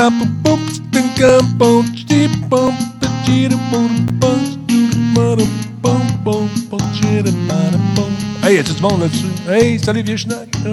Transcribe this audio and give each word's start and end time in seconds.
Hey, 0.00 0.08
y 8.58 8.64
tout 8.64 8.72
le 8.76 8.80
monde 8.80 9.00
là-dessus? 9.02 9.26
Hey, 9.46 9.78
salut 9.78 10.02
vieux 10.02 10.16
schnack! 10.16 10.48
Ah. 10.64 10.70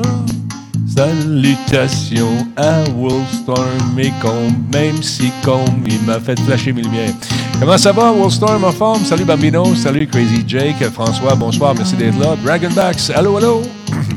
Salutations 0.87 2.47
à 2.55 2.83
Wolfstorm 2.95 3.99
et 3.99 4.13
Combe, 4.21 4.53
même 4.73 5.03
si 5.03 5.29
Combe, 5.43 5.85
il 5.85 6.01
m'a 6.03 6.21
fait 6.21 6.39
flasher 6.39 6.71
mes 6.71 6.83
lumières. 6.83 7.11
Comment 7.59 7.77
ça 7.77 7.91
va, 7.91 8.13
Wolfstorm 8.13 8.63
en 8.63 8.71
forme? 8.71 9.03
Salut 9.03 9.25
Bambino, 9.25 9.75
salut 9.75 10.07
Crazy 10.07 10.45
Jake, 10.47 10.89
François, 10.93 11.35
bonsoir, 11.35 11.75
merci 11.75 11.97
d'être 11.97 12.17
là. 12.17 12.37
Dragonbacks, 12.41 13.09
allô, 13.13 13.35
allô! 13.35 13.61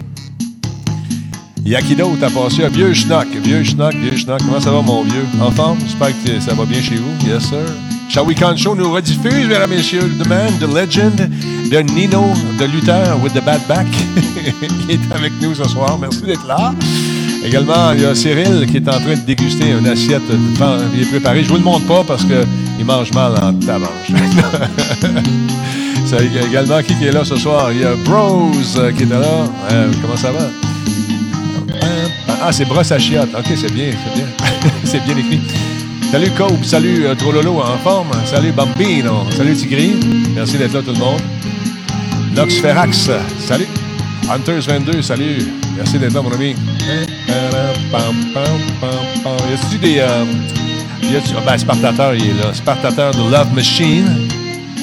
Y'a 1.64 1.82
qui 1.82 1.96
d'autre 1.96 2.22
à? 2.22 2.68
Vieux 2.68 2.94
schnock, 2.94 3.26
vieux 3.42 3.64
schnock, 3.64 3.94
vieux 3.94 4.09
Comment 4.38 4.60
ça 4.60 4.70
va, 4.70 4.82
mon 4.82 5.02
vieux? 5.02 5.26
En 5.40 5.50
forme? 5.50 5.78
J'espère 5.80 6.12
que 6.24 6.40
ça 6.40 6.54
va 6.54 6.64
bien 6.64 6.80
chez 6.80 6.96
vous. 6.96 7.10
Yes, 7.26 7.44
sir. 7.44 8.24
We 8.26 8.38
Con 8.38 8.56
Show 8.56 8.74
nous 8.74 8.92
rediffuse, 8.92 9.46
mesdames 9.46 9.72
et 9.72 9.76
messieurs, 9.76 10.10
The 10.22 10.26
Man, 10.26 10.52
The 10.58 10.66
Legend, 10.66 11.30
de 11.70 11.78
Nino, 11.94 12.24
de 12.58 12.64
Luther 12.64 13.16
with 13.22 13.32
the 13.32 13.44
Bad 13.44 13.60
Back, 13.68 13.86
qui 14.86 14.92
est 14.92 15.12
avec 15.14 15.32
nous 15.40 15.54
ce 15.54 15.64
soir. 15.64 15.98
Merci 15.98 16.22
d'être 16.22 16.46
là. 16.46 16.74
Également, 17.44 17.92
il 17.92 18.02
y 18.02 18.04
a 18.04 18.14
Cyril 18.14 18.66
qui 18.70 18.76
est 18.78 18.88
en 18.88 19.00
train 19.00 19.14
de 19.14 19.26
déguster 19.26 19.70
une 19.70 19.86
assiette. 19.86 20.22
Il 20.94 21.02
est 21.02 21.10
préparé. 21.10 21.42
Je 21.44 21.48
vous 21.48 21.56
le 21.56 21.62
montre 21.62 21.86
pas 21.86 22.04
parce 22.04 22.24
qu'il 22.24 22.84
mange 22.84 23.12
mal 23.12 23.32
en 23.42 23.54
tabanche. 23.54 24.10
A 26.12 26.22
également 26.22 26.82
qui 26.82 27.04
est 27.04 27.12
là 27.12 27.24
ce 27.24 27.36
soir? 27.36 27.70
Il 27.72 27.82
y 27.82 27.84
a 27.84 27.94
Bros 28.04 28.50
qui 28.96 29.02
est 29.04 29.06
là. 29.06 29.46
Euh, 29.70 29.88
comment 30.02 30.16
ça 30.16 30.32
va? 30.32 30.69
Ah, 32.50 32.52
c'est 32.52 32.64
brosse 32.64 32.90
à 32.90 32.98
chiottes. 32.98 33.32
OK, 33.32 33.46
c'est 33.54 33.72
bien, 33.72 33.92
c'est 33.92 34.12
bien. 34.12 34.26
c'est 34.84 35.04
bien 35.04 35.16
écrit. 35.16 35.40
Salut 36.10 36.32
Cope, 36.32 36.64
salut 36.64 37.06
euh, 37.06 37.14
Trololo 37.14 37.60
en 37.60 37.78
forme, 37.78 38.10
salut 38.24 38.50
Bambino, 38.50 39.24
salut 39.30 39.54
Tigri, 39.54 39.94
merci 40.34 40.58
d'être 40.58 40.72
là 40.72 40.82
tout 40.82 40.90
le 40.90 40.98
monde. 40.98 41.20
Nox 42.34 42.56
Ferrax, 42.56 43.08
salut. 43.38 43.68
Hunters 44.28 44.62
22, 44.62 45.00
salut, 45.00 45.46
merci 45.76 45.96
d'être 46.00 46.12
là 46.12 46.22
mon 46.22 46.32
ami. 46.32 46.56
Y 46.88 46.92
a-tu 49.54 49.78
des... 49.78 49.98
Euh, 50.00 50.24
y 51.04 51.16
a 51.16 51.20
ben, 51.46 51.56
Spartateur, 51.56 52.16
il 52.16 52.30
est 52.30 52.42
là. 52.42 52.52
Spartateur 52.52 53.14
de 53.14 53.30
Love 53.30 53.54
Machine, 53.54 54.28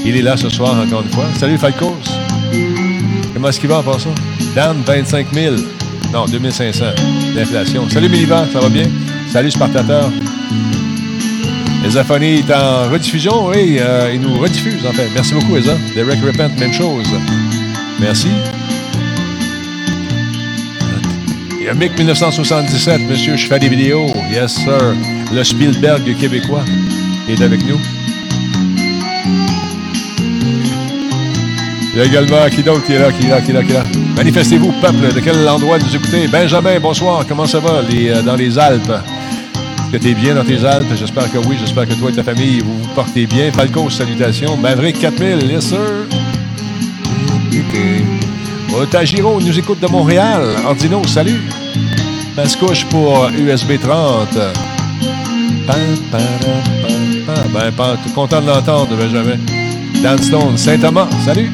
il 0.06 0.16
est 0.16 0.22
là 0.22 0.38
ce 0.38 0.48
soir 0.48 0.74
encore 0.80 1.02
une 1.02 1.12
fois. 1.12 1.26
Salut 1.38 1.58
Falcos. 1.58 1.98
Comment 3.34 3.50
est-ce 3.50 3.60
qu'il 3.60 3.68
va 3.68 3.80
en 3.80 3.84
passant? 3.84 4.16
Dan, 4.56 4.78
25 4.86 5.34
000. 5.34 5.56
Non, 6.14 6.28
2500 6.28 7.27
Salut 7.46 8.10
Milivan, 8.10 8.48
ça 8.52 8.60
va 8.60 8.68
bien? 8.68 8.90
Salut 9.32 9.52
Spartateur. 9.52 10.12
Esaphonie 11.86 12.40
est 12.40 12.52
en 12.52 12.90
rediffusion, 12.90 13.48
oui, 13.50 13.78
euh, 13.80 14.12
il 14.12 14.22
nous 14.22 14.40
rediffuse 14.40 14.84
en 14.84 14.92
fait. 14.92 15.08
Merci 15.14 15.36
beaucoup, 15.36 15.56
Esa. 15.56 15.78
Derek 15.94 16.20
Repent, 16.26 16.60
même 16.60 16.74
chose. 16.74 17.06
Merci. 18.00 18.30
Il 21.60 21.66
y 21.66 21.70
a 21.70 21.76
Mick 21.76 21.96
1977, 21.96 23.02
monsieur, 23.08 23.36
je 23.36 23.46
fais 23.46 23.60
des 23.60 23.70
vidéos. 23.70 24.08
Yes, 24.32 24.56
sir. 24.56 24.96
Le 25.32 25.44
Spielberg 25.44 26.18
québécois 26.18 26.66
est 27.30 27.40
avec 27.40 27.64
nous. 27.68 27.80
Il 31.94 32.00
y 32.00 32.02
a 32.02 32.06
également 32.06 32.50
qui 32.50 32.64
d'autre 32.64 32.84
qui 32.84 32.94
est 32.94 33.00
là, 33.00 33.12
qui 33.12 33.28
est 33.28 33.30
là, 33.30 33.42
qui 33.42 33.52
est 33.52 33.54
là, 33.54 33.64
qui 33.64 33.72
est 33.72 33.76
là? 33.76 33.84
Manifestez-vous, 34.18 34.72
peuple, 34.82 35.14
de 35.14 35.20
quel 35.20 35.48
endroit 35.48 35.78
nous 35.78 35.96
écoutez? 35.96 36.28
Benjamin, 36.28 36.80
bonsoir, 36.80 37.24
comment 37.28 37.46
ça 37.46 37.60
va 37.60 37.84
les, 37.88 38.10
euh, 38.10 38.24
dans 38.24 38.36
les 38.36 38.58
Alpes? 38.58 38.90
Est-ce 38.90 39.92
que 39.92 39.98
tu 39.98 40.10
es 40.10 40.16
bien 40.16 40.34
dans 40.34 40.44
tes 40.44 40.66
Alpes? 40.66 40.92
J'espère 40.98 41.32
que 41.32 41.38
oui, 41.38 41.56
j'espère 41.60 41.88
que 41.88 41.94
toi 41.94 42.10
et 42.10 42.14
ta 42.14 42.24
famille, 42.24 42.62
vous 42.62 42.80
vous 42.82 42.88
portez 42.96 43.28
bien. 43.28 43.52
Falco, 43.52 43.92
salutations. 43.92 44.58
Maverick 44.58 45.00
4000, 45.00 45.52
yes 45.52 45.68
sir. 45.68 45.78
OK. 47.54 47.78
Otagiro 48.76 49.40
nous 49.40 49.60
écoute 49.60 49.80
de 49.80 49.88
Montréal. 49.88 50.42
Ordino, 50.66 51.04
salut. 51.06 51.42
Mascouche 52.36 52.86
pour 52.86 53.30
USB 53.38 53.80
30. 53.80 54.30
Ben, 57.54 57.72
pas, 57.72 57.98
content 58.16 58.42
de 58.42 58.48
l'entendre, 58.48 58.96
Benjamin. 58.96 59.38
Danstone, 60.02 60.58
Saint-Thomas, 60.58 61.08
salut. 61.24 61.52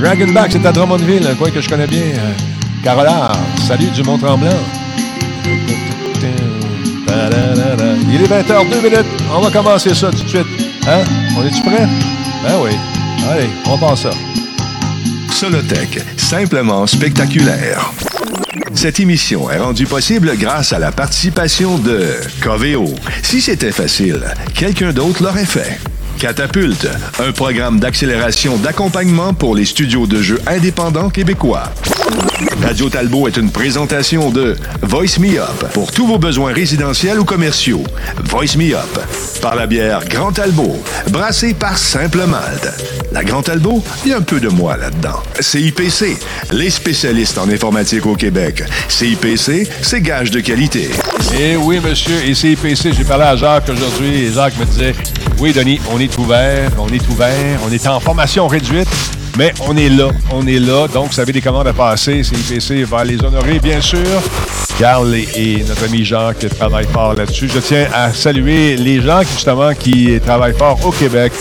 Dragonback, 0.00 0.52
c'est 0.52 0.64
à 0.64 0.72
Drummondville, 0.72 1.26
un 1.26 1.34
coin 1.34 1.50
que 1.50 1.60
je 1.60 1.68
connais 1.68 1.86
bien. 1.86 2.00
Carolard, 2.82 3.36
salut 3.68 3.90
du 3.90 4.02
Mont-Tremblant. 4.02 4.48
Il 8.12 8.22
est 8.22 8.26
20h, 8.26 8.70
2 8.70 8.80
minutes. 8.80 9.06
On 9.30 9.40
va 9.40 9.50
commencer 9.50 9.94
ça 9.94 10.10
tout 10.10 10.22
de 10.22 10.28
suite. 10.28 10.46
Hein? 10.88 11.04
On 11.36 11.46
est-tu 11.46 11.60
prêt? 11.62 11.86
Ben 12.42 12.54
oui. 12.62 12.70
Allez, 13.30 13.50
on 13.66 13.76
passe 13.76 14.02
ça. 14.02 14.10
Solotech, 15.30 16.00
simplement 16.16 16.86
spectaculaire. 16.86 17.92
Cette 18.74 19.00
émission 19.00 19.50
est 19.50 19.58
rendue 19.58 19.86
possible 19.86 20.32
grâce 20.38 20.72
à 20.72 20.78
la 20.78 20.92
participation 20.92 21.76
de 21.76 22.06
Coveo. 22.40 22.86
Si 23.22 23.42
c'était 23.42 23.72
facile, 23.72 24.24
quelqu'un 24.54 24.92
d'autre 24.92 25.22
l'aurait 25.22 25.44
fait. 25.44 25.78
Catapulte, 26.20 26.86
un 27.18 27.32
programme 27.32 27.80
d'accélération 27.80 28.58
d'accompagnement 28.58 29.32
pour 29.32 29.54
les 29.54 29.64
studios 29.64 30.06
de 30.06 30.20
jeux 30.20 30.38
indépendants 30.46 31.08
québécois. 31.08 31.72
Radio 32.62 32.90
Talbot 32.90 33.26
est 33.26 33.38
une 33.38 33.50
présentation 33.50 34.28
de 34.28 34.54
Voice 34.82 35.18
Me 35.18 35.40
Up 35.40 35.72
pour 35.72 35.90
tous 35.92 36.06
vos 36.06 36.18
besoins 36.18 36.52
résidentiels 36.52 37.18
ou 37.18 37.24
commerciaux. 37.24 37.82
Voice 38.24 38.58
Me 38.58 38.74
Up 38.74 38.98
par 39.40 39.56
la 39.56 39.66
bière 39.66 40.04
Grand 40.10 40.30
Talbot, 40.30 40.82
brassée 41.08 41.54
par 41.54 41.78
Simple 41.78 42.26
Malte. 42.26 42.68
La 43.12 43.24
Grand 43.24 43.42
Talbot, 43.42 43.82
il 44.04 44.10
y 44.10 44.14
a 44.14 44.18
un 44.18 44.22
peu 44.22 44.40
de 44.40 44.48
moi 44.48 44.76
là-dedans. 44.76 45.22
CIPC, 45.40 46.18
les 46.50 46.68
spécialistes 46.68 47.38
en 47.38 47.48
informatique 47.48 48.04
au 48.04 48.14
Québec. 48.14 48.62
CIPC, 48.88 49.66
c'est 49.80 50.02
gage 50.02 50.30
de 50.30 50.40
qualité. 50.40 50.90
Eh 51.40 51.56
oui, 51.56 51.80
monsieur, 51.80 52.22
et 52.26 52.34
CIPC, 52.34 52.92
j'ai 52.92 53.04
parlé 53.04 53.24
à 53.24 53.36
Jacques 53.36 53.70
aujourd'hui, 53.70 54.24
et 54.24 54.32
Jacques 54.32 54.58
me 54.58 54.66
disait, 54.66 54.94
oui, 55.40 55.52
Denis, 55.54 55.80
on 55.90 55.98
est 55.98 56.18
ouvert, 56.18 56.70
on 56.78 56.88
est 56.88 57.08
ouvert, 57.08 57.58
on 57.66 57.72
est 57.72 57.86
en 57.86 57.98
formation 57.98 58.46
réduite. 58.46 58.88
Mais 59.38 59.54
on 59.66 59.76
est 59.76 59.88
là, 59.88 60.10
on 60.32 60.46
est 60.46 60.58
là. 60.58 60.86
Donc, 60.88 61.12
vous 61.12 61.20
avez 61.20 61.32
des 61.32 61.40
commandes 61.40 61.66
à 61.66 61.72
passer. 61.72 62.22
CIPC 62.22 62.84
va 62.84 63.04
les 63.04 63.22
honorer, 63.24 63.58
bien 63.58 63.80
sûr. 63.80 64.20
Carl 64.78 65.14
et, 65.14 65.64
notre 65.66 65.84
ami 65.84 66.04
Jacques 66.04 66.46
travaillent 66.58 66.88
fort 66.92 67.14
là-dessus. 67.14 67.48
Je 67.48 67.60
tiens 67.60 67.86
à 67.94 68.12
saluer 68.12 68.76
les 68.76 69.00
gens 69.00 69.22
justement, 69.22 69.72
qui 69.72 70.20
travaillent 70.20 70.56
fort 70.56 70.78
au 70.84 70.90
Québec. 70.90 71.32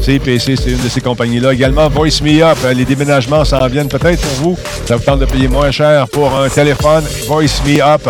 CIPC, 0.00 0.56
c'est 0.56 0.70
une 0.72 0.82
de 0.82 0.88
ces 0.88 1.00
compagnies-là. 1.00 1.54
Également, 1.54 1.88
Voice 1.88 2.20
Me 2.22 2.42
Up. 2.42 2.58
Les 2.74 2.84
déménagements 2.84 3.44
s'en 3.44 3.66
viennent 3.68 3.88
peut-être 3.88 4.20
pour 4.20 4.50
vous. 4.50 4.58
Ça 4.84 4.96
vous 4.96 5.04
tente 5.04 5.20
de 5.20 5.26
payer 5.26 5.48
moins 5.48 5.70
cher 5.70 6.08
pour 6.08 6.34
un 6.36 6.48
téléphone. 6.48 7.04
Voice 7.26 7.62
Me 7.64 7.80
Up. 7.80 8.08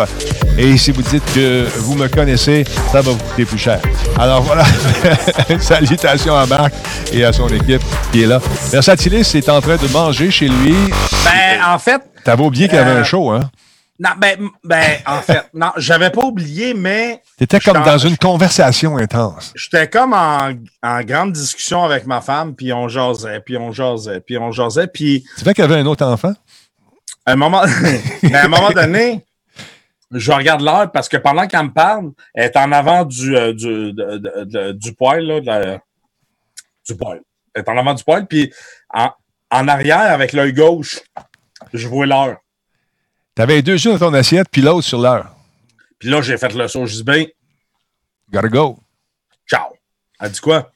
Et 0.59 0.75
si 0.75 0.91
vous 0.91 1.03
dites 1.03 1.23
que 1.35 1.67
vous 1.77 1.93
me 1.93 2.07
connaissez, 2.07 2.63
ça 2.91 3.01
va 3.01 3.11
vous 3.11 3.23
coûter 3.23 3.45
plus 3.45 3.59
cher. 3.59 3.79
Alors 4.17 4.41
voilà, 4.41 4.63
salutations 5.59 6.35
à 6.35 6.47
Marc 6.47 6.73
et 7.13 7.23
à 7.23 7.31
son 7.31 7.47
équipe 7.49 7.81
qui 8.11 8.23
est 8.23 8.25
là. 8.25 8.39
Versatilis 8.71 9.35
est 9.35 9.49
en 9.49 9.61
train 9.61 9.75
de 9.75 9.87
manger 9.89 10.31
chez 10.31 10.47
lui. 10.47 10.75
Ben, 11.23 11.61
en 11.63 11.77
fait. 11.77 12.01
T'avais 12.23 12.43
oublié 12.43 12.67
qu'il 12.67 12.77
y 12.77 12.81
avait 12.81 12.99
un 12.99 13.03
show, 13.03 13.29
hein? 13.29 13.41
Non, 13.99 14.11
ben, 14.17 14.49
ben, 14.63 14.97
en 15.05 15.21
fait, 15.21 15.49
non, 15.53 15.71
j'avais 15.77 16.09
pas 16.09 16.23
oublié, 16.23 16.73
mais. 16.73 17.21
T'étais 17.37 17.59
comme 17.59 17.83
dans 17.83 17.97
une 17.97 18.17
conversation 18.17 18.97
intense. 18.97 19.53
J'étais 19.55 19.87
comme 19.87 20.13
en, 20.13 20.53
en, 20.83 21.01
grande 21.01 21.33
discussion 21.33 21.83
avec 21.83 22.05
ma 22.05 22.21
femme, 22.21 22.55
puis 22.55 22.73
on 22.73 22.87
jasait, 22.87 23.41
puis 23.43 23.57
on 23.57 23.71
jasait, 23.71 24.21
puis 24.21 24.37
on 24.37 24.51
jasait, 24.51 24.87
puis. 24.87 25.23
Tu 25.37 25.43
sais 25.43 25.53
qu'il 25.53 25.63
y 25.63 25.65
avait 25.65 25.79
un 25.81 25.85
autre 25.85 26.05
enfant? 26.05 26.33
À 27.25 27.31
un 27.33 27.35
moment, 27.35 27.63
ben, 28.23 28.35
à 28.35 28.45
un 28.45 28.47
moment 28.47 28.69
donné, 28.69 29.25
je 30.11 30.31
regarde 30.31 30.61
l'heure 30.61 30.91
parce 30.91 31.09
que 31.09 31.17
pendant 31.17 31.47
qu'elle 31.47 31.65
me 31.65 31.73
parle, 31.73 32.11
elle 32.33 32.45
est 32.45 32.57
en 32.57 32.71
avant 32.71 33.05
du, 33.05 33.35
euh, 33.35 33.53
du, 33.53 33.93
du 34.73 34.93
poêle, 34.93 35.25
là, 35.25 35.79
du 36.87 36.95
poêle. 36.95 37.21
Elle 37.53 37.63
est 37.63 37.69
en 37.69 37.77
avant 37.77 37.93
du 37.93 38.03
poêle, 38.03 38.25
puis 38.27 38.53
en, 38.93 39.11
en 39.51 39.67
arrière, 39.67 40.11
avec 40.11 40.33
l'œil 40.33 40.53
gauche, 40.53 40.99
je 41.73 41.87
vois 41.87 42.05
l'heure. 42.05 42.37
Tu 43.35 43.41
avais 43.41 43.61
deux 43.61 43.73
yeux 43.73 43.91
dans 43.93 44.09
ton 44.09 44.13
assiette, 44.13 44.47
puis 44.51 44.61
l'autre 44.61 44.87
sur 44.87 44.99
l'heure. 44.99 45.35
Puis 45.99 46.09
là, 46.09 46.21
j'ai 46.21 46.37
fait 46.37 46.53
le 46.53 46.67
saut. 46.67 46.85
Je 46.85 46.95
dis, 46.95 47.03
ben. 47.03 47.25
Gotta 48.31 48.47
go. 48.49 48.79
Ciao. 49.49 49.73
Elle 50.19 50.31
dit 50.31 50.39
quoi? 50.39 50.71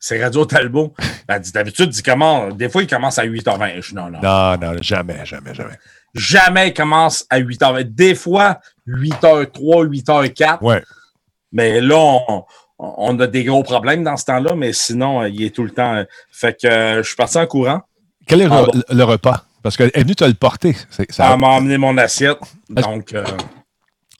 C'est 0.00 0.22
Radio 0.22 0.44
Talbot. 0.44 0.94
Elle 1.26 1.40
dit, 1.40 1.52
d'habitude, 1.52 1.90
dit 1.90 2.02
comment? 2.02 2.48
Des 2.50 2.68
fois, 2.68 2.82
il 2.82 2.88
commence 2.88 3.18
à 3.18 3.26
8h20. 3.26 3.82
Je 3.82 3.94
non, 3.94 4.10
non. 4.10 4.20
Non, 4.20 4.56
non, 4.56 4.82
jamais, 4.82 5.24
jamais, 5.26 5.54
jamais. 5.54 5.78
Jamais 6.14 6.72
commence 6.72 7.26
à 7.30 7.40
8h20. 7.40 7.84
Des 7.84 8.14
fois, 8.14 8.58
8h03, 8.86 9.86
8h04. 9.86 10.58
Ouais. 10.62 10.82
Mais 11.52 11.80
là, 11.80 12.18
on, 12.78 13.18
a 13.18 13.26
des 13.26 13.44
gros 13.44 13.62
problèmes 13.62 14.04
dans 14.04 14.16
ce 14.16 14.24
temps-là, 14.26 14.54
mais 14.54 14.72
sinon, 14.72 15.24
il 15.24 15.42
est 15.42 15.54
tout 15.54 15.64
le 15.64 15.70
temps. 15.70 16.04
Fait 16.30 16.58
que 16.60 16.66
euh, 16.66 17.02
je 17.02 17.08
suis 17.08 17.16
parti 17.16 17.38
en 17.38 17.46
courant. 17.46 17.82
Quel 18.26 18.42
est 18.42 18.48
le, 18.48 19.04
repas? 19.04 19.44
Parce 19.62 19.76
qu'elle 19.76 19.90
est 19.94 20.02
venue 20.02 20.14
te 20.14 20.24
le 20.24 20.34
porter. 20.34 20.76
Ça... 21.08 21.32
Elle 21.32 21.40
m'a 21.40 21.48
emmené 21.48 21.78
mon 21.78 21.96
assiette. 21.96 22.38
Donc. 22.68 23.14
Euh, 23.14 23.24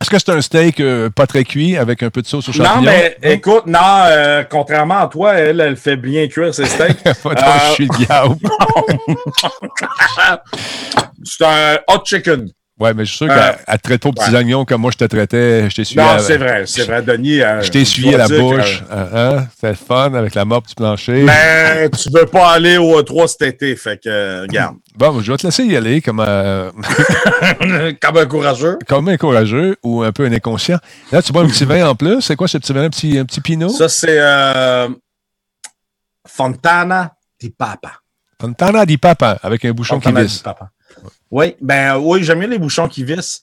Est-ce 0.01 0.11
que 0.11 0.19
c'est 0.19 0.29
un 0.31 0.41
steak 0.41 0.79
euh, 0.79 1.11
pas 1.11 1.27
très 1.27 1.43
cuit 1.43 1.77
avec 1.77 2.05
un 2.05 2.11
peu 2.11 2.23
de 2.23 2.27
sauce 2.29 2.49
au 2.49 2.53
champignon? 2.53 2.77
Non, 2.77 2.83
mais 2.83 3.17
écoute, 3.21 3.67
non, 3.67 3.81
euh, 3.83 4.45
contrairement 4.49 4.99
à 5.01 5.09
toi, 5.09 5.35
elle, 5.35 5.61
elle 5.61 5.77
fait 5.77 5.97
bien 5.97 6.29
cuire 6.29 6.55
ses 6.55 6.67
steaks. 6.67 7.03
Pas 7.03 7.15
trop 7.15 7.31
Euh, 7.33 7.75
le 7.81 7.97
diable. 7.97 8.37
c'est 11.25 11.45
un 11.45 11.79
hot 11.89 12.05
chicken. 12.05 12.49
Ouais, 12.81 12.95
mais 12.95 13.05
je 13.05 13.09
suis 13.11 13.17
sûr 13.25 13.27
Euh, 13.31 13.35
qu'elle 13.35 13.59
elle 13.67 13.79
te 13.79 13.83
traite 13.83 14.07
aux 14.07 14.13
petits 14.13 14.31
ouais. 14.31 14.37
oignons 14.37 14.65
comme 14.65 14.81
moi 14.83 14.93
je 14.93 14.99
te 14.99 15.05
traitais. 15.05 15.69
Je 15.69 15.75
t'ai 15.75 15.83
suivi 15.85 16.01
Non, 16.01 16.11
à- 16.13 16.19
c'est 16.21 16.37
vrai, 16.37 16.63
c'est 16.65 16.85
vrai, 16.85 17.03
Denis. 17.03 17.41
euh, 17.43 17.61
Je 17.61 17.71
t'ai 17.73 17.81
essuyé 17.81 18.11
dois 18.13 18.19
la 18.19 18.29
bouche. 18.29 18.85
que- 18.89 18.95
Hein, 18.95 19.09
hein? 19.15 19.47
C'était 19.53 19.69
le 19.71 19.75
fun 19.75 20.15
avec 20.15 20.35
la 20.37 20.45
mop 20.45 20.65
du 20.67 20.75
plancher. 20.77 21.25
Ben, 21.25 21.91
tu 21.91 22.09
veux 22.15 22.27
pas 22.27 22.53
aller 22.53 22.77
au 22.79 23.01
E3 23.03 23.27
cet 23.27 23.43
été, 23.43 23.75
fait 23.75 24.01
que, 24.03 24.09
euh, 24.09 24.43
regarde. 24.43 24.77
Bon, 24.97 25.21
je 25.21 25.31
vais 25.33 25.39
te 25.39 25.47
laisser 25.47 25.65
y 25.65 25.77
aller 25.77 26.01
comme, 26.01 26.21
euh, 26.27 26.71
Comme 28.01 28.17
un 28.17 28.27
courageux. 28.27 28.79
comme 28.87 29.09
un 29.09 29.17
courageux 29.17 29.77
ou 29.83 30.03
un 30.03 30.13
peu 30.13 30.25
un 30.27 30.33
inconscient. 30.33 30.79
Là, 31.13 31.21
tu 31.23 31.33
bois 31.33 31.43
un 31.43 31.49
petit 31.49 31.65
vin 31.65 31.89
en 31.89 31.95
plus. 31.97 32.21
C'est 32.21 32.37
quoi 32.37 32.47
ce 32.49 32.59
petit 32.59 32.73
vin? 32.73 32.85
Un 32.85 32.91
petit, 32.91 33.19
un 33.19 33.25
petit 33.25 33.41
pinot? 33.41 33.69
Ça, 33.71 33.89
c'est 33.89 34.19
euh, 34.21 34.89
Fontana 36.27 37.13
di 37.41 37.51
Papa. 37.51 37.93
Fontana 38.41 38.85
di 38.85 38.99
Papa 38.99 39.39
avec 39.43 39.65
un 39.65 39.73
bouchon 39.73 39.99
qui 39.99 40.05
Fontana 40.05 40.23
visse. 40.25 40.37
di 40.39 40.43
Papa. 40.43 40.71
Oui, 41.31 41.57
ben 41.61 41.97
oui, 41.99 42.23
j'aime 42.23 42.41
bien 42.41 42.49
les 42.49 42.59
bouchons 42.59 42.89
qui 42.89 43.05
vissent. 43.05 43.43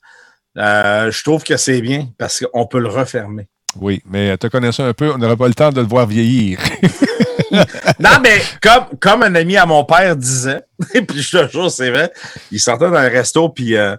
Euh, 0.57 1.12
je 1.12 1.24
trouve 1.24 1.44
que 1.44 1.57
c'est 1.57 1.81
bien 1.81 2.07
parce 2.18 2.44
qu'on 2.44 2.66
peut 2.66 2.80
le 2.80 2.88
refermer. 2.88 3.48
Oui, 3.80 4.02
mais 4.06 4.38
te 4.38 4.48
connaissant 4.48 4.86
un 4.86 4.94
peu, 4.94 5.12
on 5.12 5.18
n'aurait 5.18 5.36
pas 5.36 5.48
le 5.48 5.54
temps 5.54 5.72
de 5.72 5.81
le 5.81 5.88
voir 5.88 6.07
vieillir. 6.07 6.60
Non, 8.00 8.18
mais 8.22 8.42
comme, 8.62 8.98
comme 9.00 9.24
un 9.24 9.36
ami 9.36 9.56
à 9.56 9.66
mon 9.66 9.86
père 9.86 10.16
disait, 10.16 10.63
et 10.94 11.02
puis 11.02 11.22
je 11.22 11.38
te 11.38 11.52
jure, 11.52 11.72
c'est 11.72 11.90
vrai, 11.90 12.12
il 12.52 12.60
sortait 12.60 12.90
dans 12.90 12.96
un 12.96 13.07
resto, 13.07 13.50
puis 13.50 13.75
euh, 13.75 13.96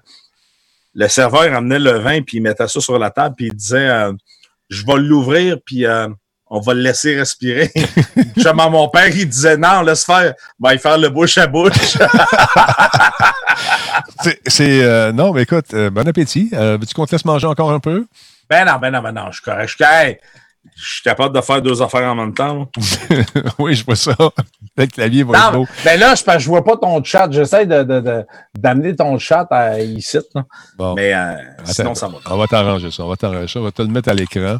le 0.94 1.08
serveur 1.08 1.54
amenait 1.54 1.78
le 1.78 1.92
vin, 1.92 2.22
puis 2.22 2.38
il 2.38 2.42
mettait 2.42 2.68
ça 2.68 2.80
sur 2.80 2.98
la 2.98 3.10
table, 3.10 3.34
puis 3.36 3.46
il 3.46 3.54
disait 3.54 3.88
euh, 3.88 4.12
Je 4.68 4.84
vais 4.84 4.96
l'ouvrir, 4.96 5.58
puis 5.64 5.86
on 6.48 6.60
va 6.60 6.74
le 6.74 6.80
laisser 6.80 7.16
respirer. 7.18 7.72
Justement, 8.36 8.70
mon 8.70 8.88
père, 8.88 9.08
il 9.08 9.28
disait 9.28 9.56
Non, 9.56 9.82
laisse 9.82 10.04
faire, 10.04 10.34
va 10.60 10.74
y 10.74 10.78
faire 10.78 10.96
le 10.98 11.08
bouche 11.08 11.38
à 11.38 11.46
bouche. 11.46 11.72
C'est- 14.22 14.40
c'est. 14.46 14.82
euh, 14.84 15.12
non, 15.12 15.32
mais 15.32 15.42
écoute, 15.42 15.72
euh, 15.74 15.90
bon 15.90 16.06
appétit. 16.06 16.50
Euh, 16.52 16.76
Veux-tu 16.80 16.94
qu'on 16.94 17.06
te 17.06 17.12
laisse 17.12 17.24
manger 17.24 17.46
encore 17.46 17.70
un 17.70 17.80
peu? 17.80 18.06
ben 18.48 18.64
non, 18.64 18.76
ben 18.80 18.90
non, 18.90 19.00
ben 19.02 19.12
non, 19.12 19.26
je 19.30 19.36
suis 19.36 19.42
correct. 19.42 19.68
Je 19.68 19.74
suis 19.74 19.84
correct. 19.84 20.22
Je 20.74 20.94
suis 20.94 21.02
capable 21.02 21.34
de 21.34 21.40
faire 21.40 21.62
deux 21.62 21.80
affaires 21.80 22.10
en 22.10 22.14
même 22.14 22.34
temps. 22.34 22.68
oui, 23.58 23.74
je 23.74 23.84
vois 23.84 23.96
ça. 23.96 24.14
Le 24.76 24.86
clavier 24.86 25.22
va 25.22 25.38
être 25.38 25.52
Non, 25.52 25.58
beau. 25.60 25.66
ben 25.84 25.98
là, 25.98 26.14
je, 26.14 26.38
je 26.38 26.48
vois 26.48 26.64
pas 26.64 26.76
ton 26.76 27.02
chat. 27.04 27.28
J'essaie 27.30 27.66
de, 27.66 27.82
de, 27.82 28.00
de- 28.00 28.24
d'amener 28.58 28.94
ton 28.96 29.18
chat 29.18 29.46
à 29.50 29.80
ici. 29.80 30.18
là. 30.34 30.44
Bon. 30.76 30.94
Mais 30.94 31.14
euh, 31.14 31.34
sinon, 31.64 31.94
ça 31.94 32.08
va. 32.08 32.18
On 32.30 32.36
va 32.36 32.46
t'arranger 32.46 32.90
ça. 32.90 33.04
On 33.04 33.08
va 33.08 33.16
t'arranger 33.16 33.48
ça. 33.48 33.60
On 33.60 33.64
va 33.64 33.72
te 33.72 33.82
le 33.82 33.88
mettre 33.88 34.08
à 34.10 34.14
l'écran. 34.14 34.58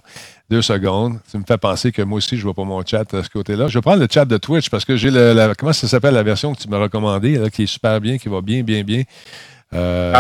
Deux 0.49 0.63
secondes. 0.63 1.19
Tu 1.31 1.39
me 1.39 1.45
fais 1.47 1.59
penser 1.59 1.91
que 1.93 2.03
moi 2.03 2.19
aussi, 2.19 2.37
je 2.37 2.43
vois 2.45 2.55
pas 2.55 2.63
mon 2.65 2.85
chat 2.87 3.05
de 3.13 3.21
ce 3.23 3.29
côté-là. 3.29 3.67
Je 3.69 3.77
vais 3.79 3.83
prendre 3.83 4.01
le 4.01 4.07
chat 4.11 4.25
de 4.25 4.37
Twitch 4.37 4.71
parce 4.71 4.85
que 4.85 4.97
j'ai 4.97 5.11
le, 5.11 5.33
la- 5.33 5.55
comment 5.55 5.73
ça 5.73 5.89
s'appelle 5.89 6.15
la 6.15 6.23
version 6.23 6.55
que 6.55 6.61
tu 6.63 6.69
m'as 6.69 6.79
recommandée, 6.79 7.37
là, 7.37 7.51
qui 7.51 7.65
est 7.65 7.67
super 7.67 8.01
bien, 8.01 8.17
qui 8.17 8.29
va 8.29 8.41
bien, 8.41 8.63
bien, 8.63 8.83
bien. 8.85 9.03
Euh, 9.77 10.13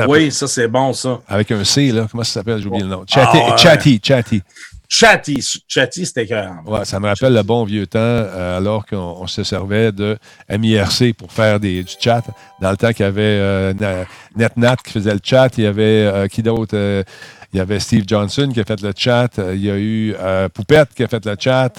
Euh, 0.00 0.06
oui, 0.08 0.30
ça 0.32 0.46
c'est 0.46 0.68
bon, 0.68 0.92
ça. 0.92 1.20
Avec 1.28 1.50
un 1.52 1.62
C, 1.64 1.92
là. 1.92 2.06
Comment 2.10 2.22
ça 2.24 2.34
s'appelle? 2.40 2.60
J'ai 2.60 2.66
oublié 2.68 2.84
le 2.84 2.88
nom. 2.90 3.04
Chatty, 3.06 3.38
Ah. 3.50 3.56
Chatty, 3.56 4.00
Chatty. 4.02 4.42
Chatty, 4.88 5.38
Chatty, 5.68 6.04
c'était 6.06 6.24
écœurant. 6.24 6.62
Ouais, 6.66 6.84
ça 6.84 6.98
me 6.98 7.06
rappelle 7.06 7.32
le 7.34 7.42
bon 7.42 7.64
vieux 7.64 7.86
temps, 7.86 7.98
euh, 8.00 8.56
alors 8.58 8.84
qu'on 8.86 8.96
on 9.20 9.26
se 9.28 9.44
servait 9.44 9.92
de 9.92 10.16
MIRC 10.48 11.12
pour 11.16 11.30
faire 11.30 11.60
des, 11.60 11.84
du 11.84 11.92
chat. 12.00 12.22
Dans 12.60 12.70
le 12.72 12.76
temps 12.76 12.92
qu'il 12.92 13.04
y 13.04 13.08
avait 13.08 13.22
euh, 13.22 13.72
Na- 13.78 14.04
NetNat 14.36 14.76
qui 14.84 14.92
faisait 14.94 15.12
le 15.12 15.20
chat, 15.22 15.50
il 15.58 15.64
y 15.64 15.66
avait 15.66 15.82
euh, 16.06 16.26
qui 16.28 16.42
d'autre? 16.42 17.04
Il 17.52 17.56
y 17.58 17.60
avait 17.60 17.78
Steve 17.80 18.04
Johnson 18.06 18.48
qui 18.54 18.60
a 18.60 18.64
fait 18.64 18.80
le 18.80 18.92
chat. 18.96 19.28
Il 19.52 19.64
y 19.64 19.70
a 19.70 19.76
eu 19.76 20.14
Poupette 20.54 20.90
qui 20.94 21.02
a 21.02 21.08
fait 21.08 21.24
le 21.24 21.34
chat. 21.38 21.72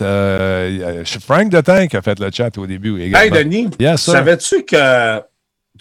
Frank 1.26 1.50
de 1.50 1.62
Tank 1.62 1.90
qui 1.90 1.98
a 1.98 2.02
fait 2.02 2.20
le 2.20 2.30
chat 2.32 2.56
au 2.58 2.68
début 2.68 3.02
également. 3.02 3.36
Hey, 3.38 3.44
Denis, 3.44 3.70
Yes, 3.80 4.02
savais-tu 4.02 4.64
que, 4.64 5.22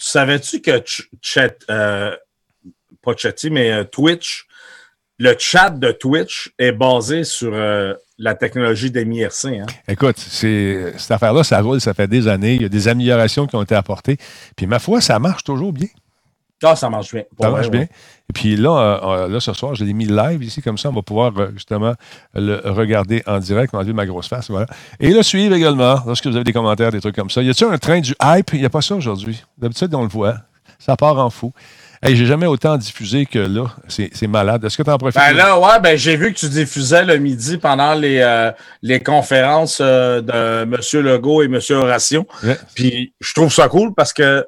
savais-tu 0.07 0.61
que 0.61 0.71
Ch- 0.71 1.09
Chat, 1.21 1.55
euh, 1.69 2.15
pas 3.01 3.15
Chatty, 3.15 3.49
mais 3.49 3.71
euh, 3.71 3.83
Twitch, 3.83 4.45
le 5.17 5.35
chat 5.37 5.69
de 5.69 5.91
Twitch 5.91 6.51
est 6.57 6.71
basé 6.71 7.23
sur 7.23 7.53
euh, 7.53 7.93
la 8.17 8.33
technologie 8.33 8.89
d'MIRC. 8.89 9.45
Hein? 9.45 9.65
Écoute, 9.87 10.17
cette 10.17 11.11
affaire-là, 11.11 11.43
ça 11.43 11.61
roule, 11.61 11.79
ça 11.79 11.93
fait 11.93 12.07
des 12.07 12.27
années. 12.27 12.55
Il 12.55 12.61
y 12.63 12.65
a 12.65 12.69
des 12.69 12.87
améliorations 12.87 13.45
qui 13.45 13.55
ont 13.55 13.61
été 13.61 13.75
apportées. 13.75 14.17
Puis 14.55 14.65
ma 14.65 14.79
foi, 14.79 14.99
ça 15.01 15.19
marche 15.19 15.43
toujours 15.43 15.73
bien. 15.73 15.87
Ah, 16.63 16.75
ça 16.75 16.89
marche 16.89 17.13
bien. 17.13 17.23
Pour 17.35 17.45
Ça 17.45 17.49
vrai, 17.49 17.59
marche 17.61 17.71
ouais. 17.71 17.77
bien. 17.79 17.87
Et 18.29 18.33
puis 18.33 18.55
là, 18.55 18.69
euh, 18.69 18.99
euh, 19.03 19.27
là, 19.27 19.39
ce 19.39 19.51
soir, 19.53 19.75
je 19.75 19.83
l'ai 19.83 19.93
mis 19.93 20.05
live 20.05 20.43
ici, 20.43 20.61
comme 20.61 20.77
ça, 20.77 20.89
on 20.89 20.93
va 20.93 21.01
pouvoir 21.01 21.31
euh, 21.37 21.49
justement 21.53 21.93
le 22.33 22.61
regarder 22.65 23.23
en 23.25 23.39
direct, 23.39 23.73
enlever 23.73 23.93
ma 23.93 24.05
grosse 24.05 24.27
face, 24.27 24.49
voilà. 24.49 24.67
Et 24.99 25.11
le 25.11 25.23
suivre 25.23 25.55
également, 25.55 25.97
lorsque 26.05 26.27
vous 26.27 26.35
avez 26.35 26.43
des 26.45 26.53
commentaires, 26.53 26.91
des 26.91 27.01
trucs 27.01 27.15
comme 27.15 27.29
ça. 27.29 27.41
Y 27.41 27.49
a-t-il 27.49 27.71
un 27.71 27.77
train 27.77 27.99
du 27.99 28.13
hype? 28.21 28.53
Il 28.53 28.59
n'y 28.59 28.65
a 28.65 28.69
pas 28.69 28.81
ça 28.81 28.95
aujourd'hui. 28.95 29.43
D'habitude, 29.57 29.93
on 29.95 30.03
le 30.03 30.09
voit. 30.09 30.35
Ça 30.79 30.95
part 30.95 31.17
en 31.19 31.29
fou. 31.29 31.51
Hey, 32.03 32.15
j'ai 32.15 32.25
jamais 32.25 32.47
autant 32.47 32.77
diffusé 32.77 33.27
que 33.27 33.37
là. 33.37 33.65
C'est 33.87 34.09
c'est 34.13 34.25
malade. 34.25 34.63
Est-ce 34.65 34.75
que 34.75 34.81
tu 34.81 34.89
en 34.89 34.97
profites? 34.97 35.21
Ben 35.21 35.33
là, 35.33 35.59
ouais, 35.59 35.79
ben 35.79 35.95
j'ai 35.95 36.15
vu 36.17 36.33
que 36.33 36.39
tu 36.39 36.49
diffusais 36.49 37.05
le 37.05 37.17
midi 37.17 37.59
pendant 37.59 37.93
les, 37.93 38.17
euh, 38.19 38.51
les 38.81 38.99
conférences 38.99 39.77
euh, 39.81 40.21
de 40.21 40.63
M. 40.63 41.03
Legault 41.03 41.43
et 41.43 41.45
M. 41.45 41.59
Horatio. 41.69 42.25
Ouais. 42.43 42.57
Puis 42.73 43.13
je 43.19 43.33
trouve 43.35 43.53
ça 43.53 43.67
cool 43.67 43.93
parce 43.93 44.13
que 44.13 44.47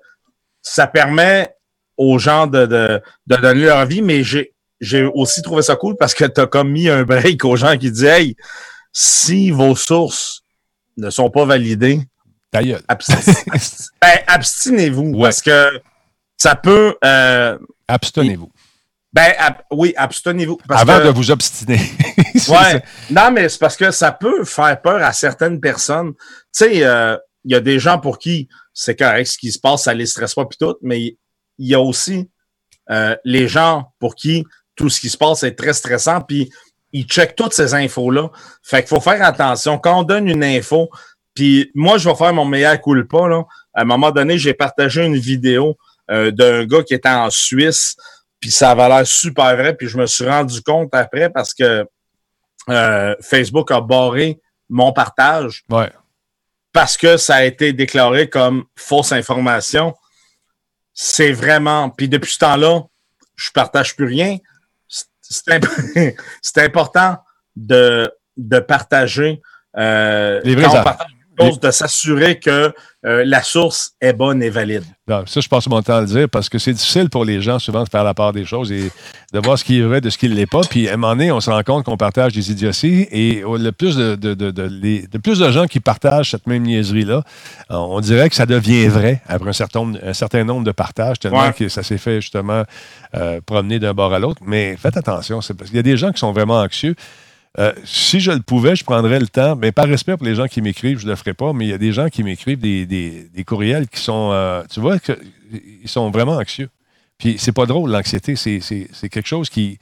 ça 0.64 0.88
permet 0.88 1.54
aux 1.98 2.18
gens 2.20 2.48
de, 2.48 2.66
de, 2.66 3.02
de 3.28 3.36
donner 3.36 3.66
leur 3.66 3.86
vie, 3.86 4.02
mais 4.02 4.24
j'ai 4.24 4.54
j'ai 4.82 5.04
aussi 5.14 5.42
trouvé 5.42 5.62
ça 5.62 5.76
cool 5.78 5.96
parce 5.98 6.14
que 6.14 6.26
tu 6.26 6.42
as 6.42 6.48
comme 6.48 6.72
mis 6.72 6.90
un 6.90 7.04
break 7.04 7.46
aux 7.46 7.56
gens 7.56 7.78
qui 7.78 7.90
disent 7.92 8.04
Hey, 8.04 8.36
si 8.92 9.50
vos 9.52 9.76
sources 9.76 10.42
ne 10.98 11.10
sont 11.10 11.30
pas 11.30 11.46
validées, 11.46 12.02
ben, 12.54 12.78
abstinez-vous 14.28 15.12
Ouais. 15.16 15.24
parce 15.24 15.42
que 15.42 15.82
ça 16.38 16.56
peut. 16.56 16.96
euh, 17.04 17.58
Abstenez-vous. 17.88 18.52
ben, 19.14 19.34
ab- 19.38 19.62
oui, 19.72 19.94
abstenez-vous. 19.96 20.58
parce 20.68 20.82
Avant 20.82 21.00
que- 21.00 21.06
de 21.06 21.10
vous 21.10 21.32
obstiner. 21.32 21.80
Ouais. 22.34 22.40
ça. 22.42 22.80
Non, 23.12 23.32
mais 23.32 23.48
c'est 23.48 23.60
parce 23.60 23.78
que 23.78 23.92
ça 23.92 24.12
peut 24.12 24.44
faire 24.44 24.82
peur 24.82 25.02
à 25.04 25.14
certaines 25.14 25.60
personnes. 25.62 26.14
Tu 26.16 26.24
sais, 26.52 26.84
euh, 26.84 27.16
il 27.46 27.52
y 27.52 27.56
a 27.56 27.60
des 27.62 27.78
gens 27.80 28.00
pour 28.00 28.18
qui 28.18 28.50
c'est 28.74 28.96
correct 28.98 29.28
ce 29.28 29.38
qui 29.38 29.52
se 29.52 29.60
passe, 29.60 29.84
ça 29.84 29.94
les 29.94 30.08
stresse 30.08 30.34
pas 30.34 30.46
puis 30.46 30.58
tout, 30.60 30.76
mais 30.82 31.16
il 31.58 31.68
y 31.70 31.76
a 31.76 31.80
aussi 31.80 32.30
euh, 32.90 33.16
les 33.24 33.48
gens 33.48 33.94
pour 34.00 34.16
qui 34.16 34.46
tout 34.76 34.90
ce 34.90 35.00
qui 35.00 35.10
se 35.10 35.18
passe 35.18 35.44
est 35.44 35.56
très 35.56 35.74
stressant, 35.74 36.22
puis 36.22 36.50
ils 36.92 37.06
checkent 37.06 37.36
toutes 37.36 37.54
ces 37.54 37.74
infos-là. 37.74 38.30
Fait 38.62 38.80
qu'il 38.80 38.90
faut 38.90 39.00
faire 39.00 39.24
attention. 39.24 39.78
Quand 39.78 40.00
on 40.00 40.04
donne 40.04 40.28
une 40.28 40.44
info, 40.44 40.90
puis 41.34 41.72
moi, 41.74 41.98
je 41.98 42.08
vais 42.10 42.16
faire 42.16 42.34
mon 42.34 42.46
meilleur 42.46 42.80
coup 42.82 42.94
le 42.94 43.08
pas, 43.08 43.28
là. 43.28 43.44
À 43.74 43.82
un 43.82 43.86
moment 43.86 44.12
donné, 44.12 44.38
j'ai 44.38 44.54
partagé 44.54 45.04
une 45.04 45.18
vidéo 45.18 45.78
euh, 46.12 46.32
d'un 46.32 46.66
gars 46.66 46.84
qui 46.84 46.94
était 46.94 47.10
en 47.10 47.30
Suisse, 47.30 47.96
puis 48.40 48.52
ça 48.52 48.72
avait 48.72 48.88
l'air 48.90 49.08
super 49.08 49.56
vrai, 49.56 49.74
puis 49.76 49.88
je 49.88 49.98
me 49.98 50.06
suis 50.06 50.28
rendu 50.28 50.62
compte 50.62 50.94
après 50.94 51.30
parce 51.30 51.54
que 51.54 51.86
euh, 52.70 53.16
Facebook 53.22 53.72
a 53.72 53.82
barré 53.82 54.40
mon 54.70 54.92
partage 54.94 55.64
Ouais. 55.70 55.90
parce 56.72 56.98
que 56.98 57.18
ça 57.18 57.36
a 57.36 57.44
été 57.44 57.74
déclaré 57.74 58.30
comme 58.30 58.66
fausse 58.76 59.12
information. 59.12 59.94
C'est 60.94 61.32
vraiment. 61.32 61.90
Puis 61.90 62.08
depuis 62.10 62.34
ce 62.34 62.40
temps-là, 62.40 62.82
je 63.36 63.50
partage 63.52 63.96
plus 63.96 64.06
rien. 64.06 64.38
C'est- 64.88 65.06
C'est 65.22 65.52
imp- 65.52 66.16
c'est 66.42 66.62
important 66.64 67.18
de, 67.56 68.12
de 68.38 68.60
partager. 68.60 69.42
Euh, 69.78 70.40
Les 70.44 70.54
vraies 70.56 70.66
quand 70.66 70.70
on 70.72 70.74
affaires. 70.76 70.84
partage 70.98 71.08
quelque 71.08 71.23
chose, 71.40 71.60
de 71.60 71.72
s'assurer 71.72 72.40
que 72.40 72.74
euh, 73.06 73.24
la 73.26 73.42
source 73.44 73.94
est 74.00 74.14
bonne 74.14 74.42
et 74.42 74.50
valide. 74.50 74.84
Non, 75.08 75.26
ça, 75.26 75.42
je 75.42 75.50
passe 75.50 75.68
mon 75.68 75.82
temps 75.82 75.96
à 75.98 76.02
le 76.02 76.08
dire 76.08 76.30
parce 76.30 76.48
que 76.48 76.58
c'est 76.58 76.72
difficile 76.74 77.10
pour 77.10 77.26
les 77.26 77.42
gens 77.42 77.60
souvent 77.60 77.84
de 77.84 77.90
faire 77.90 78.04
la 78.06 78.14
part 78.14 78.32
des 78.32 78.46
choses 78.46 78.72
et 78.72 78.90
de 79.34 79.40
voir 79.40 79.58
ce 79.60 79.64
qui 79.66 79.80
est 79.80 79.82
vrai 79.82 80.00
de 80.00 80.10
ce 80.10 80.18
qui 80.18 80.30
ne 80.30 80.36
l'est 80.36 80.46
pas. 80.46 80.62
Puis 80.70 80.88
à 80.88 80.94
un 80.94 80.98
moment 80.98 81.14
donné, 81.14 81.32
on 81.32 81.42
se 81.42 81.50
rend 81.50 81.62
compte 81.64 81.84
qu'on 81.86 81.98
partage 81.98 82.32
des 82.34 82.52
idioties 82.52 83.08
et 83.12 83.42
le 83.46 83.72
plus 83.72 83.98
de, 83.98 84.16
de, 84.16 84.34
de, 84.34 84.52
de- 84.52 84.64
les- 84.64 85.08
de 85.08 85.18
plus 85.18 85.40
de 85.40 85.52
gens 85.52 85.66
qui 85.68 85.80
partagent 85.82 86.32
cette 86.32 86.48
même 86.48 86.64
niaiserie-là, 86.64 87.24
euh, 87.72 87.76
on 87.76 88.00
dirait 88.00 88.30
que 88.30 88.36
ça 88.36 88.46
devient 88.46 88.88
vrai 88.88 89.22
après 89.28 89.50
un 89.50 89.54
certain, 89.54 89.80
nombre- 89.80 90.00
un 90.02 90.14
certain 90.14 90.44
nombre 90.46 90.64
de 90.64 90.72
partages, 90.72 91.20
tellement 91.20 91.42
Ouais. 91.48 91.54
que 91.54 91.68
ça 91.68 91.84
s'est 91.84 91.98
fait 91.98 92.22
justement 92.22 92.64
euh, 93.16 93.42
promener 93.46 93.80
d'un 93.80 93.94
bord 93.94 94.14
à 94.14 94.20
l'autre. 94.20 94.42
Mais 94.46 94.78
faites 94.78 94.96
attention, 94.96 95.42
c'est 95.42 95.54
parce 95.56 95.70
qu'il 95.70 95.78
y 95.78 95.80
a 95.80 95.84
des 95.84 95.98
gens 95.98 96.12
qui 96.14 96.20
sont 96.20 96.32
vraiment 96.32 96.60
anxieux. 96.62 96.96
Euh, 97.60 97.72
si 97.86 98.20
je 98.20 98.32
le 98.32 98.40
pouvais, 98.40 98.76
je 98.76 98.84
prendrais 98.84 99.20
le 99.20 99.28
temps, 99.28 99.56
mais 99.56 99.72
par 99.72 99.86
respect 99.86 100.18
pour 100.18 100.26
les 100.26 100.34
gens 100.36 100.48
qui 100.48 100.62
m'écrivent, 100.62 100.98
je 101.00 101.06
ne 101.06 101.12
le 101.12 101.16
ferai 101.16 101.34
pas, 101.36 101.54
mais 101.54 101.66
il 101.66 101.70
y 101.70 101.74
a 101.74 101.78
des 101.78 101.92
gens 101.92 102.10
qui 102.10 102.24
m'écrivent 102.24 102.60
des, 102.60 102.86
des- 102.88 103.30
des 103.32 103.44
courriels 103.44 103.88
qui 103.88 104.00
sont, 104.02 104.32
euh, 104.34 104.64
tu 104.72 104.80
vois, 104.80 104.98
que, 105.00 105.12
ils 105.84 105.88
sont 105.90 106.10
vraiment 106.10 106.34
anxieux. 106.38 106.70
Puis 107.20 107.36
c'est 107.38 107.52
pas 107.52 107.68
drôle, 107.68 107.92
l'anxiété, 107.92 108.36
c'est, 108.36 108.60
quelque 109.10 109.28
chose 109.28 109.50
qui, 109.50 109.78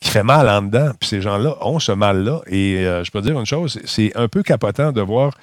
qui 0.00 0.08
fait 0.10 0.22
mal 0.22 0.48
en 0.48 0.62
dedans. 0.62 0.92
Puis 0.98 1.08
ces 1.10 1.20
gens-là 1.20 1.56
ont 1.60 1.78
ce 1.78 1.92
mal-là. 1.92 2.40
Et 2.46 2.78
euh, 2.78 3.04
je 3.04 3.10
peux 3.10 3.20
dire 3.20 3.38
une 3.38 3.44
chose, 3.46 3.78
c'est 3.84 4.16
un 4.16 4.28
peu 4.28 4.42
capotant 4.42 4.90
de 4.90 5.02
voir 5.02 5.34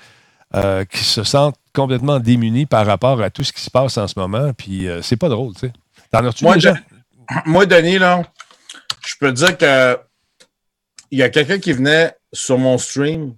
euh, 0.56 0.84
qu'ils 0.86 1.02
se 1.06 1.24
sentent 1.24 1.56
complètement 1.74 2.20
démunis 2.20 2.66
par 2.66 2.88
rapport 2.88 3.22
à 3.22 3.30
tout 3.30 3.44
ce 3.44 3.54
qui 3.54 3.62
se 3.62 3.70
passe 3.70 3.98
en 4.00 4.08
ce 4.08 4.18
moment. 4.18 4.54
Puis 4.54 4.88
euh, 4.88 5.04
c'est 5.04 5.18
pas 5.18 5.30
drôle, 5.30 5.54
tu 5.54 5.68
sais. 5.68 5.74
T'en 6.12 6.26
as-tu 6.26 6.44
Moi, 6.44 6.56
moi, 7.46 7.66
Denis, 7.68 8.00
là, 8.00 8.24
je 9.06 9.14
peux 9.20 9.32
dire 9.32 9.56
que 9.56 9.98
il 11.12 11.20
y 11.20 11.24
a 11.24 11.30
quelqu'un 11.30 11.60
qui 11.60 11.74
venait 11.74 12.14
sur 12.34 12.58
mon 12.58 12.78
stream, 12.78 13.36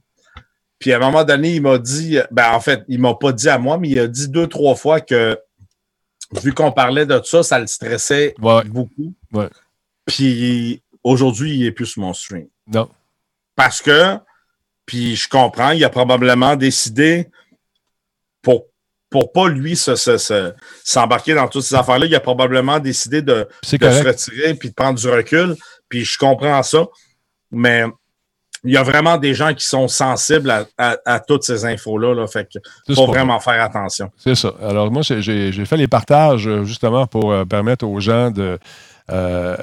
puis 0.79 0.91
à 0.93 0.97
un 0.97 0.99
moment 0.99 1.23
donné, 1.23 1.55
il 1.55 1.61
m'a 1.61 1.77
dit, 1.77 2.17
ben 2.31 2.51
en 2.53 2.59
fait, 2.59 2.83
il 2.87 2.99
m'a 2.99 3.13
pas 3.15 3.31
dit 3.31 3.49
à 3.49 3.57
moi, 3.57 3.77
mais 3.77 3.89
il 3.89 3.99
a 3.99 4.07
dit 4.07 4.27
deux, 4.29 4.47
trois 4.47 4.75
fois 4.75 4.99
que 4.99 5.39
vu 6.41 6.53
qu'on 6.53 6.71
parlait 6.71 7.05
de 7.05 7.21
ça, 7.23 7.43
ça 7.43 7.59
le 7.59 7.67
stressait 7.67 8.33
Ouais. 8.41 8.63
beaucoup. 8.65 9.13
Ouais. 9.33 9.47
Puis 10.05 10.81
aujourd'hui, 11.03 11.55
il 11.55 11.65
est 11.65 11.71
plus 11.71 11.85
sur 11.87 12.01
mon 12.01 12.13
stream. 12.13 12.47
Non. 12.67 12.89
Parce 13.55 13.81
que, 13.81 14.17
puis 14.85 15.15
je 15.15 15.27
comprends, 15.29 15.71
il 15.71 15.83
a 15.83 15.89
probablement 15.89 16.55
décidé 16.55 17.27
pour 18.41 18.65
pour 19.09 19.33
pas 19.33 19.49
lui 19.49 19.75
se- 19.75 19.95
se- 19.97 20.17
se- 20.17 20.53
s'embarquer 20.85 21.33
dans 21.33 21.49
toutes 21.49 21.63
ces 21.63 21.75
affaires-là, 21.75 22.05
il 22.05 22.15
a 22.15 22.21
probablement 22.21 22.79
décidé 22.79 23.21
de, 23.21 23.45
de 23.63 23.67
se 23.91 24.03
retirer 24.07 24.53
puis 24.53 24.69
de 24.69 24.73
prendre 24.73 24.97
du 24.97 25.09
recul. 25.09 25.57
Puis 25.89 26.05
je 26.05 26.17
comprends 26.17 26.63
ça. 26.63 26.87
Mais 27.51 27.83
il 28.63 28.71
y 28.71 28.77
a 28.77 28.83
vraiment 28.83 29.17
des 29.17 29.33
gens 29.33 29.53
qui 29.53 29.65
sont 29.65 29.87
sensibles 29.87 30.49
à, 30.51 30.65
à- 30.77 30.97
à 31.05 31.19
toutes 31.19 31.43
ces 31.43 31.65
infos-là. 31.65 32.13
Là, 32.13 32.27
fait 32.27 32.47
faut 32.95 33.07
vraiment 33.07 33.39
faire 33.39 33.61
attention. 33.63 34.11
C'est 34.17 34.35
ça. 34.35 34.53
Alors, 34.61 34.91
moi, 34.91 35.01
j'ai- 35.01 35.51
fait 35.65 35.77
les 35.77 35.87
partages 35.87 36.47
euh, 36.47 36.63
justement 36.63 37.07
pour 37.07 37.31
euh, 37.31 37.43
permettre 37.45 37.85
aux 37.85 37.99
gens 37.99 38.29
de, 38.29 38.59
euh, 39.11 39.57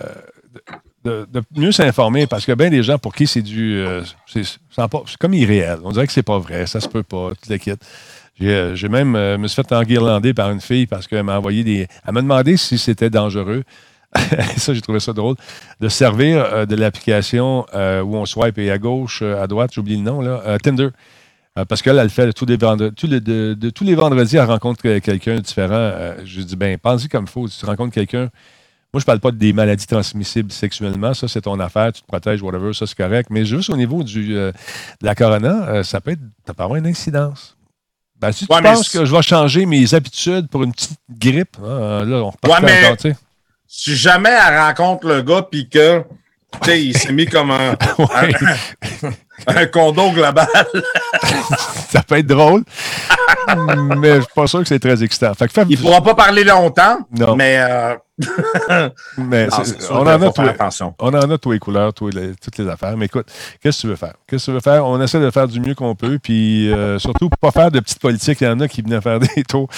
de, 1.04 1.26
de 1.32 1.42
mieux 1.56 1.72
s'informer 1.72 2.26
parce 2.26 2.44
que 2.44 2.52
bien 2.52 2.70
des 2.70 2.82
gens 2.82 2.98
pour 2.98 3.14
qui 3.14 3.26
c'est 3.26 3.42
du. 3.42 3.78
euh, 3.78 4.02
c'est 4.26 4.42
comme 5.20 5.34
irréel. 5.34 5.78
On 5.84 5.92
dirait 5.92 6.06
que 6.06 6.12
c'est 6.12 6.22
pas 6.22 6.38
vrai, 6.38 6.66
ça 6.66 6.80
se 6.80 6.88
peut 6.88 7.02
pas, 7.04 7.30
tout 7.30 7.50
le 7.50 7.56
kit. 7.58 7.72
J'ai 8.40 8.88
même 8.88 9.10
me 9.36 9.48
suis 9.48 9.62
fait 9.62 9.74
enguirlander 9.74 10.32
par 10.34 10.50
une 10.50 10.60
fille 10.60 10.86
parce 10.86 11.06
qu'elle 11.08 11.24
m'a 11.24 11.38
envoyé 11.38 11.64
des. 11.64 11.86
Elle 12.06 12.14
m'a 12.14 12.22
demandé 12.22 12.56
si 12.56 12.78
c'était 12.78 13.10
dangereux. 13.10 13.64
ça, 14.56 14.74
j'ai 14.74 14.80
trouvé 14.80 15.00
ça 15.00 15.12
drôle. 15.12 15.36
De 15.80 15.88
servir 15.88 16.38
euh, 16.44 16.66
de 16.66 16.74
l'application 16.76 17.66
euh, 17.74 18.02
où 18.02 18.16
on 18.16 18.24
swipe 18.26 18.58
et 18.58 18.70
à 18.70 18.78
gauche, 18.78 19.20
euh, 19.22 19.42
à 19.42 19.46
droite, 19.46 19.70
j'oublie 19.74 19.96
le 19.96 20.02
nom, 20.02 20.20
là, 20.20 20.58
Tinder. 20.62 20.88
Parce 21.68 21.82
qu'elle, 21.82 21.98
elle 21.98 22.08
fait 22.10 22.32
tous 22.32 22.46
les 22.46 22.56
vendredis, 22.56 22.94
tous 22.94 23.08
les, 23.08 23.20
de- 23.20 23.54
de- 23.58 23.70
tous 23.70 23.82
les 23.82 23.96
vendredis, 23.96 24.36
elle 24.36 24.44
rencontre 24.44 24.80
que- 24.80 25.00
quelqu'un 25.00 25.40
différent. 25.40 25.92
Je 26.24 26.40
dis, 26.42 26.54
ben, 26.54 26.78
pense-y 26.78 27.08
comme 27.08 27.24
il 27.24 27.30
faut. 27.30 27.48
Si 27.48 27.58
tu 27.58 27.66
rencontres 27.66 27.92
quelqu'un, 27.92 28.28
moi, 28.94 29.00
je 29.00 29.04
parle 29.04 29.18
pas 29.18 29.32
des 29.32 29.52
maladies 29.52 29.88
transmissibles 29.88 30.52
sexuellement. 30.52 31.14
Ça, 31.14 31.26
c'est 31.26 31.40
ton 31.40 31.58
affaire. 31.58 31.92
Tu 31.92 32.00
te 32.02 32.06
protèges, 32.06 32.42
whatever. 32.42 32.72
Ça, 32.74 32.86
c'est 32.86 32.96
correct. 32.96 33.28
Mais 33.30 33.44
juste 33.44 33.70
au 33.70 33.76
niveau 33.76 34.04
du, 34.04 34.34
de 34.34 34.52
la 35.02 35.16
corona, 35.16 35.82
ça 35.82 36.00
peut 36.00 36.12
être, 36.12 36.20
ça 36.46 36.54
peut 36.54 36.62
avoir 36.62 36.76
une 36.76 36.86
incidence. 36.86 37.56
Ben, 38.20 38.30
si 38.30 38.46
tu 38.46 38.54
Ouais, 38.54 38.62
penses 38.62 38.88
que 38.88 39.04
je 39.04 39.12
vais 39.12 39.22
changer 39.22 39.66
mes 39.66 39.94
habitudes 39.94 40.48
pour 40.48 40.62
une 40.62 40.72
petite 40.72 40.98
grippe, 41.10 41.56
hein, 41.60 42.04
là, 42.04 42.16
on 42.18 42.30
repart 42.30 42.62
Ouais, 42.62 42.66
mais- 42.68 42.84
encore, 42.84 42.96
tu 42.98 43.10
sais. 43.10 43.16
Si 43.70 43.94
jamais 43.96 44.30
elle 44.30 44.58
rencontre 44.58 45.06
le 45.06 45.22
gars 45.22 45.42
puis 45.42 45.68
que 45.68 46.02
tu 46.62 46.70
sais, 46.70 46.82
il 46.82 46.96
s'est 46.96 47.12
mis 47.12 47.26
comme 47.26 47.50
un, 47.50 47.76
Ouais. 47.98 48.32
un 49.46 49.66
condom 49.66 50.12
global. 50.12 50.46
ça 51.90 52.02
peut 52.02 52.18
être 52.18 52.26
drôle, 52.26 52.64
mais 53.98 54.16
je 54.16 54.20
suis 54.22 54.32
pas 54.34 54.46
sûr 54.46 54.60
que 54.60 54.68
c'est 54.68 54.78
très 54.78 55.02
excitant. 55.02 55.32
Fait 55.34 55.46
que 55.46 55.52
fais- 55.52 55.64
Il 55.68 55.78
pourra 55.78 56.02
pas 56.02 56.14
parler 56.14 56.44
longtemps, 56.44 56.98
Non. 57.18 57.36
mais 57.36 57.56
euh, 57.60 57.94
mais 59.18 59.46
non, 59.46 59.56
c'est- 59.58 59.64
c'est 59.64 59.82
sûr 59.82 59.94
on 59.94 60.00
en 60.00 60.06
a 60.06 60.18
tous- 60.30 60.40
attention. 60.42 60.94
On 60.98 61.08
en 61.14 61.30
a 61.30 61.38
tous 61.38 61.52
les 61.52 61.58
couleurs, 61.58 61.94
tous 61.94 62.08
les- 62.08 62.34
toutes 62.34 62.58
les 62.58 62.68
affaires. 62.68 62.96
Mais 62.96 63.06
écoute, 63.06 63.26
qu'est-ce 63.62 63.78
que 63.78 63.80
tu 63.82 63.86
veux 63.88 63.96
faire? 63.96 64.14
Qu'est-ce 64.26 64.46
que 64.46 64.50
tu 64.50 64.54
veux 64.54 64.60
faire? 64.60 64.84
On 64.84 65.00
essaie 65.00 65.20
de 65.20 65.30
faire 65.30 65.46
du 65.48 65.60
mieux 65.60 65.74
qu'on 65.74 65.94
peut, 65.94 66.18
puis 66.22 66.72
euh, 66.72 66.98
surtout 66.98 67.28
pas 67.40 67.50
faire 67.52 67.70
de 67.70 67.80
petites 67.80 68.00
politiques. 68.00 68.40
Il 68.40 68.44
y 68.44 68.50
en 68.50 68.60
a 68.60 68.68
qui 68.68 68.82
venaient 68.82 69.00
faire 69.00 69.20
des 69.20 69.44
tours. 69.44 69.68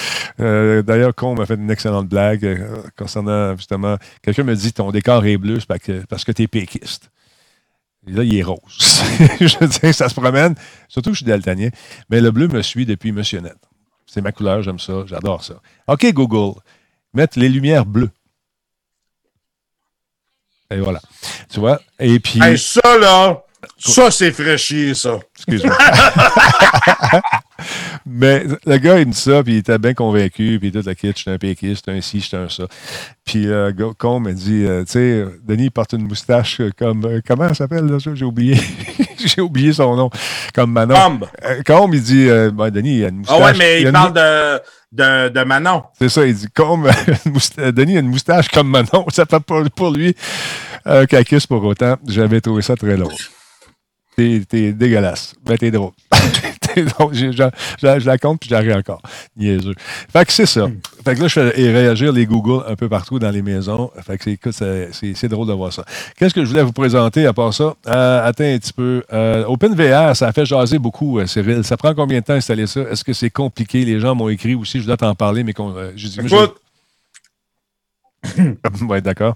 Euh, 0.40 0.82
D'ailleurs, 0.82 1.14
Con 1.14 1.34
m'a 1.34 1.46
fait 1.46 1.54
une 1.54 1.70
excellente 1.70 2.08
blague 2.08 2.44
euh, 2.44 2.66
concernant 2.98 3.54
justement. 3.56 3.96
Quelqu'un 4.22 4.44
me 4.44 4.54
dit 4.54 4.72
ton 4.72 4.90
décor 4.90 5.24
est 5.26 5.36
bleu, 5.36 5.58
parce 5.68 5.80
que, 5.80 6.02
parce 6.08 6.24
que 6.24 6.32
tu 6.32 6.42
es 6.42 6.46
péquiste. 6.48 7.10
Là, 8.06 8.24
il 8.24 8.34
est 8.36 8.42
rose. 8.42 8.60
je 9.40 9.58
veux 9.58 9.68
dire, 9.68 9.94
ça 9.94 10.08
se 10.08 10.14
promène. 10.14 10.54
Surtout 10.88 11.10
que 11.10 11.14
je 11.14 11.18
suis 11.18 11.26
daltonien. 11.26 11.68
Mais 12.08 12.20
le 12.20 12.30
bleu 12.30 12.48
me 12.48 12.62
suit 12.62 12.86
depuis 12.86 13.12
Monsieur 13.12 13.40
Net. 13.40 13.56
C'est 14.06 14.22
ma 14.22 14.32
couleur, 14.32 14.62
j'aime 14.62 14.78
ça, 14.78 15.04
j'adore 15.06 15.44
ça. 15.44 15.60
OK, 15.86 16.04
Google, 16.12 16.58
mettre 17.14 17.38
les 17.38 17.48
lumières 17.48 17.86
bleues. 17.86 18.10
Et 20.70 20.78
voilà. 20.78 21.00
Tu 21.48 21.60
vois? 21.60 21.80
Et 21.98 22.18
puis. 22.20 22.42
Hey, 22.42 22.58
ça, 22.58 22.98
là, 22.98 23.44
ça, 23.78 24.10
c'est 24.10 24.32
fraîchier, 24.32 24.94
ça. 24.94 25.18
Excuse-moi. 25.36 25.76
Mais 28.06 28.44
le 28.66 28.76
gars, 28.78 28.98
il 28.98 29.06
me 29.06 29.12
dit 29.12 29.18
ça, 29.18 29.42
puis 29.42 29.54
il 29.54 29.58
était 29.58 29.78
bien 29.78 29.94
convaincu, 29.94 30.58
puis 30.60 30.72
tout 30.72 30.82
le 30.84 30.94
kit, 30.94 31.12
j'étais 31.14 31.30
un 31.30 31.38
péquiste, 31.38 31.84
j'étais 31.86 31.98
un 31.98 32.00
ci, 32.00 32.20
j'étais 32.20 32.36
un 32.36 32.48
ça. 32.48 32.64
Puis 33.24 33.46
euh, 33.46 33.66
le 33.66 33.72
gars, 33.72 33.92
con 33.96 34.20
dit, 34.20 34.64
euh, 34.64 34.84
tu 34.84 34.92
sais, 34.92 35.24
Denis 35.46 35.64
il 35.64 35.70
porte 35.70 35.92
une 35.92 36.06
moustache 36.06 36.60
euh, 36.60 36.70
comme, 36.76 37.04
euh, 37.04 37.20
comment 37.26 37.46
elle 37.48 37.54
s'appelle, 37.54 37.86
là, 37.86 38.00
ça? 38.00 38.10
J'ai 38.14 38.24
oublié. 38.24 38.56
J'ai 39.24 39.42
oublié 39.42 39.72
son 39.72 39.96
nom. 39.96 40.10
Comme 40.54 40.72
Manon. 40.72 40.94
Combe. 40.94 41.28
Euh, 41.44 41.62
Combe, 41.66 41.94
il 41.94 42.02
dit, 42.02 42.28
euh, 42.28 42.50
Ben, 42.50 42.70
Denis, 42.70 42.98
il 42.98 43.04
a 43.04 43.08
une 43.08 43.18
moustache. 43.18 43.38
Ah 43.38 43.44
ouais, 43.44 43.52
mais 43.58 43.82
il 43.82 43.92
parle 43.92 44.12
de, 44.14 44.60
de, 44.92 45.28
de 45.28 45.44
Manon. 45.44 45.84
c'est 45.98 46.08
ça, 46.08 46.26
il 46.26 46.34
dit 46.34 46.48
comme 46.54 46.88
Denis 47.58 47.96
a 47.96 48.00
une 48.00 48.08
moustache 48.08 48.48
comme 48.48 48.68
Manon. 48.68 49.06
Ça 49.08 49.26
fait 49.26 49.40
pas 49.40 49.62
pour 49.76 49.90
lui 49.90 50.14
un 50.84 51.06
cacus 51.06 51.46
pour 51.46 51.62
autant. 51.64 51.96
J'avais 52.06 52.40
trouvé 52.40 52.62
ça 52.62 52.76
très 52.76 52.96
drôle. 52.96 53.12
T'es, 54.16 54.42
t'es 54.48 54.72
dégueulasse. 54.72 55.34
Ben, 55.44 55.56
t'es 55.56 55.70
drôle. 55.70 55.92
T'es 56.74 56.82
drôle. 56.84 57.12
J'ai- 57.14 57.32
je 57.32 58.06
la 58.06 58.16
compte 58.18 58.38
puis 58.38 58.48
j'arrive 58.48 58.72
encore. 58.76 59.02
Niaiseux. 59.36 59.74
Fait 60.12 60.24
que 60.24 60.32
c'est 60.32 60.46
ça. 60.46 60.68
Fait 61.04 61.16
que 61.16 61.20
là, 61.22 61.26
je 61.26 61.32
fais 61.32 61.48
réagir 61.50 62.12
les 62.12 62.26
Google 62.26 62.64
un 62.68 62.76
peu 62.76 62.88
partout 62.88 63.18
dans 63.18 63.30
les 63.30 63.42
maisons. 63.42 63.90
Fait 64.06 64.16
que 64.18 64.22
c'est, 64.24 64.32
écoute, 64.32 64.52
c'est, 64.52 64.90
c'est- 64.92 65.14
c'est 65.14 65.26
drôle 65.26 65.48
de 65.48 65.52
voir 65.52 65.72
ça. 65.72 65.84
Qu'est-ce 66.16 66.32
que 66.32 66.44
je 66.44 66.48
voulais 66.50 66.62
vous 66.62 66.70
présenter 66.72 67.26
à 67.26 67.32
part 67.32 67.52
ça? 67.52 67.74
Euh, 67.88 68.24
attends 68.28 68.44
un 68.44 68.56
petit 68.58 68.72
peu. 68.72 69.02
Euh, 69.12 69.44
OpenVR, 69.46 70.14
ça 70.14 70.28
a 70.28 70.32
fait 70.32 70.44
jaser 70.46 70.78
beaucoup, 70.78 71.18
euh, 71.18 71.26
Cyril. 71.26 71.64
Ça 71.64 71.76
prend 71.76 71.92
combien 71.92 72.20
de 72.20 72.24
temps 72.24 72.34
installer 72.34 72.68
ça? 72.68 72.82
Est-ce 72.82 73.02
que 73.02 73.12
c'est 73.14 73.30
compliqué? 73.30 73.84
Les 73.84 73.98
gens 73.98 74.14
m'ont 74.14 74.28
écrit 74.28 74.54
aussi. 74.54 74.80
Je 74.80 74.86
dois 74.86 74.96
t'en 74.96 75.14
parler, 75.16 75.42
mais 75.42 75.52
qu'on, 75.54 75.70
moi, 75.70 75.86
je- 75.96 76.20
Écoute, 76.20 76.54
Ouais, 78.88 79.00
d'accord. 79.00 79.34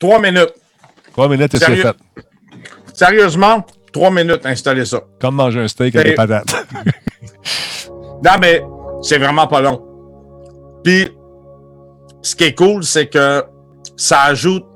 trois 0.00 0.20
minutes. 0.20 0.52
Trois 1.12 1.28
minutes 1.28 1.54
et 1.54 1.58
c'est 1.58 1.76
fait. 1.76 1.96
Sérieusement, 2.92 3.64
trois 3.92 4.10
minutes 4.10 4.44
installer 4.44 4.84
ça. 4.84 5.02
Comme 5.20 5.36
manger 5.36 5.60
un 5.60 5.68
steak 5.68 5.94
avec 5.96 6.08
des 6.08 6.14
patates. 6.14 6.54
Non, 8.22 8.32
mais 8.40 8.62
c'est 9.00 9.18
vraiment 9.18 9.46
pas 9.46 9.62
long. 9.62 9.82
Puis, 10.84 11.08
ce 12.22 12.36
qui 12.36 12.44
est 12.44 12.54
cool, 12.54 12.84
c'est 12.84 13.06
que 13.06 13.44
ça 13.96 14.22
ajoute 14.24 14.66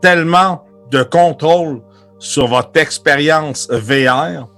tellement 0.00 0.64
de 0.90 1.02
contrôle 1.04 1.80
sur 2.18 2.48
votre 2.48 2.78
expérience 2.80 3.68
VR 3.70 4.48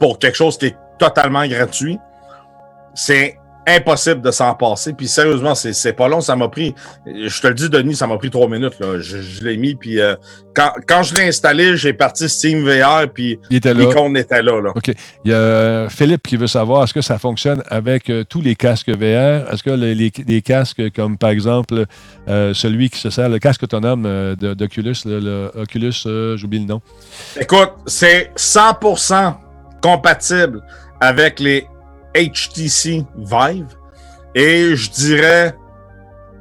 pour 0.00 0.18
quelque 0.18 0.36
chose 0.36 0.56
qui 0.56 0.66
est 0.66 0.76
totalement 0.98 1.46
gratuit. 1.46 1.98
C'est 2.94 3.38
impossible 3.66 4.20
de 4.22 4.30
s'en 4.30 4.54
passer. 4.54 4.92
Puis 4.92 5.06
sérieusement, 5.08 5.54
c'est 5.54 5.72
c'est 5.72 5.92
pas 5.92 6.08
long. 6.08 6.20
Ça 6.20 6.34
m'a 6.36 6.48
pris, 6.48 6.74
je 7.06 7.40
te 7.40 7.46
le 7.46 7.54
dis, 7.54 7.68
Denis, 7.70 7.94
ça 7.94 8.06
m'a 8.06 8.16
pris 8.18 8.30
trois 8.30 8.48
minutes. 8.48 8.78
Là. 8.80 8.98
Je, 8.98 9.18
je 9.22 9.44
l'ai 9.44 9.56
mis. 9.56 9.74
Puis 9.74 10.00
euh, 10.00 10.14
quand, 10.54 10.72
quand 10.86 11.02
je 11.02 11.14
l'ai 11.14 11.28
installé, 11.28 11.76
j'ai 11.76 11.92
parti 11.92 12.28
Steam 12.28 12.64
VR. 12.68 13.08
Puis 13.12 13.38
Il 13.50 13.58
était 13.58 13.72
là. 13.72 13.80
l'icône 13.84 14.16
était 14.16 14.42
là. 14.42 14.60
là. 14.60 14.70
OK. 14.74 14.92
Il 15.24 15.30
y 15.30 15.34
a 15.34 15.36
euh, 15.36 15.88
Philippe 15.88 16.26
qui 16.26 16.36
veut 16.36 16.46
savoir 16.48 16.84
est-ce 16.84 16.94
que 16.94 17.00
ça 17.02 17.18
fonctionne 17.18 17.62
avec 17.68 18.10
euh, 18.10 18.24
tous 18.28 18.40
les 18.40 18.54
casques 18.56 18.90
VR? 18.90 19.50
Est-ce 19.52 19.62
que 19.62 19.70
les, 19.70 19.94
les- 19.94 20.12
les 20.26 20.42
casques 20.42 20.90
comme 20.94 21.16
par 21.16 21.30
exemple 21.30 21.84
euh, 22.28 22.54
celui 22.54 22.90
qui 22.90 22.98
se 22.98 23.10
sert, 23.10 23.28
le 23.28 23.38
casque 23.38 23.62
autonome 23.62 24.04
euh, 24.06 24.34
d'Oculus, 24.36 24.94
le, 25.04 25.20
le 25.20 25.50
Oculus, 25.56 25.92
j'oublie 26.36 26.58
le 26.60 26.66
nom. 26.66 26.80
Écoute, 27.40 27.70
c'est 27.86 28.30
100% 28.36 29.34
compatible 29.82 30.62
avec 31.00 31.40
les 31.40 31.66
HTC 32.14 33.04
Vive 33.16 33.66
et 34.34 34.74
je 34.76 34.90
dirais 34.90 35.54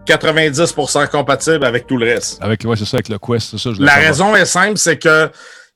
90% 0.05 1.07
compatible 1.09 1.65
avec 1.65 1.87
tout 1.87 1.97
le 1.97 2.13
reste. 2.13 2.41
Avec, 2.41 2.63
ouais, 2.63 2.75
c'est 2.75 2.85
ça, 2.85 2.97
avec 2.97 3.09
le 3.09 3.19
Quest, 3.19 3.51
c'est 3.51 3.57
ça. 3.57 3.71
je 3.71 3.75
voulais 3.75 3.85
La 3.85 3.95
raison 3.95 4.35
est 4.35 4.45
simple, 4.45 4.77
c'est 4.77 4.97
que 4.97 5.29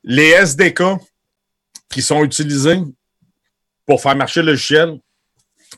les 0.04 0.30
SDK 0.30 0.84
qui 1.90 2.02
sont 2.02 2.24
utilisés 2.24 2.80
pour 3.86 4.02
faire 4.02 4.16
marcher 4.16 4.42
le 4.42 4.52
logiciel, 4.52 5.00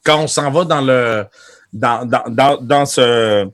quand 0.03 0.21
on 0.21 0.27
s'en 0.27 0.50
va 0.51 0.63
dans 0.63 0.81
le 0.81 1.25
dans, 1.74 2.05
dans, 2.05 2.24
dans, 2.29 2.62
dans 2.62 2.86
ce 2.86 3.50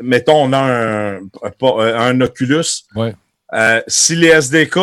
mettons, 0.00 0.44
on 0.44 0.52
a 0.52 0.58
un, 0.58 1.20
un 1.76 2.20
Oculus. 2.20 2.84
Ouais. 2.94 3.14
Euh, 3.52 3.82
si 3.86 4.16
les 4.16 4.28
SDK 4.28 4.78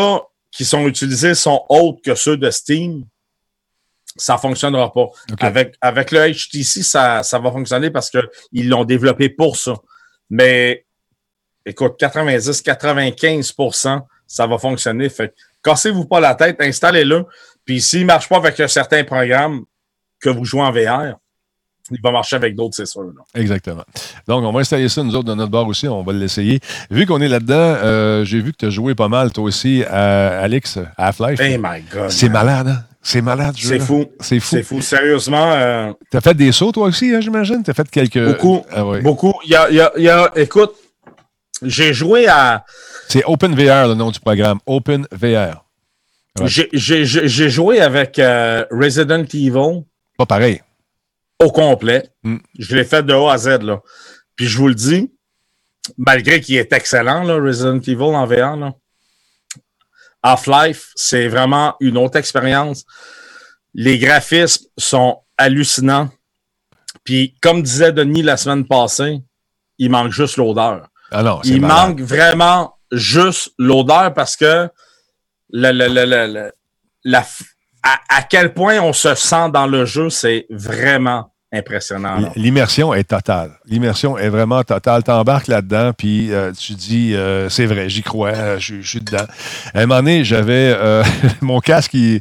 qui 0.52 0.66
sont 0.66 0.88
utilisés 0.88 1.36
sont 1.36 1.64
autres 1.70 2.02
que 2.04 2.16
ceux 2.16 2.38
de 2.38 2.50
Steam, 2.50 3.06
ça 4.18 4.34
ne 4.34 4.40
fonctionnera 4.40 4.92
pas. 4.94 5.06
Avec, 5.40 5.76
avec 5.82 6.12
le 6.12 6.32
HTC, 6.32 6.84
ça, 6.84 7.24
ça 7.24 7.40
va 7.40 7.52
fonctionner 7.52 7.90
parce 7.92 8.10
qu'ils 8.10 8.70
l'ont 8.70 8.86
développé 8.86 9.30
pour 9.30 9.58
ça. 9.58 9.74
Mais 10.30 10.86
écoute, 11.66 11.96
90-95% 12.00 14.02
ça 14.28 14.46
va 14.46 14.58
fonctionner. 14.58 15.10
Fait 15.10 15.34
cassez-vous 15.64 16.06
pas 16.06 16.20
la 16.20 16.36
tête, 16.36 16.58
installez-le. 16.60 17.26
Puis 17.66 17.82
s'il 17.82 18.02
ne 18.02 18.06
marche 18.06 18.30
pas 18.30 18.38
avec 18.38 18.60
un 18.60 18.68
certain 18.68 19.04
programme 19.04 19.64
que 20.20 20.30
vous 20.30 20.46
jouez 20.46 20.62
en 20.62 20.72
VR, 20.72 21.16
il 21.90 22.02
va 22.02 22.12
marcher 22.12 22.36
avec 22.36 22.54
d'autres, 22.54 22.76
c'est 22.76 22.86
sûr. 22.86 23.04
là. 23.04 23.12
Exactement. 23.34 23.84
Donc, 24.28 24.44
on 24.44 24.52
va 24.52 24.60
installer 24.60 24.90
ça, 24.90 25.02
nous 25.04 25.16
autres, 25.16 25.26
dans 25.26 25.38
notre 25.38 25.52
bar 25.52 25.66
aussi. 25.68 25.88
On 25.88 26.04
va 26.04 26.12
l'essayer. 26.12 26.60
Vu 26.92 27.06
qu'on 27.06 27.22
est 27.22 27.30
là-dedans, 27.30 27.56
euh, 27.56 28.26
j'ai 28.26 28.42
vu 28.42 28.52
que 28.52 28.58
tu 28.58 28.66
as 28.66 28.70
joué 28.70 28.94
pas 28.94 29.08
mal, 29.08 29.32
toi 29.32 29.46
aussi, 29.46 29.86
à 29.86 30.40
Alex, 30.40 30.80
à 30.98 31.08
Half-Life. 31.08 31.40
Hey 31.40 31.58
my 31.58 31.82
God. 31.90 32.10
C'est 32.10 32.28
malade, 32.28 32.68
hein? 32.68 32.84
C'est 33.02 33.22
malade, 33.22 33.56
ce 33.58 33.68
C'est 33.68 33.80
fou. 33.80 34.06
C'est 34.20 34.40
fou. 34.40 34.48
C'est 34.56 34.64
fou. 34.64 34.82
Sérieusement, 34.82 35.52
euh, 35.54 35.94
T'as 36.12 36.20
fait 36.22 36.34
des 36.34 36.52
sauts, 36.52 36.72
toi 36.72 36.88
aussi, 36.88 37.14
hein, 37.16 37.22
j'imagine? 37.22 37.64
T'as 37.64 37.74
fait 37.74 37.90
quelques. 37.90 38.24
beaucoup. 38.26 38.66
Ah 38.72 38.86
ouais. 38.86 39.02
Beaucoup. 39.02 39.34
Il 39.46 39.52
y 39.52 39.56
a, 39.56 39.70
il 39.70 39.76
y 39.76 39.82
a- 39.82 39.92
il 39.98 40.04
y 40.04 40.10
a- 40.10 40.32
écoute, 40.36 40.74
j'ai 41.62 41.94
joué 41.94 42.28
à. 42.28 42.66
C'est 43.08 43.24
OpenVR, 43.26 43.88
le 43.88 43.94
nom 43.94 44.12
du 44.12 44.20
programme. 44.20 44.60
OpenVR. 44.66 45.64
Ouais. 46.40 46.48
J'ai 46.48 47.50
joué 47.50 47.80
avec 47.80 48.20
euh, 48.20 48.66
Resident 48.72 49.24
Evil 49.34 49.84
Pas 50.18 50.26
pareil. 50.26 50.62
au 51.42 51.50
complet. 51.52 52.10
Mm. 52.24 52.38
Je 52.60 52.76
l'ai 52.76 52.84
fait 52.84 53.04
de 53.04 53.14
A 53.14 53.32
à 53.34 53.38
Z. 53.38 53.62
Là. 53.64 53.80
Puis 54.36 54.48
je 54.48 54.58
vous 54.58 54.68
le 54.68 54.76
dis, 54.76 55.12
malgré 55.98 56.42
qu'il 56.42 56.58
est 56.58 56.74
excellent, 56.74 57.24
là, 57.24 57.36
Resident 57.36 57.80
Evil 57.80 58.02
en 58.04 58.26
VR, 58.26 58.56
là, 58.58 58.74
Half-Life, 60.24 60.92
c'est 60.96 61.28
vraiment 61.28 61.76
une 61.80 61.98
autre 61.98 62.18
expérience. 62.18 62.86
Les 63.74 63.98
graphismes 64.00 64.66
sont 64.78 65.20
hallucinants. 65.38 66.10
Puis, 67.04 67.36
comme 67.42 67.62
disait 67.62 67.92
Denis 67.94 68.24
la 68.24 68.38
semaine 68.38 68.66
passée, 68.68 69.22
il 69.78 69.90
manque 69.90 70.12
juste 70.12 70.38
l'odeur. 70.38 70.88
Ah 71.12 71.24
non, 71.24 71.40
c'est 71.44 71.50
Il 71.52 71.62
manque 71.62 72.02
vraiment 72.02 72.74
juste 72.92 73.52
l'odeur 73.58 74.14
parce 74.14 74.36
que 74.36 74.70
le, 75.52 75.72
le- 75.72 75.88
le- 75.88 76.06
le- 76.06 76.34
le- 76.34 76.52
la, 77.06 77.22
f- 77.22 77.44
à, 77.84 78.00
à 78.10 78.24
quel 78.24 78.54
point 78.54 78.80
on 78.80 78.92
se 78.92 79.14
sent 79.16 79.50
dans 79.54 79.68
le 79.68 79.86
jeu, 79.86 80.10
c'est 80.10 80.46
vraiment 80.50 81.32
impressionnant. 81.54 82.32
L'immersion 82.36 82.94
est 82.94 83.06
totale. 83.06 83.52
L'immersion 83.66 84.18
est 84.18 84.30
vraiment 84.30 84.64
totale. 84.64 85.04
T'embarques 85.04 85.48
là-dedans, 85.48 85.92
puis 85.98 86.34
euh, 86.34 86.52
tu 86.52 86.74
dis, 86.74 87.16
euh, 87.16 87.48
c'est 87.50 87.66
vrai, 87.66 87.90
j'y 87.90 88.04
crois, 88.04 88.32
euh, 88.32 88.60
je, 88.60 88.82
je 88.82 88.88
suis 88.88 89.00
dedans. 89.02 89.26
À 89.74 89.80
un 89.80 89.86
moment 89.86 90.02
donné, 90.02 90.24
j'avais 90.26 90.76
euh, 90.78 91.04
mon 91.42 91.60
casque, 91.60 91.94
il, 91.94 92.16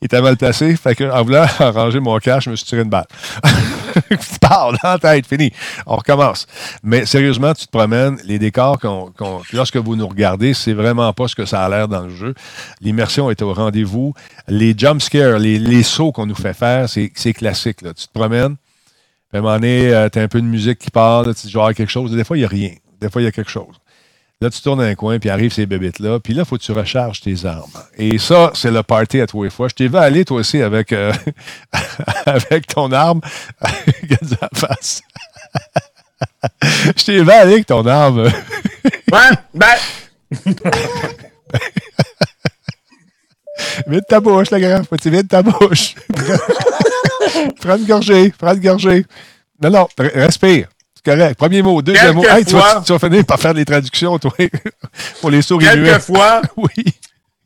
il 0.00 0.04
était 0.04 0.20
mal 0.22 0.36
placé. 0.36 0.74
Fait 0.76 0.94
que, 0.94 1.04
en 1.04 1.22
voulant 1.22 1.44
arranger 1.58 2.00
mon 2.00 2.18
casque, 2.18 2.46
je 2.46 2.50
me 2.50 2.56
suis 2.56 2.66
tiré 2.66 2.82
une 2.82 2.88
balle. 2.90 3.06
Parle 4.40 4.76
la 4.82 4.98
tête, 4.98 5.26
fini. 5.26 5.52
On 5.86 5.96
recommence. 5.96 6.46
Mais 6.82 7.06
sérieusement, 7.06 7.52
tu 7.54 7.66
te 7.66 7.70
promènes, 7.70 8.18
les 8.24 8.38
décors, 8.38 8.78
qu'on, 8.78 9.12
qu'on- 9.16 9.42
lorsque 9.52 9.76
vous 9.76 9.94
nous 9.96 10.08
regardez, 10.08 10.54
c'est 10.54 10.72
vraiment 10.72 11.12
pas 11.12 11.28
ce 11.28 11.34
que 11.36 11.44
ça 11.44 11.62
a 11.64 11.68
l'air 11.68 11.86
dans 11.88 12.02
le 12.02 12.14
jeu. 12.14 12.34
L'immersion 12.80 13.30
est 13.30 13.42
au 13.42 13.52
rendez-vous. 13.52 14.14
Les 14.48 14.74
jump 14.76 15.00
scares, 15.02 15.38
les, 15.38 15.58
les 15.58 15.82
sauts 15.82 16.12
qu'on 16.12 16.26
nous 16.26 16.34
fait 16.34 16.54
faire, 16.54 16.88
c'est, 16.88 17.12
c'est 17.14 17.32
classique. 17.32 17.82
Là. 17.82 17.92
Tu 17.94 18.06
te 18.06 18.12
promènes, 18.12 18.56
puis 19.30 19.36
à 19.36 19.38
un 19.38 19.42
moment 19.42 19.54
donné, 19.54 19.94
euh, 19.94 20.08
t'as 20.08 20.22
un 20.22 20.28
peu 20.28 20.40
de 20.40 20.46
musique 20.46 20.80
qui 20.80 20.90
parle, 20.90 21.28
là, 21.28 21.34
tu 21.34 21.46
dis, 21.46 21.52
genre 21.52 21.72
quelque 21.72 21.90
chose. 21.90 22.10
Des 22.10 22.24
fois, 22.24 22.36
il 22.36 22.40
n'y 22.40 22.46
a 22.46 22.48
rien. 22.48 22.72
Des 23.00 23.08
fois, 23.08 23.22
il 23.22 23.26
y 23.26 23.28
a 23.28 23.32
quelque 23.32 23.50
chose. 23.50 23.76
Là, 24.40 24.50
tu 24.50 24.60
tournes 24.60 24.80
dans 24.80 24.84
un 24.84 24.94
coin, 24.96 25.20
puis 25.20 25.30
arrivent 25.30 25.52
ces 25.52 25.66
bébites-là. 25.66 26.18
Puis 26.18 26.34
là, 26.34 26.42
il 26.42 26.44
faut 26.48 26.56
que 26.56 26.62
tu 26.62 26.72
recharges 26.72 27.20
tes 27.20 27.44
armes. 27.44 27.70
Et 27.96 28.18
ça, 28.18 28.50
c'est 28.54 28.72
le 28.72 28.82
party 28.82 29.20
à 29.20 29.28
toi 29.28 29.46
et 29.46 29.50
fois. 29.50 29.68
Je 29.68 29.74
t'ai 29.74 29.86
vu 29.86 29.98
aller, 29.98 30.24
toi 30.24 30.40
aussi, 30.40 30.60
avec, 30.60 30.92
euh, 30.92 31.12
avec 32.26 32.66
ton 32.66 32.90
arme. 32.90 33.20
Regarde 34.02 34.36
la 34.40 34.48
face. 34.52 35.02
Je 36.96 37.04
t'ai 37.04 37.22
vu 37.22 37.30
aller 37.30 37.52
avec 37.52 37.66
ton 37.66 37.86
arme. 37.86 38.22
Ouais, 39.12 39.30
ben, 39.54 39.76
Vide 43.86 44.04
ta 44.08 44.20
bouche, 44.20 44.50
la 44.50 44.60
grande. 44.60 44.86
Faut-tu 44.88 45.10
vide 45.10 45.28
ta 45.28 45.42
bouche? 45.42 45.94
prends 47.60 47.76
une 47.76 47.84
gorgée. 47.86 48.32
Prends 48.38 48.54
une 48.54 48.60
gorgée. 48.60 49.04
Non, 49.62 49.70
non, 49.70 49.88
re- 49.98 50.12
respire. 50.14 50.68
C'est 50.94 51.04
correct. 51.16 51.36
Premier 51.38 51.62
mot, 51.62 51.80
deuxième 51.82 52.14
mot. 52.14 52.24
Hey, 52.24 52.44
tu, 52.44 52.54
vas, 52.54 52.60
Quelquefois- 52.62 52.82
tu 52.86 52.92
vas 52.92 52.98
finir 52.98 53.24
par 53.24 53.40
faire 53.40 53.54
des 53.54 53.64
traductions, 53.64 54.18
toi, 54.18 54.32
pour 55.20 55.30
les 55.30 55.42
souris 55.42 55.66
quelquefois, 55.66 56.42
Oui. 56.56 56.84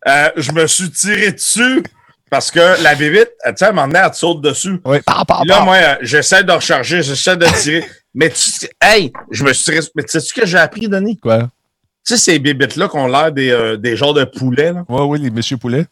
euh, 0.08 0.28
je 0.36 0.52
me 0.52 0.66
suis 0.66 0.90
tiré 0.90 1.32
dessus 1.32 1.82
parce 2.30 2.50
que 2.50 2.82
la 2.82 2.94
bébite, 2.96 3.30
tu 3.46 3.52
sais, 3.56 3.64
à 3.64 3.68
un 3.68 3.72
moment 3.72 3.86
donné, 3.86 4.00
elle 4.04 4.10
te 4.10 4.16
saute 4.16 4.40
dessus. 4.40 4.80
Oui. 4.84 4.98
Là, 5.46 5.60
moi, 5.64 5.76
euh, 5.76 5.94
j'essaie 6.02 6.42
de 6.42 6.50
recharger, 6.50 7.02
j'essaie 7.02 7.36
de 7.36 7.46
tirer. 7.46 7.84
mais 8.12 8.30
tu 8.30 8.66
hey, 8.82 9.12
je 9.30 9.44
me 9.44 9.52
suis 9.52 9.64
tiré. 9.64 9.80
Mais 9.94 10.02
tu 10.02 10.10
sais 10.10 10.20
ce 10.20 10.32
que 10.32 10.44
j'ai 10.46 10.58
appris, 10.58 10.88
Denis? 10.88 11.18
Quoi? 11.18 11.42
Tu 12.06 12.16
sais, 12.16 12.16
ces 12.16 12.38
bébites-là 12.40 12.88
qui 12.88 12.96
ont 12.96 13.06
l'air 13.06 13.30
des, 13.30 13.50
euh, 13.50 13.76
des 13.76 13.96
genres 13.96 14.14
de 14.14 14.24
poulets, 14.24 14.72
là. 14.72 14.84
Oui, 14.88 15.02
oui, 15.02 15.20
les 15.20 15.30
Monsieur 15.30 15.56
Poulet. 15.56 15.86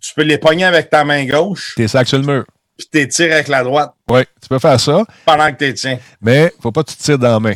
Tu 0.00 0.14
peux 0.14 0.22
les 0.22 0.38
pogner 0.38 0.64
avec 0.64 0.90
ta 0.90 1.04
main 1.04 1.24
gauche, 1.26 1.74
T'es 1.76 1.88
sac 1.88 2.06
sur 2.08 2.18
le 2.18 2.24
mur. 2.24 2.44
puis 2.76 2.86
t'es 2.90 3.06
tires 3.08 3.32
avec 3.32 3.48
la 3.48 3.62
droite 3.64 3.92
Oui, 4.08 4.22
tu 4.40 4.48
peux 4.48 4.58
faire 4.58 4.78
ça, 4.80 5.04
pendant 5.24 5.50
que 5.52 5.56
t'es 5.56 5.74
tiens. 5.74 5.98
mais 6.20 6.52
faut 6.62 6.72
pas 6.72 6.82
que 6.82 6.90
tu 6.90 6.96
te 6.96 7.02
tires 7.02 7.18
dans 7.18 7.32
la 7.32 7.40
main. 7.40 7.54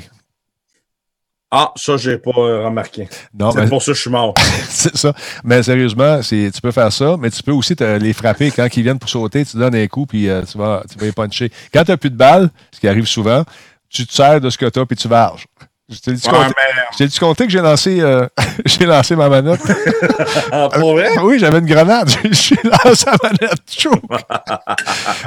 Ah, 1.55 1.71
ça, 1.77 1.99
j'ai 1.99 2.17
pas 2.17 2.31
euh, 2.39 2.65
remarqué. 2.65 3.07
Non, 3.39 3.51
C'est 3.51 3.61
mais 3.61 3.69
pour 3.69 3.83
ça 3.83 3.93
que 3.93 3.97
je 3.97 4.01
suis 4.01 4.11
mort. 4.11 4.33
c'est 4.71 4.97
ça. 4.97 5.13
Mais 5.45 5.63
sérieusement, 5.63 6.23
c'est, 6.23 6.51
tu 6.51 6.61
peux 6.63 6.71
faire 6.73 6.91
ça, 6.91 7.17
mais 7.19 7.31
tu 7.31 7.43
peux 7.43 7.53
aussi 7.53 7.77
te 7.77 7.85
les 7.99 8.15
frapper 8.15 8.51
quand 8.51 8.67
ils 8.75 8.83
viennent 8.83 8.99
pour 8.99 9.11
sauter, 9.11 9.45
tu 9.45 9.59
donnes 9.59 9.75
un 9.75 9.87
coup, 9.87 10.07
puis 10.07 10.31
euh, 10.31 10.43
tu, 10.51 10.57
vas, 10.57 10.83
tu 10.91 10.99
vas 10.99 11.05
les 11.05 11.13
puncher. 11.13 11.53
Quand 11.71 11.85
tu 11.85 11.91
n'as 11.91 11.99
plus 11.99 12.09
de 12.09 12.17
balles, 12.17 12.49
ce 12.75 12.81
qui 12.81 12.89
arrive 12.89 13.05
souvent, 13.07 13.45
tu 13.91 14.07
te 14.07 14.15
sers 14.15 14.41
de 14.41 14.49
ce 14.49 14.57
que 14.57 14.65
tu 14.65 14.79
as, 14.81 14.87
puis 14.87 14.97
tu 14.97 15.09
varges. 15.09 15.45
Je 15.93 15.99
t'ai 16.01 16.13
dit, 16.13 16.29
Ouais, 16.29 17.07
dit 17.07 17.45
que 17.47 17.51
j'ai 17.51 17.61
lancé, 17.61 18.01
euh, 18.01 18.27
j'ai 18.67 18.87
lancé 18.87 19.15
ma 19.17 19.29
manette. 19.29 19.61
ah, 20.53 20.69
pour 20.73 20.93
vrai? 20.95 21.11
oui, 21.23 21.39
j'avais 21.39 21.59
une 21.59 21.67
grenade. 21.67 22.09
J'ai 22.33 22.57
lancé 22.65 23.05
la 23.07 23.17
manette. 23.23 23.61
Chou. 23.71 23.91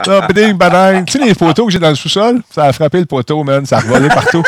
non, 0.08 0.20
biding, 0.28 0.54
badang. 0.58 1.06
Tu 1.06 1.14
sais, 1.20 1.26
les 1.26 1.36
poteaux 1.36 1.66
que 1.68 1.72
j'ai 1.72 1.80
dans 1.80 1.90
le 1.90 1.96
sous-sol, 1.96 2.42
ça 2.54 2.66
a 2.66 2.74
frappé 2.74 3.00
le 3.00 3.06
poteau, 3.06 3.44
man. 3.44 3.66
Ça 3.66 3.78
a 3.78 3.82
revolé 3.82 4.08
partout. 4.10 4.44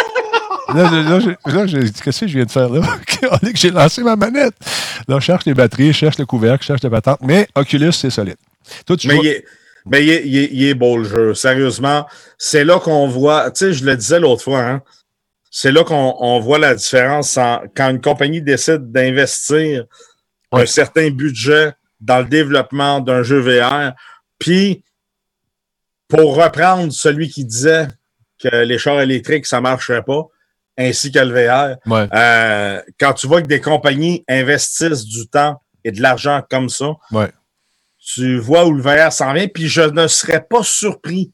Là, 0.74 0.90
là, 0.92 1.20
là, 1.46 1.66
j'ai 1.68 1.80
dit, 1.84 1.94
qu'est-ce 2.02 2.22
que 2.22 2.28
je 2.28 2.34
viens 2.34 2.46
de 2.46 2.52
faire 2.52 2.70
là? 2.70 2.82
On 3.32 3.38
dit 3.46 3.54
que 3.54 3.60
j'ai 3.60 3.72
lancé 3.72 4.04
ma 4.04 4.16
manette. 4.16 4.54
Là, 5.08 5.18
je 5.20 5.26
cherche 5.26 5.46
les 5.46 5.54
batteries, 5.54 5.94
je 5.94 5.98
cherche 5.98 6.18
le 6.18 6.26
couvercle, 6.26 6.62
je 6.64 6.68
cherche 6.68 6.82
les 6.84 6.90
patentes. 6.90 7.20
Mais 7.22 7.48
Oculus, 7.56 7.94
c'est 7.94 8.10
solide. 8.10 8.36
Toi, 8.86 8.98
tu 8.98 9.08
Mais 9.08 9.18
il 9.22 9.28
est, 9.28 9.46
mais 9.86 10.04
il 10.04 10.10
est, 10.10 10.24
il 10.26 10.38
est- 10.38 10.50
il 10.52 10.68
est 10.68 10.74
beau 10.74 10.98
le 10.98 11.06
jeu. 11.06 11.34
Sérieusement, 11.34 12.06
c'est 12.38 12.66
là 12.66 12.80
qu'on 12.80 13.08
voit, 13.08 13.50
tu 13.52 13.66
sais, 13.66 13.74
je 13.74 13.86
le 13.86 13.96
disais 13.96 14.20
l'autre 14.20 14.44
fois, 14.44 14.60
hein, 14.60 14.82
c'est 15.52 15.72
là 15.72 15.84
qu'on 15.84 16.16
on 16.20 16.40
voit 16.40 16.60
la 16.60 16.76
différence 16.76 17.38
en- 17.38 17.62
quand 17.76 17.90
une 17.90 18.02
compagnie 18.02 18.42
décide 18.42 18.92
d'investir 18.92 19.86
Ouais. 20.52 20.62
un 20.62 20.66
certain 20.66 21.10
budget 21.10 21.74
dans 22.00 22.20
le 22.20 22.26
développement 22.26 23.02
d'un 23.02 23.22
jeu 23.24 23.40
VR. 23.40 23.94
Puis, 24.40 24.84
pour 26.08 26.36
reprendre 26.36 26.92
celui 26.94 27.28
qui 27.30 27.44
disait 27.44 27.88
que 28.40 28.64
les 28.64 28.78
chars 28.78 29.02
électriques, 29.02 29.46
ça 29.46 29.58
ne 29.58 29.64
marcherait 29.64 30.04
pas, 30.04 30.24
ainsi 30.78 31.12
que 31.12 31.20
le 31.20 31.34
VR, 31.34 31.76
Ouais, 31.86 32.08
euh, 32.14 32.82
quand 33.00 33.14
tu 33.14 33.28
vois 33.28 33.42
que 33.42 33.48
des 33.48 33.60
compagnies 33.60 34.24
investissent 34.30 35.06
du 35.06 35.28
temps 35.28 35.62
et 35.84 35.92
de 35.92 36.02
l'argent 36.02 36.42
comme 36.50 36.70
ça, 36.70 36.92
ouais. 37.12 37.30
tu 38.00 38.38
vois 38.40 38.66
où 38.66 38.74
le 38.74 38.82
VR 38.82 39.12
s'en 39.12 39.34
vient, 39.34 39.48
puis 39.48 39.68
je 39.68 39.82
ne 39.82 40.08
serais 40.08 40.46
pas 40.48 40.64
surpris 40.64 41.32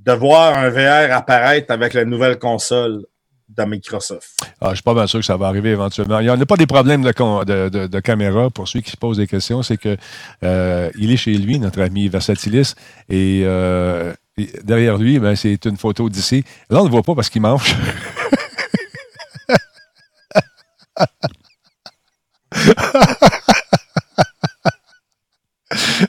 de 0.00 0.12
voir 0.12 0.56
un 0.56 0.70
VR 0.70 1.12
apparaître 1.14 1.72
avec 1.72 1.94
la 1.94 2.04
nouvelle 2.04 2.38
console 2.38 3.04
de 3.48 3.64
Microsoft. 3.64 4.30
Ah, 4.60 4.70
je 4.70 4.74
suis 4.76 4.82
pas 4.82 4.94
mal 4.94 5.08
sûr 5.08 5.20
que 5.20 5.26
ça 5.26 5.36
va 5.36 5.48
arriver 5.48 5.70
éventuellement. 5.70 6.20
Il 6.20 6.30
n'y 6.30 6.42
a 6.42 6.46
pas 6.46 6.56
des 6.56 6.66
problèmes 6.66 7.02
de, 7.02 7.44
de- 7.68 7.86
de- 7.86 8.00
caméra 8.00 8.50
pour 8.50 8.68
ceux 8.68 8.80
qui 8.80 8.90
se 8.90 8.96
posent 8.96 9.16
des 9.16 9.26
questions. 9.26 9.62
C'est 9.62 9.78
que 9.78 9.96
euh, 10.44 10.90
il 10.98 11.10
est 11.12 11.16
chez 11.16 11.32
lui, 11.34 11.58
notre 11.58 11.80
ami 11.80 12.08
Versatilis, 12.08 12.74
et, 13.08 13.42
euh, 13.44 14.12
et 14.36 14.50
derrière 14.62 14.98
lui, 14.98 15.18
ben, 15.18 15.34
c'est 15.34 15.64
une 15.64 15.78
photo 15.78 16.08
d'ici. 16.10 16.44
Là, 16.70 16.78
on 16.80 16.84
ne 16.84 16.88
le 16.88 16.92
voit 16.92 17.02
pas 17.02 17.14
parce 17.14 17.30
qu'il 17.30 17.42
mange. 17.42 17.74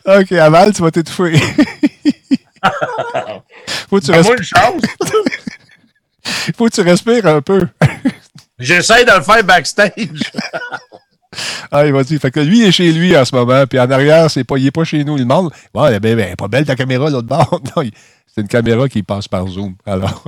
OK, 0.06 0.32
Aval, 0.34 0.74
tu 0.74 0.82
vas 0.82 0.92
t'étouffer. 0.92 1.40
faut, 3.90 4.00
que 4.00 4.06
tu 4.06 4.12
Donne-moi 4.12 4.36
respires, 4.38 4.72
une 4.72 4.82
chance. 4.82 4.82
faut 6.58 6.66
que 6.70 6.74
tu 6.76 6.82
respires 6.82 7.26
un 7.28 7.42
peu. 7.42 7.68
J'essaie 8.60 9.06
de 9.06 9.12
le 9.12 9.22
faire 9.22 9.44
backstage. 9.44 9.92
Ah, 11.72 11.84
vas-y. 11.92 12.18
Fait 12.18 12.32
que 12.32 12.40
lui, 12.40 12.62
il 12.62 12.66
est 12.66 12.72
chez 12.72 12.92
lui 12.92 13.16
en 13.16 13.24
ce 13.24 13.36
moment, 13.36 13.64
puis 13.68 13.80
en 13.80 13.90
arrière, 13.92 14.32
c'est 14.32 14.44
pas, 14.44 14.58
il 14.58 14.66
est 14.66 14.72
pas 14.72 14.84
chez 14.84 15.04
nous. 15.04 15.16
Il 15.16 15.20
demande 15.26 15.52
Bon, 15.72 15.86
elle 15.86 15.94
est 15.94 16.00
ben, 16.00 16.16
ben, 16.18 16.36
pas 16.36 16.48
belle 16.48 16.66
ta 16.66 16.76
caméra 16.76 17.08
l'autre 17.08 17.28
bord. 17.28 17.62
Non, 17.76 17.84
il- 17.84 17.92
c'est 18.34 18.42
une 18.42 18.48
caméra 18.48 18.90
qui 18.90 19.04
passe 19.04 19.28
par 19.28 19.48
Zoom. 19.48 19.76
Alors, 19.86 20.24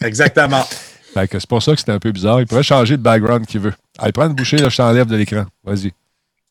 Exactement. 0.00 0.64
fait 1.12 1.28
que 1.28 1.38
c'est 1.38 1.48
pour 1.48 1.62
ça 1.62 1.72
que 1.72 1.78
c'était 1.80 1.92
un 1.92 1.98
peu 1.98 2.12
bizarre. 2.12 2.40
Il 2.40 2.46
pourrait 2.46 2.62
changer 2.62 2.96
de 2.96 3.02
background 3.02 3.44
qu'il 3.44 3.60
veut. 3.60 3.74
Allez, 3.98 4.12
prends 4.12 4.26
une 4.26 4.32
bouchée, 4.34 4.56
là, 4.56 4.70
je 4.70 4.76
t'enlève 4.78 5.06
de 5.06 5.16
l'écran. 5.16 5.44
Vas-y. 5.64 5.92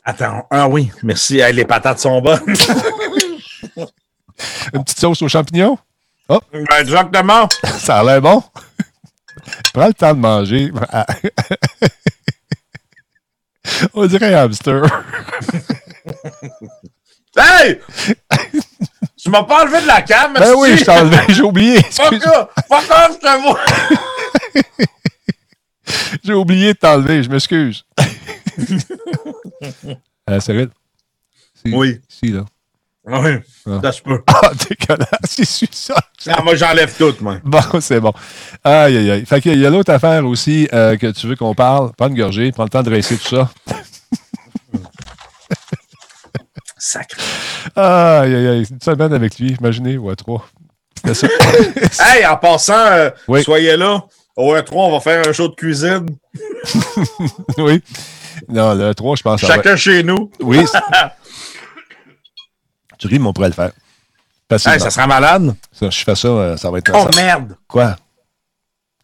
Attends. 0.06 0.45
Ah 0.51 0.67
oui, 0.67 0.91
merci. 1.01 1.39
Hey, 1.39 1.51
les 1.54 1.65
patates 1.65 1.99
sont 1.99 2.21
bonnes. 2.21 2.39
Une 4.73 4.84
petite 4.84 4.99
sauce 4.99 5.21
aux 5.23 5.27
champignons? 5.27 5.77
Ben, 6.52 6.65
Exactement. 6.80 7.48
Ça 7.80 8.00
a 8.00 8.04
l'air 8.04 8.22
bon. 8.22 8.44
Prends 9.74 9.88
le 9.88 9.94
temps 9.94 10.13
de 10.13 10.20
manger. 10.20 10.72
On 13.94 14.06
dirait 14.06 14.34
un 14.34 14.46
hamster. 14.46 14.84
Hey! 17.38 17.80
Tu 19.17 19.30
m'as 19.30 19.44
pas 19.44 19.63
enlevé 19.63 19.82
de 19.82 19.88
la 19.88 20.02
cam, 20.02 20.34
Ben 20.34 20.54
oui, 20.58 20.78
je 20.78 20.84
t'ai 20.84 20.91
enlevé, 20.91 21.17
j'ai 21.30 21.41
oublié. 21.44 21.82
Fuck 21.84 22.13
off, 22.26 23.20
je 23.22 23.41
vois. 23.41 23.60
J'ai 26.24 26.34
oublié 26.34 26.74
de 26.74 26.78
t'enlever, 26.80 27.24
je 27.24 27.30
m'excuse. 27.30 27.86
euh, 30.30 30.39
Cyril? 30.39 30.70
Si, 31.54 31.72
Oui. 31.74 32.02
Si, 32.10 32.28
là. 32.30 32.46
Oui, 33.05 33.31
Ah. 33.67 33.79
ça 33.81 33.91
se 33.91 34.01
peut. 34.01 34.21
Ah, 34.27 34.51
dégueulasse, 34.69 35.37
il 35.37 35.45
suit 35.45 35.69
ça. 35.71 35.95
Ah, 36.27 36.41
moi, 36.43 36.55
j'enlève 36.55 36.95
tout, 36.95 37.15
moi. 37.21 37.37
Bon, 37.43 37.59
c'est 37.79 37.99
bon. 37.99 38.13
Aïe, 38.63 38.97
aïe, 38.97 39.11
aïe. 39.11 39.25
Fait 39.25 39.41
qu'il 39.41 39.59
y 39.59 39.65
a 39.65 39.69
l'autre 39.69 39.91
affaire 39.91 40.25
aussi 40.25 40.67
euh, 40.73 40.95
que 40.97 41.07
tu 41.07 41.27
veux 41.27 41.35
qu'on 41.35 41.55
parle. 41.55 41.91
Pas 41.93 42.07
une 42.07 42.15
gorgée, 42.15 42.51
prends 42.51 42.63
le 42.63 42.69
temps 42.69 42.83
de 42.83 42.89
dresser 42.89 43.17
tout 43.17 43.27
ça. 43.35 43.49
Sacré. 46.77 47.21
Aïe, 47.75 48.35
aïe, 48.35 48.47
aïe. 48.47 48.65
Une 48.69 48.81
semaine 48.81 49.13
avec 49.13 49.37
lui, 49.39 49.55
imaginez, 49.59 49.97
ou 49.97 50.09
à 50.09 50.15
trois. 50.15 50.47
C'était 51.03 51.13
ça. 51.91 52.15
Hey, 52.17 52.25
en 52.25 52.37
passant, 52.37 52.73
euh, 52.75 53.09
Oui. 53.27 53.43
soyez 53.43 53.77
là. 53.77 54.03
Au 54.35 54.55
E3, 54.55 54.73
on 54.73 54.91
va 54.91 54.99
faire 54.99 55.27
un 55.27 55.33
show 55.33 55.47
de 55.47 55.55
cuisine. 55.55 56.05
oui. 57.57 57.83
Non, 58.47 58.73
le 58.73 58.93
3, 58.95 59.15
je 59.17 59.21
pense. 59.23 59.41
Chacun 59.41 59.75
chez 59.75 60.01
nous. 60.03 60.31
Oui. 60.39 60.63
Tu 63.01 63.07
ris, 63.07 63.17
mais 63.19 63.27
on 63.27 63.33
pourrait 63.33 63.49
le 63.49 63.53
faire. 63.55 63.71
Hey, 64.51 64.79
ça 64.79 64.89
sera 64.91 65.07
malade. 65.07 65.55
Ça, 65.71 65.89
je 65.89 66.03
fais 66.03 66.15
ça, 66.15 66.27
euh, 66.27 66.57
ça 66.57 66.69
va 66.69 66.77
être. 66.77 66.91
Oh 66.93 67.07
ça- 67.11 67.21
merde. 67.21 67.55
Quoi? 67.67 67.95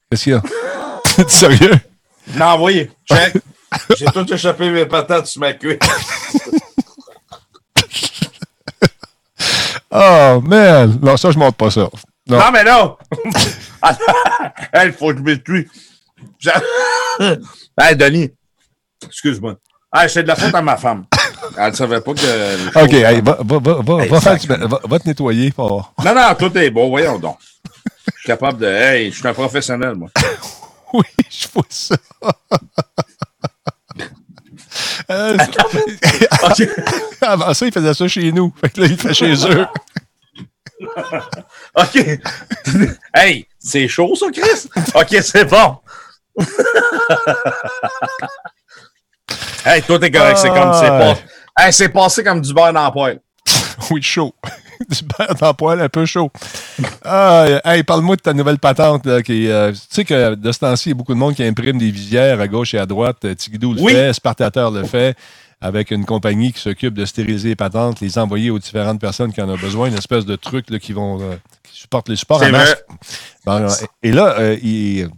Qu'est-ce 0.10 0.24
qu'il 0.26 0.34
y 0.34 0.36
a? 0.36 0.42
T'es 1.16 1.28
sérieux? 1.28 1.74
Non. 2.36 2.68
Check. 3.10 3.38
J'ai 3.98 4.06
tout 4.06 4.32
échappé 4.32 4.70
mes 4.70 4.86
patates 4.86 5.26
sur 5.28 5.42
ma 5.42 5.54
cuisse. 5.54 5.80
Oh, 9.90 10.42
man! 10.44 11.00
Non, 11.02 11.16
ça, 11.16 11.32
je 11.32 11.40
montre 11.40 11.56
pas 11.56 11.72
ça. 11.72 11.90
Non. 12.28 12.38
Non, 12.38 12.52
mais 12.52 12.64
non! 12.66 12.98
Il 14.84 14.92
faut 14.92 15.12
que 15.12 15.18
je 15.18 15.24
m'étui. 15.24 15.68
hey, 17.82 17.96
Denis. 17.96 18.30
Excuse-moi. 19.06 19.56
Hey, 19.96 20.10
c'est 20.10 20.24
de 20.24 20.28
la 20.28 20.36
faute 20.36 20.54
à 20.54 20.62
ma 20.62 20.76
femme. 20.76 21.06
Elle 21.58 21.70
ne 21.72 21.76
savait 21.76 22.02
pas 22.02 22.14
que. 22.14 22.80
OK, 22.84 22.94
hey, 22.94 23.22
va, 23.22 23.38
va, 23.42 23.60
va, 23.60 23.82
va, 23.82 24.04
Hey, 24.04 24.10
va, 24.10 24.22
faire- 24.22 24.68
va, 24.68 24.80
va 24.84 25.00
te 25.00 25.08
nettoyer. 25.08 25.52
pour- 25.52 25.94
Non, 26.04 26.16
non, 26.16 26.36
tout 26.38 26.56
est 26.58 26.70
bon. 26.72 26.90
Voyons 26.90 27.20
donc. 27.20 27.38
Je 28.16 28.20
suis 28.20 28.28
capable 28.28 28.60
de. 28.60 28.68
Hey, 28.68 29.12
je 29.12 29.18
suis 29.20 29.28
un 29.28 29.34
professionnel, 29.34 29.96
moi. 29.96 30.10
Oui, 30.94 31.04
je 31.30 31.48
vois 31.54 31.64
ça. 31.70 31.96
Euh. 35.10 35.38
Avant 37.22 37.54
ça, 37.54 37.66
il 37.66 37.74
faisait 37.74 37.94
ça 37.94 38.08
chez 38.08 38.32
nous. 38.32 38.54
Fait 38.62 38.70
que 38.70 38.80
là, 38.82 38.88
il 38.88 38.98
fait 38.98 39.14
chez 39.14 39.34
eux. 39.50 39.66
OK. 41.76 42.20
hey, 43.14 43.48
c'est 43.60 43.88
chaud, 43.90 44.16
ça, 44.16 44.28
Chris? 44.32 44.70
OK, 44.96 45.18
c'est 45.22 45.44
bon. 45.46 45.78
hey, 49.66 49.82
toi, 49.84 50.00
t'es 50.00 50.12
correct. 50.12 50.38
C'est 50.38 50.50
comme. 50.50 50.74
C'est 50.74 50.88
pas. 50.88 51.18
Hey, 51.58 51.74
c'est 51.74 51.90
passé 51.90 52.24
comme 52.24 52.42
du 52.42 52.54
beurre 52.54 52.74
dans 52.74 52.84
la 52.84 52.92
poêle. 52.92 53.20
Oui, 53.92 54.02
chaud. 54.02 54.34
Du 54.90 55.00
beurre 55.06 55.34
dans 55.36 55.54
poêle, 55.56 55.82
un 55.82 55.90
peu 55.90 56.06
chaud. 56.06 56.30
Ah, 57.04 57.46
hey, 57.66 57.82
parle-moi 57.84 58.16
de 58.16 58.22
ta 58.22 58.32
nouvelle 58.34 58.60
patente. 58.60 59.08
Là, 59.08 59.24
qui, 59.24 59.48
euh, 59.48 59.72
tu 59.72 59.80
sais 59.90 60.06
que 60.06 60.36
de 60.36 60.52
ce 60.52 60.60
temps-ci, 60.60 60.90
il 60.90 60.92
y 60.92 60.94
a 60.94 60.96
beaucoup 60.96 61.16
de 61.16 61.18
monde 61.20 61.34
qui 61.34 61.44
imprime 61.44 61.80
des 61.80 61.90
visières 61.90 62.40
à 62.40 62.48
gauche 62.48 62.76
et 62.76 62.78
à 62.78 62.86
droite. 62.86 63.18
Euh, 63.26 63.34
Tigidou 63.34 63.74
le 63.74 63.82
Oui. 63.82 63.94
fait, 63.94 64.14
Spartateur 64.14 64.70
le 64.70 64.84
fait, 64.84 65.18
avec 65.62 65.90
une 65.90 66.06
compagnie 66.06 66.54
qui 66.54 66.60
s'occupe 66.62 66.94
de 66.94 67.06
stériliser 67.06 67.50
les 67.50 67.56
patentes, 67.56 68.02
les 68.02 68.20
envoyer 68.20 68.52
aux 68.52 68.60
différentes 68.60 69.02
personnes 69.02 69.34
qui 69.34 69.42
en 69.42 69.50
ont 69.50 69.58
besoin, 69.58 69.88
une 69.88 69.98
espèce 69.98 70.26
de 70.28 70.36
truc 70.36 70.70
là, 70.70 70.78
qui 70.78 70.94
vont 70.94 71.20
euh, 71.22 71.36
qui 71.64 71.80
supportent 71.80 72.10
les 72.10 72.16
supports 72.16 72.44
à. 72.44 72.50
Bon, 73.46 73.68
et 74.04 74.12
là, 74.12 74.54
il- 74.62 75.10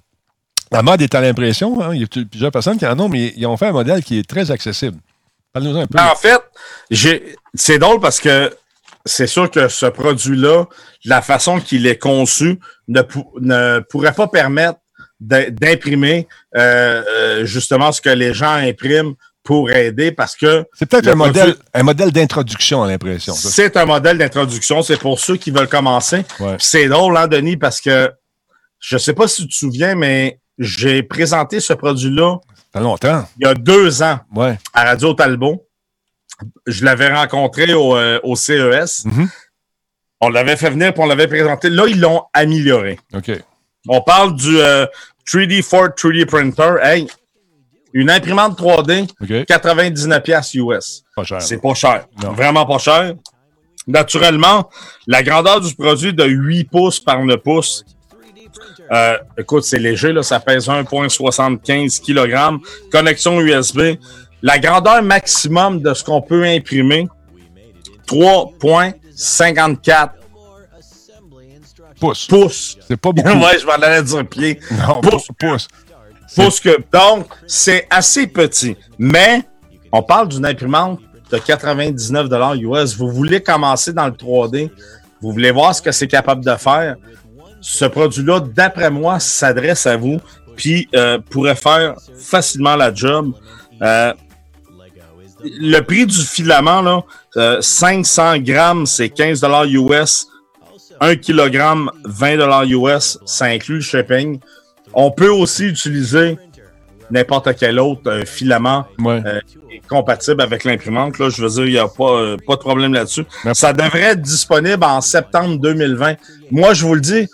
la 0.72 0.84
mode 0.84 1.02
est 1.02 1.14
à 1.16 1.20
l'impression. 1.20 1.82
hein, 1.82 1.94
il 1.94 2.00
y 2.02 2.04
a 2.06 2.08
plusieurs 2.08 2.52
personnes 2.52 2.78
qui 2.78 2.86
en 2.88 2.98
ont, 2.98 3.10
mais 3.10 3.34
ils 3.36 3.46
ont 3.46 3.58
fait 3.58 3.68
un 3.68 3.72
modèle 3.74 4.04
qui 4.06 4.20
est 4.20 4.30
très 4.30 4.52
accessible. 4.52 5.00
Parle-nous 5.54 5.78
un 5.78 5.88
peu. 5.88 6.00
En 6.00 6.16
fait, 6.16 6.40
c'est 7.56 7.80
drôle 7.80 8.00
parce 8.00 8.20
que 8.20 8.54
c'est 9.06 9.28
sûr 9.28 9.50
que 9.50 9.68
ce 9.68 9.86
produit-là, 9.88 10.66
la 11.06 11.22
façon 11.22 11.60
qu'il 11.60 11.88
est 11.88 11.98
conçu, 11.98 12.60
ne, 12.88 13.02
pou- 13.02 13.32
ne 13.40 13.80
pourrait 13.90 14.14
pas 14.14 14.28
permettre 14.28 14.80
d'im- 15.20 15.50
d'imprimer 15.50 16.28
euh, 16.56 17.04
euh, 17.08 17.46
justement 17.46 17.92
ce 17.92 18.02
que 18.02 18.10
les 18.10 18.34
gens 18.34 18.52
impriment 18.54 19.14
pour 19.44 19.72
aider 19.72 20.12
parce 20.12 20.36
que 20.36 20.66
C'est 20.74 20.86
peut-être 20.86 21.08
un 21.08 21.16
modèle, 21.16 21.54
produit- 21.54 21.64
un 21.74 21.84
modèle 21.84 22.12
d'introduction 22.12 22.84
à 22.84 22.88
l'impression. 22.88 23.34
c'est 23.34 23.78
un 23.78 23.86
modèle 23.86 24.18
d'introduction. 24.18 24.84
C'est 24.84 24.98
pour 25.00 25.20
ceux 25.20 25.38
qui 25.38 25.50
veulent 25.50 25.70
commencer. 25.70 26.24
Ouais. 26.40 26.58
C'est 26.60 26.88
drôle, 26.88 27.18
hein, 27.18 27.28
Denis, 27.28 27.58
parce 27.58 27.82
que 27.82 28.12
je 28.80 28.98
sais 28.98 29.14
pas 29.14 29.28
si 29.28 29.44
tu 29.44 29.48
te 29.50 29.56
souviens, 29.56 29.96
mais 29.96 30.40
j'ai 30.60 31.02
présenté 31.04 31.60
ce 31.62 31.74
produit-là 31.74 32.38
Ça 32.74 32.80
longtemps. 32.80 33.26
il 33.40 33.46
y 33.46 33.50
a 33.50 33.54
deux 33.56 34.04
ans 34.04 34.20
Ouais. 34.36 34.58
à 34.74 34.84
Radio 34.84 35.14
Talbot. 35.14 35.66
Je 36.68 36.86
l'avais 36.86 37.14
rencontré 37.14 37.74
au, 37.74 37.96
euh, 37.98 38.20
au 38.24 38.36
CES. 38.36 39.06
Mhm. 39.06 39.30
On 40.22 40.30
l'avait 40.30 40.56
fait 40.58 40.70
venir 40.70 40.94
puis 40.94 41.02
on 41.02 41.06
l'avait 41.08 41.28
présenté. 41.28 41.70
Là, 41.70 41.86
ils 41.88 42.00
l'ont 42.00 42.24
amélioré. 42.34 43.00
OK. 43.14 43.32
On 43.88 44.02
parle 44.02 44.36
du 44.36 44.60
euh, 44.60 44.86
3D 45.26 45.62
Ford 45.64 45.90
3D 45.90 46.26
Printer. 46.26 46.76
Hey, 46.82 47.08
une 47.94 48.10
imprimante 48.12 48.60
3D, 48.60 49.10
OK. 49.22 49.46
99 49.46 50.22
pièces 50.24 50.54
US. 50.54 51.04
Pas 51.16 51.24
cher. 51.24 51.42
C'est 51.42 51.58
pas 51.62 51.74
cher. 51.74 52.06
Non. 52.22 52.34
Vraiment 52.34 52.66
pas 52.66 52.78
cher. 52.78 53.14
Naturellement, 53.88 54.70
la 55.08 55.24
grandeur 55.24 55.60
du 55.62 55.74
produit 55.74 56.14
de 56.14 56.24
8 56.26 56.66
pouces 56.66 57.00
par 57.00 57.24
9 57.24 57.38
pouces. 57.38 57.84
Euh, 58.92 59.18
écoute, 59.38 59.64
c'est 59.64 59.80
léger, 59.80 60.12
là, 60.12 60.24
ça 60.24 60.40
pèse 60.40 60.68
1,75 60.68 62.02
kg. 62.02 62.60
Connexion 62.92 63.40
USB. 63.40 63.98
La 64.42 64.58
grandeur 64.58 65.04
maximum 65.04 65.82
de 65.82 65.94
ce 65.94 66.04
qu'on 66.04 66.22
peut 66.22 66.44
imprimer, 66.46 67.08
3,54 68.08 70.10
Pouce. 72.00 72.28
pouces. 72.28 72.78
C'est 72.88 72.98
pas 72.98 73.12
beaucoup. 73.12 73.28
ouais, 73.28 73.60
je 73.60 73.66
m'en 73.66 73.74
allais 73.74 74.02
dire 74.02 74.26
pied. 74.26 74.60
Non, 74.88 75.02
pouce. 75.02 75.28
pouce. 75.28 75.36
pouce. 75.38 75.68
Pouce 76.36 76.60
que, 76.60 76.78
donc, 76.92 77.28
c'est 77.46 77.86
assez 77.90 78.28
petit. 78.28 78.78
Mais, 78.98 79.44
on 79.92 80.02
parle 80.02 80.30
d'une 80.30 80.46
imprimante 80.46 81.00
de 81.32 81.38
99 81.38 82.28
US. 82.62 82.96
Vous 82.96 83.10
voulez 83.10 83.42
commencer 83.42 83.92
dans 83.92 84.06
le 84.06 84.14
3D. 84.14 84.70
Vous 85.22 85.34
voulez 85.34 85.52
voir 85.52 85.76
ce 85.76 85.82
que 85.82 85.92
c'est 85.92 86.08
capable 86.08 86.46
de 86.46 86.56
faire. 86.56 86.96
Ce 87.62 87.86
produit-là, 87.86 88.40
d'après 88.42 88.90
moi, 88.90 89.20
s'adresse 89.20 89.86
à 89.88 89.98
vous. 89.98 90.18
Puis, 90.56 90.88
euh, 90.96 91.20
pourrait 91.30 91.56
faire 91.56 91.96
facilement 92.20 92.76
la 92.76 92.94
job. 92.94 93.34
Euh, 93.82 94.14
le 95.44 95.80
prix 95.82 96.06
du 96.06 96.18
filament, 96.18 96.82
là, 96.82 97.02
euh, 97.38 97.62
500 97.62 98.40
grammes, 98.40 98.86
c'est 98.86 99.10
15 99.10 99.42
US. 99.70 100.28
1 101.00 101.16
kg, 101.16 101.90
20 102.04 102.66
US. 102.66 103.18
Ça 103.26 103.46
inclut 103.46 103.76
le 103.76 103.82
shipping. 103.82 104.40
On 104.94 105.12
peut 105.12 105.30
aussi 105.32 105.66
utiliser 105.66 106.38
n'importe 107.12 107.56
quel 107.58 107.80
autre 107.80 108.02
euh, 108.08 108.26
filament 108.26 108.86
Ouais. 109.00 109.22
euh, 109.26 109.40
compatible 109.88 110.42
avec 110.42 110.64
l'imprimante. 110.66 111.18
Là, 111.20 111.30
je 111.30 111.42
veux 111.42 111.50
dire, 111.50 111.66
il 111.66 111.72
n'y 111.72 111.80
a 111.80 111.88
pas, 111.88 112.12
euh, 112.12 112.38
pas 112.46 112.56
de 112.56 112.60
problème 112.60 112.94
là-dessus. 112.94 113.24
Ça 113.54 113.72
devrait 113.74 114.02
être 114.02 114.22
disponible 114.22 114.84
en 114.84 115.00
septembre 115.02 115.58
2020. 115.60 116.16
Moi, 116.52 116.74
je 116.74 116.86
vous 116.86 116.94
le 116.96 117.02
dis, 117.02 117.28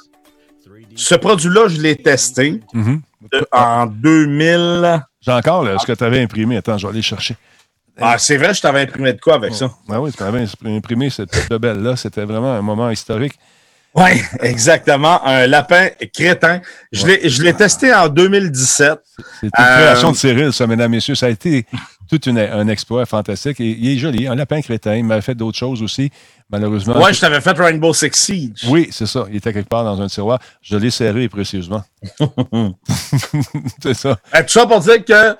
ce 0.95 1.15
produit-là, 1.15 1.67
je 1.67 1.81
l'ai 1.81 1.95
testé 1.95 2.61
Mhm. 2.73 3.01
en 3.51 3.85
2000. 3.87 5.03
J'ai 5.21 5.31
encore 5.31 5.63
là, 5.63 5.77
ce 5.79 5.85
que 5.85 5.93
tu 5.93 6.03
avais 6.03 6.21
imprimé. 6.21 6.57
Attends, 6.57 6.77
je 6.77 6.85
vais 6.87 6.93
aller 6.93 7.01
chercher. 7.01 7.35
Ah, 7.99 8.17
c'est 8.17 8.35
vrai, 8.37 8.53
je 8.53 8.61
t'avais 8.61 8.81
imprimé 8.81 9.13
de 9.13 9.19
quoi 9.21 9.35
avec 9.35 9.53
ça? 9.53 9.71
Ah 9.89 10.01
oui, 10.01 10.11
tu 10.11 10.21
avais 10.21 10.45
imprimé 10.65 11.09
cette 11.09 11.49
belle-là. 11.53 11.95
C'était 11.95 12.25
vraiment 12.25 12.53
un 12.53 12.61
moment 12.61 12.89
historique. 12.89 13.33
Oui, 13.95 14.21
exactement. 14.41 15.25
Un 15.25 15.47
lapin 15.47 15.87
crétin. 16.13 16.59
Je 16.91 17.41
l'ai 17.41 17.53
testé 17.53 17.93
en 17.93 18.09
2017. 18.09 18.99
C'est 19.39 19.45
une 19.45 19.51
Euh, 19.57 19.77
création 19.77 20.11
de 20.11 20.17
Cyril, 20.17 20.51
ça, 20.51 20.67
mesdames, 20.67 20.91
messieurs. 20.91 21.15
Ça 21.15 21.27
a 21.27 21.29
été 21.29 21.65
tout 22.09 22.29
une- 22.29 22.37
un 22.39 22.67
exploit 22.67 23.05
fantastique. 23.05 23.59
Et 23.59 23.69
il 23.69 23.91
est 23.91 23.97
joli, 23.97 24.27
un 24.27 24.35
lapin 24.35 24.61
crétin. 24.61 24.95
Il 24.95 25.05
m'a 25.05 25.21
fait 25.21 25.35
d'autres 25.35 25.57
choses 25.57 25.81
aussi, 25.81 26.09
malheureusement. 26.49 27.01
Ouais, 27.01 27.13
je 27.13 27.19
t'avais 27.21 27.41
fait 27.41 27.51
Rainbow 27.57 27.93
Six 27.93 28.11
Siege. 28.13 28.65
Oui, 28.67 28.87
c'est 28.91 29.05
ça. 29.05 29.25
Il 29.29 29.37
était 29.37 29.53
quelque 29.53 29.69
part 29.69 29.83
dans 29.83 30.01
un 30.01 30.07
tiroir. 30.07 30.39
Je 30.61 30.77
l'ai 30.77 30.89
serré 30.91 31.27
précieusement. 31.29 31.83
c'est 33.81 33.93
ça. 33.93 34.15
Tout 34.33 34.43
ça 34.47 34.65
pour 34.67 34.79
dire 34.79 35.03
que 35.03 35.35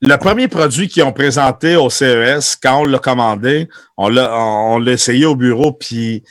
le 0.00 0.16
premier 0.16 0.48
produit 0.48 0.88
qu'ils 0.88 1.02
ont 1.02 1.12
présenté 1.12 1.76
au 1.76 1.90
CES, 1.90 2.56
quand 2.62 2.80
on 2.80 2.84
l'a 2.84 2.98
commandé, 2.98 3.68
on 3.96 4.08
l'a 4.08 4.32
on, 4.38 4.74
on 4.74 4.78
l'a 4.78 4.92
essayé 4.92 5.26
au 5.26 5.34
bureau, 5.34 5.72
puis 5.72 6.22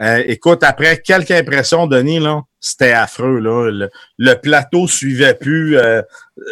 euh, 0.00 0.22
écoute, 0.26 0.62
après 0.62 0.98
quelques 1.02 1.32
impressions, 1.32 1.88
Denis, 1.88 2.20
là, 2.20 2.42
c'était 2.60 2.92
affreux. 2.92 3.40
Là. 3.40 3.70
Le, 3.72 3.90
le 4.18 4.34
plateau 4.34 4.86
suivait 4.86 5.34
plus. 5.34 5.76
euh, 5.76 6.00
euh, 6.38 6.42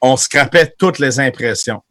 on 0.00 0.16
scrapait 0.16 0.74
toutes 0.78 0.98
les 0.98 1.20
impressions. 1.20 1.82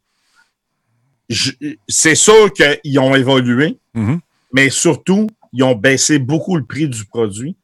C'est 1.88 2.16
sûr 2.16 2.52
qu'ils 2.54 3.00
ont 3.00 3.16
évolué. 3.16 3.78
Mhm. 3.94 4.20
mais 4.54 4.70
surtout, 4.70 5.28
ils 5.54 5.64
ont 5.64 5.76
baissé 5.76 6.20
beaucoup 6.20 6.56
le 6.56 6.64
prix 6.64 6.88
du 6.88 7.06
produit. 7.06 7.56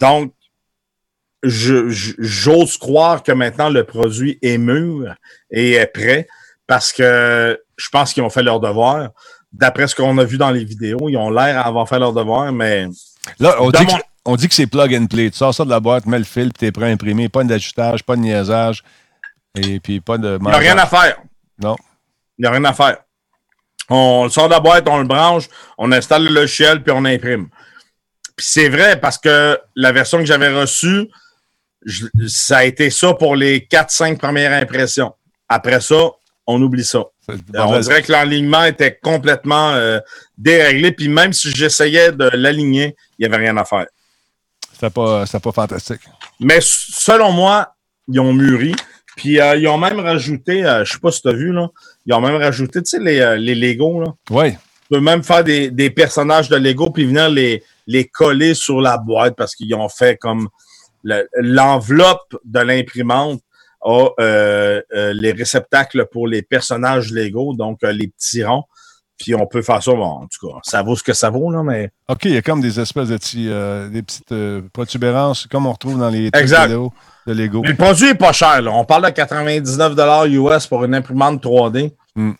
Donc, 0.00 0.32
j'ose 1.42 2.78
croire 2.78 3.22
que 3.22 3.32
maintenant 3.32 3.68
le 3.68 3.84
produit 3.84 4.38
est 4.40 4.58
mûr 4.58 5.14
et 5.50 5.72
est 5.72 5.86
prêt 5.86 6.26
parce 6.66 6.92
que 6.92 7.60
je 7.76 7.88
pense 7.90 8.12
qu'ils 8.12 8.22
ont 8.22 8.30
fait 8.30 8.42
leur 8.42 8.60
devoir. 8.60 9.10
D'après 9.52 9.86
ce 9.86 9.94
qu'on 9.94 10.16
a 10.18 10.24
vu 10.24 10.38
dans 10.38 10.50
les 10.50 10.64
vidéos, 10.64 11.08
ils 11.08 11.16
ont 11.16 11.30
l'air 11.30 11.64
d'avoir 11.64 11.88
fait 11.88 11.98
leur 11.98 12.12
devoir, 12.12 12.50
mais. 12.52 12.86
Là, 13.38 13.56
on 13.60 13.70
dit, 13.70 13.86
que, 13.86 13.92
on 14.24 14.36
dit 14.36 14.48
que 14.48 14.54
c'est 14.54 14.66
plug 14.66 14.94
and 14.94 15.06
play. 15.06 15.30
Tu 15.30 15.36
sors 15.36 15.54
ça 15.54 15.64
de 15.64 15.70
la 15.70 15.80
boîte, 15.80 16.06
mets 16.06 16.18
le 16.18 16.24
fil, 16.24 16.52
puis 16.52 16.58
t'es 16.58 16.72
prêt 16.72 16.86
à 16.86 16.88
imprimer. 16.88 17.28
Pas 17.28 17.44
d'ajustage, 17.44 18.02
pas 18.02 18.16
de 18.16 18.22
niaisage. 18.22 18.82
Et 19.54 19.80
puis 19.80 20.00
pas 20.00 20.18
de. 20.18 20.38
Il 20.40 20.46
n'y 20.46 20.52
a 20.52 20.58
rien 20.58 20.78
à 20.78 20.86
faire. 20.86 21.18
Non. 21.62 21.76
Il 22.38 22.42
n'y 22.42 22.48
a 22.48 22.50
rien 22.50 22.64
à 22.64 22.72
faire. 22.72 22.98
On 23.88 24.24
le 24.24 24.30
sort 24.30 24.48
de 24.48 24.54
la 24.54 24.60
boîte, 24.60 24.88
on 24.88 24.98
le 24.98 25.06
branche, 25.06 25.44
on 25.76 25.92
installe 25.92 26.24
le 26.24 26.30
logiciel, 26.30 26.82
puis 26.82 26.92
on 26.92 27.04
imprime. 27.04 27.48
Puis 28.36 28.46
c'est 28.48 28.68
vrai 28.68 28.98
parce 28.98 29.18
que 29.18 29.60
la 29.76 29.92
version 29.92 30.18
que 30.18 30.24
j'avais 30.24 30.48
reçue, 30.48 31.08
ça 32.26 32.58
a 32.58 32.64
été 32.64 32.90
ça 32.90 33.14
pour 33.14 33.36
les 33.36 33.60
4-5 33.60 34.16
premières 34.16 34.52
impressions. 34.52 35.14
Après 35.48 35.80
ça, 35.80 36.10
on 36.46 36.60
oublie 36.60 36.84
ça. 36.84 37.04
On 37.54 37.78
dirait 37.78 38.02
que 38.02 38.10
l'alignement 38.10 38.64
était 38.64 38.98
complètement 39.02 39.70
euh, 39.72 40.00
déréglé, 40.36 40.92
puis 40.92 41.08
même 41.08 41.32
si 41.32 41.50
j'essayais 41.50 42.12
de 42.12 42.30
l'aligner, 42.34 42.96
il 43.18 43.26
n'y 43.26 43.32
avait 43.32 43.44
rien 43.44 43.56
à 43.56 43.64
faire. 43.64 43.86
C'était 44.72 44.90
pas, 44.90 45.24
pas 45.26 45.52
fantastique. 45.52 46.00
Mais 46.40 46.58
selon 46.60 47.32
moi, 47.32 47.74
ils 48.08 48.20
ont 48.20 48.32
mûri. 48.32 48.74
Puis 49.16 49.40
euh, 49.40 49.56
ils 49.56 49.68
ont 49.68 49.78
même 49.78 50.00
rajouté, 50.00 50.64
euh, 50.64 50.84
je 50.84 50.92
sais 50.92 50.98
pas 50.98 51.10
si 51.10 51.22
tu 51.22 51.28
as 51.28 51.32
vu, 51.32 51.52
là, 51.52 51.68
ils 52.06 52.14
ont 52.14 52.20
même 52.20 52.36
rajouté, 52.36 52.82
tu 52.82 52.90
sais, 52.90 52.98
les, 52.98 53.36
les 53.38 53.54
Lego. 53.54 54.00
Là. 54.00 54.14
Oui. 54.30 54.52
Tu 54.52 54.88
peux 54.90 55.00
même 55.00 55.22
faire 55.22 55.44
des, 55.44 55.70
des 55.70 55.90
personnages 55.90 56.48
de 56.48 56.56
Lego 56.56 56.90
puis 56.90 57.06
venir 57.06 57.30
les, 57.30 57.62
les 57.86 58.06
coller 58.06 58.54
sur 58.54 58.80
la 58.80 58.98
boîte 58.98 59.36
parce 59.36 59.54
qu'ils 59.54 59.74
ont 59.74 59.88
fait 59.88 60.16
comme 60.16 60.48
l'enveloppe 61.04 62.36
de 62.44 62.60
l'imprimante 62.60 63.40
a 63.84 64.08
euh, 64.18 64.80
euh, 64.94 65.12
les 65.12 65.32
réceptacles 65.32 66.06
pour 66.10 66.26
les 66.26 66.42
personnages 66.42 67.12
Lego, 67.12 67.54
donc 67.54 67.84
euh, 67.84 67.92
les 67.92 68.08
petits 68.08 68.42
ronds. 68.42 68.64
Puis 69.18 69.34
on 69.34 69.46
peut 69.46 69.62
faire 69.62 69.82
ça, 69.82 69.92
bon, 69.92 70.02
en 70.02 70.26
tout 70.26 70.48
cas, 70.48 70.58
ça 70.64 70.82
vaut 70.82 70.96
ce 70.96 71.02
que 71.02 71.12
ça 71.12 71.30
vaut, 71.30 71.50
là, 71.52 71.62
mais. 71.62 71.90
OK, 72.08 72.24
il 72.24 72.32
y 72.32 72.36
a 72.36 72.42
comme 72.42 72.60
des 72.60 72.80
espèces 72.80 73.08
de 73.08 73.16
petits, 73.16 73.46
des 73.46 74.02
petites 74.02 74.34
protubérances, 74.72 75.46
comme 75.46 75.66
on 75.66 75.72
retrouve 75.72 75.98
dans 75.98 76.10
les 76.10 76.30
exact. 76.34 76.74
De 77.26 77.32
Lego. 77.32 77.62
le 77.64 77.74
produit 77.74 78.06
n'est 78.06 78.14
pas 78.14 78.32
cher, 78.32 78.62
là. 78.62 78.70
On 78.72 78.84
parle 78.84 79.04
de 79.04 79.10
99 79.10 79.94
US 80.28 80.66
pour 80.66 80.84
une 80.84 80.94
imprimante 80.94 81.42
3D. 81.42 81.92
Hmm. 82.14 82.32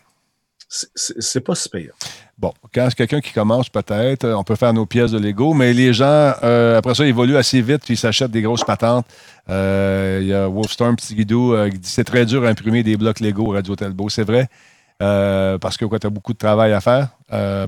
C'est 0.67 1.41
pas 1.41 1.55
si 1.55 1.69
pire. 1.69 1.93
Bon, 2.37 2.53
quand 2.73 2.87
c'est 2.89 2.95
quelqu'un 2.95 3.21
qui 3.21 3.31
commence, 3.31 3.69
peut-être, 3.69 4.27
on 4.27 4.43
peut 4.43 4.55
faire 4.55 4.73
nos 4.73 4.85
pièces 4.85 5.11
de 5.11 5.19
Lego, 5.19 5.53
mais 5.53 5.71
les 5.71 5.93
gens, 5.93 6.33
euh, 6.43 6.77
après 6.77 6.93
ça, 6.93 7.05
évoluent 7.05 7.37
assez 7.37 7.61
vite, 7.61 7.83
puis 7.85 7.93
ils 7.93 7.97
s'achètent 7.97 8.31
des 8.31 8.41
grosses 8.41 8.65
patentes. 8.65 9.05
Euh, 9.49 10.19
il 10.21 10.27
y 10.27 10.33
a 10.33 10.47
Wolfstorm 10.47 10.97
Petit 10.97 11.15
Guidou 11.15 11.53
euh, 11.53 11.69
qui 11.69 11.79
dit 11.79 11.89
c'est 11.89 12.03
très 12.03 12.25
dur 12.25 12.43
à 12.43 12.49
imprimer 12.49 12.83
des 12.83 12.97
blocs 12.97 13.21
Lego 13.21 13.51
Radio 13.51 13.75
Telbo. 13.77 14.09
C'est 14.09 14.23
vrai, 14.23 14.49
parce 14.99 15.77
que 15.77 15.85
tu 15.97 16.07
as 16.07 16.09
beaucoup 16.09 16.33
de 16.33 16.37
travail 16.37 16.73
à 16.73 16.81
faire 16.81 17.09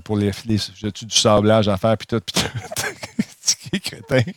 pour 0.03 0.17
les, 0.17 0.31
les 0.45 0.57
du 0.57 1.17
sablage 1.17 1.69
à 1.69 1.77
faire, 1.77 1.97
puis 1.97 2.07
tout, 2.07 2.19
puis 2.19 2.43
tout. 2.43 3.79
Crétin? 3.83 4.31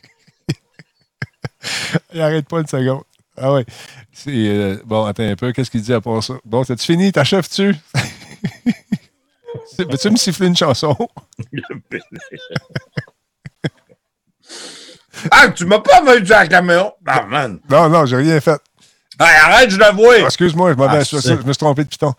il 2.13 2.21
arrête 2.21 2.49
pas 2.49 2.61
une 2.61 2.67
seconde. 2.67 3.03
Ah 3.37 3.53
ouais. 3.53 3.65
bon, 4.85 5.05
attends 5.05 5.23
un 5.23 5.37
peu, 5.37 5.53
qu'est-ce 5.53 5.71
qu'il 5.71 5.83
dit 5.83 5.95
à 5.95 6.01
part 6.01 6.23
ça? 6.23 6.35
Bon, 6.45 6.65
t'as-tu 6.65 6.85
fini? 6.85 7.13
T'achèves-tu? 7.13 7.75
Veux-tu 9.79 10.11
me 10.11 10.17
siffler 10.17 10.49
une 10.49 10.57
chanson? 10.57 10.97
ah, 15.31 15.49
tu 15.49 15.65
m'as 15.65 15.79
pas 15.79 16.03
vu 16.03 16.33
à 16.33 16.41
la 16.41 16.49
caméra? 16.49 16.93
Non, 17.07 17.27
man. 17.29 17.61
Non, 17.69 17.89
non, 17.89 18.05
j'ai 18.05 18.17
rien 18.17 18.41
fait. 18.41 18.61
arrête, 19.19 19.71
je 19.71 19.79
le 19.79 19.93
vois. 19.95 20.17
Ah, 20.17 20.27
excuse-moi, 20.27 20.75
je, 20.75 20.83
ah, 20.83 21.03
je, 21.03 21.17
me 21.17 21.53
suis 21.53 21.59
trompé 21.59 21.85
de 21.85 21.89
piton. 21.89 22.15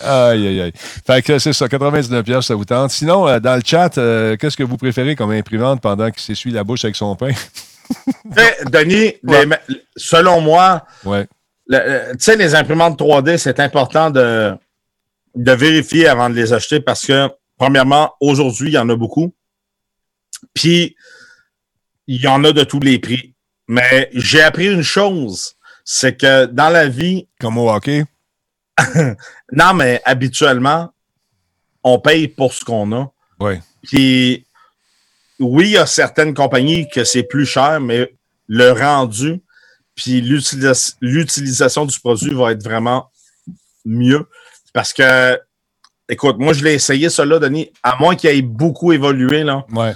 Aïe, 0.00 0.46
aïe, 0.46 0.60
aïe. 0.60 0.72
Fait 0.74 1.22
que 1.22 1.38
c'est 1.38 1.52
ça, 1.52 1.66
99$, 1.66 2.42
ça 2.42 2.54
vous 2.54 2.64
tente. 2.64 2.90
Sinon, 2.90 3.28
euh, 3.28 3.40
dans 3.40 3.56
le 3.56 3.62
chat, 3.64 3.98
euh, 3.98 4.36
qu'est-ce 4.36 4.56
que 4.56 4.62
vous 4.62 4.76
préférez 4.76 5.16
comme 5.16 5.30
imprimante 5.30 5.80
pendant 5.80 6.10
qu'il 6.10 6.22
s'essuie 6.22 6.50
la 6.50 6.64
bouche 6.64 6.84
avec 6.84 6.96
son 6.96 7.14
pain? 7.16 7.32
Denis, 8.72 9.14
selon 9.96 10.40
moi, 10.40 10.84
ouais. 11.04 11.26
tu 11.70 11.76
sais, 12.18 12.36
les 12.36 12.54
imprimantes 12.54 12.98
3D, 12.98 13.38
c'est 13.38 13.60
important 13.60 14.10
de 14.10 14.54
de 15.38 15.52
vérifier 15.52 16.08
avant 16.08 16.28
de 16.28 16.34
les 16.34 16.52
acheter 16.52 16.80
parce 16.80 17.06
que, 17.06 17.28
premièrement, 17.56 18.12
aujourd'hui, 18.20 18.70
il 18.70 18.74
y 18.74 18.78
en 18.78 18.88
a 18.88 18.96
beaucoup. 18.96 19.34
Puis, 20.52 20.96
il 22.06 22.20
y 22.20 22.26
en 22.26 22.42
a 22.44 22.52
de 22.52 22.64
tous 22.64 22.80
les 22.80 22.98
prix. 22.98 23.34
Mais 23.68 24.10
j'ai 24.12 24.42
appris 24.42 24.72
une 24.72 24.82
chose, 24.82 25.56
c'est 25.84 26.16
que 26.16 26.46
dans 26.46 26.70
la 26.70 26.88
vie. 26.88 27.28
Comme 27.38 27.58
au 27.58 27.70
hockey? 27.70 28.04
non, 29.52 29.74
mais 29.74 30.00
habituellement, 30.04 30.92
on 31.82 31.98
paye 31.98 32.28
pour 32.28 32.52
ce 32.52 32.64
qu'on 32.64 32.92
a. 32.92 33.12
Oui. 33.40 33.54
Puis, 33.82 34.46
oui, 35.38 35.66
il 35.66 35.72
y 35.72 35.78
a 35.78 35.86
certaines 35.86 36.34
compagnies 36.34 36.88
que 36.88 37.04
c'est 37.04 37.22
plus 37.22 37.46
cher, 37.46 37.80
mais 37.80 38.14
le 38.48 38.72
rendu, 38.72 39.40
puis 39.94 40.20
l'utilisation 40.20 41.84
du 41.84 41.98
produit 42.00 42.34
va 42.34 42.52
être 42.52 42.62
vraiment 42.62 43.10
mieux. 43.84 44.26
Parce 44.72 44.92
que, 44.92 45.38
écoute, 46.08 46.36
moi, 46.38 46.52
je 46.52 46.64
l'ai 46.64 46.74
essayé, 46.74 47.10
cela, 47.10 47.38
Denis, 47.38 47.70
à 47.82 47.96
moins 47.98 48.16
qu'il 48.16 48.30
ait 48.30 48.42
beaucoup 48.42 48.92
évolué, 48.92 49.44
là. 49.44 49.64
Ouais. 49.72 49.92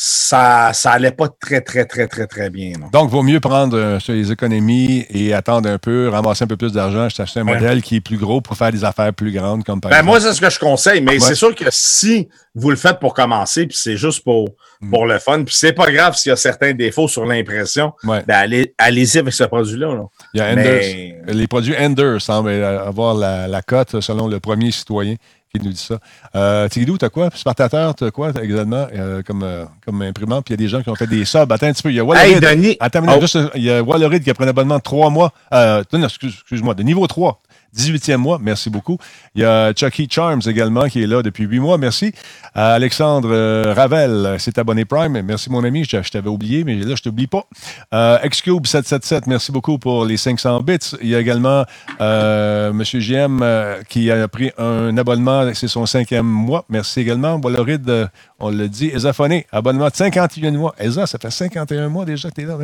Ça, 0.00 0.70
ça 0.74 0.92
allait 0.92 1.10
pas 1.10 1.26
très, 1.28 1.60
très, 1.60 1.84
très, 1.84 2.06
très, 2.06 2.28
très 2.28 2.50
bien. 2.50 2.70
Donc, 2.92 3.08
il 3.08 3.10
vaut 3.10 3.24
mieux 3.24 3.40
prendre 3.40 3.76
euh, 3.76 3.98
sur 3.98 4.14
les 4.14 4.30
économies 4.30 5.04
et 5.10 5.34
attendre 5.34 5.68
un 5.68 5.78
peu, 5.78 6.08
ramasser 6.08 6.44
un 6.44 6.46
peu 6.46 6.56
plus 6.56 6.72
d'argent, 6.72 7.06
acheter 7.06 7.40
un 7.40 7.44
modèle 7.44 7.82
qui 7.82 7.96
est 7.96 8.00
plus 8.00 8.16
gros 8.16 8.40
pour 8.40 8.56
faire 8.56 8.70
des 8.70 8.84
affaires 8.84 9.12
plus 9.12 9.32
grandes, 9.32 9.64
comme 9.64 9.80
par 9.80 9.90
ben, 9.90 10.02
Moi, 10.02 10.20
c'est 10.20 10.32
ce 10.32 10.40
que 10.40 10.50
je 10.50 10.60
conseille, 10.60 11.00
mais 11.00 11.18
c'est 11.18 11.34
sûr 11.34 11.52
que 11.52 11.64
si 11.70 12.28
vous 12.54 12.70
le 12.70 12.76
faites 12.76 13.00
pour 13.00 13.12
commencer, 13.12 13.66
puis 13.66 13.76
c'est 13.76 13.96
juste 13.96 14.22
pour, 14.22 14.50
mm. 14.80 14.90
pour 14.90 15.04
le 15.04 15.18
fun, 15.18 15.42
puis 15.42 15.54
c'est 15.56 15.72
pas 15.72 15.90
grave 15.90 16.14
s'il 16.14 16.30
y 16.30 16.32
a 16.32 16.36
certains 16.36 16.74
défauts 16.74 17.08
sur 17.08 17.26
l'impression, 17.26 17.92
ben 18.04 18.22
allez, 18.28 18.74
allez-y 18.78 19.18
avec 19.18 19.34
ce 19.34 19.44
produit-là. 19.44 19.96
Il 20.32 20.38
y 20.38 20.42
a 20.44 21.32
Les 21.32 21.46
produits 21.48 21.74
Ender 21.76 22.18
semblent 22.20 22.50
avoir 22.50 23.14
la, 23.14 23.48
la 23.48 23.62
cote 23.62 24.00
selon 24.00 24.28
le 24.28 24.38
premier 24.38 24.70
citoyen 24.70 25.16
qui 25.52 25.64
nous 25.64 25.70
dit 25.70 25.76
ça. 25.76 25.98
Euh, 26.34 26.68
Tigidou, 26.68 26.98
t'as 26.98 27.08
quoi? 27.08 27.30
Spartateur, 27.34 27.94
t'as 27.94 28.10
quoi 28.10 28.30
exactement? 28.30 28.86
Euh, 28.94 29.22
comme, 29.22 29.42
euh, 29.42 29.64
comme 29.84 30.02
imprimante? 30.02 30.44
Puis 30.44 30.54
il 30.54 30.60
y 30.60 30.62
a 30.62 30.64
des 30.64 30.68
gens 30.68 30.82
qui 30.82 30.90
ont 30.90 30.94
fait 30.94 31.06
des 31.06 31.24
subs. 31.24 31.50
Attends 31.50 31.66
un 31.66 31.72
petit 31.72 31.82
peu. 31.82 31.90
Il 31.90 31.96
y 31.96 32.00
a 32.00 32.04
Wallerid. 32.04 32.44
Hey, 32.44 32.76
Attends, 32.80 33.02
oh. 33.08 33.20
juste, 33.20 33.38
il 33.54 33.62
y 33.62 33.70
a 33.70 33.82
Wallerid 33.82 34.22
qui 34.22 34.30
a 34.30 34.34
pris 34.34 34.44
un 34.44 34.48
abonnement 34.48 34.76
de 34.76 34.82
trois 34.82 35.10
mois. 35.10 35.32
Euh, 35.52 35.82
non, 35.92 36.04
excuse-moi, 36.04 36.74
de 36.74 36.82
niveau 36.82 37.06
3. 37.06 37.40
18e 37.76 38.16
mois, 38.16 38.38
merci 38.40 38.70
beaucoup. 38.70 38.98
Il 39.34 39.42
y 39.42 39.44
a 39.44 39.72
Chucky 39.74 40.08
Charms 40.10 40.42
également 40.46 40.88
qui 40.88 41.02
est 41.02 41.06
là 41.06 41.22
depuis 41.22 41.44
8 41.44 41.58
mois, 41.60 41.78
merci. 41.78 42.12
Euh, 42.56 42.74
Alexandre 42.74 43.28
euh, 43.30 43.74
Ravel, 43.74 44.36
c'est 44.38 44.58
abonné 44.58 44.84
Prime, 44.84 45.22
merci 45.22 45.50
mon 45.50 45.62
ami, 45.64 45.84
je, 45.84 45.96
t'avais 46.10 46.28
oublié, 46.28 46.64
mais 46.64 46.76
là 46.76 46.94
je 46.96 47.02
t'oublie 47.02 47.26
pas. 47.26 47.44
Euh, 47.92 48.18
Xcube777, 48.18 49.24
merci 49.26 49.52
beaucoup 49.52 49.78
pour 49.78 50.04
les 50.04 50.16
500 50.16 50.62
bits. 50.62 50.78
Il 51.02 51.08
y 51.08 51.14
a 51.14 51.20
également 51.20 51.64
euh, 52.00 52.70
M. 52.70 52.82
JM 52.82 53.44
qui 53.88 54.10
a 54.10 54.26
pris 54.28 54.50
un 54.58 54.96
abonnement, 54.96 55.52
c'est 55.54 55.68
son 55.68 55.86
cinquième 55.86 56.26
mois, 56.26 56.64
merci 56.68 57.00
également. 57.00 57.36
Wallorid, 57.36 58.08
on 58.40 58.50
le 58.50 58.68
dit, 58.68 58.88
Esafoné, 58.88 59.46
abonnement 59.52 59.88
de 59.88 59.94
51 59.94 60.52
mois. 60.52 60.74
Esa, 60.78 61.06
ça 61.06 61.18
fait 61.18 61.30
51 61.30 61.88
mois 61.88 62.04
déjà 62.04 62.30
que 62.30 62.34
tu 62.34 62.42
es 62.42 62.44
là, 62.44 62.56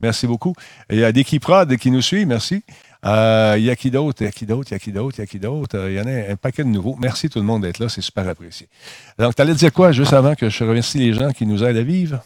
merci 0.00 0.26
beaucoup. 0.26 0.54
Il 0.90 0.98
y 0.98 1.04
a 1.04 1.12
Deki 1.12 1.40
Prod 1.40 1.76
qui 1.76 1.90
nous 1.90 2.02
suit, 2.02 2.26
merci. 2.26 2.62
Euh, 3.04 3.54
il 3.58 3.64
y 3.64 3.70
a 3.70 3.76
qui 3.76 3.90
d'autre? 3.90 4.22
Il 4.22 4.24
y 4.24 4.28
a 4.28 4.32
qui 4.32 4.46
d'autre? 4.46 4.68
Il 4.70 4.74
y 4.74 4.76
a 4.76 4.78
qui 4.78 4.92
d'autre? 4.92 5.18
Il 5.18 5.20
y 5.20 5.24
a 5.24 5.26
qui 5.26 5.38
d'autre? 5.38 5.76
Euh, 5.76 5.90
il 5.90 5.96
y 5.96 6.00
en 6.00 6.06
a 6.06 6.32
un 6.32 6.36
paquet 6.36 6.62
de 6.62 6.68
nouveaux. 6.68 6.96
Merci 7.00 7.28
tout 7.28 7.38
le 7.38 7.44
monde 7.44 7.62
d'être 7.62 7.78
là. 7.78 7.88
C'est 7.88 8.00
super 8.00 8.28
apprécié. 8.28 8.68
Donc, 9.18 9.34
tu 9.34 9.42
allais 9.42 9.54
dire 9.54 9.72
quoi 9.72 9.92
juste 9.92 10.12
avant 10.12 10.34
que 10.34 10.48
je 10.48 10.64
remercie 10.64 10.98
les 10.98 11.12
gens 11.12 11.30
qui 11.30 11.46
nous 11.46 11.64
aident 11.64 11.78
à 11.78 11.82
vivre? 11.82 12.22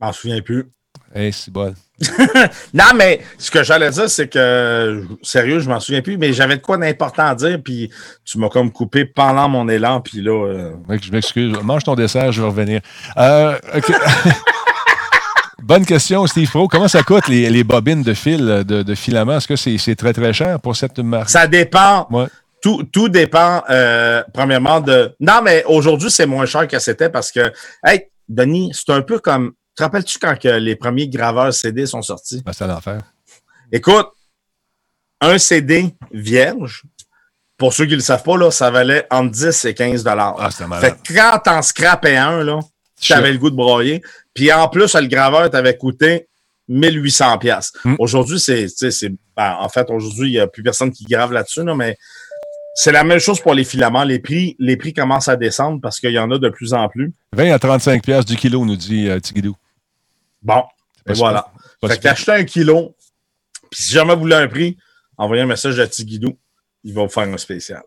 Je 0.00 0.06
m'en 0.06 0.12
souviens 0.12 0.42
plus. 0.42 0.66
Eh, 1.14 1.32
c'est 1.32 1.50
bon. 1.50 1.74
non, 2.74 2.84
mais 2.94 3.20
ce 3.36 3.50
que 3.50 3.64
j'allais 3.64 3.90
dire, 3.90 4.08
c'est 4.08 4.28
que, 4.28 5.04
sérieux, 5.22 5.58
je 5.58 5.68
m'en 5.68 5.80
souviens 5.80 6.02
plus, 6.02 6.16
mais 6.16 6.32
j'avais 6.32 6.56
de 6.56 6.62
quoi 6.62 6.76
d'important 6.78 7.26
à 7.26 7.34
dire, 7.34 7.60
puis 7.62 7.90
tu 8.24 8.38
m'as 8.38 8.48
comme 8.48 8.70
coupé 8.70 9.04
pendant 9.04 9.48
mon 9.48 9.68
élan, 9.68 10.00
puis 10.00 10.20
là. 10.20 10.46
Euh... 10.46 10.98
je 11.02 11.10
m'excuse. 11.10 11.52
Mange 11.62 11.82
ton 11.82 11.96
dessert, 11.96 12.30
je 12.30 12.40
vais 12.40 12.48
revenir. 12.48 12.80
Euh. 13.16 13.58
Bonne 15.62 15.84
question, 15.84 16.26
Steve 16.26 16.50
Pro. 16.50 16.68
Comment 16.68 16.88
ça 16.88 17.02
coûte 17.02 17.28
les, 17.28 17.64
bobines 17.64 18.02
de 18.02 18.14
fil, 18.14 18.64
de, 18.66 18.82
de 18.82 18.94
filament? 18.94 19.36
Est-ce 19.36 19.48
que 19.48 19.56
c'est 19.56 19.94
très, 19.94 20.12
très 20.12 20.32
cher 20.32 20.58
pour 20.60 20.76
cette 20.76 20.98
marque? 20.98 21.30
Ça 21.30 21.46
dépend. 21.46 22.08
Tout, 22.62 22.82
tout, 22.84 23.08
dépend, 23.08 23.62
euh, 23.70 24.22
premièrement, 24.34 24.80
de. 24.80 25.14
Non, 25.18 25.40
mais 25.42 25.64
aujourd'hui, 25.64 26.10
c'est 26.10 26.26
moins 26.26 26.44
cher 26.44 26.68
que 26.68 26.78
c'était 26.78 27.08
parce 27.08 27.32
que, 27.32 27.52
hey, 27.84 28.06
Denis, 28.28 28.72
c'est 28.74 28.92
un 28.92 29.02
peu 29.02 29.18
comme. 29.18 29.52
Te 29.76 29.82
rappelles-tu 29.82 30.18
quand 30.18 30.38
que 30.38 30.48
les 30.48 30.76
premiers 30.76 31.08
graveurs 31.08 31.54
CD 31.54 31.86
sont 31.86 32.02
sortis? 32.02 32.42
Ben, 32.44 32.52
c'est 32.52 32.66
l'enfer. 32.66 33.00
Écoute, 33.72 34.08
un 35.20 35.38
CD 35.38 35.94
vierge, 36.12 36.82
pour 37.56 37.72
ceux 37.72 37.84
qui 37.84 37.92
ne 37.92 37.96
le 37.96 38.02
savent 38.02 38.22
pas, 38.22 38.36
là, 38.36 38.50
ça 38.50 38.70
valait 38.70 39.06
entre 39.10 39.30
10 39.30 39.64
et 39.66 39.74
15 39.74 40.04
dollars. 40.04 40.36
Ah, 40.38 40.50
c'était 40.50 40.66
malade. 40.66 40.84
Fait 40.84 41.14
que 41.14 41.18
quand 41.18 41.38
t'en 41.38 41.62
scrapais 41.62 42.16
un, 42.16 42.42
là, 42.42 42.58
tu 43.00 43.12
avais 43.12 43.32
le 43.32 43.38
goût 43.38 43.50
de 43.50 43.56
broyer. 43.56 44.02
Puis 44.34 44.52
en 44.52 44.68
plus, 44.68 44.94
le 44.94 45.06
graveur 45.06 45.50
t'avait 45.50 45.76
coûté 45.76 46.28
1800 46.68 47.38
pièces. 47.38 47.72
Mm. 47.84 47.96
Aujourd'hui, 47.98 48.38
c'est, 48.38 48.66
ben, 49.36 49.56
en 49.58 49.68
fait, 49.68 49.90
aujourd'hui, 49.90 50.28
il 50.28 50.32
n'y 50.32 50.38
a 50.38 50.46
plus 50.46 50.62
personne 50.62 50.92
qui 50.92 51.04
grave 51.04 51.32
là-dessus, 51.32 51.64
là, 51.64 51.74
mais 51.74 51.96
c'est 52.74 52.92
la 52.92 53.02
même 53.02 53.18
chose 53.18 53.40
pour 53.40 53.54
les 53.54 53.64
filaments. 53.64 54.04
Les 54.04 54.20
prix, 54.20 54.56
les 54.58 54.76
prix 54.76 54.92
commencent 54.92 55.28
à 55.28 55.36
descendre 55.36 55.80
parce 55.80 55.98
qu'il 55.98 56.12
y 56.12 56.18
en 56.18 56.30
a 56.30 56.38
de 56.38 56.48
plus 56.48 56.72
en 56.72 56.88
plus. 56.88 57.12
20 57.32 57.52
à 57.52 57.58
35 57.58 58.02
pièces 58.02 58.24
du 58.24 58.36
kilo, 58.36 58.64
nous 58.64 58.76
dit 58.76 59.08
euh, 59.08 59.18
Tigidou. 59.18 59.56
Bon, 60.42 60.62
et 61.06 61.12
voilà. 61.14 61.52
Fait 61.86 61.98
qu'acheter 61.98 62.32
un 62.32 62.44
kilo, 62.44 62.94
puis 63.70 63.82
si 63.82 63.92
jamais 63.92 64.14
vous 64.14 64.20
voulez 64.20 64.36
un 64.36 64.48
prix, 64.48 64.76
envoyez 65.16 65.42
un 65.42 65.46
message 65.46 65.78
à 65.80 65.86
Tigidou. 65.86 66.38
Il 66.84 66.94
va 66.94 67.02
vous 67.02 67.08
faire 67.08 67.24
un 67.24 67.36
spécial. 67.36 67.82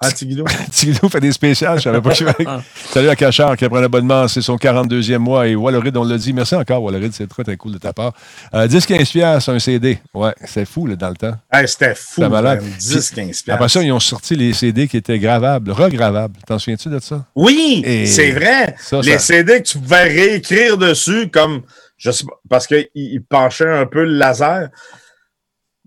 Ah, 0.00 0.12
Tigidou? 0.12 0.44
Tigidou 0.70 1.08
fait 1.08 1.18
des 1.20 1.32
spéciales, 1.32 1.78
je 1.78 1.82
savais 1.84 2.00
pas 2.00 2.14
que 2.14 2.24
Salut 2.92 3.08
à 3.08 3.16
Cachard 3.16 3.56
qui 3.56 3.68
prend 3.68 3.80
l'abonnement, 3.80 4.28
c'est 4.28 4.40
son 4.42 4.56
42e 4.56 5.18
mois. 5.18 5.48
Et 5.48 5.56
Wallerid, 5.56 5.96
on 5.96 6.04
l'a 6.04 6.16
dit. 6.16 6.32
Merci 6.32 6.54
encore, 6.54 6.82
Wallerid, 6.84 7.12
c'est 7.12 7.26
très, 7.26 7.42
très 7.42 7.56
cool 7.56 7.72
de 7.72 7.78
ta 7.78 7.92
part. 7.92 8.12
Euh, 8.54 8.68
10-15 8.68 9.10
pièces 9.10 9.48
un 9.48 9.58
CD. 9.58 9.98
Ouais, 10.14 10.32
c'est 10.46 10.64
fou, 10.66 10.86
là, 10.86 10.94
dans 10.94 11.08
le 11.08 11.16
temps. 11.16 11.34
Hey, 11.52 11.66
c'était 11.66 11.96
fou. 11.96 12.20
Malade. 12.28 12.62
man. 12.62 12.70
10, 12.78 13.10
15 13.10 13.44
Après 13.48 13.68
ça, 13.68 13.82
ils 13.82 13.90
ont 13.90 13.98
sorti 13.98 14.36
les 14.36 14.52
CD 14.52 14.86
qui 14.86 14.98
étaient 14.98 15.18
gravables, 15.18 15.72
regravables. 15.72 16.36
T'en 16.46 16.60
souviens-tu 16.60 16.90
de 16.90 17.00
ça? 17.00 17.24
Oui, 17.34 17.82
Et 17.84 18.06
c'est 18.06 18.30
vrai. 18.30 18.76
ça, 18.80 19.00
les 19.00 19.12
ça- 19.14 19.18
CD 19.18 19.62
que 19.62 19.68
tu 19.68 19.78
pouvais 19.78 20.04
réécrire 20.04 20.78
dessus, 20.78 21.28
comme, 21.28 21.62
je 21.96 22.12
sais 22.12 22.24
pas, 22.24 22.38
parce 22.48 22.68
qu'il 22.68 22.86
il 22.94 23.20
penchait 23.28 23.68
un 23.68 23.86
peu 23.86 24.04
le 24.04 24.12
laser. 24.16 24.68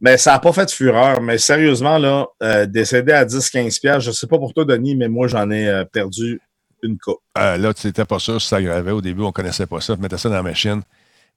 Mais 0.01 0.17
ça 0.17 0.31
n'a 0.33 0.39
pas 0.39 0.51
fait 0.51 0.65
de 0.65 0.71
fureur. 0.71 1.21
Mais 1.21 1.37
sérieusement, 1.37 1.97
là, 1.99 2.25
euh, 2.41 2.65
CD 2.83 3.11
à 3.13 3.23
10-15 3.23 3.79
piastres, 3.79 4.01
je 4.01 4.11
sais 4.11 4.25
pas 4.27 4.39
pour 4.39 4.53
toi, 4.53 4.65
Denis, 4.65 4.95
mais 4.95 5.07
moi, 5.07 5.27
j'en 5.27 5.49
ai 5.51 5.67
euh, 5.69 5.85
perdu 5.85 6.41
une 6.81 6.97
coupe. 6.97 7.19
Euh, 7.37 7.57
là, 7.57 7.73
tu 7.73 7.85
n'étais 7.85 8.05
pas 8.05 8.17
sûr 8.17 8.41
si 8.41 8.47
ça 8.47 8.59
gravait. 8.61 8.91
Au 8.91 9.01
début, 9.01 9.21
on 9.21 9.31
connaissait 9.31 9.67
pas 9.67 9.79
ça. 9.79 9.95
Tu 9.95 10.01
mettais 10.01 10.17
ça 10.17 10.27
dans 10.29 10.35
la 10.35 10.43
machine. 10.43 10.81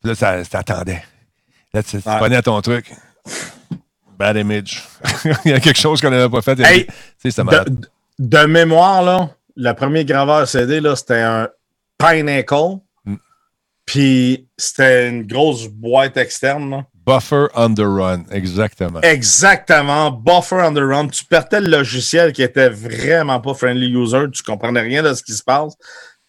Puis 0.02 0.08
là, 0.08 0.14
ça- 0.14 0.42
t'attendais. 0.44 1.02
Là, 1.74 1.82
tu, 1.82 2.00
tu 2.02 2.08
Ouais. 2.08 2.16
prenais 2.18 2.40
ton 2.40 2.58
truc. 2.62 2.90
Bad 4.18 4.36
image. 4.36 4.82
Il 5.44 5.50
y 5.50 5.54
a 5.54 5.60
quelque 5.60 5.78
chose 5.78 6.00
qu'on 6.00 6.10
n'avait 6.10 6.30
pas 6.30 6.40
fait. 6.40 6.58
Hey. 6.60 6.86
De, 7.22 7.78
de 8.18 8.46
mémoire, 8.46 9.02
là, 9.02 9.30
le 9.56 9.72
premier 9.72 10.04
graveur 10.06 10.48
CD, 10.48 10.80
là, 10.80 10.96
c'était 10.96 11.20
un 11.20 11.48
Pineapple. 11.98 12.78
Mm. 13.04 13.16
Puis 13.84 14.48
c'était 14.56 15.08
une 15.10 15.26
grosse 15.26 15.66
boîte 15.68 16.16
externe, 16.16 16.70
là. 16.70 16.86
Buffer 17.06 17.46
on 17.54 17.74
the 17.74 17.80
run. 17.84 18.24
Exactement. 18.30 19.00
Exactement. 19.02 20.10
Buffer 20.10 20.56
on 20.62 20.72
the 20.74 20.78
run. 20.78 21.08
Tu 21.08 21.24
perdais 21.24 21.60
le 21.60 21.68
logiciel 21.68 22.32
qui 22.32 22.42
était 22.42 22.68
vraiment 22.70 23.40
pas 23.40 23.54
friendly 23.54 23.90
user. 23.92 24.24
Tu 24.32 24.42
comprenais 24.42 24.80
rien 24.80 25.02
de 25.02 25.12
ce 25.14 25.22
qui 25.22 25.32
se 25.32 25.42
passe. 25.42 25.74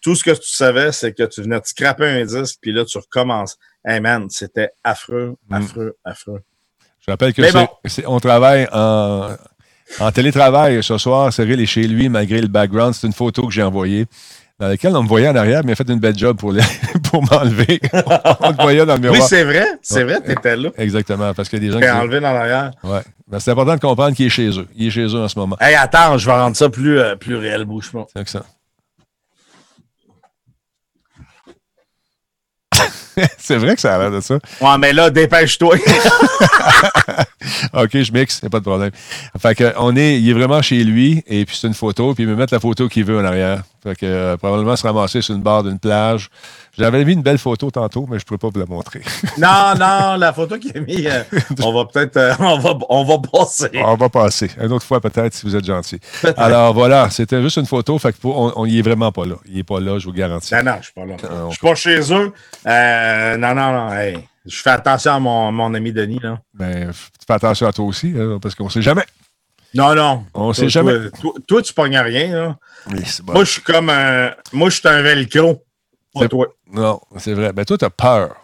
Tout 0.01 0.15
ce 0.15 0.23
que 0.23 0.31
tu 0.31 0.49
savais, 0.53 0.91
c'est 0.91 1.13
que 1.13 1.23
tu 1.23 1.41
venais 1.41 1.59
de 1.59 1.65
scraper 1.65 2.05
un 2.05 2.25
disque, 2.25 2.57
puis 2.61 2.71
là, 2.71 2.85
tu 2.85 2.97
recommences. 2.97 3.57
Hey 3.85 3.99
man, 3.99 4.27
c'était 4.29 4.69
affreux, 4.83 5.35
Mm. 5.49 5.53
affreux, 5.55 5.95
affreux. 6.03 6.41
Je 7.05 7.11
rappelle 7.11 7.33
que 7.33 7.43
c'est- 7.43 7.51
bon. 7.53 7.67
c'est- 7.85 8.05
on 8.07 8.19
travaille 8.19 8.67
en, 8.71 9.35
en 9.99 10.11
télétravail 10.11 10.83
ce 10.83 10.97
soir. 10.97 11.31
Cyril 11.31 11.59
est 11.61 11.65
chez 11.65 11.88
lui, 11.88 12.09
malgré 12.09 12.41
le 12.41 12.47
background. 12.47 12.93
C'est 12.93 13.07
une 13.07 13.13
photo 13.13 13.47
que 13.47 13.53
j'ai 13.53 13.63
envoyée, 13.63 14.05
dans 14.59 14.67
laquelle 14.69 14.95
on 14.95 15.03
me 15.03 15.07
voyait 15.07 15.27
en 15.27 15.35
arrière, 15.35 15.61
mais 15.65 15.71
il 15.71 15.73
a 15.73 15.75
fait 15.75 15.89
une 15.89 15.99
belle 15.99 16.17
job 16.17 16.37
pour, 16.37 16.51
le- 16.51 16.61
pour 17.11 17.21
m'enlever. 17.29 17.79
on 18.39 18.53
te 18.53 18.61
voyait 18.61 18.85
dans 18.85 18.95
le 18.95 19.01
Oui, 19.01 19.09
miroir. 19.09 19.27
c'est 19.27 19.43
vrai. 19.43 19.65
C'est 19.81 20.03
vrai, 20.03 20.21
t'étais 20.21 20.55
là. 20.55 20.69
Exactement, 20.77 21.33
parce 21.33 21.49
a 21.53 21.59
des 21.59 21.71
gens 21.71 21.79
T'es 21.79 21.85
qui... 21.87 21.91
enlevé 21.91 22.19
dans 22.21 22.31
l'arrière. 22.31 22.71
Ouais. 22.83 23.01
Ben, 23.27 23.39
c'est 23.39 23.51
important 23.51 23.75
de 23.75 23.79
comprendre 23.81 24.15
qu'il 24.15 24.27
est 24.27 24.29
chez 24.29 24.49
eux. 24.57 24.67
Il 24.75 24.87
est 24.87 24.91
chez 24.91 25.05
eux 25.05 25.19
en 25.21 25.27
ce 25.27 25.37
moment. 25.37 25.57
Hey, 25.59 25.75
attends, 25.75 26.17
je 26.17 26.25
vais 26.25 26.31
rendre 26.31 26.55
ça 26.55 26.69
plus, 26.69 26.99
euh, 26.99 27.15
plus 27.15 27.35
réel, 27.35 27.65
bouche-moi. 27.65 28.05
C'est 28.15 28.23
que 28.23 28.29
ça. 28.29 28.43
c'est 33.38 33.57
vrai 33.57 33.75
que 33.75 33.81
ça 33.81 33.95
a 33.95 33.97
l'air 33.99 34.11
de 34.11 34.21
ça. 34.21 34.35
Ouais, 34.61 34.77
mais 34.79 34.93
là, 34.93 35.09
dépêche-toi. 35.09 35.75
OK, 37.73 37.89
je 37.93 38.11
mixe, 38.11 38.41
y 38.43 38.45
a 38.45 38.49
pas 38.49 38.59
de 38.59 38.65
problème. 38.65 38.91
Fait 39.39 39.55
que 39.55 39.73
on 39.77 39.95
est, 39.95 40.19
il 40.19 40.29
est 40.29 40.33
vraiment 40.33 40.61
chez 40.61 40.83
lui, 40.83 41.23
et 41.27 41.45
puis 41.45 41.57
c'est 41.59 41.67
une 41.67 41.73
photo, 41.73 42.13
puis 42.13 42.23
il 42.23 42.29
me 42.29 42.35
mettre 42.35 42.53
la 42.53 42.59
photo 42.59 42.88
qu'il 42.88 43.05
veut 43.05 43.19
en 43.19 43.25
arrière. 43.25 43.63
Fait 43.83 43.95
que 43.95 44.05
euh, 44.05 44.38
probablement 44.38 44.75
se 44.75 44.83
ramasser 44.83 45.21
sur 45.21 45.35
une 45.35 45.43
barre 45.43 45.63
d'une 45.63 45.79
plage. 45.79 46.29
J'avais 46.77 47.05
mis 47.05 47.13
une 47.13 47.21
belle 47.21 47.38
photo 47.38 47.71
tantôt, 47.71 48.05
mais 48.09 48.19
je 48.19 48.23
ne 48.23 48.25
pourrais 48.25 48.38
pas 48.38 48.49
vous 48.53 48.59
la 48.59 48.65
montrer. 48.65 49.01
non, 49.38 49.73
non, 49.79 50.17
la 50.17 50.33
photo 50.33 50.57
qu'il 50.57 50.77
a 50.77 50.81
mis, 50.81 51.07
euh, 51.07 51.23
on 51.63 51.71
va 51.73 51.85
peut-être, 51.85 52.17
euh, 52.17 52.33
on, 52.39 52.59
va, 52.59 52.77
on 52.89 53.03
va 53.05 53.17
passer. 53.19 53.69
on 53.75 53.95
va 53.95 54.09
passer. 54.09 54.51
Une 54.61 54.71
autre 54.73 54.85
fois 54.85 54.99
peut-être, 54.99 55.33
si 55.33 55.45
vous 55.45 55.55
êtes 55.55 55.65
gentil. 55.65 55.99
Alors 56.38 56.73
voilà, 56.73 57.09
c'était 57.09 57.41
juste 57.41 57.57
une 57.57 57.65
photo, 57.65 57.97
fait 57.97 58.11
que 58.13 58.17
pour- 58.17 58.38
on, 58.38 58.53
on 58.55 58.65
y 58.65 58.79
est 58.79 58.81
vraiment 58.81 59.11
pas 59.11 59.25
là. 59.25 59.35
Il 59.45 59.57
est 59.59 59.63
pas 59.63 59.79
là, 59.79 59.97
je 59.99 60.05
vous 60.05 60.13
garantis. 60.13 60.53
Non, 60.53 60.63
non, 60.63 60.75
je 60.79 60.83
suis 60.85 60.93
pas 60.93 61.05
là. 61.05 61.15
Je 61.49 61.55
suis 61.55 61.67
pas 61.67 61.75
chez 61.75 62.13
eux. 62.13 62.33
Euh, 62.67 63.38
non, 63.38 63.55
non, 63.55 63.71
non. 63.71 63.93
hey, 63.93 64.17
je 64.45 64.61
fais 64.61 64.69
attention 64.71 65.13
à 65.13 65.19
mon, 65.19 65.51
mon 65.51 65.73
ami 65.73 65.91
Denis. 65.93 66.19
Là. 66.21 66.39
Mais 66.59 66.85
f- 66.88 67.07
fais 67.25 67.33
attention 67.33 67.67
à 67.67 67.73
toi 67.73 67.85
aussi, 67.85 68.13
hein, 68.17 68.38
parce 68.41 68.53
qu'on 68.55 68.69
sait 68.69 68.81
jamais. 68.81 69.05
Non, 69.73 69.93
non. 69.93 70.23
On 70.33 70.45
Toi, 70.45 70.53
sait 70.53 70.69
jamais. 70.69 70.93
Toi, 70.93 71.09
toi, 71.21 71.33
toi, 71.47 71.61
tu 71.61 71.73
pognes 71.73 71.97
rien. 71.97 72.27
Là. 72.33 72.57
Bon. 73.23 73.33
Moi, 73.33 73.43
je 73.43 73.51
suis 73.51 73.61
comme 73.61 73.89
un. 73.89 74.31
Moi, 74.53 74.69
je 74.69 74.79
suis 74.79 74.88
un 74.88 75.01
velcro. 75.01 75.61
Pas 76.15 76.21
C'est- 76.21 76.30
toi. 76.30 76.47
Non, 76.71 76.99
c'est 77.17 77.34
vrai. 77.34 77.54
Ben 77.54 77.63
toi, 77.65 77.78
tu 77.78 77.86
as 77.86 77.89
peur. 77.91 78.36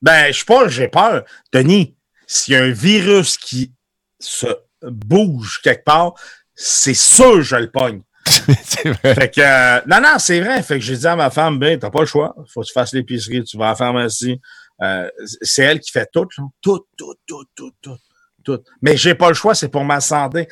Ben, 0.00 0.32
je 0.32 0.38
sais 0.40 0.44
pas, 0.44 0.66
j'ai 0.66 0.88
peur. 0.88 1.22
Denis, 1.52 1.94
s'il 2.26 2.54
y 2.54 2.56
a 2.56 2.62
un 2.62 2.70
virus 2.70 3.36
qui 3.38 3.70
se 4.18 4.46
bouge 4.82 5.60
quelque 5.62 5.84
part, 5.84 6.14
c'est 6.56 6.94
sûr 6.94 7.34
que 7.34 7.42
je 7.42 7.54
le 7.56 7.70
pogne. 7.70 8.02
c'est 8.64 8.88
vrai. 8.88 9.14
Fait 9.14 9.30
que, 9.30 9.40
euh, 9.40 9.80
non, 9.86 10.00
non, 10.00 10.18
c'est 10.18 10.40
vrai. 10.40 10.62
Fait 10.62 10.78
que 10.78 10.84
j'ai 10.84 10.96
dit 10.96 11.06
à 11.06 11.14
ma 11.14 11.30
femme, 11.30 11.58
ben, 11.58 11.78
t'as 11.78 11.90
pas 11.90 12.00
le 12.00 12.06
choix. 12.06 12.34
Faut 12.52 12.62
que 12.62 12.66
tu 12.66 12.72
fasses 12.72 12.92
l'épicerie, 12.92 13.44
tu 13.44 13.56
vas 13.56 13.66
à 13.66 13.68
la 13.70 13.76
pharmacie. 13.76 14.40
Euh, 14.82 15.08
c'est 15.42 15.62
elle 15.62 15.80
qui 15.80 15.92
fait 15.92 16.08
tout, 16.12 16.26
là. 16.38 16.44
Tout, 16.60 16.86
tout, 16.96 17.14
tout, 17.26 17.44
tout, 17.54 17.70
tout, 17.80 17.96
tout. 18.42 18.58
Mais 18.80 18.96
j'ai 18.96 19.14
pas 19.14 19.28
le 19.28 19.34
choix, 19.34 19.54
c'est 19.54 19.68
pour 19.68 19.84
ma 19.84 20.00
santé. 20.00 20.48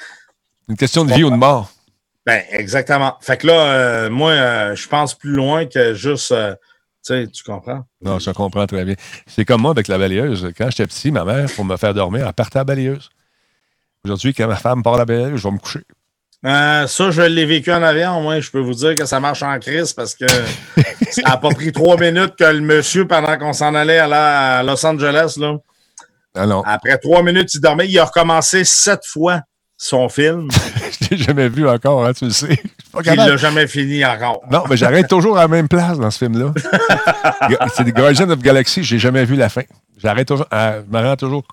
Une 0.68 0.76
question 0.76 1.04
de 1.04 1.12
vie 1.12 1.24
ou 1.24 1.30
de 1.30 1.36
mort. 1.36 1.72
Ben, 2.26 2.42
exactement. 2.50 3.16
Fait 3.20 3.36
que 3.38 3.46
là, 3.46 3.52
euh, 3.72 4.10
moi, 4.10 4.30
euh, 4.32 4.74
je 4.74 4.86
pense 4.88 5.14
plus 5.14 5.32
loin 5.32 5.66
que 5.66 5.94
juste, 5.94 6.32
euh, 6.32 6.52
tu 7.04 7.14
sais, 7.14 7.26
tu 7.28 7.42
comprends? 7.42 7.84
Non, 8.02 8.18
je 8.18 8.30
comprends 8.30 8.66
très 8.66 8.84
bien. 8.84 8.94
C'est 9.26 9.44
comme 9.46 9.62
moi 9.62 9.70
avec 9.70 9.88
la 9.88 9.96
balayeuse. 9.98 10.52
Quand 10.56 10.68
j'étais 10.70 10.86
petit, 10.86 11.10
ma 11.10 11.24
mère, 11.24 11.48
pour 11.56 11.64
me 11.64 11.76
faire 11.78 11.94
dormir, 11.94 12.26
elle 12.26 12.32
partait 12.34 12.58
à 12.58 12.60
la 12.60 12.64
balayeuse. 12.64 13.08
Aujourd'hui, 14.04 14.34
quand 14.34 14.46
ma 14.48 14.56
femme 14.56 14.82
part 14.82 14.94
à 14.94 14.98
la 14.98 15.04
balayeuse, 15.06 15.38
je 15.40 15.42
vais 15.48 15.50
me 15.54 15.58
coucher. 15.58 15.80
Euh, 16.46 16.86
ça, 16.86 17.10
je 17.10 17.20
l'ai 17.22 17.44
vécu 17.46 17.70
en 17.72 17.82
avion. 17.82 18.20
Moi, 18.22 18.40
je 18.40 18.50
peux 18.50 18.60
vous 18.60 18.74
dire 18.74 18.94
que 18.94 19.04
ça 19.06 19.18
marche 19.20 19.42
en 19.42 19.58
crise 19.58 19.92
parce 19.92 20.14
que 20.14 20.26
ça 21.10 21.22
n'a 21.24 21.36
pas 21.38 21.50
pris 21.50 21.72
trois 21.72 21.98
minutes 21.98 22.34
que 22.36 22.44
le 22.44 22.60
monsieur, 22.60 23.06
pendant 23.06 23.38
qu'on 23.38 23.52
s'en 23.52 23.74
allait 23.74 23.98
à, 23.98 24.06
la- 24.06 24.58
à 24.58 24.62
Los 24.62 24.84
Angeles, 24.86 25.34
là, 25.38 25.56
Ah 26.34 26.46
non, 26.46 26.62
après 26.64 26.96
trois 26.98 27.22
minutes, 27.22 27.52
il 27.54 27.60
dormait. 27.60 27.88
Il 27.88 27.98
a 27.98 28.04
recommencé 28.06 28.64
sept 28.64 29.04
fois 29.06 29.40
son 29.82 30.10
film. 30.10 30.48
je 31.00 31.08
l'ai 31.08 31.16
jamais 31.16 31.48
vu 31.48 31.66
encore, 31.66 32.04
hein, 32.04 32.12
tu 32.12 32.26
le 32.26 32.30
sais. 32.32 32.62
Il 33.02 33.14
l'a 33.14 33.36
jamais 33.38 33.66
fini 33.66 34.04
encore. 34.04 34.42
Non, 34.50 34.64
mais 34.68 34.76
j'arrête 34.76 35.08
toujours 35.08 35.38
à 35.38 35.42
la 35.42 35.48
même 35.48 35.68
place 35.68 35.98
dans 35.98 36.10
ce 36.10 36.18
film-là. 36.18 36.52
C'est 37.74 37.84
des 37.84 37.92
Guardians 37.92 38.28
of 38.28 38.40
Galaxy, 38.40 38.84
j'ai 38.84 38.98
jamais 38.98 39.24
vu 39.24 39.36
la 39.36 39.48
fin. 39.48 39.62
J'arrête 39.96 40.28
toujours. 40.28 40.46
à- 40.50 40.76
je 40.80 40.96
me 40.96 41.02
rends 41.02 41.16
toujours. 41.16 41.44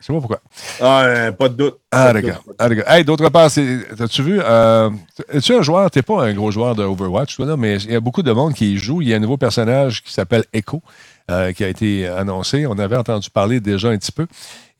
Je 0.00 0.06
sais 0.06 0.12
pas 0.12 0.18
pourquoi? 0.18 0.40
Ah, 0.82 1.02
euh, 1.04 1.32
pas 1.32 1.48
de 1.48 1.54
doute. 1.54 1.78
Ah, 1.90 2.06
Pas 2.12 2.12
de 2.20 2.26
d'accord. 2.26 2.42
doute. 2.46 2.84
Ah. 2.86 2.98
Hey, 2.98 3.04
d'autre 3.04 3.28
part, 3.30 3.44
as-tu 3.46 4.22
vu, 4.22 4.40
euh, 4.42 4.90
es-tu 5.32 5.54
un 5.54 5.62
joueur, 5.62 5.90
t'es 5.90 6.02
pas 6.02 6.24
un 6.24 6.34
gros 6.34 6.50
joueur 6.50 6.74
de 6.74 6.82
Overwatch, 6.82 7.36
toi, 7.36 7.46
là, 7.46 7.56
mais 7.56 7.76
il 7.76 7.92
y 7.92 7.96
a 7.96 8.00
beaucoup 8.00 8.22
de 8.22 8.32
monde 8.32 8.52
qui 8.54 8.72
y 8.74 8.76
joue. 8.78 9.00
Il 9.00 9.08
y 9.08 9.14
a 9.14 9.16
un 9.16 9.20
nouveau 9.20 9.36
personnage 9.38 10.02
qui 10.02 10.12
s'appelle 10.12 10.44
Echo, 10.52 10.82
euh, 11.30 11.52
qui 11.52 11.64
a 11.64 11.68
été 11.68 12.06
annoncé. 12.08 12.66
On 12.66 12.78
avait 12.78 12.96
entendu 12.96 13.30
parler 13.30 13.60
déjà 13.60 13.88
un 13.88 13.96
petit 13.96 14.12
peu. 14.12 14.26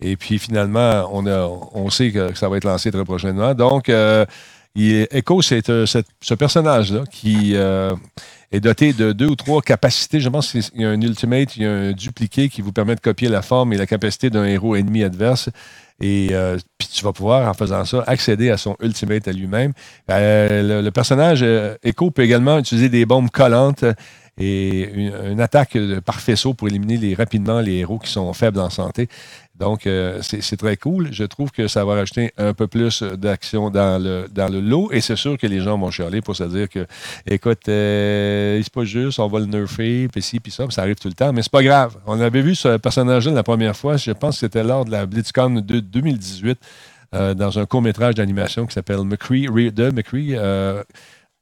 Et 0.03 0.17
puis 0.17 0.39
finalement, 0.39 1.09
on, 1.13 1.27
a, 1.27 1.47
on 1.75 1.91
sait 1.91 2.11
que 2.11 2.35
ça 2.35 2.49
va 2.49 2.57
être 2.59 2.65
lancé 2.65 2.91
très 2.91 3.05
prochainement. 3.05 3.55
Donc, 3.55 3.89
euh, 3.89 4.27
il- 4.75 5.07
Echo, 5.11 5.43
c'est 5.43 5.71
euh, 5.71 5.87
ce 5.87 6.35
personnage-là 6.35 7.05
qui 7.11 7.53
euh, 7.55 7.93
est 8.51 8.61
doté 8.61 8.93
de 8.93 9.13
deux 9.13 9.27
ou 9.29 9.37
trois 9.37 9.63
capacités. 9.63 10.21
Je 10.21 10.29
pense 10.29 10.51
qu'il 10.53 10.63
y 10.81 10.85
a 10.85 10.91
un 10.91 11.01
ultimate, 11.01 11.57
il 11.57 11.63
y 11.63 11.67
a 11.67 11.71
un 11.73 11.93
dupliqué 11.93 12.49
qui 12.49 12.63
vous 12.63 12.73
permet 12.73 12.95
de 12.97 13.01
copier 13.01 13.29
la 13.29 13.43
forme 13.43 13.73
et 13.73 13.77
la 13.77 13.87
capacité 13.87 14.29
d'un 14.31 14.45
héros 14.45 14.77
ennemi 14.77 15.05
adverse. 15.05 15.51
Et 16.01 16.31
euh, 16.33 16.59
puis 16.79 16.89
tu 16.93 17.05
vas 17.05 17.13
pouvoir, 17.13 17.49
en 17.49 17.55
faisant 17.55 17.85
ça, 17.85 18.03
accéder 18.09 18.51
à 18.51 18.57
son 18.57 18.77
ultimate 18.83 19.29
à 19.29 19.33
lui-même. 19.33 19.73
Euh, 20.11 20.63
le, 20.81 20.83
le 20.83 20.91
personnage 20.91 21.41
euh, 21.45 21.77
Echo 21.85 22.11
peut 22.11 22.23
également 22.23 22.59
utiliser 22.59 22.89
des 22.89 23.07
bombes 23.07 23.31
collantes 23.31 23.85
et 24.39 24.91
une, 24.95 25.13
une 25.33 25.41
attaque 25.41 25.77
par 26.05 26.19
faisceau 26.21 26.55
pour 26.55 26.67
éliminer 26.67 26.97
les, 26.97 27.15
rapidement 27.15 27.61
les 27.61 27.75
héros 27.81 27.99
qui 27.99 28.11
sont 28.11 28.33
faibles 28.33 28.59
en 28.59 28.71
santé. 28.71 29.09
Donc, 29.55 29.87
euh, 29.87 30.21
c'est 30.23 30.57
très 30.57 30.77
cool. 30.77 31.13
Je 31.13 31.25
trouve 31.25 31.51
que 31.51 31.69
ça 31.69 31.85
va 31.85 31.95
rajouter 31.95 32.33
un 32.39 32.55
peu 32.55 32.67
plus 32.67 33.03
d'action 33.03 33.71
dans 33.71 34.03
le, 34.03 34.27
dans 34.33 34.51
le 34.51 34.61
lot. 34.61 34.91
Et 34.93 35.01
c'est 35.01 35.17
sûr 35.17 35.37
que 35.37 35.47
les 35.47 35.61
gens 35.61 35.79
vont 35.79 35.91
chialer 35.91 36.23
pour 36.23 36.35
se 36.35 36.45
dire 36.45 36.69
que, 36.69 36.87
écoute, 37.27 37.69
euh, 37.69 38.61
c'est 38.63 38.73
pas 38.73 38.85
juste, 38.85 39.19
on 39.19 39.29
va 39.29 39.41
le 39.41 39.47
nerfer, 39.47 40.09
puis 40.09 40.23
ci, 40.23 40.41
puis 40.41 40.51
ça, 40.51 40.65
ça 40.71 40.83
arrive 40.83 40.97
tout 40.97 41.09
le 41.09 41.15
temps. 41.15 41.33
Mais 41.33 41.43
c'est 41.43 41.53
pas 41.53 41.63
grave. 41.63 41.97
On 42.07 42.19
avait 42.21 42.43
vu 42.43 42.55
ce 42.55 42.79
personnage-là 42.79 43.33
la 43.33 43.43
première 43.43 43.77
fois, 43.77 43.97
je 43.97 44.11
pense 44.13 44.37
que 44.37 44.41
c'était 44.41 44.65
lors 44.65 44.85
de 44.85 44.91
la 44.91 45.07
BlitzCon 45.07 45.51
de 45.51 45.81
2018. 45.81 46.59
dans 47.13 47.59
un 47.59 47.67
court-métrage 47.67 48.15
d'animation 48.15 48.67
qui 48.67 48.73
s'appelle 48.73 49.05
McCree, 49.05 49.47
de 49.71 49.91
McCree, 49.91 50.35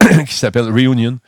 qui 0.26 0.34
s'appelle 0.34 0.68
Reunion. 0.68 1.18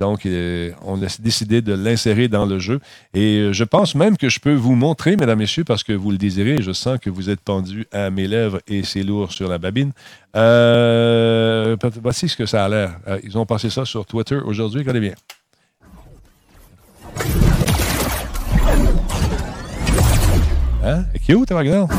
Donc, 0.00 0.24
euh, 0.24 0.72
on 0.82 1.00
a 1.02 1.06
décidé 1.20 1.60
de 1.60 1.74
l'insérer 1.74 2.28
dans 2.28 2.46
le 2.46 2.58
jeu. 2.58 2.80
Et 3.12 3.36
euh, 3.36 3.52
je 3.52 3.64
pense 3.64 3.94
même 3.94 4.16
que 4.16 4.30
je 4.30 4.40
peux 4.40 4.54
vous 4.54 4.74
montrer, 4.74 5.14
mesdames, 5.16 5.38
messieurs, 5.38 5.64
parce 5.64 5.84
que 5.84 5.92
vous 5.92 6.10
le 6.10 6.16
désirez. 6.16 6.62
Je 6.62 6.72
sens 6.72 6.98
que 6.98 7.10
vous 7.10 7.28
êtes 7.28 7.40
pendu 7.40 7.86
à 7.92 8.08
mes 8.08 8.26
lèvres 8.26 8.60
et 8.66 8.82
c'est 8.82 9.02
lourd 9.02 9.30
sur 9.30 9.48
la 9.48 9.58
babine. 9.58 9.92
Euh, 10.36 11.76
voici 12.02 12.30
ce 12.30 12.36
que 12.36 12.46
ça 12.46 12.64
a 12.64 12.68
l'air. 12.68 12.98
ils 13.22 13.36
ont 13.36 13.44
passé 13.44 13.68
ça 13.68 13.84
sur 13.84 14.06
Twitter 14.06 14.36
aujourd'hui. 14.36 14.80
Regardez 14.80 15.00
bien. 15.00 15.14
Hein? 20.82 21.04
Cute, 21.26 21.50
regarde. 21.50 21.90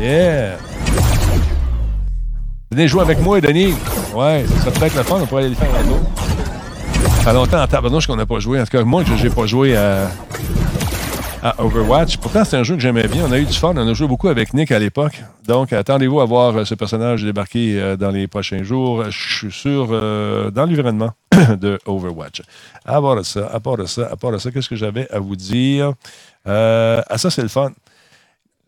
Yeah! 0.00 0.56
Venez 2.70 2.86
jouer 2.86 3.02
avec 3.02 3.20
moi, 3.20 3.40
Denis. 3.40 3.74
Ouais, 4.14 4.44
ça 4.62 4.70
peut 4.70 4.86
être 4.86 4.96
le 4.96 5.02
fun, 5.02 5.18
on 5.20 5.26
pourrait 5.26 5.42
aller 5.42 5.50
le 5.50 5.56
faire 5.56 5.74
un 5.74 5.82
tour. 5.82 6.00
Ça 7.04 7.30
fait 7.30 7.32
longtemps 7.32 7.60
en 7.60 7.66
tabarnouche 7.66 8.06
qu'on 8.06 8.14
n'a 8.14 8.26
pas 8.26 8.38
joué. 8.38 8.60
En 8.60 8.64
tout 8.64 8.70
cas, 8.70 8.84
moi, 8.84 9.02
je 9.04 9.20
n'ai 9.20 9.34
pas 9.34 9.46
joué 9.46 9.76
à, 9.76 10.08
Overwatch. 11.58 12.18
Pourtant, 12.18 12.44
c'est 12.44 12.56
un 12.56 12.62
jeu 12.62 12.76
que 12.76 12.80
j'aimais 12.80 13.08
bien. 13.08 13.24
On 13.28 13.32
a 13.32 13.38
eu 13.38 13.44
du 13.44 13.52
fun. 13.52 13.74
On 13.74 13.88
a 13.88 13.92
joué 13.92 14.06
beaucoup 14.06 14.28
avec 14.28 14.54
Nick 14.54 14.70
à 14.70 14.78
l'époque. 14.78 15.20
Donc, 15.48 15.72
attendez-vous 15.72 16.20
à 16.20 16.26
voir 16.26 16.56
euh, 16.56 16.64
ce 16.64 16.76
personnage 16.76 17.24
débarquer 17.24 17.80
euh, 17.80 17.96
dans 17.96 18.10
les 18.10 18.28
prochains 18.28 18.62
jours. 18.62 19.04
Je 19.10 19.38
suis 19.38 19.52
sûr, 19.52 19.88
euh, 19.90 20.50
dans 20.52 20.64
l'environnement 20.64 21.10
de 21.60 21.80
Overwatch. 21.84 22.42
À 22.84 23.00
part 23.00 23.16
de 23.16 23.22
ça, 23.24 23.50
à 23.52 23.58
part 23.58 23.76
de 23.78 23.84
ça, 23.84 24.08
à 24.12 24.16
part 24.16 24.30
de 24.30 24.38
ça, 24.38 24.52
qu'est-ce 24.52 24.68
que 24.68 24.76
j'avais 24.76 25.10
à 25.10 25.18
vous 25.18 25.34
dire? 25.36 25.92
Euh, 26.46 27.02
ah, 27.08 27.18
ça, 27.18 27.30
c'est 27.30 27.42
le 27.42 27.48
fun. 27.48 27.72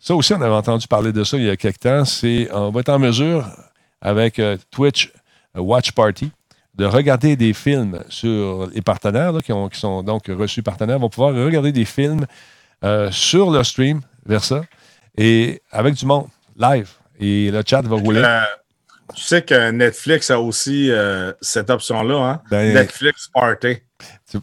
Ça 0.01 0.15
aussi, 0.17 0.35
on 0.35 0.43
avait 0.43 0.55
entendu 0.55 0.89
parler 0.89 1.13
de 1.13 1.23
ça 1.23 1.37
il 1.37 1.45
y 1.45 1.51
a 1.51 1.57
quelques 1.57 1.81
temps. 1.81 2.05
C'est, 2.05 2.49
on 2.53 2.71
va 2.71 2.81
être 2.81 2.89
en 2.89 2.99
mesure, 2.99 3.47
avec 4.03 4.41
Twitch 4.71 5.13
Watch 5.57 5.93
Party, 5.93 6.31
de 6.75 6.85
regarder 6.85 7.37
des 7.37 7.53
films 7.53 8.03
sur 8.09 8.69
les 8.73 8.83
partenaires 8.83 9.33
qui, 9.43 9.53
sont 9.79 10.03
donc 10.03 10.27
reçus 10.29 10.63
partenaires, 10.63 10.99
vont 10.99 11.09
pouvoir 11.09 11.35
regarder 11.35 11.73
des 11.73 11.85
films 11.85 12.27
euh, 12.85 13.11
sur 13.11 13.51
le 13.51 13.65
stream 13.65 14.01
vers 14.27 14.45
ça 14.45 14.63
et 15.17 15.63
avec 15.71 15.95
du 15.95 16.05
monde 16.05 16.27
live. 16.57 16.91
Et 17.19 17.51
le 17.51 17.63
chat 17.67 17.83
va 17.83 17.97
rouler. 17.97 18.23
Euh, 18.23 18.41
tu 19.15 19.23
sais 19.23 19.43
que 19.43 19.71
Netflix 19.71 20.31
a 20.31 20.41
aussi 20.41 20.91
euh, 20.91 21.33
cette 21.41 21.71
option-là, 21.71 22.17
hein? 22.17 22.43
Ben, 22.51 22.75
Netflix 22.75 23.29
Party. 23.33 23.79
Tout 24.33 24.41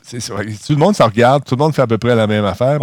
le 0.74 0.76
monde 0.78 0.95
se 0.95 1.04
regarde, 1.04 1.43
tout 1.43 1.56
le 1.56 1.60
monde 1.60 1.76
fait 1.76 1.82
à 1.82 1.88
peu 1.88 1.97
près 1.97 2.16
la 2.16 2.26
même 2.26 2.45
affaire. 2.45 2.80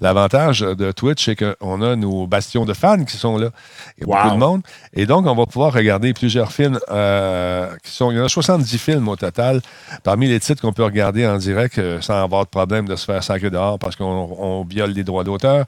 L'avantage 0.00 0.60
de 0.60 0.92
Twitch, 0.92 1.24
c'est 1.24 1.36
qu'on 1.36 1.82
a 1.82 1.96
nos 1.96 2.26
bastions 2.26 2.64
de 2.64 2.74
fans 2.74 3.04
qui 3.04 3.16
sont 3.16 3.38
là. 3.38 3.48
Il 3.96 4.06
y 4.06 4.12
a 4.12 4.14
beaucoup 4.14 4.34
de 4.34 4.40
monde. 4.40 4.62
Et 4.92 5.06
donc, 5.06 5.26
on 5.26 5.34
va 5.34 5.46
pouvoir 5.46 5.72
regarder 5.72 6.12
plusieurs 6.12 6.52
films 6.52 6.78
euh, 6.90 7.74
qui 7.82 7.90
sont. 7.90 8.10
Il 8.10 8.18
y 8.18 8.20
en 8.20 8.24
a 8.24 8.28
70 8.28 8.78
films 8.78 9.08
au 9.08 9.16
total. 9.16 9.60
Parmi 10.04 10.28
les 10.28 10.40
titres 10.40 10.60
qu'on 10.60 10.72
peut 10.72 10.84
regarder 10.84 11.26
en 11.26 11.38
direct 11.38 11.78
euh, 11.78 12.00
sans 12.00 12.22
avoir 12.22 12.44
de 12.44 12.50
problème 12.50 12.86
de 12.86 12.96
se 12.96 13.06
faire 13.06 13.24
sacrer 13.24 13.50
dehors 13.50 13.78
parce 13.78 13.96
qu'on 13.96 14.66
viole 14.68 14.90
les 14.90 15.04
droits 15.04 15.24
d'auteur. 15.24 15.64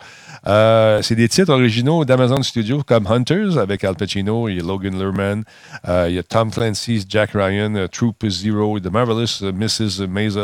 Euh, 0.47 1.01
c'est 1.03 1.17
des 1.17 1.29
titres 1.29 1.53
originaux 1.53 2.05
d'Amazon 2.05 2.43
Studios 2.43 2.83
comme 2.87 3.07
Hunters 3.07 3.57
avec 3.57 3.85
Al 3.85 3.97
Pacino, 3.97 4.49
et 4.49 4.57
Logan 4.57 4.99
Lerman, 4.99 5.45
il 5.87 6.15
y 6.15 6.19
a 6.19 6.23
Tom 6.23 6.51
Clancy's 6.51 7.07
Jack 7.09 7.31
Ryan, 7.35 7.87
Troop 7.91 8.27
Zero, 8.29 8.79
The 8.79 8.93
Marvelous 8.93 9.43
Mrs. 9.43 10.07
Maisel. 10.07 10.44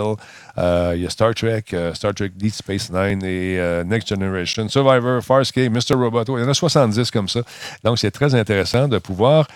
Euh, 0.58 0.92
il 0.96 1.02
y 1.02 1.06
a 1.06 1.10
Star 1.10 1.34
Trek, 1.34 1.64
euh, 1.72 1.94
Star 1.94 2.14
Trek 2.14 2.30
Deep 2.36 2.54
Space 2.54 2.90
Nine 2.90 3.22
et 3.22 3.58
euh, 3.58 3.84
Next 3.84 4.08
Generation, 4.08 4.68
Survivor, 4.68 5.22
Farscape, 5.22 5.70
Mr. 5.70 5.94
Roboto. 5.94 6.38
Il 6.38 6.42
y 6.42 6.44
en 6.44 6.48
a 6.48 6.54
70 6.54 7.10
comme 7.10 7.28
ça. 7.28 7.40
Donc, 7.84 7.98
c'est 7.98 8.10
très 8.10 8.34
intéressant 8.34 8.88
de 8.88 8.98
pouvoir 8.98 9.46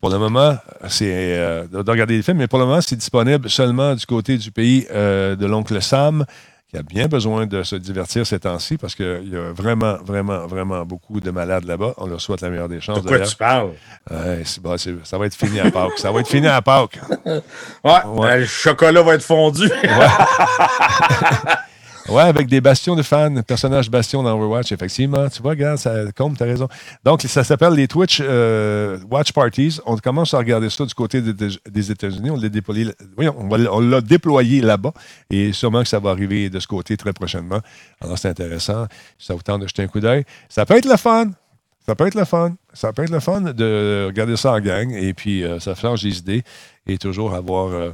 pour 0.00 0.10
le 0.10 0.18
moment, 0.18 0.58
c'est 0.88 1.66
de 1.72 1.90
regarder 1.90 2.18
les 2.18 2.22
films, 2.22 2.36
mais 2.36 2.46
pour 2.46 2.58
le 2.58 2.66
moment, 2.66 2.82
c'est 2.82 2.96
disponible 2.96 3.48
seulement 3.48 3.94
du 3.94 4.04
côté 4.04 4.36
du 4.36 4.50
pays 4.50 4.86
de 4.92 5.46
l'oncle 5.46 5.80
Sam 5.80 6.26
il 6.74 6.80
a 6.80 6.82
bien 6.82 7.06
besoin 7.06 7.46
de 7.46 7.62
se 7.62 7.76
divertir 7.76 8.26
ces 8.26 8.40
temps-ci 8.40 8.78
parce 8.78 8.96
qu'il 8.96 9.28
y 9.32 9.36
a 9.36 9.52
vraiment, 9.52 9.96
vraiment, 10.04 10.48
vraiment 10.48 10.84
beaucoup 10.84 11.20
de 11.20 11.30
malades 11.30 11.64
là-bas. 11.64 11.94
On 11.98 12.06
leur 12.06 12.20
souhaite 12.20 12.40
la 12.40 12.50
meilleure 12.50 12.68
des 12.68 12.80
chances. 12.80 13.00
De 13.00 13.06
quoi 13.06 13.20
tu 13.20 13.36
parles? 13.36 13.70
ça 14.08 15.18
va 15.18 15.26
être 15.26 15.36
fini 15.36 15.60
à 15.60 15.70
Pâques. 15.70 15.98
Ça 15.98 16.10
va 16.10 16.18
être 16.18 16.28
fini 16.28 16.48
à 16.48 16.60
Pâques. 16.62 16.98
ouais, 17.24 18.38
le 18.38 18.46
chocolat 18.46 19.02
va 19.02 19.14
être 19.14 19.22
fondu. 19.22 19.70
Ouais, 22.08 22.22
avec 22.22 22.48
des 22.48 22.60
bastions 22.60 22.96
de 22.96 23.02
fans, 23.02 23.34
personnages 23.46 23.90
bastions 23.90 24.22
dans 24.22 24.36
Overwatch, 24.36 24.72
effectivement. 24.72 25.26
Tu 25.30 25.40
vois, 25.40 25.52
regarde, 25.52 25.78
ça 25.78 26.12
compte, 26.14 26.36
t'as 26.36 26.44
raison. 26.44 26.68
Donc, 27.02 27.22
ça 27.22 27.44
s'appelle 27.44 27.72
les 27.72 27.88
Twitch 27.88 28.20
euh, 28.22 28.98
Watch 29.10 29.32
Parties. 29.32 29.80
On 29.86 29.96
commence 29.96 30.34
à 30.34 30.38
regarder 30.38 30.68
ça 30.68 30.84
du 30.84 30.92
côté 30.92 31.22
des 31.22 31.90
États-Unis. 31.90 32.30
On 32.30 32.36
l'a 32.36 32.50
déployé, 32.50 32.90
on 33.16 33.80
l'a 33.80 34.00
déployé 34.02 34.60
là-bas 34.60 34.92
et 35.30 35.54
sûrement 35.54 35.82
que 35.82 35.88
ça 35.88 35.98
va 35.98 36.10
arriver 36.10 36.50
de 36.50 36.60
ce 36.60 36.66
côté 36.66 36.98
très 36.98 37.14
prochainement. 37.14 37.60
Alors, 38.02 38.18
c'est 38.18 38.28
intéressant. 38.28 38.86
Ça 39.18 39.34
vous 39.34 39.42
tente 39.42 39.62
de 39.62 39.66
jeter 39.66 39.82
un 39.82 39.88
coup 39.88 40.00
d'œil. 40.00 40.24
Ça 40.50 40.66
peut 40.66 40.76
être 40.76 40.88
le 40.88 40.98
fun. 40.98 41.30
Ça 41.86 41.94
peut 41.94 42.06
être 42.06 42.16
le 42.16 42.26
fun. 42.26 42.54
Ça 42.74 42.92
peut 42.92 43.04
être 43.04 43.10
le 43.10 43.20
fun 43.20 43.40
de 43.40 44.04
regarder 44.08 44.36
ça 44.36 44.52
en 44.52 44.60
gang 44.60 44.92
et 44.92 45.14
puis 45.14 45.42
euh, 45.42 45.58
ça 45.58 45.74
change 45.74 46.02
les 46.02 46.18
idées 46.18 46.42
et 46.86 46.98
toujours 46.98 47.34
avoir. 47.34 47.72
Euh, 47.72 47.90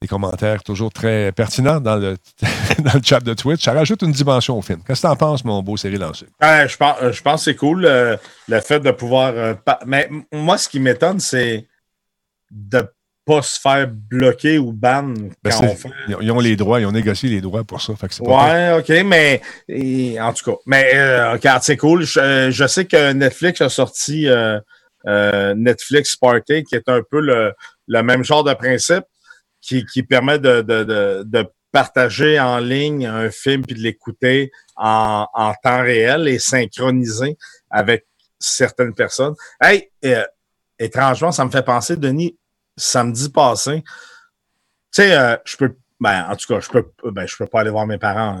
des 0.00 0.08
commentaires 0.08 0.62
toujours 0.62 0.92
très 0.92 1.32
pertinents 1.32 1.80
dans 1.80 1.96
le, 1.96 2.16
dans 2.78 2.94
le 2.94 3.00
chat 3.02 3.20
de 3.20 3.34
Twitch. 3.34 3.64
Ça 3.64 3.72
rajoute 3.72 4.02
une 4.02 4.12
dimension 4.12 4.56
au 4.56 4.62
film. 4.62 4.80
Qu'est-ce 4.86 5.02
que 5.02 5.06
tu 5.06 5.12
en 5.12 5.16
penses, 5.16 5.44
mon 5.44 5.62
beau 5.62 5.76
série 5.76 5.98
lancé? 5.98 6.26
je, 6.40 6.76
pense, 6.76 6.96
euh, 7.02 7.12
je 7.12 7.22
pense 7.22 7.40
que 7.40 7.50
c'est 7.50 7.56
cool 7.56 7.84
euh, 7.84 8.16
le 8.48 8.60
fait 8.60 8.80
de 8.80 8.90
pouvoir. 8.92 9.32
Euh, 9.34 9.54
mais 9.86 10.08
moi, 10.32 10.56
ce 10.56 10.68
qui 10.68 10.78
m'étonne, 10.78 11.18
c'est 11.18 11.66
de 12.50 12.78
ne 12.78 12.82
pas 13.26 13.42
se 13.42 13.60
faire 13.60 13.88
bloquer 13.88 14.58
ou 14.58 14.72
ban 14.72 15.02
ben, 15.02 15.50
quand 15.50 15.64
on 15.64 15.74
fait... 15.74 15.90
Ils 16.20 16.30
ont 16.30 16.40
les 16.40 16.54
droits, 16.54 16.80
ils 16.80 16.86
ont 16.86 16.92
négocié 16.92 17.28
les 17.28 17.40
droits 17.40 17.64
pour 17.64 17.82
ça. 17.82 17.94
Fait 17.96 18.20
ouais, 18.20 18.78
OK, 18.78 18.88
mais 19.04 19.42
en 20.20 20.32
tout 20.32 20.52
cas, 20.52 20.56
mais 20.64 21.32
regarde, 21.32 21.62
c'est 21.62 21.76
cool. 21.76 22.04
Je, 22.04 22.66
sais 22.68 22.84
que 22.84 23.12
Netflix 23.12 23.60
a 23.60 23.68
sorti 23.68 24.28
Netflix 25.04 26.16
Party, 26.16 26.62
qui 26.64 26.76
est 26.76 26.88
un 26.88 27.02
peu 27.10 27.20
le, 27.20 27.52
le 27.88 28.02
même 28.02 28.24
genre 28.24 28.44
de 28.44 28.54
principe 28.54 29.04
qui, 29.68 30.02
permet 30.02 30.38
de, 30.38 31.52
partager 31.70 32.40
en 32.40 32.58
ligne 32.58 33.06
un 33.06 33.30
film 33.30 33.62
puis 33.62 33.76
de 33.76 33.82
l'écouter 33.82 34.50
en, 34.76 35.26
temps 35.62 35.82
réel 35.82 36.26
et 36.26 36.38
synchronisé 36.38 37.36
avec 37.70 38.06
certaines 38.38 38.94
personnes. 38.94 39.34
Hey, 39.60 39.90
euh, 40.04 40.24
étrangement, 40.78 41.30
ça 41.30 41.44
me 41.44 41.50
fait 41.50 41.64
penser, 41.64 41.96
Denis, 41.96 42.38
samedi 42.76 43.28
passé, 43.28 43.82
tu 44.90 45.02
sais, 45.02 45.14
euh, 45.14 45.36
je 45.44 45.56
peux 45.56 45.76
ben, 46.00 46.26
en 46.30 46.36
tout 46.36 46.52
cas, 46.52 46.60
je 46.60 46.68
peux, 46.68 46.86
ben, 47.10 47.26
je 47.26 47.34
peux 47.36 47.46
pas 47.46 47.60
aller 47.60 47.70
voir 47.70 47.86
mes 47.86 47.98
parents. 47.98 48.40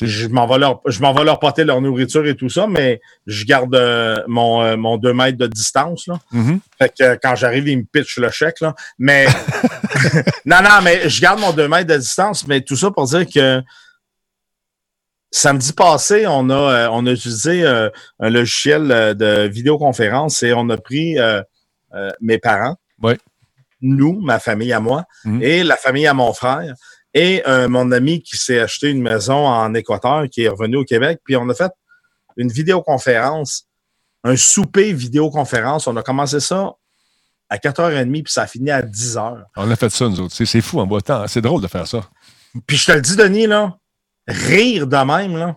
Je 0.00 0.28
m'en 0.28 0.46
vais 0.46 0.58
leur, 0.58 0.82
je 0.86 1.00
m'en 1.00 1.14
vais 1.14 1.24
leur 1.24 1.38
porter 1.38 1.64
leur 1.64 1.80
nourriture 1.80 2.26
et 2.26 2.36
tout 2.36 2.50
ça, 2.50 2.66
mais 2.66 3.00
je 3.26 3.46
garde 3.46 3.74
euh, 3.74 4.22
mon, 4.26 4.62
euh, 4.62 4.76
mon 4.76 4.98
deux 4.98 5.14
mètres 5.14 5.38
de 5.38 5.46
distance, 5.46 6.06
là. 6.06 6.18
Mm-hmm. 6.34 6.58
Fait 6.78 6.92
que 6.98 7.18
quand 7.22 7.34
j'arrive, 7.34 7.66
ils 7.66 7.78
me 7.78 7.84
pitchent 7.84 8.18
le 8.18 8.30
chèque, 8.30 8.60
là. 8.60 8.74
Mais, 8.98 9.26
non, 10.44 10.58
non, 10.62 10.82
mais 10.82 11.08
je 11.08 11.20
garde 11.22 11.40
mon 11.40 11.52
deux 11.52 11.68
mètres 11.68 11.86
de 11.86 11.96
distance, 11.96 12.46
mais 12.46 12.60
tout 12.60 12.76
ça 12.76 12.90
pour 12.90 13.06
dire 13.06 13.26
que 13.26 13.62
samedi 15.30 15.72
passé, 15.72 16.26
on 16.26 16.50
a, 16.50 16.54
euh, 16.54 16.88
on 16.92 17.06
a 17.06 17.12
utilisé 17.12 17.66
un 17.66 18.30
logiciel 18.30 19.16
de 19.16 19.48
vidéoconférence 19.48 20.42
et 20.42 20.52
on 20.52 20.68
a 20.68 20.76
pris 20.76 21.16
mes 22.20 22.38
parents. 22.38 22.76
Oui 23.02 23.14
nous, 23.80 24.20
ma 24.20 24.40
famille 24.40 24.72
à 24.72 24.80
moi, 24.80 25.04
mm-hmm. 25.24 25.42
et 25.42 25.62
la 25.62 25.76
famille 25.76 26.06
à 26.08 26.14
mon 26.14 26.32
frère 26.32 26.74
et 27.18 27.42
euh, 27.48 27.68
mon 27.68 27.90
ami 27.90 28.22
qui 28.22 28.36
s'est 28.36 28.60
acheté 28.60 28.90
une 28.90 29.02
maison 29.02 29.44
en 29.44 29.74
Équateur, 29.74 30.28
qui 30.30 30.44
est 30.44 30.48
revenu 30.48 30.76
au 30.76 30.84
Québec. 30.84 31.18
Puis 31.24 31.34
on 31.34 31.48
a 31.48 31.54
fait 31.54 31.72
une 32.36 32.48
vidéoconférence, 32.48 33.66
un 34.22 34.36
souper 34.36 34.92
vidéoconférence. 34.92 35.88
On 35.88 35.96
a 35.96 36.02
commencé 36.04 36.38
ça 36.38 36.74
à 37.50 37.56
4h30, 37.56 38.22
puis 38.22 38.32
ça 38.32 38.42
a 38.42 38.46
fini 38.46 38.70
à 38.70 38.82
10h. 38.82 39.42
On 39.56 39.68
a 39.68 39.74
fait 39.74 39.90
ça, 39.90 40.08
nous 40.08 40.20
autres. 40.20 40.44
C'est 40.44 40.60
fou 40.60 40.78
en 40.78 40.86
beau 40.86 41.00
temps. 41.00 41.26
C'est 41.26 41.40
drôle 41.40 41.60
de 41.60 41.66
faire 41.66 41.88
ça. 41.88 42.08
Puis 42.68 42.76
je 42.76 42.86
te 42.86 42.92
le 42.92 43.00
dis, 43.00 43.16
Denis, 43.16 43.48
là, 43.48 43.76
rire 44.28 44.86
de 44.86 44.96
même, 44.96 45.36
là, 45.36 45.56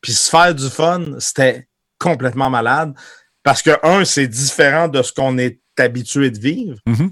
puis 0.00 0.12
se 0.12 0.30
faire 0.30 0.54
du 0.54 0.70
fun, 0.70 1.18
c'était 1.18 1.68
complètement 1.98 2.48
malade. 2.48 2.94
Parce 3.42 3.60
que, 3.60 3.72
un, 3.82 4.06
c'est 4.06 4.28
différent 4.28 4.88
de 4.88 5.02
ce 5.02 5.12
qu'on 5.12 5.36
est 5.36 5.60
habitué 5.78 6.30
de 6.30 6.38
vivre. 6.38 6.78
Mm-hmm. 6.86 7.10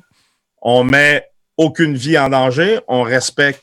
On 0.62 0.84
met 0.84 1.26
aucune 1.58 1.96
vie 1.96 2.16
en 2.16 2.30
danger, 2.30 2.80
on 2.88 3.02
respecte 3.02 3.62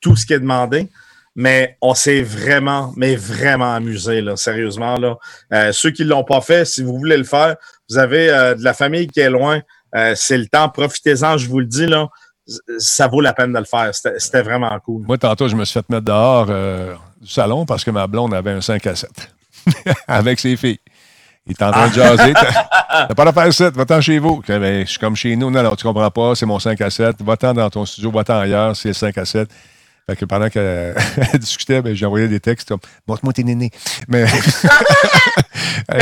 tout 0.00 0.16
ce 0.16 0.26
qui 0.26 0.32
est 0.32 0.40
demandé. 0.40 0.88
Mais 1.36 1.76
on 1.80 1.94
s'est 1.94 2.22
vraiment, 2.22 2.92
mais 2.96 3.14
vraiment 3.14 3.72
amusé, 3.72 4.20
là, 4.20 4.36
sérieusement. 4.36 4.96
Là. 4.96 5.16
Euh, 5.52 5.72
ceux 5.72 5.90
qui 5.90 6.02
ne 6.02 6.08
l'ont 6.08 6.24
pas 6.24 6.40
fait, 6.40 6.64
si 6.64 6.82
vous 6.82 6.98
voulez 6.98 7.16
le 7.16 7.24
faire, 7.24 7.56
vous 7.88 7.98
avez 7.98 8.30
euh, 8.30 8.54
de 8.54 8.64
la 8.64 8.74
famille 8.74 9.06
qui 9.06 9.20
est 9.20 9.30
loin, 9.30 9.60
euh, 9.94 10.14
c'est 10.16 10.38
le 10.38 10.46
temps, 10.46 10.68
profitez-en, 10.68 11.38
je 11.38 11.48
vous 11.48 11.60
le 11.60 11.66
dis, 11.66 11.86
là, 11.86 12.08
ça 12.78 13.06
vaut 13.06 13.20
la 13.20 13.32
peine 13.32 13.52
de 13.52 13.58
le 13.58 13.64
faire. 13.64 13.90
C'était 13.94 14.42
vraiment 14.42 14.76
cool. 14.84 15.04
Moi, 15.06 15.18
tantôt, 15.18 15.46
je 15.46 15.54
me 15.54 15.64
suis 15.64 15.74
fait 15.74 15.88
mettre 15.88 16.06
dehors 16.06 16.46
du 16.46 17.28
salon 17.28 17.64
parce 17.64 17.84
que 17.84 17.92
ma 17.92 18.08
blonde 18.08 18.34
avait 18.34 18.50
un 18.50 18.60
5 18.60 18.84
à 18.88 18.96
7 18.96 19.10
avec 20.08 20.40
ses 20.40 20.56
filles. 20.56 20.80
Il 21.46 21.52
est 21.52 21.62
en 21.62 21.70
train 21.70 21.88
de 21.88 21.94
jaser. 21.94 22.32
T'as 22.90 23.14
pas 23.14 23.24
d'affaire 23.24 23.52
7, 23.52 23.74
va-t'en 23.76 24.00
chez 24.00 24.18
vous. 24.18 24.42
Ben, 24.46 24.84
je 24.84 24.90
suis 24.90 24.98
comme 24.98 25.16
chez 25.16 25.36
nous. 25.36 25.50
Non, 25.50 25.62
non, 25.62 25.74
tu 25.74 25.84
comprends 25.84 26.10
pas, 26.10 26.34
c'est 26.34 26.46
mon 26.46 26.58
5 26.58 26.80
à 26.80 26.90
7. 26.90 27.22
Va-t'en 27.22 27.54
dans 27.54 27.70
ton 27.70 27.84
studio, 27.86 28.10
va-t'en 28.10 28.40
ailleurs, 28.40 28.76
c'est 28.76 28.88
le 28.88 28.94
5 28.94 29.16
à 29.18 29.24
7. 29.24 29.48
Fait 30.08 30.16
que 30.16 30.24
pendant 30.24 30.48
qu'elle 30.48 30.94
discutait, 31.38 31.82
ben, 31.82 31.94
j'envoyais 31.94 32.28
des 32.28 32.40
textes 32.40 32.68
comme 32.68 32.80
Montre-moi 33.06 33.32
tes 33.32 33.44
nénés. 33.44 33.70
Mais. 34.08 34.26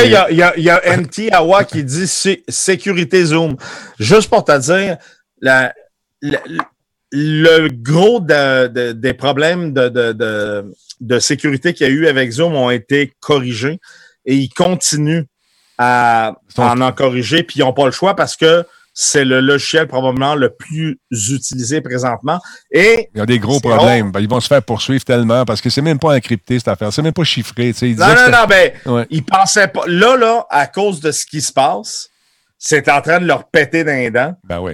Il 0.05 0.11
y, 0.11 0.17
a, 0.17 0.31
y, 0.31 0.43
a, 0.43 0.59
y 0.59 0.69
a 0.69 0.97
MT 0.99 1.33
Awa 1.33 1.65
qui 1.65 1.83
dit 1.83 2.07
sécurité 2.49 3.25
Zoom. 3.25 3.57
Juste 3.99 4.29
pour 4.29 4.45
te 4.45 4.59
dire, 4.59 4.99
la, 5.41 5.73
la, 6.21 6.41
le 7.13 7.69
gros 7.69 8.21
de, 8.21 8.67
de, 8.69 8.93
des 8.93 9.15
problèmes 9.15 9.73
de, 9.73 9.89
de, 9.89 10.73
de 11.01 11.19
sécurité 11.19 11.73
qu'il 11.73 11.87
y 11.87 11.91
a 11.91 11.93
eu 11.93 12.07
avec 12.07 12.31
Zoom 12.31 12.55
ont 12.55 12.71
été 12.71 13.13
corrigés 13.21 13.81
et 14.27 14.35
ils 14.35 14.51
continuent 14.51 15.25
à, 15.79 16.35
en 16.57 16.81
en 16.81 16.93
corriger, 16.93 17.43
puis 17.45 17.61
ils 17.61 17.63
n'ont 17.63 17.73
pas 17.73 17.87
le 17.87 17.93
choix 17.93 18.15
parce 18.17 18.37
que 18.37 18.65
c'est 19.01 19.25
le 19.25 19.41
logiciel 19.41 19.87
probablement 19.87 20.35
le 20.35 20.51
plus 20.51 20.99
utilisé 21.13 21.81
présentement. 21.81 22.41
Et 22.73 23.09
il 23.15 23.19
y 23.19 23.21
a 23.21 23.27
des 23.27 23.39
gros 23.39 23.61
problèmes. 23.61 24.11
Ben, 24.11 24.19
ils 24.19 24.29
vont 24.29 24.41
se 24.41 24.49
faire 24.49 24.61
poursuivre 24.61 25.05
tellement 25.05 25.45
parce 25.45 25.61
que 25.61 25.71
c'est 25.71 25.83
même 25.83 26.01
pas 26.01 26.17
encrypté 26.17 26.59
cette 26.59 26.67
affaire, 26.67 26.93
c'est 26.93 27.03
même 27.03 27.13
pas 27.13 27.23
chiffré. 27.23 27.73
non, 27.81 27.95
non, 27.97 28.31
non, 28.33 28.47
ben, 28.49 29.07
ils 29.09 29.25
pensaient 29.25 29.69
pas. 29.69 29.85
Là, 29.87 30.17
là, 30.17 30.45
à 30.51 30.67
cause 30.67 31.01
de 31.01 31.13
ce 31.13 31.25
qui 31.27 31.41
se 31.41 31.53
passe, 31.53 32.09
c'est 32.59 32.89
en 32.89 33.01
train 33.01 33.21
de 33.21 33.27
leur 33.27 33.49
péter 33.49 33.85
dans 33.85 33.93
les 33.93 34.11
dents. 34.11 34.35
Ben 34.43 34.59
oui. 34.59 34.73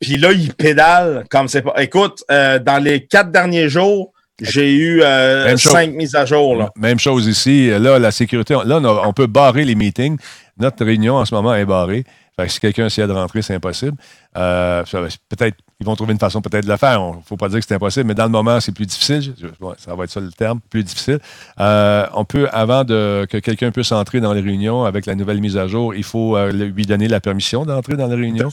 Puis 0.00 0.16
là, 0.16 0.32
ils 0.32 0.52
pédalent 0.52 1.22
comme 1.30 1.46
c'est 1.46 1.62
pas. 1.62 1.74
Écoute, 1.80 2.24
euh, 2.28 2.58
dans 2.58 2.82
les 2.82 3.06
quatre 3.06 3.30
derniers 3.30 3.68
jours, 3.68 4.12
j'ai 4.40 4.74
eu 4.74 5.00
euh, 5.02 5.56
cinq 5.56 5.92
mises 5.92 6.16
à 6.16 6.24
jour. 6.24 6.56
Là. 6.56 6.70
Même 6.76 6.98
chose 6.98 7.28
ici. 7.28 7.70
Là, 7.70 8.00
la 8.00 8.10
sécurité, 8.10 8.56
là, 8.64 8.80
on 9.04 9.12
peut 9.12 9.28
barrer 9.28 9.64
les 9.64 9.76
meetings. 9.76 10.18
Notre 10.58 10.84
réunion 10.84 11.14
en 11.14 11.24
ce 11.24 11.32
moment 11.32 11.54
est 11.54 11.64
barrée. 11.64 12.04
Fait 12.36 12.46
que 12.46 12.52
si 12.52 12.60
quelqu'un 12.60 12.86
essaie 12.86 13.06
de 13.06 13.12
rentrer, 13.12 13.42
c'est 13.42 13.54
impossible. 13.54 13.96
Euh, 14.36 14.84
peut-être, 15.28 15.56
ils 15.80 15.86
vont 15.86 15.96
trouver 15.96 16.12
une 16.12 16.18
façon 16.18 16.40
peut-être 16.40 16.64
de 16.64 16.70
le 16.70 16.76
faire. 16.76 17.00
Il 17.14 17.18
ne 17.18 17.22
faut 17.24 17.36
pas 17.36 17.48
dire 17.48 17.58
que 17.58 17.66
c'est 17.66 17.74
impossible, 17.74 18.06
mais 18.06 18.14
dans 18.14 18.24
le 18.24 18.30
moment, 18.30 18.60
c'est 18.60 18.72
plus 18.72 18.86
difficile. 18.86 19.34
ça 19.78 19.94
va 19.94 20.04
être 20.04 20.10
ça 20.10 20.20
le 20.20 20.30
terme, 20.32 20.60
plus 20.70 20.84
difficile. 20.84 21.18
Euh, 21.58 22.06
on 22.14 22.24
peut, 22.24 22.48
avant 22.52 22.84
de, 22.84 23.26
que 23.28 23.38
quelqu'un 23.38 23.70
puisse 23.72 23.92
entrer 23.92 24.20
dans 24.20 24.32
les 24.32 24.40
réunions 24.40 24.84
avec 24.84 25.06
la 25.06 25.14
nouvelle 25.14 25.40
mise 25.40 25.56
à 25.56 25.66
jour, 25.66 25.94
il 25.94 26.04
faut 26.04 26.36
euh, 26.36 26.52
lui 26.52 26.86
donner 26.86 27.08
la 27.08 27.20
permission 27.20 27.64
d'entrer 27.64 27.96
dans 27.96 28.06
les 28.06 28.16
réunions. 28.16 28.50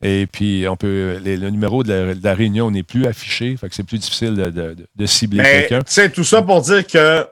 Et 0.00 0.26
puis, 0.30 0.66
on 0.68 0.76
peut, 0.76 1.18
le 1.24 1.50
numéro 1.50 1.82
de 1.82 2.16
la, 2.22 2.34
réunion 2.34 2.70
n'est 2.70 2.84
plus 2.84 3.06
affiché. 3.06 3.56
Fait 3.56 3.68
que 3.68 3.74
c'est 3.74 3.82
plus 3.82 3.98
difficile 3.98 4.34
de, 4.34 5.06
cibler 5.06 5.42
quelqu'un. 5.42 5.80
C'est 5.86 6.12
tout 6.12 6.24
ça 6.24 6.42
pour 6.42 6.60
dire 6.62 6.86
que 6.86 7.26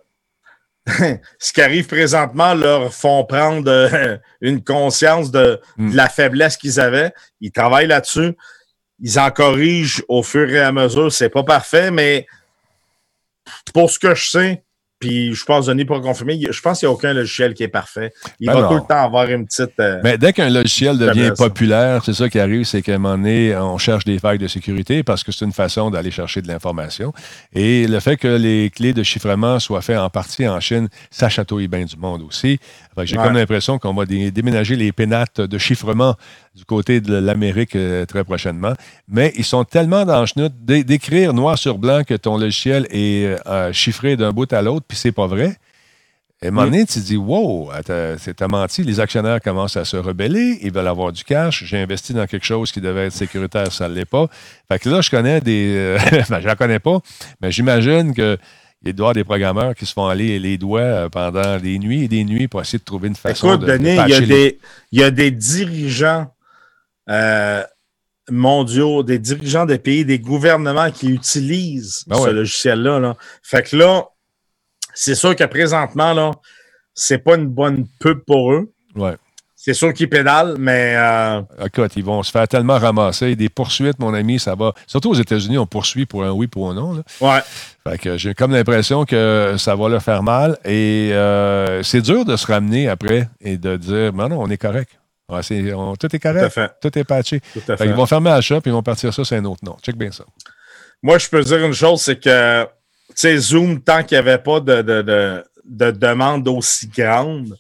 ce 1.39 1.53
qui 1.53 1.61
arrive 1.61 1.87
présentement 1.87 2.55
leur 2.55 2.95
font 2.95 3.25
prendre 3.25 3.69
euh, 3.71 4.17
une 4.41 4.63
conscience 4.63 5.31
de, 5.31 5.61
hmm. 5.77 5.95
la 5.95 6.09
faiblesse 6.09 6.57
qu'ils 6.57 6.79
avaient. 6.79 7.13
Ils 7.41 7.51
travaillent 7.51 7.89
là-dessus. 7.89 8.37
Ils 9.01 9.19
en 9.19 9.31
corrigent 9.31 10.03
au 10.09 10.23
fur 10.23 10.49
et 10.49 10.61
à 10.61 10.73
mesure. 10.73 11.13
C'est 11.13 11.29
pas 11.29 11.43
parfait, 11.43 11.91
mais 11.91 12.27
pour 13.75 13.91
ce 13.91 13.99
que 13.99 14.15
je 14.15 14.31
sais, 14.31 14.65
puis 14.99 15.35
je 15.35 15.45
pense, 15.45 15.67
Denis, 15.67 15.85
pour 15.85 16.01
confirmer, 16.01 16.41
je 16.51 16.61
pense 16.61 16.79
qu'il 16.79 16.89
n'y 16.89 16.93
a 16.93 16.95
aucun 16.95 17.13
logiciel 17.13 17.53
qui 17.53 17.63
est 17.63 17.69
parfait. 17.69 18.13
Il 18.41 18.47
ben 18.47 18.61
va 18.61 18.69
tout 18.69 18.75
le 18.75 18.81
temps 18.81 19.03
avoir 19.03 19.29
une 19.29 19.45
petite. 19.47 19.79
Euh, 19.79 20.01
Mais 20.03 20.17
dès 20.17 20.33
qu'un 20.33 20.49
logiciel 20.49 20.97
devient 20.97 21.33
populaire, 21.37 22.03
c'est 22.05 22.15
ça 22.15 22.29
qui 22.31 22.39
arrive, 22.39 22.65
c'est 22.65 22.81
qu'à 22.81 22.95
un 22.95 22.99
moment 22.99 23.17
donné, 23.17 23.55
on 23.57 23.77
cherche 23.77 24.05
des 24.05 24.19
failles 24.19 24.39
de 24.39 24.49
sécurité 24.49 25.03
parce 25.03 25.23
que 25.23 25.33
c'est 25.33 25.45
une 25.45 25.53
façon 25.53 25.91
d'aller 25.91 26.11
chercher 26.11 26.41
de 26.41 26.49
l'information. 26.49 27.13
Et 27.53 27.87
le 27.87 28.01
fait 28.01 28.17
que 28.17 28.29
les 28.29 28.71
clés 28.71 28.95
de 28.95 29.03
chiffrement 29.03 29.59
soient 29.59 29.83
faites 29.83 29.99
en 29.99 30.09
partie 30.09 30.49
en 30.49 30.61
Chine, 30.61 30.89
ça 31.11 31.29
chatouille 31.29 31.69
bien 31.69 31.85
du 31.85 31.97
monde 31.97 32.23
aussi. 32.23 32.59
J'ai 33.05 33.17
comme 33.17 33.35
l'impression 33.35 33.79
qu'on 33.79 33.93
va 33.93 34.07
déménager 34.07 34.77
les 34.77 34.91
pénates 34.93 35.41
de 35.41 35.59
chiffrement 35.59 36.15
du 36.55 36.65
côté 36.65 37.01
de 37.03 37.15
l'Amérique 37.15 37.77
euh, 37.77 38.07
très 38.07 38.25
prochainement. 38.25 38.73
Mais 39.09 39.33
ils 39.37 39.45
sont 39.45 39.65
tellement 39.65 40.07
dans 40.07 40.23
le 40.23 40.49
d'écrire 40.83 41.35
noir 41.35 41.59
sur 41.59 41.77
blanc 41.77 42.03
que 42.03 42.15
ton 42.15 42.39
logiciel 42.39 42.87
est 42.91 43.37
euh, 43.47 43.73
chiffré 43.73 44.17
d'un 44.17 44.33
bout 44.33 44.51
à 44.53 44.63
l'autre, 44.63 44.86
puis 44.89 44.97
c'est 44.97 45.13
pas 45.13 45.27
vrai. 45.27 45.57
Et 46.43 46.47
à 46.47 46.49
un 46.49 46.51
moment 46.51 46.67
donné, 46.67 46.85
tu 46.85 47.01
te 47.01 47.05
dis, 47.05 47.17
wow, 47.17 47.71
t'as 47.85 48.49
menti. 48.49 48.83
Les 48.83 49.01
actionnaire 49.01 49.41
commencent 49.41 49.79
à 49.79 49.87
se 49.87 49.97
rebeller, 49.97 50.59
ils 50.61 50.71
veulent 50.71 50.87
avoir 50.87 51.11
du 51.11 51.25
cash. 51.25 51.65
J'ai 51.65 51.79
investi 51.79 52.13
dans 52.13 52.27
quelque 52.27 52.45
chose 52.45 52.71
qui 52.73 52.83
devait 52.83 53.07
être 53.07 53.15
sécuritaire, 53.15 53.73
ça 53.73 53.89
ne 53.89 53.95
l'est 53.95 54.05
pas. 54.05 54.27
Fait 54.71 54.79
que 54.79 54.91
là, 54.91 55.01
je 55.01 55.11
connais 55.11 55.41
des. 55.41 55.75
Euh, 55.77 55.99
ben, 56.29 56.41
je 56.41 56.49
ne 56.49 56.55
connais 56.55 56.79
pas, 56.79 57.01
mais 57.41 57.51
j'imagine 57.51 58.15
que 58.15 58.37
il 58.85 58.93
doit 58.93 59.07
y 59.07 59.07
avoir 59.07 59.15
des 59.15 59.25
programmeurs 59.25 59.75
qui 59.75 59.87
se 59.87 59.93
font 59.95 60.07
aller 60.07 60.39
les 60.39 60.59
doigts 60.59 60.81
euh, 60.81 61.09
pendant 61.09 61.59
des 61.59 61.79
nuits 61.79 62.05
et 62.05 62.09
des 62.09 62.25
nuits 62.25 62.49
pour 62.49 62.61
essayer 62.61 62.79
de 62.79 62.85
trouver 62.85 63.09
une 63.09 63.17
façon 63.17 63.55
Écoute, 63.55 63.63
de, 63.63 63.73
Denis, 63.73 63.97
il, 64.07 64.11
y 64.11 64.15
a 64.15 64.21
des, 64.21 64.59
il 64.93 65.01
y 65.01 65.03
a 65.03 65.11
des 65.11 65.31
dirigeants 65.31 66.33
euh, 67.09 67.63
mondiaux, 68.31 69.03
des 69.03 69.19
dirigeants 69.19 69.67
de 69.67 69.77
pays, 69.77 70.05
des 70.05 70.19
gouvernements 70.19 70.91
qui 70.91 71.09
utilisent 71.09 72.05
ben 72.07 72.17
ce 72.19 72.31
logiciel-là. 72.31 72.99
Là. 73.01 73.17
Fait 73.43 73.63
que 73.63 73.77
là, 73.77 74.05
c'est 74.97 75.15
sûr 75.15 75.37
que 75.37 75.45
présentement, 75.45 76.13
là, 76.15 76.33
c'est 76.95 77.19
pas 77.19 77.37
une 77.37 77.47
bonne 77.47 77.87
pub 78.01 78.21
pour 78.27 78.53
eux. 78.53 78.73
Ouais. 78.97 79.15
C'est 79.55 79.75
sûr 79.75 79.93
qu'ils 79.93 80.09
pédalent, 80.09 80.57
mais. 80.59 80.95
Euh... 80.97 81.43
Écoute, 81.65 81.93
ils 81.97 82.05
vont 82.05 82.23
se 82.23 82.31
faire 82.31 82.47
tellement 82.49 82.79
ramasser. 82.79 83.37
Des 83.37 83.49
poursuites, 83.49 83.99
mon 83.99 84.15
ami, 84.15 84.39
ça 84.39 84.55
va. 84.55 84.73
Surtout 84.87 85.11
aux 85.11 85.15
États-Unis, 85.15 85.59
on 85.59 85.67
poursuit 85.67 86.07
pour 86.07 86.25
un 86.25 86.31
oui, 86.31 86.47
pour 86.47 86.71
un 86.71 86.75
non. 86.75 86.95
Là. 86.95 87.03
Ouais. 87.21 87.41
Fait 87.87 87.99
que 87.99 88.17
j'ai 88.17 88.33
comme 88.35 88.53
l'impression 88.53 89.05
que 89.05 89.57
ça 89.59 89.75
va 89.75 89.89
leur 89.89 90.03
faire 90.03 90.23
mal. 90.23 90.57
Et 90.65 91.11
euh, 91.13 91.83
c'est 91.83 92.01
dur 92.01 92.25
de 92.25 92.37
se 92.37 92.47
ramener 92.47 92.89
après 92.89 93.29
et 93.41 93.59
de 93.59 93.77
dire 93.77 94.13
non, 94.13 94.29
non, 94.29 94.41
on 94.41 94.49
est 94.49 94.57
correct. 94.57 94.99
tout 95.29 95.37
est 96.15 96.19
correct. 96.21 96.61
Tout, 96.81 96.99
est 96.99 97.05
patché. 97.05 97.41
Ils 97.81 97.93
vont 97.93 98.07
fermer 98.07 98.31
la 98.31 98.41
shop 98.41 98.59
et 98.59 98.63
ils 98.67 98.73
vont 98.73 98.83
partir 98.83 99.13
ça, 99.13 99.25
c'est 99.25 99.37
un 99.37 99.45
autre 99.45 99.65
nom. 99.65 99.77
Check 99.83 99.97
bien 99.97 100.13
ça. 100.13 100.25
Moi, 101.03 101.19
je 101.19 101.29
peux 101.29 101.43
dire 101.43 101.65
une 101.65 101.75
chose, 101.75 102.01
c'est 102.03 102.21
que, 102.21 102.67
sais, 103.17 103.37
Zoom, 103.39 103.83
tant 103.83 104.03
qu'il 104.03 104.17
n'y 104.17 104.29
avait 104.29 104.43
pas 104.43 104.61
de, 104.61 104.83
de, 104.83 105.03
de, 105.03 105.45
de 105.65 105.91
demande 105.91 106.47
aussi 106.49 106.89
grande, 106.89 107.57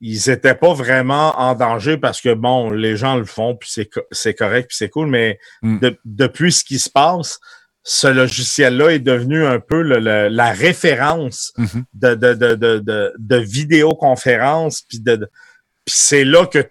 ils 0.00 0.28
n'étaient 0.28 0.56
pas 0.56 0.74
vraiment 0.74 1.38
en 1.38 1.54
danger 1.54 1.96
parce 1.96 2.20
que, 2.20 2.34
bon, 2.34 2.70
les 2.70 2.96
gens 2.96 3.16
le 3.16 3.24
font, 3.24 3.54
puis 3.54 3.72
c'est 4.10 4.34
correct, 4.34 4.68
puis 4.68 4.76
c'est 4.76 4.88
cool, 4.88 5.06
mais 5.06 5.38
hmm. 5.62 5.78
depuis 6.04 6.52
ce 6.52 6.64
qui 6.64 6.78
se 6.78 6.90
passe, 6.90 7.38
ce 7.84 8.06
logiciel-là 8.06 8.90
est 8.90 8.98
devenu 9.00 9.44
un 9.44 9.58
peu 9.58 9.82
la 9.82 10.52
référence 10.52 11.52
mm-hmm. 11.58 11.84
de, 11.94 12.14
de, 12.14 13.14
de, 13.18 13.36
vidéoconférence, 13.38 14.82
puis 14.82 15.02
c'est 15.88 16.24
là 16.24 16.46
que 16.46 16.64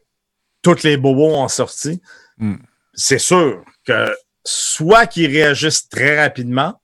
tous 0.62 0.84
les 0.84 0.95
bobos 0.97 1.36
ont 1.36 1.47
sorti. 1.47 2.02
Hmm. 2.38 2.56
C'est 2.93 3.20
sûr 3.20 3.64
que 3.86 4.16
soit 4.45 5.06
qu'ils 5.08 5.32
réagissent 5.32 5.89
très 5.89 6.22
rapidement, 6.22 6.81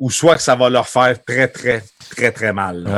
ou 0.00 0.10
soit 0.10 0.34
que 0.34 0.42
ça 0.42 0.56
va 0.56 0.70
leur 0.70 0.88
faire 0.88 1.22
très, 1.22 1.46
très, 1.46 1.84
très, 2.08 2.32
très 2.32 2.52
mal. 2.52 2.88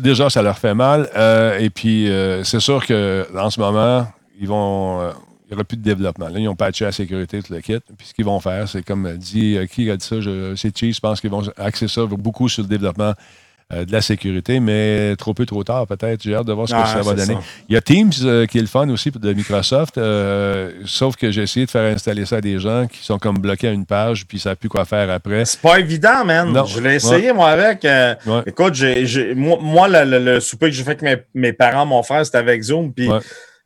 déjà, 0.00 0.30
ça 0.30 0.40
leur 0.40 0.58
fait 0.58 0.74
mal. 0.74 1.08
Euh, 1.14 1.58
et 1.58 1.68
puis, 1.68 2.10
euh, 2.10 2.42
c'est 2.44 2.60
sûr 2.60 2.84
qu'en 2.84 3.50
ce 3.50 3.60
moment, 3.60 4.08
ils 4.40 4.48
vont. 4.48 5.02
Euh, 5.02 5.12
il 5.48 5.50
n'y 5.50 5.54
aura 5.54 5.64
plus 5.64 5.76
de 5.76 5.82
développement. 5.82 6.28
Là, 6.28 6.40
ils 6.40 6.48
ont 6.48 6.56
patché 6.56 6.84
la 6.86 6.90
sécurité, 6.90 7.40
tout 7.40 7.52
le 7.52 7.60
kit. 7.60 7.78
Puis 7.96 8.08
ce 8.08 8.14
qu'ils 8.14 8.24
vont 8.24 8.40
faire, 8.40 8.68
c'est 8.68 8.82
comme 8.82 9.16
dit, 9.16 9.56
qui 9.70 9.88
a 9.88 9.96
dit 9.96 10.04
ça? 10.04 10.16
C'est 10.56 10.76
Chief, 10.76 10.96
je 10.96 11.00
pense 11.00 11.20
qu'ils 11.20 11.30
vont 11.30 11.44
axer 11.56 11.86
ça 11.86 12.04
beaucoup 12.04 12.48
sur 12.48 12.64
le 12.64 12.68
développement 12.68 13.12
euh, 13.72 13.84
de 13.84 13.90
la 13.90 14.00
sécurité, 14.00 14.60
mais 14.60 15.16
trop 15.16 15.34
peu, 15.34 15.44
trop 15.44 15.64
tard 15.64 15.88
peut-être. 15.88 16.22
J'ai 16.22 16.36
hâte 16.36 16.46
de 16.46 16.52
voir 16.52 16.68
ce 16.68 16.74
que 16.74 16.86
ça 16.86 17.02
va 17.02 17.14
donner. 17.14 17.36
Il 17.68 17.74
y 17.74 17.76
a 17.76 17.80
Teams 17.80 18.12
euh, 18.22 18.46
qui 18.46 18.58
est 18.58 18.60
le 18.60 18.68
fun 18.68 18.88
aussi 18.90 19.10
de 19.10 19.32
Microsoft, 19.32 19.98
euh, 19.98 20.70
sauf 20.84 21.16
que 21.16 21.32
j'ai 21.32 21.42
essayé 21.42 21.66
de 21.66 21.70
faire 21.72 21.92
installer 21.92 22.26
ça 22.26 22.36
à 22.36 22.40
des 22.40 22.60
gens 22.60 22.86
qui 22.86 23.04
sont 23.04 23.18
comme 23.18 23.38
bloqués 23.38 23.66
à 23.66 23.72
une 23.72 23.84
page 23.84 24.24
puis 24.24 24.36
ils 24.36 24.38
ne 24.38 24.42
savent 24.42 24.56
plus 24.56 24.68
quoi 24.68 24.84
faire 24.84 25.10
après. 25.10 25.44
C'est 25.46 25.60
pas 25.60 25.80
évident, 25.80 26.24
man. 26.24 26.64
Je 26.64 26.78
l'ai 26.78 26.94
essayé, 26.94 27.32
moi, 27.32 27.48
avec. 27.48 27.84
Écoute, 28.46 28.74
j'ai, 28.74 29.34
moi, 29.34 29.88
le, 29.88 30.38
souper 30.38 30.66
que 30.66 30.72
j'ai 30.72 30.84
fait 30.84 31.02
avec 31.02 31.26
mes, 31.34 31.52
parents, 31.52 31.86
mon 31.86 32.04
frère, 32.04 32.24
c'était 32.24 32.38
avec 32.38 32.62
Zoom, 32.62 32.92
puis 32.92 33.08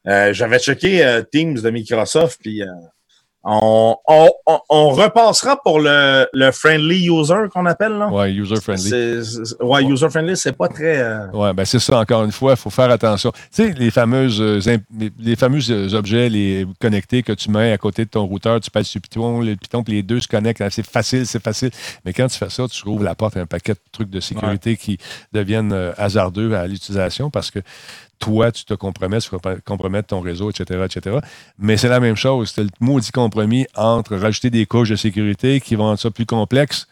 j'avais 0.06 0.58
checké 0.60 1.20
Teams 1.30 1.60
de 1.60 1.68
Microsoft, 1.68 2.40
puis 2.40 2.62
on, 3.42 3.96
repassera 4.68 5.60
pour 5.62 5.80
le, 5.80 6.50
friendly 6.52 7.08
user 7.08 7.48
qu'on 7.52 7.66
appelle. 7.66 7.92
Là. 7.92 8.08
Ouais, 8.08 8.32
user 8.32 8.56
friendly. 8.56 8.90
ouais, 9.60 9.84
user 9.84 10.10
friendly, 10.10 10.36
c'est 10.36 10.52
pas 10.52 10.68
très. 10.68 10.98
Euh, 10.98 11.26
Ouais, 11.32 11.52
ben 11.54 11.64
c'est 11.64 11.78
ça, 11.78 11.98
encore 11.98 12.24
une 12.24 12.32
fois, 12.32 12.52
il 12.52 12.56
faut 12.56 12.70
faire 12.70 12.90
attention. 12.90 13.32
Tu 13.32 13.40
sais, 13.50 13.72
les 13.72 13.90
fameuses 13.90 14.40
euh, 14.40 14.60
les 15.18 15.36
fameux 15.36 15.60
euh, 15.70 15.94
objets 15.94 16.28
les 16.28 16.66
connectés 16.80 17.22
que 17.22 17.32
tu 17.32 17.50
mets 17.50 17.72
à 17.72 17.78
côté 17.78 18.04
de 18.04 18.10
ton 18.10 18.24
routeur, 18.24 18.60
tu 18.60 18.70
passes 18.70 18.88
sur 18.88 19.00
Python, 19.00 19.40
le 19.40 19.56
Python, 19.56 19.82
puis 19.82 19.94
les 19.94 20.02
deux 20.02 20.20
se 20.20 20.28
connectent. 20.28 20.62
C'est 20.70 20.86
facile, 20.86 21.26
c'est 21.26 21.42
facile. 21.42 21.70
Mais 22.04 22.12
quand 22.12 22.26
tu 22.26 22.36
fais 22.36 22.50
ça, 22.50 22.66
tu 22.68 22.86
ouvres 22.88 23.04
la 23.04 23.14
porte 23.14 23.36
à 23.36 23.40
un 23.40 23.46
paquet 23.46 23.72
de 23.72 23.78
trucs 23.92 24.10
de 24.10 24.20
sécurité 24.20 24.76
qui 24.76 24.98
deviennent 25.32 25.92
hasardeux 25.96 26.54
à 26.54 26.66
l'utilisation 26.66 27.30
parce 27.30 27.50
que 27.50 27.60
toi, 28.20 28.52
tu 28.52 28.64
te 28.64 28.74
compromets, 28.74 29.18
tu 29.18 29.30
compromettre 29.64 30.08
ton 30.08 30.20
réseau, 30.20 30.50
etc., 30.50 30.80
etc. 30.84 31.16
Mais 31.58 31.76
c'est 31.76 31.88
la 31.88 31.98
même 31.98 32.16
chose. 32.16 32.52
C'est 32.54 32.62
le 32.62 32.70
maudit 32.78 33.10
compromis 33.10 33.66
entre 33.74 34.14
rajouter 34.16 34.50
des 34.50 34.66
couches 34.66 34.90
de 34.90 34.96
sécurité 34.96 35.60
qui 35.60 35.74
vont 35.74 35.84
rendre 35.84 35.98
ça 35.98 36.10
plus 36.12 36.26
complexe 36.26 36.86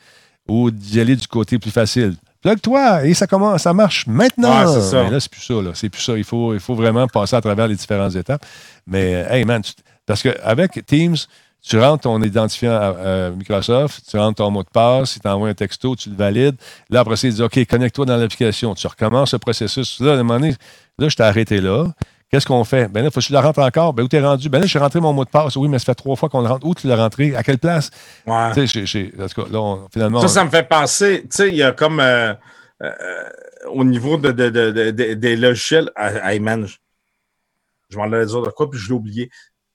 ou 0.48 0.70
d'y 0.70 0.98
aller 1.00 1.14
du 1.14 1.26
côté 1.28 1.58
plus 1.58 1.70
facile. 1.70 2.14
plug-toi 2.42 3.04
et 3.04 3.14
ça 3.14 3.26
commence, 3.26 3.62
ça 3.62 3.74
marche 3.74 4.06
maintenant. 4.06 4.66
C'est 4.72 4.80
ça. 4.90 5.04
Mais 5.04 5.10
là, 5.10 5.20
c'est 5.20 5.30
plus 5.30 5.42
ça. 5.42 5.54
Là. 5.54 5.70
C'est 5.74 5.88
plus 5.90 6.02
ça. 6.02 6.16
Il 6.16 6.24
faut, 6.24 6.54
il 6.54 6.60
faut 6.60 6.74
vraiment 6.74 7.06
passer 7.06 7.36
à 7.36 7.40
travers 7.40 7.68
les 7.68 7.76
différentes 7.76 8.14
étapes. 8.16 8.44
Mais, 8.86 9.14
euh, 9.16 9.30
hey 9.34 9.44
man, 9.44 9.60
tu- 9.62 9.72
parce 10.06 10.22
qu'avec 10.22 10.84
Teams, 10.86 11.16
tu 11.60 11.78
rentres 11.78 12.04
ton 12.04 12.22
identifiant 12.22 12.72
à, 12.72 13.26
à 13.26 13.30
Microsoft, 13.30 14.04
tu 14.08 14.16
rentres 14.16 14.36
ton 14.36 14.50
mot 14.50 14.62
de 14.62 14.68
passe, 14.72 15.16
il 15.16 15.20
t'envoie 15.20 15.48
un 15.50 15.54
texto, 15.54 15.94
tu 15.96 16.08
le 16.08 16.16
valides. 16.16 16.56
Là, 16.88 17.00
après 17.00 17.16
il 17.16 17.34
dit 17.34 17.42
OK, 17.42 17.62
connecte-toi 17.66 18.06
dans 18.06 18.16
l'application. 18.16 18.74
Tu 18.74 18.86
recommences 18.86 19.32
le 19.34 19.40
processus. 19.40 20.00
Là, 20.00 20.12
à 20.12 20.14
un 20.14 20.18
moment 20.18 20.38
donné, 20.40 20.54
là, 20.98 21.08
je 21.08 21.16
t'ai 21.16 21.22
arrêté 21.22 21.60
là. 21.60 21.86
Qu'est-ce 22.30 22.46
qu'on 22.46 22.62
fait? 22.64 22.88
Ben 22.88 23.02
là, 23.02 23.10
faut 23.10 23.20
que 23.20 23.24
tu 23.24 23.32
le 23.32 23.38
rentres 23.38 23.58
encore. 23.60 23.94
Ben 23.94 24.02
où 24.02 24.08
t'es 24.08 24.20
rendu? 24.20 24.50
Ben 24.50 24.60
là, 24.60 24.66
j'ai 24.66 24.78
rentré 24.78 25.00
mon 25.00 25.14
mot 25.14 25.24
de 25.24 25.30
passe. 25.30 25.56
Oui, 25.56 25.66
mais 25.68 25.78
ça 25.78 25.86
fait 25.86 25.94
trois 25.94 26.14
fois 26.14 26.28
qu'on 26.28 26.42
le 26.42 26.48
rentre. 26.48 26.66
Où 26.66 26.74
tu 26.74 26.86
l'as 26.86 26.96
rentré? 26.96 27.34
À 27.34 27.42
quelle 27.42 27.58
place? 27.58 27.90
Ouais. 28.26 28.52
Tu 28.52 28.66
sais, 28.66 28.84
j'ai- 28.84 28.86
j'ai- 28.86 29.22
en 29.22 29.26
tout 29.28 29.42
cas, 29.42 29.48
là, 29.50 29.60
on- 29.60 29.88
finalement. 29.90 30.20
Ça, 30.20 30.28
ça 30.28 30.44
me 30.44 30.50
fait 30.50 30.68
penser, 30.68 31.22
tu 31.22 31.28
sais, 31.30 31.48
il 31.48 31.54
y 31.56 31.62
a 31.62 31.72
comme 31.72 32.00
euh, 32.00 32.34
euh, 32.82 32.92
au 33.70 33.82
niveau 33.82 34.18
de, 34.18 34.30
de- 34.32 34.50
de- 34.50 34.70
de- 34.70 34.90
de- 34.90 35.14
des 35.14 35.36
logiciels. 35.36 35.90
ah, 35.96 36.30
Hey 36.30 36.38
man, 36.38 36.66
je, 36.66 36.76
je 37.88 37.96
m'en 37.96 38.04
allais 38.04 38.26
dire 38.26 38.42
de 38.42 38.50
quoi, 38.50 38.68
puis 38.70 38.78
je 38.78 38.88
l'ai 38.88 38.94
oublié. 38.94 39.30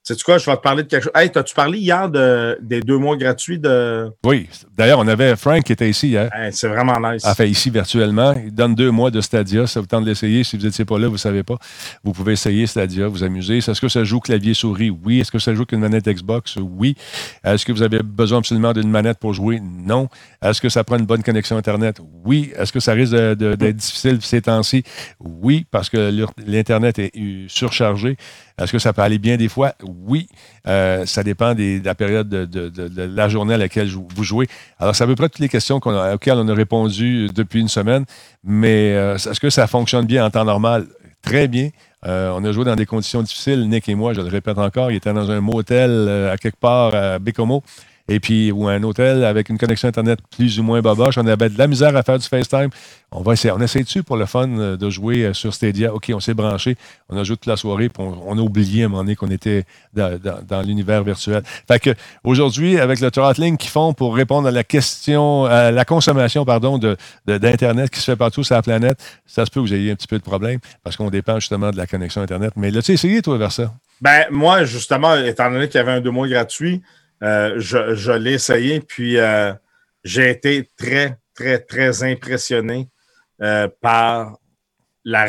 Sais-tu 0.05 0.25
quoi, 0.25 0.37
je 0.37 0.45
vais 0.45 0.57
te 0.57 0.61
parler 0.61 0.83
de 0.83 0.89
quelque 0.89 1.03
chose. 1.03 1.13
Hey, 1.15 1.31
t'as-tu 1.31 1.55
parlé 1.55 1.79
hier 1.79 2.09
de, 2.09 2.57
des 2.61 2.81
deux 2.81 2.97
mois 2.97 3.15
gratuits 3.15 3.57
de. 3.57 4.11
Oui. 4.25 4.49
D'ailleurs, 4.75 4.99
on 4.99 5.07
avait 5.07 5.37
Frank 5.37 5.63
qui 5.63 5.71
était 5.71 5.89
ici 5.89 6.09
hier. 6.09 6.29
Hey, 6.35 6.51
c'est 6.51 6.67
vraiment 6.67 6.99
nice. 6.99 7.23
Enfin, 7.25 7.45
ici 7.45 7.69
virtuellement. 7.69 8.33
Il 8.33 8.53
donne 8.53 8.75
deux 8.75 8.91
mois 8.91 9.11
de 9.11 9.21
Stadia. 9.21 9.65
Ça 9.65 9.79
vous 9.79 9.85
tente 9.85 10.03
de 10.03 10.09
l'essayer. 10.09 10.43
Si 10.43 10.57
vous 10.57 10.65
n'étiez 10.65 10.83
pas 10.83 10.99
là, 10.99 11.07
vous 11.07 11.13
ne 11.13 11.17
savez 11.17 11.43
pas. 11.43 11.57
Vous 12.03 12.11
pouvez 12.11 12.33
essayer 12.33 12.67
Stadia, 12.67 13.07
vous 13.07 13.23
amuser. 13.23 13.59
Est-ce 13.59 13.79
que 13.79 13.87
ça 13.87 14.03
joue 14.03 14.19
clavier-souris? 14.19 14.89
Oui. 14.89 15.21
Est-ce 15.21 15.31
que 15.31 15.39
ça 15.39 15.53
joue 15.53 15.61
avec 15.61 15.71
une 15.71 15.79
manette 15.79 16.09
Xbox? 16.09 16.57
Oui. 16.57 16.97
Est-ce 17.45 17.65
que 17.65 17.71
vous 17.71 17.81
avez 17.81 17.99
besoin 18.03 18.39
absolument 18.39 18.73
d'une 18.73 18.89
manette 18.89 19.19
pour 19.19 19.33
jouer? 19.33 19.61
Non. 19.61 20.09
Est-ce 20.43 20.59
que 20.59 20.67
ça 20.67 20.83
prend 20.83 20.97
une 20.97 21.05
bonne 21.05 21.23
connexion 21.23 21.55
Internet? 21.55 22.01
Oui. 22.25 22.51
Est-ce 22.57 22.73
que 22.73 22.81
ça 22.81 22.91
risque 22.91 23.15
d'être 23.15 23.77
difficile 23.77 24.19
ces 24.21 24.41
temps-ci? 24.41 24.83
Oui, 25.21 25.65
parce 25.71 25.89
que 25.89 26.13
l'Internet 26.45 26.99
est 26.99 27.13
surchargé. 27.47 28.17
Est-ce 28.57 28.71
que 28.71 28.79
ça 28.79 28.93
peut 28.93 29.01
aller 29.01 29.17
bien 29.17 29.37
des 29.37 29.49
fois? 29.49 29.73
Oui. 29.83 30.27
Euh, 30.67 31.05
ça 31.05 31.23
dépend 31.23 31.53
de 31.55 31.81
la 31.83 31.95
période 31.95 32.29
de, 32.29 33.05
la 33.05 33.29
journée 33.29 33.55
à 33.55 33.57
laquelle 33.57 33.89
vous 33.89 34.23
jouez. 34.23 34.47
Alors, 34.79 34.95
c'est 34.95 35.03
à 35.03 35.07
peu 35.07 35.15
près 35.15 35.29
toutes 35.29 35.39
les 35.39 35.49
questions 35.49 35.77
auxquelles 35.77 36.37
on 36.37 36.47
a 36.47 36.53
répondu 36.53 37.29
depuis 37.33 37.59
une 37.59 37.67
semaine. 37.67 38.05
Mais 38.43 38.93
euh, 38.93 39.15
est-ce 39.15 39.39
que 39.39 39.49
ça 39.49 39.67
fonctionne 39.67 40.05
bien 40.05 40.25
en 40.25 40.29
temps 40.29 40.45
normal? 40.45 40.85
Très 41.21 41.47
bien. 41.47 41.69
Euh, 42.05 42.33
on 42.35 42.43
a 42.43 42.51
joué 42.51 42.65
dans 42.65 42.75
des 42.75 42.85
conditions 42.85 43.21
difficiles, 43.21 43.67
Nick 43.69 43.87
et 43.87 43.95
moi, 43.95 44.13
je 44.13 44.21
le 44.21 44.27
répète 44.27 44.57
encore. 44.57 44.91
Il 44.91 44.97
était 44.97 45.13
dans 45.13 45.31
un 45.31 45.39
motel 45.39 46.09
à 46.31 46.37
quelque 46.37 46.59
part 46.59 46.93
à 46.93 47.17
Bécomo. 47.17 47.63
Et 48.09 48.19
puis, 48.19 48.51
ou 48.51 48.67
un 48.67 48.83
hôtel 48.83 49.23
avec 49.23 49.47
une 49.47 49.57
connexion 49.57 49.87
Internet 49.87 50.19
plus 50.35 50.59
ou 50.59 50.63
moins 50.63 50.81
boboche. 50.81 51.17
On 51.17 51.25
avait 51.25 51.49
de 51.49 51.57
la 51.57 51.67
misère 51.67 51.95
à 51.95 52.03
faire 52.03 52.19
du 52.19 52.27
FaceTime. 52.27 52.69
On 53.11 53.21
va 53.21 53.33
essayer. 53.33 53.53
On 53.53 53.61
essaie 53.61 53.83
dessus 53.83 54.03
pour 54.03 54.17
le 54.17 54.25
fun 54.25 54.49
euh, 54.49 54.75
de 54.75 54.89
jouer 54.89 55.23
euh, 55.23 55.33
sur 55.33 55.53
Stadia? 55.53 55.93
OK, 55.93 56.11
on 56.13 56.19
s'est 56.19 56.33
branché. 56.33 56.75
On 57.07 57.17
a 57.17 57.23
joué 57.23 57.37
toute 57.37 57.45
la 57.45 57.55
soirée. 57.55 57.89
On, 57.97 58.37
a 58.37 58.41
oublié 58.41 58.83
à 58.83 58.85
un 58.87 58.89
moment 58.89 59.03
donné 59.03 59.15
qu'on 59.15 59.31
était 59.31 59.63
dans, 59.93 60.61
l'univers 60.65 61.03
virtuel. 61.03 61.43
Fait 61.67 61.79
que 61.79 61.91
aujourd'hui, 62.25 62.77
avec 62.77 62.99
le 62.99 63.09
throttling 63.09 63.55
qu'ils 63.55 63.69
font 63.69 63.93
pour 63.93 64.15
répondre 64.15 64.49
à 64.49 64.51
la 64.51 64.65
question, 64.65 65.45
à 65.45 65.71
la 65.71 65.85
consommation, 65.85 66.43
pardon, 66.43 66.77
de, 66.77 66.97
de- 67.25 67.37
d'Internet 67.37 67.89
qui 67.89 67.99
se 67.99 68.11
fait 68.11 68.17
partout 68.17 68.43
sur 68.43 68.55
la 68.55 68.61
planète, 68.61 69.01
ça 69.25 69.45
se 69.45 69.51
peut 69.51 69.61
que 69.61 69.67
vous 69.67 69.73
ayez 69.73 69.91
un 69.91 69.95
petit 69.95 70.07
peu 70.07 70.17
de 70.17 70.23
problème 70.23 70.59
parce 70.83 70.97
qu'on 70.97 71.09
dépend 71.09 71.39
justement 71.39 71.71
de 71.71 71.77
la 71.77 71.87
connexion 71.87 72.21
Internet. 72.21 72.51
Mais 72.57 72.69
l'as-tu 72.69 72.91
essayé, 72.91 73.21
toi, 73.21 73.37
vers 73.37 73.51
ça? 73.53 73.73
Ben, 74.01 74.25
moi, 74.31 74.65
justement, 74.65 75.15
étant 75.15 75.49
donné 75.49 75.67
qu'il 75.69 75.77
y 75.77 75.81
avait 75.81 75.93
un 75.93 76.01
deux 76.01 76.11
mois 76.11 76.27
gratuit, 76.27 76.81
euh, 77.21 77.53
je, 77.57 77.95
je 77.95 78.11
l'ai 78.11 78.33
essayé, 78.33 78.79
puis 78.81 79.17
euh, 79.17 79.53
j'ai 80.03 80.29
été 80.29 80.69
très, 80.77 81.17
très, 81.35 81.59
très 81.59 82.03
impressionné 82.03 82.89
euh, 83.41 83.67
par 83.81 84.37
la, 85.05 85.25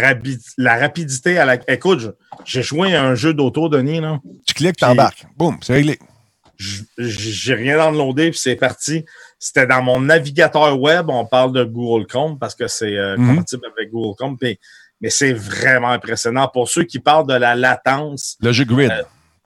rapidité 0.79 1.39
à 1.39 1.45
la. 1.45 1.59
Écoute, 1.71 2.17
j'ai 2.45 2.63
joué 2.63 2.95
à 2.95 3.05
un 3.05 3.15
jeu 3.15 3.35
d'auto, 3.35 3.69
Denis, 3.69 4.01
là. 4.01 4.21
Tu 4.47 4.55
cliques, 4.55 4.77
t'embarques. 4.77 5.27
Boum, 5.37 5.59
c'est 5.63 5.75
réglé. 5.75 5.99
J'ai 6.57 7.55
rien 7.55 7.77
downloadé, 7.77 8.31
puis 8.31 8.39
c'est 8.39 8.55
parti. 8.57 9.05
C'était 9.39 9.67
dans 9.67 9.83
mon 9.83 10.01
navigateur 10.01 10.81
web. 10.81 11.11
On 11.11 11.27
parle 11.27 11.53
de 11.53 11.65
Google 11.65 12.07
Chrome 12.07 12.39
parce 12.39 12.55
que 12.55 12.69
c'est 12.69 12.97
euh, 12.97 13.17
Mhm. 13.17 13.29
compatible 13.35 13.63
avec 13.77 13.91
Google 13.91 14.17
Chrome. 14.17 14.37
mais 15.01 15.11
c'est 15.11 15.33
vraiment 15.33 15.91
impressionnant. 15.91 16.49
Pour 16.49 16.69
ceux 16.69 16.85
qui 16.85 16.99
parlent 17.01 17.27
de 17.27 17.35
la 17.35 17.55
latence, 17.57 18.37
Le 18.41 18.53
jeu 18.53 18.65
Grid. 18.65 18.93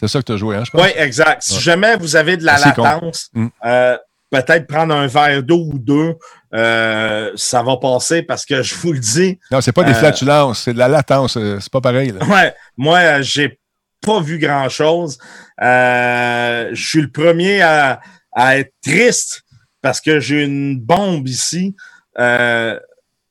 C'est 0.00 0.08
ça 0.08 0.20
que 0.20 0.24
tu 0.26 0.32
as 0.32 0.36
joué, 0.36 0.56
hein, 0.56 0.64
je 0.64 0.70
pense? 0.70 0.82
oui, 0.82 0.90
exact. 0.96 1.42
Si 1.42 1.54
Ouais. 1.54 1.60
jamais 1.60 1.96
vous 1.96 2.16
avez 2.16 2.36
de 2.36 2.44
la 2.44 2.54
Assez 2.54 2.68
latence, 2.68 3.28
Mm. 3.34 3.48
euh, 3.64 3.96
peut-être 4.30 4.66
prendre 4.66 4.94
un 4.94 5.06
verre 5.06 5.42
d'eau 5.42 5.68
ou 5.72 5.78
deux, 5.78 6.14
euh, 6.54 7.30
ça 7.36 7.62
va 7.62 7.76
passer 7.78 8.22
parce 8.22 8.44
que 8.46 8.62
je 8.62 8.74
vous 8.76 8.92
le 8.92 8.98
dis, 8.98 9.38
Non, 9.50 9.60
c'est 9.60 9.72
pas 9.72 9.84
des 9.84 9.92
Euh, 9.92 9.94
flatulences, 9.94 10.60
c'est 10.60 10.72
de 10.74 10.78
la 10.78 10.88
latence. 10.88 11.38
C'est 11.60 11.72
pas 11.72 11.80
pareil. 11.80 12.12
là. 12.12 12.24
ouais, 12.26 12.54
moi, 12.76 13.22
j'ai 13.22 13.58
pas 14.06 14.20
vu 14.20 14.38
grand-chose. 14.38 15.18
Je 15.60 16.70
suis 16.74 17.00
le 17.00 17.10
premier 17.10 17.62
à, 17.62 18.00
à 18.32 18.58
être 18.58 18.72
triste 18.82 19.42
parce 19.82 20.00
que 20.00 20.20
j'ai 20.20 20.44
une 20.44 20.78
bombe 20.78 21.26
ici. 21.28 21.74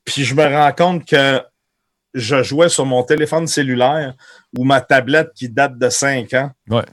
Puis 0.04 0.24
je 0.24 0.34
me 0.34 0.44
rends 0.46 0.72
compte 0.72 1.04
que 1.06 1.40
je 2.14 2.42
jouais 2.42 2.68
sur 2.68 2.86
mon 2.86 3.02
téléphone 3.02 3.46
cellulaire 3.46 4.14
ou 4.56 4.64
ma 4.64 4.80
tablette 4.80 5.30
qui 5.34 5.48
date 5.48 5.78
de 5.78 5.88
5 5.88 6.32
ans. 6.34 6.50
Ouais. 6.70 6.84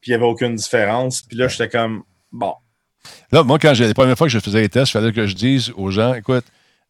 Puis 0.00 0.10
il 0.10 0.10
n'y 0.10 0.14
avait 0.14 0.24
aucune 0.26 0.54
différence. 0.54 1.22
Puis 1.22 1.36
là, 1.36 1.48
j'étais 1.48 1.68
comme, 1.68 2.02
bon, 2.32 2.54
Là, 3.32 3.42
moi, 3.42 3.58
quand 3.58 3.72
j'ai 3.74 3.86
la 3.86 3.94
première 3.94 4.18
fois 4.18 4.26
que 4.26 4.32
je 4.32 4.38
faisais 4.38 4.60
les 4.60 4.68
tests, 4.68 4.90
il 4.90 4.92
fallait 4.92 5.12
que 5.12 5.26
je 5.26 5.34
dise 5.34 5.72
aux 5.76 5.90
gens, 5.90 6.12
écoute, 6.14 6.44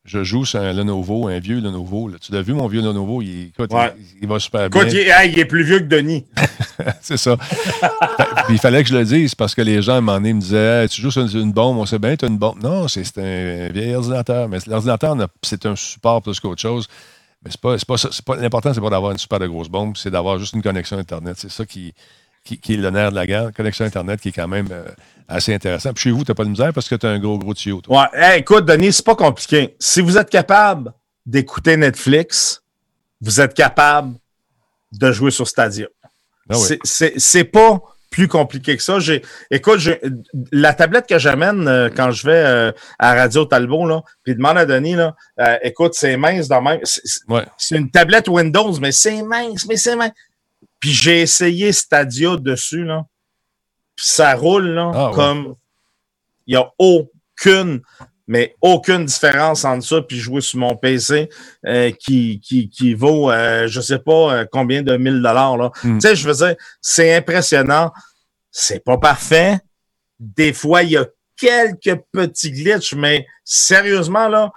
je 0.05 0.25
joue 0.25 0.45
sur 0.45 0.59
un 0.61 0.73
Lenovo, 0.73 1.29
un 1.29 1.39
vieux 1.39 1.61
Lenovo. 1.61 2.09
là. 2.09 2.17
Tu 2.21 2.33
l'as 2.33 2.43
vu, 2.43 2.55
mon 2.55 2.67
vieux 2.67 2.81
Lenovo, 2.81 3.21
il, 3.23 3.49
écoute, 3.49 3.73
Ouais. 3.73 3.93
il, 3.99 4.23
il 4.23 4.29
va 4.29 4.39
super 4.41 4.69
bien. 4.69 4.81
Écoute, 4.81 4.93
il, 4.95 5.01
hey, 5.09 5.31
il 5.31 5.39
est 5.39 5.45
plus 5.45 5.63
vieux 5.65 5.79
que 5.81 5.85
Denis. 5.85 6.27
c'est 7.03 7.19
ça. 7.19 7.37
Puis 8.47 8.55
il 8.55 8.59
fallait 8.59 8.83
que 8.83 8.89
je 8.89 8.97
le 8.97 9.05
dise 9.05 9.35
parce 9.35 9.55
que 9.55 9.63
les 9.63 9.81
gens, 9.83 9.95
à 9.95 9.97
un 9.97 10.01
moment 10.01 10.17
donné, 10.19 10.33
me 10.33 10.41
disaient 10.41 10.83
Hey, 10.85 10.89
Tu 10.89 11.01
joues 11.03 11.11
sur 11.11 11.23
une, 11.23 11.41
une 11.41 11.53
bombe, 11.53 11.77
on 11.77 11.87
sait 11.87 11.99
bien, 11.99 12.17
tu 12.17 12.25
as 12.25 12.29
une 12.29 12.39
bombe. 12.39 12.61
Non, 12.63 12.89
c'est 12.89 13.03
un 13.19 13.69
vieil 13.69 13.95
ordinateur. 13.95 14.49
Mais 14.49 14.59
l'ordinateur, 14.67 15.15
n'a- 15.15 15.29
c'est 15.43 15.67
un 15.67 15.77
support 15.77 16.23
plus 16.23 16.41
qu'autre 16.41 16.63
chose. 16.63 16.89
Mais 17.45 17.51
c'est 17.51 17.61
pas, 17.61 17.77
pas 17.77 17.97
pas- 18.27 18.37
L'important, 18.37 18.75
c'est 18.75 18.81
pas 18.81 18.91
d'avoir 18.91 19.13
une 19.13 19.19
super 19.19 19.39
de 19.39 19.47
grosse 19.47 19.69
bombe, 19.69 19.97
c'est 19.97 20.11
d'avoir 20.11 20.39
juste 20.39 20.55
une 20.55 20.63
connexion 20.63 20.99
Internet. 20.99 21.37
C'est 21.39 21.51
ça 21.51 21.65
qui, 21.65 21.95
qui, 22.45 22.59
qui 22.59 22.75
est 22.75 22.77
le 22.77 22.91
nerf 22.91 23.11
de 23.11 23.15
la 23.17 23.27
guerre. 23.27 23.53
Connexion 23.55 23.85
Internet 23.85 24.21
qui 24.21 24.31
est 24.31 24.33
quand 24.33 24.49
même 24.49 24.69
euh, 24.73 24.89
assez 25.29 25.55
intéressant. 25.55 25.93
Puis 25.93 26.05
chez 26.05 26.11
vous, 26.11 26.25
tu 26.25 26.31
n'as 26.31 26.35
pas 26.35 26.45
de 26.45 26.51
misère 26.51 26.73
parce 26.73 26.89
que 26.89 26.95
tu 26.97 27.07
as 27.07 27.11
un 27.11 27.19
gros, 27.19 27.39
gros 27.39 27.55
tuyau. 27.55 27.81
toi? 27.81 28.09
Ouais, 28.13 28.21
hey, 28.21 28.41
écoute, 28.41 28.65
Denis, 28.65 28.93
c'est 28.93 29.05
pas 29.07 29.15
compliqué. 29.15 29.77
Si 29.79 30.01
vous 30.01 30.19
êtes 30.19 30.31
capable 30.31 30.93
d'écouter 31.25 31.77
Netflix, 31.77 32.63
vous 33.21 33.41
êtes 33.41 33.55
capable 33.55 34.15
de 34.93 35.13
jouer 35.13 35.31
sur 35.31 35.47
Stadia. 35.47 35.87
Ah 36.51 36.57
oui. 36.59 36.79
C'est 36.85 37.45
pas 37.45 37.81
plus 38.11 38.29
compliqué 38.29 38.77
que 38.77 38.83
ça. 38.83 38.99
J'ai, 39.01 39.23
écoute, 39.51 39.79
j'ai- 39.81 40.01
la 40.53 40.73
tablette 40.75 41.07
que 41.07 41.19
j'amène 41.19 41.69
euh, 41.69 41.91
quand 41.95 42.11
je 42.11 42.27
vais 42.27 42.43
euh, 42.45 42.73
à 42.99 43.15
Radio 43.15 43.45
Talbot, 43.45 43.87
là, 43.87 44.03
puis 44.25 44.35
demande 44.35 44.59
à 44.59 44.65
Denis, 44.67 44.95
là, 44.95 45.15
euh, 45.41 45.57
écoute, 45.63 45.95
c'est 45.95 46.17
mince 46.17 46.49
dans 46.49 46.63
même. 46.63 46.81
c'est- 46.85 47.03
c'est- 47.05 47.21
Ouais. 47.29 47.45
C'est 47.57 47.77
une 47.77 47.91
tablette 47.91 48.29
Windows, 48.29 48.73
mais 48.81 48.93
c'est 48.93 49.23
mince, 49.23 49.67
mais 49.67 49.77
c'est 49.77 49.95
mince. 49.97 50.13
Puis 50.81 50.91
j'ai 50.91 51.21
essayé 51.23 51.73
Stadia 51.73 52.37
dessus, 52.37 52.85
là. 52.85 53.05
Puis 53.97 54.07
ça 54.07 54.35
roule, 54.35 54.69
là, 54.69 54.91
Ah 54.95 55.11
comme. 55.15 55.55
Il 56.47 56.53
n'y 56.55 56.57
a 56.57 56.71
aucune, 56.79 57.83
mais 58.29 58.55
aucune 58.61 59.07
différence 59.07 59.65
entre 59.65 59.85
ça 59.85 60.03
puis 60.03 60.19
jouer 60.19 60.43
sur 60.43 60.59
mon 60.59 60.77
PC 60.77 61.31
euh, 61.67 61.91
qui, 61.91 62.41
qui, 62.41 62.69
qui 62.69 62.95
vaut, 62.95 63.31
euh, 63.31 63.67
je 63.67 63.81
sais 63.81 63.99
pas 63.99 64.33
euh, 64.35 64.45
combien 64.51 64.83
de 64.83 64.97
mille 64.97 65.23
dollars, 65.23 65.57
là. 65.57 65.71
Mm. 65.83 65.99
Tu 65.99 66.01
sais, 66.07 66.15
je 66.15 66.29
veux 66.29 66.35
dire, 66.35 66.55
c'est 66.81 67.17
impressionnant. 67.17 67.91
C'est 68.51 68.85
pas 68.85 68.99
parfait. 68.99 69.59
Des 70.21 70.53
fois, 70.53 70.83
il 70.83 70.91
y 70.91 70.97
a 70.97 71.07
quelques 71.37 72.01
petits 72.13 72.53
glitches, 72.53 72.95
mais 72.95 73.27
sérieusement, 73.45 74.29
là, 74.29 74.53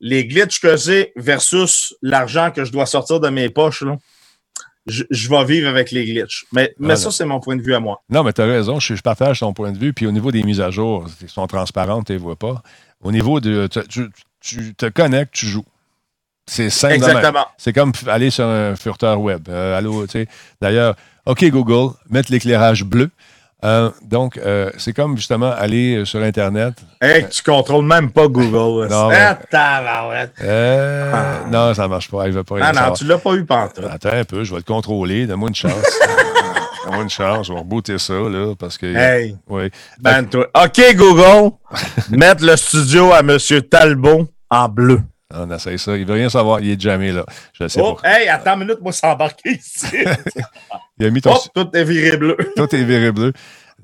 les 0.00 0.26
glitches 0.26 0.60
que 0.60 0.76
j'ai 0.76 1.12
versus 1.16 1.94
l'argent 2.02 2.50
que 2.50 2.64
je 2.64 2.72
dois 2.72 2.86
sortir 2.86 3.20
de 3.20 3.28
mes 3.30 3.48
poches, 3.48 3.82
là, 3.82 3.96
je, 4.86 5.04
je 5.10 5.28
vais 5.28 5.44
vivre 5.44 5.68
avec 5.68 5.90
les 5.92 6.04
glitches. 6.04 6.46
Mais, 6.52 6.74
mais 6.78 6.86
Voilà. 6.86 6.96
ça, 6.96 7.10
c'est 7.10 7.24
mon 7.24 7.40
point 7.40 7.56
de 7.56 7.62
vue 7.62 7.74
à 7.74 7.80
moi. 7.80 8.02
Non, 8.08 8.22
mais 8.22 8.32
tu 8.32 8.40
as 8.40 8.46
raison, 8.46 8.80
je, 8.80 8.94
je 8.94 9.02
partage 9.02 9.40
ton 9.40 9.52
point 9.52 9.72
de 9.72 9.78
vue. 9.78 9.92
Puis 9.92 10.06
au 10.06 10.12
niveau 10.12 10.32
des 10.32 10.42
mises 10.42 10.60
à 10.60 10.70
jour, 10.70 11.06
elles 11.22 11.28
sont 11.28 11.46
transparentes, 11.46 12.06
tu 12.06 12.12
ne 12.12 12.18
les 12.18 12.22
vois 12.22 12.36
pas. 12.36 12.62
Au 13.02 13.12
niveau 13.12 13.40
de. 13.40 13.66
Tu, 13.68 13.80
tu- 13.88 14.10
tu 14.40 14.74
te 14.74 14.86
connectes, 14.86 15.32
tu 15.34 15.46
joues. 15.46 15.64
C'est 16.46 16.70
simple. 16.70 16.94
Exactement. 16.94 17.46
C'est 17.58 17.72
comme 17.72 17.92
aller 18.06 18.30
sur 18.30 18.46
un 18.46 18.74
furteur 18.76 19.20
web. 19.20 19.48
Euh, 19.48 19.76
allô, 19.76 20.06
tu 20.06 20.12
sais. 20.12 20.28
D'ailleurs, 20.60 20.94
OK, 21.26 21.44
Google, 21.50 21.94
mettre 22.08 22.32
l'éclairage 22.32 22.84
bleu. 22.84 23.10
Euh, 23.64 23.90
donc, 24.04 24.36
euh, 24.38 24.70
c'est 24.78 24.92
comme 24.92 25.16
justement 25.16 25.50
aller 25.50 26.04
sur 26.04 26.22
Internet. 26.22 26.74
Hey, 27.02 27.28
tu 27.28 27.42
contrôles 27.42 27.84
même 27.84 28.10
pas 28.12 28.28
Google. 28.28 28.88
Non, 28.90 29.08
mais- 29.08 29.16
Ah. 31.12 31.40
Non, 31.50 31.74
ça 31.74 31.82
ne 31.82 31.88
marche 31.88 32.08
pas. 32.10 32.26
Je 32.26 32.30
vais 32.38 32.44
pas 32.44 32.54
Ah 32.62 32.68
non, 32.68 32.74
savoir. 32.78 32.92
tu 32.96 33.04
l'as 33.04 33.18
pas 33.18 33.34
eu 33.34 33.44
pantoute. 33.44 33.84
Attends 33.90 34.10
un 34.12 34.24
peu, 34.24 34.44
je 34.44 34.52
vais 34.52 34.58
le 34.58 34.62
contrôler. 34.62 35.26
Donne-moi 35.26 35.48
une 35.48 35.54
chance. 35.56 35.72
Donne-moi 36.88 37.04
une 37.04 37.10
chance. 37.10 37.46
Je 37.46 37.52
vais 37.52 37.58
rebooter 37.58 37.98
ça, 37.98 38.14
là, 38.14 38.54
parce 38.58 38.76
que. 38.78 38.86
Hey, 38.86 39.36
Oui. 39.48 39.70
ben 40.00 40.24
toi. 40.26 40.46
OK, 40.54 40.80
Google, 40.96 41.52
mettre 42.10 42.44
le 42.44 42.56
studio 42.56 43.12
à 43.12 43.20
M. 43.20 43.38
Talbot 43.70 44.28
en 44.50 44.68
bleu. 44.68 45.00
On 45.32 45.50
essaye 45.50 45.78
ça. 45.78 45.94
Il 45.96 46.06
veut 46.06 46.14
rien 46.14 46.30
savoir. 46.30 46.60
Il 46.60 46.70
est 46.70 46.80
jamais 46.80 47.12
là. 47.12 47.24
Je 47.52 47.68
sais 47.68 47.80
Oh, 47.82 47.94
pas. 47.94 48.08
hey, 48.20 48.28
attends 48.28 48.54
une 48.54 48.60
minute, 48.60 48.80
moi, 48.80 48.92
c'est 48.92 49.06
embarqué 49.06 49.50
ici. 49.52 49.86
Il 50.98 51.06
a 51.06 51.10
mis 51.10 51.20
ton. 51.20 51.34
oh, 51.34 51.48
tout 51.54 51.68
est 51.76 51.84
viré 51.84 52.16
bleu. 52.16 52.36
Tout 52.56 52.74
est 52.74 52.82
viré 52.82 53.12
bleu. 53.12 53.32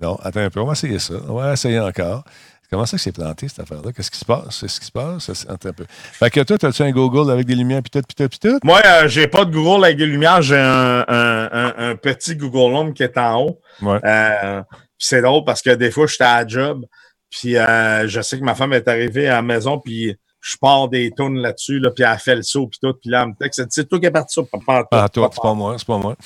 Non, 0.00 0.16
attends 0.22 0.40
un 0.40 0.50
peu. 0.50 0.60
On 0.60 0.64
va 0.66 0.72
essayer 0.72 0.98
ça. 0.98 1.14
On 1.28 1.34
va 1.34 1.52
essayer 1.52 1.78
encore. 1.78 2.24
Comment 2.70 2.86
ça 2.86 2.96
que 2.96 3.02
c'est 3.02 3.12
planté, 3.12 3.46
cette 3.48 3.60
affaire-là? 3.60 3.92
Qu'est-ce 3.92 4.10
qui 4.10 4.18
se 4.18 4.24
passe? 4.24 4.58
C'est 4.60 4.68
ce 4.68 4.80
qui 4.80 4.86
se 4.86 4.92
passe? 4.92 5.30
Attends 5.48 5.68
un 5.68 5.72
peu. 5.72 5.84
Fait 5.88 6.30
que 6.30 6.40
toi, 6.40 6.56
as-tu 6.60 6.82
un 6.82 6.90
Google 6.90 7.30
avec 7.30 7.46
des 7.46 7.54
lumières, 7.54 7.82
puis 7.82 7.90
tout, 7.90 8.02
puis 8.06 8.14
tout, 8.16 8.28
puis 8.28 8.38
tout? 8.38 8.58
Moi, 8.64 8.80
euh, 8.84 9.06
j'ai 9.08 9.28
pas 9.28 9.44
de 9.44 9.52
Google 9.52 9.84
avec 9.84 9.96
des 9.96 10.06
lumières, 10.06 10.42
j'ai 10.42 10.58
un, 10.58 11.04
un, 11.06 11.48
un, 11.52 11.74
un 11.90 11.96
petit 11.96 12.34
Google 12.36 12.74
Home 12.74 12.92
qui 12.94 13.02
est 13.04 13.16
en 13.16 13.42
haut. 13.42 13.60
Ouais. 13.82 14.00
Euh, 14.04 14.62
c'est 14.98 15.22
drôle 15.22 15.44
parce 15.44 15.62
que 15.62 15.70
des 15.70 15.90
fois, 15.90 16.06
j'étais 16.06 16.24
à 16.24 16.42
la 16.42 16.48
job, 16.48 16.84
puis 17.30 17.56
euh, 17.56 18.08
je 18.08 18.20
sais 18.22 18.38
que 18.38 18.44
ma 18.44 18.54
femme 18.54 18.72
est 18.72 18.88
arrivée 18.88 19.28
à 19.28 19.34
la 19.34 19.42
maison, 19.42 19.78
puis 19.78 20.16
je 20.40 20.56
pars 20.60 20.88
des 20.88 21.10
tonnes 21.10 21.38
là-dessus, 21.38 21.78
là, 21.78 21.90
puis 21.90 22.04
elle 22.04 22.18
fait 22.18 22.36
le 22.36 22.42
saut, 22.42 22.66
puis 22.66 22.78
tout, 22.82 22.92
puis 23.00 23.08
là, 23.10 23.22
elle 23.22 23.28
me 23.30 23.34
texte, 23.34 23.62
c'est 23.70 23.88
toi 23.88 23.98
qui 23.98 24.06
es 24.06 24.10
parti 24.10 24.34
ça, 24.34 24.42
pas, 24.66 24.84
Ah, 24.90 25.08
toi, 25.08 25.30
c'est 25.32 25.40
pas 25.40 25.54
moi, 25.54 25.74
c'est 25.78 25.86
pas 25.86 25.98
moi. 25.98 26.16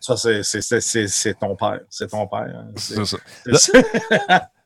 Ça, 0.00 0.16
c'est- 0.16 1.34
ton 1.40 1.56
père, 1.56 1.80
c'est 1.88 2.08
ton 2.10 2.26
père. 2.26 2.40
hein. 2.54 2.66
C'est 2.76 3.04
ça. 3.04 3.16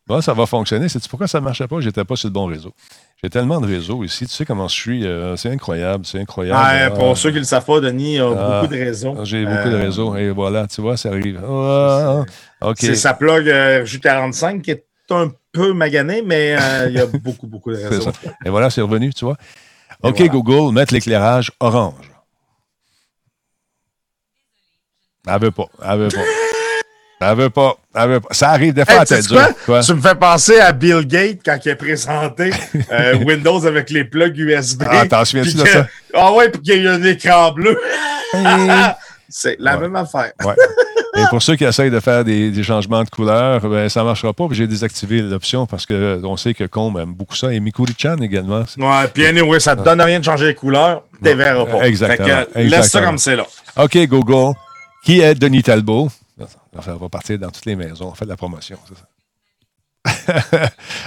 C'est- 0.08 0.14
Bon, 0.14 0.20
ça 0.20 0.32
va 0.34 0.46
fonctionner. 0.46 0.88
Sais-tu 0.88 1.08
pourquoi 1.08 1.28
ça 1.28 1.38
ne 1.40 1.44
marchait 1.44 1.66
pas? 1.68 1.80
J'étais 1.80 2.04
pas 2.04 2.16
sur 2.16 2.28
le 2.28 2.32
bon 2.32 2.46
réseau. 2.46 2.72
J'ai 3.22 3.28
tellement 3.30 3.60
de 3.60 3.66
réseaux 3.66 4.04
ici. 4.04 4.26
Tu 4.26 4.32
sais 4.32 4.44
comment 4.44 4.68
je 4.68 4.74
suis. 4.74 5.04
euh, 5.06 5.36
c'est 5.36 5.50
incroyable. 5.50 6.06
C'est 6.06 6.20
incroyable. 6.20 6.58
Ouais, 6.58 6.82
Ah, 6.86 6.90
pour 6.90 7.16
ceux 7.18 7.30
qui 7.30 7.34
ne 7.36 7.40
le 7.40 7.44
savent 7.46 7.64
pas, 7.64 7.80
Denis 7.80 8.18
a 8.18 8.26
Ah. 8.28 8.60
beaucoup 8.62 8.72
de 8.74 8.78
réseaux. 8.78 9.16
J'ai 9.24 9.44
beaucoup 9.44 9.68
de 9.68 9.74
Euh, 9.74 9.82
réseaux. 9.82 10.16
Et 10.16 10.30
voilà, 10.30 10.66
tu 10.66 10.80
vois, 10.80 10.96
ça 10.96 11.10
arrive. 11.10 11.40
Ah, 11.46 12.22
OK. 12.62 12.76
C'est 12.78 12.94
sa 12.94 13.14
plug 13.14 13.48
euh, 13.48 13.84
J45 13.84 14.62
qui 14.62 14.70
est 14.72 14.84
un 15.10 15.30
peu 15.52 15.72
magané, 15.72 16.22
mais 16.22 16.56
il 16.88 16.94
y 16.94 17.00
a 17.00 17.06
beaucoup, 17.22 17.46
beaucoup 17.46 17.70
de 17.70 17.76
C'est 17.76 17.88
réseaux. 17.88 18.12
Et 18.44 18.50
voilà, 18.50 18.70
c'est 18.70 18.80
revenu, 18.82 19.12
tu 19.12 19.24
vois. 19.24 19.36
OK, 20.02 20.16
voilà. 20.18 20.28
Google, 20.32 20.72
mettre 20.74 20.94
l'éclairage 20.94 21.50
orange. 21.60 22.12
Elle 25.26 25.40
veut 25.40 25.50
pas. 25.50 25.66
Elle 25.84 25.98
veut 25.98 26.08
pas. 26.08 26.20
Elle 27.20 27.36
veut 27.36 27.50
pas. 27.50 27.74
Elle 27.94 28.08
veut 28.10 28.20
pas. 28.20 28.28
Ça 28.32 28.50
arrive 28.50 28.74
des 28.74 28.84
fois 28.84 28.94
Hey, 28.94 29.00
à 29.00 29.04
tête 29.06 29.26
dure. 29.26 29.40
Quoi? 29.66 29.80
Tu 29.80 29.92
me 29.94 30.00
fais 30.00 30.14
penser 30.14 30.60
à 30.60 30.70
Bill 30.72 31.04
Gates 31.06 31.38
quand 31.44 31.58
il 31.64 31.70
a 31.72 31.76
présenté 31.76 32.50
euh, 32.92 33.16
Windows 33.24 33.66
avec 33.66 33.90
les 33.90 34.04
plugs 34.04 34.36
USB. 34.38 34.82
Ah, 34.88 35.04
t'en 35.06 35.24
souviens-tu 35.24 35.56
de 35.56 35.66
ça? 35.66 35.86
Ah 36.14 36.32
ouais, 36.32 36.48
puis 36.48 36.62
qu'il 36.62 36.74
y 36.74 36.78
a 36.78 36.82
eu 36.82 36.88
un 36.88 37.02
écran 37.02 37.52
bleu. 37.52 37.76
C'est 39.30 39.56
la 39.58 39.74
Ouais. 39.76 39.82
même 39.82 39.96
affaire. 39.96 40.32
Ouais. 40.44 40.54
Et 41.16 41.24
pour 41.30 41.42
ceux 41.42 41.56
qui 41.56 41.64
essayent 41.64 41.90
de 41.90 42.00
faire 42.00 42.24
des, 42.24 42.50
des 42.50 42.62
changements 42.62 43.02
de 43.02 43.10
couleur, 43.10 43.60
ben, 43.68 43.88
ça 43.88 44.00
ne 44.00 44.06
marchera 44.06 44.32
pas. 44.32 44.44
J'ai 44.52 44.66
désactivé 44.66 45.20
l'option 45.20 45.66
parce 45.66 45.84
qu'on 45.84 46.36
sait 46.36 46.54
que 46.54 46.64
Combe 46.64 46.98
aime 46.98 47.12
beaucoup 47.12 47.34
ça. 47.34 47.52
Et 47.52 47.60
Mikuri-chan 47.60 48.16
également. 48.22 48.62
Ouais, 48.78 49.08
puis 49.12 49.26
anyway, 49.26 49.60
ça 49.60 49.74
te 49.76 49.82
donne 49.82 50.00
rien 50.00 50.20
de 50.20 50.24
changer 50.24 50.46
les 50.46 50.54
couleurs, 50.54 51.02
t'es 51.22 51.34
verras 51.34 51.66
pas. 51.66 51.86
Exactement, 51.86 52.28
Fait 52.28 52.46
que, 52.54 52.58
laisse 52.60 52.70
ça 52.70 52.78
exactement. 52.78 53.06
comme 53.06 53.18
c'est 53.18 53.36
là. 53.36 53.46
OK, 53.76 53.98
Google. 54.06 54.54
Qui 55.04 55.20
est 55.20 55.34
Denis 55.34 55.62
Talbot? 55.62 56.08
On 56.74 56.96
va 56.96 57.08
partir 57.08 57.38
dans 57.38 57.50
toutes 57.50 57.66
les 57.66 57.76
maisons. 57.76 58.08
On 58.08 58.14
fait 58.14 58.24
de 58.24 58.30
la 58.30 58.36
promotion, 58.36 58.78
c'est 58.88 58.94
ça. 58.96 59.04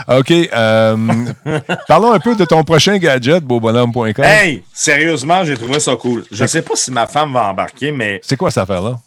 OK. 0.20 0.32
euh, 0.32 0.98
parlons 1.88 2.12
un 2.12 2.20
peu 2.20 2.36
de 2.36 2.46
ton 2.46 2.64
prochain 2.64 2.98
gadget, 2.98 3.44
beaubonhomme.com. 3.44 4.24
Hey, 4.24 4.64
sérieusement, 4.74 5.44
j'ai 5.44 5.56
trouvé 5.58 5.80
ça 5.80 5.96
cool. 5.96 6.26
Je 6.32 6.46
sais 6.46 6.62
pas 6.62 6.76
si 6.76 6.92
ma 6.92 7.08
femme 7.08 7.34
va 7.34 7.50
embarquer, 7.50 7.92
mais 7.92 8.20
C'est 8.24 8.38
quoi 8.38 8.52
cette 8.52 8.64
affaire-là? 8.64 9.00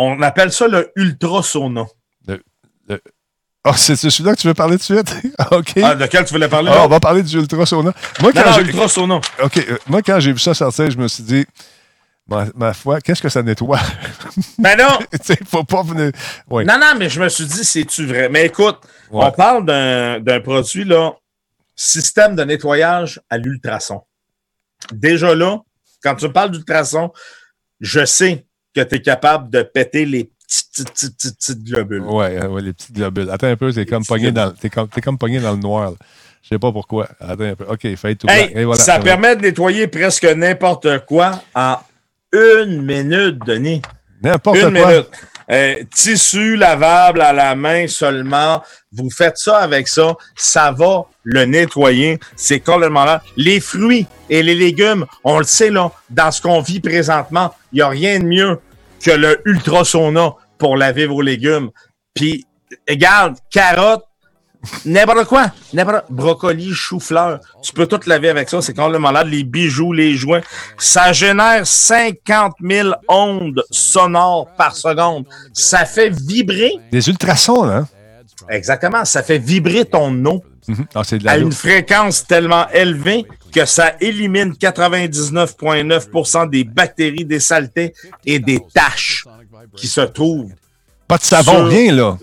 on 0.00 0.22
appelle 0.22 0.52
ça 0.52 0.68
le 0.68 0.92
ultra 0.96 1.42
sauna. 1.42 1.84
Oh, 3.64 3.72
c'est 3.76 3.96
celui-là 3.96 4.34
que 4.34 4.40
tu 4.40 4.46
veux 4.46 4.54
parler 4.54 4.78
tout 4.78 4.94
de 4.94 4.98
suite? 4.98 5.34
OK. 5.50 5.72
Ah, 5.82 5.94
de 5.94 6.06
quel 6.06 6.24
tu 6.24 6.32
voulais 6.32 6.48
parler? 6.48 6.70
Ah, 6.72 6.84
on 6.84 6.88
va 6.88 7.00
parler 7.00 7.22
du 7.22 7.36
ultrasona. 7.36 7.92
Moi, 8.20 8.32
non, 8.34 8.42
quand 8.42 8.50
non, 8.52 8.58
ultra 8.60 8.88
sauna. 8.88 9.20
OK. 9.42 9.58
euh, 9.58 9.76
moi, 9.88 10.00
quand 10.00 10.20
j'ai 10.20 10.32
vu 10.32 10.38
ça 10.38 10.54
sortir, 10.54 10.90
je 10.90 10.96
me 10.96 11.08
suis 11.08 11.22
dit, 11.24 11.44
ma, 12.28 12.46
ma 12.54 12.72
foi, 12.74 13.00
qu'est-ce 13.00 13.22
que 13.22 13.28
ça 13.28 13.42
nettoie? 13.42 13.80
Ben 14.58 14.76
non, 14.78 14.98
faut 15.46 15.64
pas 15.64 15.82
venir. 15.82 16.12
Non, 16.50 16.64
non, 16.78 16.94
mais 16.98 17.08
je 17.08 17.20
me 17.20 17.28
suis 17.28 17.46
dit, 17.46 17.64
c'est-tu 17.64 18.06
vrai? 18.06 18.28
Mais 18.28 18.46
écoute, 18.46 18.78
Ouais. 19.10 19.24
on 19.24 19.30
parle 19.32 19.64
d'un 19.66 20.40
produit, 20.40 20.84
là, 20.84 21.12
système 21.74 22.36
de 22.36 22.44
nettoyage 22.44 23.20
à 23.30 23.38
l'ultrason. 23.38 24.02
Déjà 24.92 25.34
là, 25.34 25.58
quand 26.02 26.14
tu 26.16 26.26
me 26.26 26.32
parles 26.32 26.50
d'ultrason, 26.50 27.10
je 27.80 28.04
sais 28.04 28.44
que 28.74 28.80
tu 28.82 28.96
es 28.96 29.02
capable 29.02 29.50
de 29.50 29.62
péter 29.62 30.04
les 30.04 30.30
petites, 30.46 30.92
petites, 30.92 31.62
globules. 31.64 32.02
Ouais, 32.02 32.38
euh, 32.42 32.48
ouais, 32.48 32.62
les 32.62 32.72
petites 32.72 32.92
globules. 32.94 33.30
Attends 33.30 33.46
un 33.48 33.56
peu, 33.56 33.72
t'es 33.72 33.86
comme, 33.86 34.04
pogné 34.04 34.30
dans, 34.30 34.52
comme, 34.72 34.88
comme 34.88 35.18
pogné 35.18 35.40
dans 35.40 35.52
le 35.52 35.58
noir. 35.58 35.90
là. 35.92 35.96
Je 36.42 36.48
sais 36.50 36.58
pas 36.58 36.70
pourquoi. 36.72 37.08
Attends 37.20 37.44
un 37.44 37.54
peu. 37.56 37.64
OK, 37.64 37.94
fade 37.96 38.18
tout 38.18 38.28
Hey, 38.28 38.64
voilà, 38.64 38.80
ça 38.82 38.98
permet 39.00 39.36
de 39.36 39.42
nettoyer 39.42 39.86
presque 39.88 40.24
n'importe 40.24 41.04
quoi 41.06 41.42
en 41.54 41.76
une 42.32 42.82
minute, 42.82 43.38
Denis. 43.46 43.82
N'importe 44.22 44.58
Une 44.58 44.72
quoi. 44.78 44.90
minute. 44.90 45.08
Euh, 45.50 45.82
tissu 45.94 46.56
lavable 46.56 47.22
à 47.22 47.32
la 47.32 47.54
main 47.54 47.86
seulement. 47.86 48.62
Vous 48.92 49.08
faites 49.10 49.38
ça 49.38 49.58
avec 49.58 49.88
ça, 49.88 50.14
ça 50.36 50.72
va 50.72 51.04
le 51.22 51.44
nettoyer. 51.46 52.18
C'est 52.36 52.60
complètement 52.60 53.04
là. 53.04 53.22
Les 53.36 53.60
fruits 53.60 54.06
et 54.28 54.42
les 54.42 54.54
légumes, 54.54 55.06
on 55.24 55.38
le 55.38 55.44
sait 55.44 55.70
là, 55.70 55.90
dans 56.10 56.30
ce 56.30 56.42
qu'on 56.42 56.60
vit 56.60 56.80
présentement, 56.80 57.54
il 57.72 57.76
n'y 57.76 57.82
a 57.82 57.88
rien 57.88 58.18
de 58.18 58.24
mieux 58.24 58.60
que 59.02 59.10
le 59.10 59.40
ultra 59.46 59.84
sauna 59.84 60.34
pour 60.58 60.76
laver 60.76 61.06
vos 61.06 61.22
légumes. 61.22 61.70
Puis, 62.14 62.46
regarde, 62.88 63.36
carottes, 63.50 64.04
N'importe 64.84 65.26
quoi. 65.26 65.52
N'importe 65.72 66.04
Brocoli, 66.10 66.72
chou-fleur. 66.72 67.40
Tu 67.62 67.72
peux 67.72 67.86
tout 67.86 68.00
laver 68.06 68.28
avec 68.28 68.48
ça. 68.50 68.60
C'est 68.60 68.74
complètement 68.74 69.12
malade. 69.12 69.28
Les 69.28 69.44
bijoux, 69.44 69.92
les 69.92 70.14
joints. 70.14 70.40
Ça 70.76 71.12
génère 71.12 71.66
50 71.66 72.54
000 72.60 72.90
ondes 73.08 73.62
sonores 73.70 74.48
par 74.58 74.74
seconde. 74.76 75.26
Ça 75.52 75.84
fait 75.84 76.10
vibrer. 76.10 76.72
Des 76.90 77.08
ultrasons, 77.08 77.64
là. 77.64 77.76
hein? 77.78 77.88
Exactement. 78.50 79.04
Ça 79.04 79.22
fait 79.22 79.38
vibrer 79.38 79.84
ton 79.84 80.24
eau 80.26 80.42
Mhm. 80.66 80.84
Ah, 80.94 81.00
c'est 81.02 81.16
de 81.18 81.24
la 81.24 81.32
à 81.32 81.38
une 81.38 81.50
fréquence 81.50 82.26
tellement 82.26 82.68
élevée 82.68 83.24
que 83.50 83.64
ça 83.64 83.94
élimine 84.02 84.52
99,9% 84.52 86.46
des 86.50 86.64
bactéries, 86.64 87.24
des 87.24 87.40
saletés 87.40 87.94
et 88.26 88.38
des 88.38 88.60
taches 88.74 89.24
qui 89.76 89.88
se 89.88 90.02
trouvent 90.02 90.52
Pas 91.06 91.16
de 91.16 91.22
savon, 91.24 91.52
Sur- 91.52 91.66
rien, 91.68 91.92
là. 91.92 92.18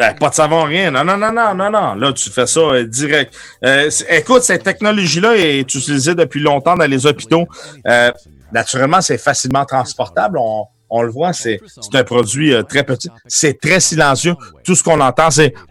Euh, 0.00 0.12
pas 0.14 0.28
de 0.28 0.34
savon, 0.34 0.64
rien. 0.64 0.90
Non, 0.90 1.04
non, 1.04 1.16
non, 1.16 1.32
non, 1.32 1.54
non, 1.54 1.70
non. 1.70 1.94
Là, 1.94 2.12
tu 2.12 2.30
fais 2.30 2.46
ça 2.46 2.60
euh, 2.60 2.84
direct. 2.84 3.34
Euh, 3.64 3.90
écoute, 4.08 4.42
cette 4.42 4.62
technologie-là 4.62 5.36
est 5.36 5.60
utilisée 5.60 6.14
depuis 6.14 6.40
longtemps 6.40 6.76
dans 6.76 6.86
les 6.86 7.06
hôpitaux. 7.06 7.46
Euh, 7.86 8.10
naturellement, 8.52 9.00
c'est 9.00 9.18
facilement 9.18 9.64
transportable. 9.64 10.38
On, 10.38 10.66
on 10.90 11.02
le 11.02 11.10
voit, 11.10 11.32
c'est 11.32 11.60
un 11.92 12.04
produit 12.04 12.54
très 12.68 12.84
petit. 12.84 13.08
C'est 13.26 13.60
très 13.60 13.80
silencieux. 13.80 14.34
Tout 14.64 14.74
ce 14.74 14.82
qu'on 14.82 15.00
entend, 15.00 15.30
c'est... 15.30 15.54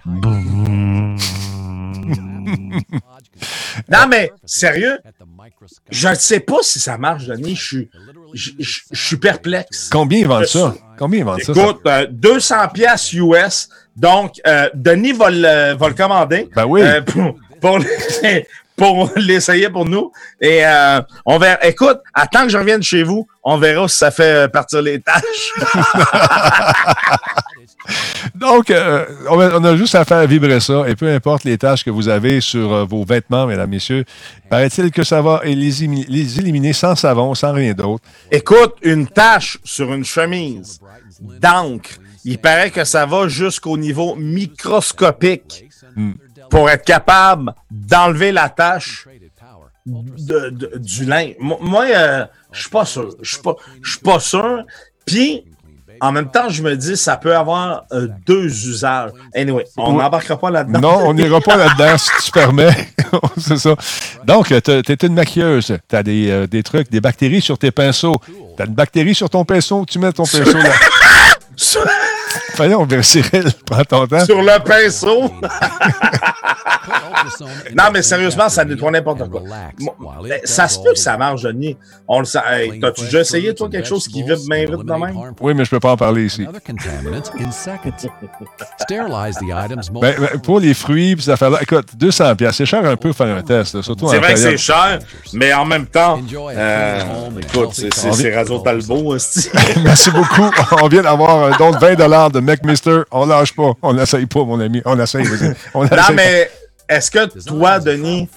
Non, 3.89 4.07
mais 4.09 4.31
sérieux, 4.45 4.99
je 5.89 6.07
ne 6.09 6.15
sais 6.15 6.39
pas 6.39 6.57
si 6.61 6.79
ça 6.79 6.97
marche, 6.97 7.25
Denis. 7.25 7.55
Je 7.55 7.63
suis, 7.63 7.89
je, 8.33 8.51
je- 8.59 8.79
je 8.91 9.01
suis 9.05 9.17
perplexe. 9.17 9.89
Combien 9.91 10.19
ils 10.19 10.27
vendent 10.27 10.45
ça? 10.45 10.73
Combien 10.97 11.19
ils 11.19 11.25
vendent 11.25 11.41
ça? 11.41 11.51
Écoute, 11.51 11.81
euh, 11.87 12.07
200 12.09 12.67
pièces 12.73 13.13
US. 13.13 13.69
Donc, 13.95 14.33
euh, 14.47 14.69
Denis 14.73 15.11
va 15.13 15.29
le, 15.29 15.75
va 15.75 15.87
le 15.87 15.93
commander. 15.93 16.49
Ben 16.55 16.65
oui. 16.65 16.81
euh, 16.81 17.01
pour 17.01 17.35
pour 17.61 17.79
l'essayer- 17.79 18.47
pour 18.75 19.11
l'essayer 19.15 19.69
pour 19.69 19.85
nous. 19.85 20.11
Et 20.41 20.65
euh, 20.65 20.99
on 21.27 21.37
verra. 21.37 21.63
Écoute, 21.65 21.99
attends 22.13 22.43
que 22.43 22.49
je 22.49 22.57
revienne 22.57 22.81
chez 22.81 23.03
vous, 23.03 23.27
on 23.43 23.57
verra 23.57 23.87
si 23.87 23.97
ça 23.99 24.09
fait 24.09 24.51
partir 24.51 24.81
les 24.81 24.99
tâches. 24.99 25.53
Donc, 28.35 28.69
euh, 28.71 29.05
on, 29.29 29.39
a, 29.39 29.59
on 29.59 29.63
a 29.63 29.75
juste 29.75 29.95
à 29.95 30.05
faire 30.05 30.25
vibrer 30.27 30.59
ça, 30.59 30.87
et 30.87 30.95
peu 30.95 31.07
importe 31.13 31.43
les 31.43 31.57
tâches 31.57 31.83
que 31.83 31.89
vous 31.89 32.07
avez 32.07 32.41
sur 32.41 32.73
euh, 32.73 32.85
vos 32.85 33.03
vêtements, 33.03 33.45
mesdames, 33.45 33.69
messieurs, 33.69 34.05
paraît-il 34.49 34.91
que 34.91 35.03
ça 35.03 35.21
va 35.21 35.41
les, 35.43 35.83
éliminer 36.39 36.73
sans 36.73 36.95
savon, 36.95 37.35
sans 37.35 37.51
rien 37.53 37.73
d'autre. 37.73 38.03
Écoute, 38.31 38.75
une 38.81 39.07
tache 39.07 39.57
sur 39.63 39.93
une 39.93 40.05
chemise 40.05 40.79
d'encre, 41.21 41.91
il 42.25 42.37
paraît 42.37 42.71
que 42.71 42.83
ça 42.85 43.05
va 43.05 43.27
jusqu'au 43.27 43.77
niveau 43.77 44.15
microscopique 44.15 45.65
Hmm. 45.95 46.13
pour 46.49 46.71
être 46.71 46.85
capable 46.85 47.53
d'enlever 47.69 48.31
la 48.31 48.49
tache 48.49 49.07
de- 49.85 50.49
de- 50.49 50.71
du. 50.79 51.05
Mo- 51.39 51.59
Moi, 51.61 51.85
euh, 51.93 52.25
je 52.51 52.61
suis 52.61 52.69
pas 52.71 52.85
sûr. 52.85 53.13
Je 53.21 53.33
suis 53.33 53.41
pas, 53.43 53.55
je 53.83 53.91
suis 53.91 53.99
pas 53.99 54.19
sûr. 54.19 54.63
Puis, 55.05 55.43
en 56.03 56.11
même 56.11 56.29
temps, 56.29 56.49
je 56.49 56.61
me 56.61 56.75
dis, 56.75 56.97
ça 56.97 57.15
peut 57.15 57.33
avoir 57.33 57.85
euh, 57.93 58.09
deux 58.27 58.47
usages. 58.47 59.11
Anyway, 59.33 59.63
on 59.77 59.93
n'embarquera 59.93 60.37
pas 60.37 60.51
là-dedans. 60.51 60.81
Non, 60.81 60.97
on 61.05 61.13
n'ira 61.13 61.39
pas 61.39 61.55
là-dedans, 61.65 61.97
si 61.97 62.11
tu 62.25 62.31
permets. 62.31 62.75
C'est 63.37 63.57
ça. 63.57 63.73
Donc, 64.25 64.47
tu 64.47 64.53
es 64.69 64.97
une 65.01 65.13
maquilleuse. 65.13 65.77
Tu 65.87 65.95
as 65.95 66.03
des, 66.03 66.29
euh, 66.29 66.45
des 66.45 66.61
trucs, 66.61 66.91
des 66.91 66.99
bactéries 66.99 67.39
sur 67.39 67.57
tes 67.57 67.71
pinceaux. 67.71 68.17
Tu 68.27 68.61
as 68.61 68.65
une 68.65 68.73
bactérie 68.73 69.15
sur 69.15 69.29
ton 69.29 69.45
pinceau, 69.45 69.85
tu 69.89 69.97
mets 69.97 70.11
ton 70.11 70.25
pinceau 70.25 70.57
là. 70.57 70.73
Sur, 72.33 72.41
Voyons, 72.55 72.87
Cyril, 73.01 73.45
prends 73.65 73.83
ton 73.83 74.07
temps. 74.07 74.25
Sur 74.25 74.41
le 74.41 74.63
pinceau. 74.63 75.31
non, 77.75 77.83
mais 77.91 78.01
sérieusement, 78.01 78.49
ça 78.49 78.65
nettoie 78.65 78.91
n'importe 78.91 79.29
quoi. 79.29 79.41
Ça 80.43 80.67
se 80.67 80.79
peut 80.79 80.93
que 80.93 80.99
ça 80.99 81.17
marche, 81.17 81.43
Denis. 81.43 81.77
On 82.07 82.19
le 82.19 82.25
sait. 82.25 82.39
T'as-tu 82.81 83.05
déjà 83.05 83.21
essayé, 83.21 83.53
toi, 83.53 83.69
quelque 83.69 83.87
chose 83.87 84.07
qui 84.07 84.23
vibre 84.23 84.41
bien 84.47 84.65
vite 84.65 84.85
de 84.85 84.93
même? 84.93 85.33
Oui, 85.41 85.53
mais 85.53 85.65
je 85.65 85.69
peux 85.69 85.79
pas 85.79 85.91
en 85.91 85.97
parler 85.97 86.25
ici. 86.25 86.45
ben, 90.01 90.15
ben, 90.19 90.39
pour 90.41 90.59
les 90.59 90.73
fruits, 90.73 91.15
puis 91.15 91.25
ça 91.25 91.37
fait 91.37 91.49
écoute, 91.61 91.87
200 91.95 92.35
pièces, 92.35 92.57
c'est 92.57 92.65
cher 92.65 92.85
un 92.85 92.95
peu 92.95 93.13
faire 93.13 93.35
un 93.35 93.41
test, 93.41 93.81
surtout 93.81 94.07
C'est 94.09 94.17
vrai 94.17 94.33
que 94.33 94.39
c'est 94.39 94.57
cher, 94.57 94.99
mais 95.33 95.53
en 95.53 95.65
même 95.65 95.85
temps, 95.85 96.19
euh, 96.35 97.01
écoute, 97.41 97.73
c'est 97.73 98.35
Radio 98.35 98.59
Talbot. 98.59 99.13
Merci 99.83 100.11
beaucoup. 100.11 100.49
On 100.81 100.87
vient 100.87 101.01
d'avoir 101.01 101.45
un 101.45 101.57
don 101.57 101.71
de 101.71 101.77
20 101.77 101.95
de 102.31 102.39
McMister. 102.39 103.01
On 103.11 103.25
lâche 103.25 103.55
pas. 103.55 103.73
On 103.81 103.93
n'essaye 103.93 104.25
pas, 104.25 104.43
mon 104.43 104.59
ami. 104.59 104.81
On 104.85 104.99
essaye. 104.99 105.25
On 105.73 105.83
non, 105.83 105.89
mais 106.15 106.49
est-ce 106.89 107.09
que 107.09 107.39
toi, 107.47 107.79
Denis, 107.79 108.27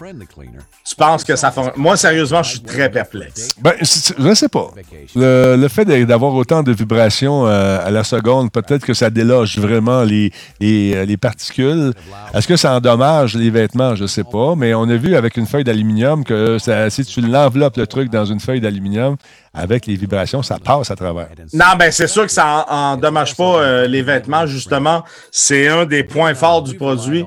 tu 0.85 0.95
penses 0.97 1.25
que 1.25 1.35
ça 1.35 1.51
fonctionne? 1.51 1.75
Moi, 1.77 1.97
sérieusement, 1.97 2.43
je 2.43 2.51
suis 2.51 2.61
très 2.61 2.91
perplexe. 2.91 3.51
Ben, 3.61 3.73
je 3.81 4.23
ne 4.23 4.35
sais 4.35 4.49
pas. 4.49 4.71
Le, 5.17 5.69
fait 5.69 5.85
d'avoir 5.85 6.33
autant 6.35 6.63
de 6.63 6.73
vibrations 6.73 7.47
euh, 7.47 7.85
à 7.85 7.91
la 7.91 8.05
seconde, 8.05 8.53
peut-être 8.53 8.87
que 8.87 8.95
ça 8.95 9.11
déloge 9.11 9.59
vraiment 9.59 10.05
les, 10.05 10.33
les, 10.61 10.95
euh, 10.95 11.05
les 11.05 11.17
particules. 11.17 11.93
Est-ce 12.35 12.47
que 12.47 12.57
ça 12.57 12.75
endommage 12.75 13.35
les 13.35 13.51
vêtements? 13.51 13.97
Je 13.97 14.03
ne 14.03 14.09
sais 14.09 14.25
pas. 14.25 14.55
Mais 14.55 14.75
on 14.75 14.89
a 14.89 14.97
vu 14.97 15.17
avec 15.17 15.37
une 15.37 15.47
feuille 15.47 15.65
d'aluminium 15.65 16.25
que 16.25 16.59
ça, 16.59 16.89
si 16.89 17.05
tu 17.05 17.21
l'enveloppes 17.21 17.77
le 17.77 17.87
truc 17.87 18.11
dans 18.11 18.25
une 18.25 18.41
feuille 18.41 18.61
d'aluminium, 18.61 19.17
avec 19.57 19.87
les 19.87 19.97
vibrations, 19.97 20.43
ça 20.43 20.59
passe 20.63 20.91
à 20.91 20.97
travers. 20.97 21.29
Non, 21.53 21.77
ben 21.79 21.91
c'est 21.91 22.07
sûr 22.07 22.25
que 22.25 22.33
ça 22.33 22.67
endommage 22.69 23.35
pas 23.35 23.61
euh, 23.61 23.87
les 23.87 24.03
vêtements, 24.03 24.47
justement. 24.47 25.03
C'est 25.31 25.69
un 25.69 25.87
des 25.87 26.05
points 26.05 26.35
forts 26.35 26.63
du 26.63 26.77
produit. 26.77 27.25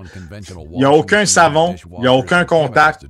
Il 0.72 0.78
n'y 0.78 0.86
a 0.86 0.92
aucun 0.92 1.26
savon, 1.26 1.76
il 1.98 2.02
n'y 2.02 2.08
a 2.08 2.14
aucun 2.14 2.46
contact. 2.46 3.06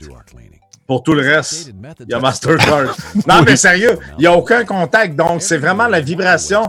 Pour 0.88 1.04
tout 1.04 1.14
le 1.14 1.22
reste, 1.22 1.72
il 2.00 2.10
y 2.10 2.14
a 2.16 2.20
Mastercard. 2.20 2.96
non, 3.28 3.44
mais 3.46 3.56
sérieux, 3.56 4.00
il 4.18 4.22
n'y 4.22 4.28
a 4.28 4.36
aucun 4.36 4.66
contact. 4.66 5.16
Donc, 5.16 5.44
c'est 5.44 5.58
vraiment 5.58 5.88
la 5.88 6.02
vibration 6.02 6.64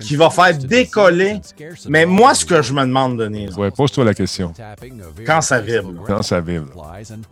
qui 0.00 0.16
va 0.16 0.30
faire 0.30 0.56
décoller. 0.56 1.40
Mais 1.88 2.06
moi, 2.06 2.34
ce 2.34 2.44
que 2.44 2.62
je 2.62 2.72
me 2.72 2.82
demande, 2.82 3.18
Denis. 3.18 3.50
Ouais, 3.56 3.70
pose-toi 3.70 4.04
la 4.04 4.14
question. 4.14 4.52
Quand 5.26 5.40
ça 5.40 5.60
vibre. 5.60 6.04
Quand 6.06 6.22
ça 6.22 6.40
vibre. 6.40 6.90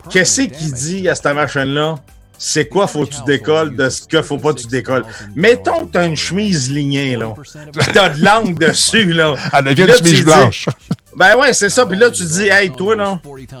Qu'est-ce 0.09 0.41
qui 0.41 0.71
dit 0.71 1.09
à 1.09 1.15
cette 1.15 1.33
machine-là? 1.33 1.95
C'est 2.37 2.67
quoi 2.67 2.87
faut 2.87 3.05
que 3.05 3.13
tu 3.13 3.23
décolles 3.25 3.75
de 3.75 3.89
ce 3.89 4.07
que 4.07 4.21
faut 4.21 4.37
pas 4.37 4.53
que 4.53 4.59
tu 4.59 4.67
décolles? 4.67 5.05
Mettons 5.35 5.85
que 5.85 5.91
tu 5.91 5.97
as 5.97 6.05
une 6.05 6.15
chemise 6.15 6.71
lignée, 6.71 7.15
là. 7.15 7.33
Puis 7.73 7.91
tu 7.91 7.97
as 7.97 8.09
de 8.09 8.23
l'angle 8.23 8.55
dessus, 8.55 9.13
là. 9.13 9.35
Elle 9.53 9.65
devient 9.65 9.83
une 9.83 9.97
chemise 9.97 10.25
blanche. 10.25 10.69
ben 11.15 11.37
ouais, 11.37 11.53
c'est 11.53 11.69
ça. 11.69 11.85
Puis 11.85 11.97
là, 11.97 12.11
tu 12.11 12.23
dis, 12.23 12.47
hey, 12.47 12.71
toi, 12.71 12.95
là, 12.95 13.19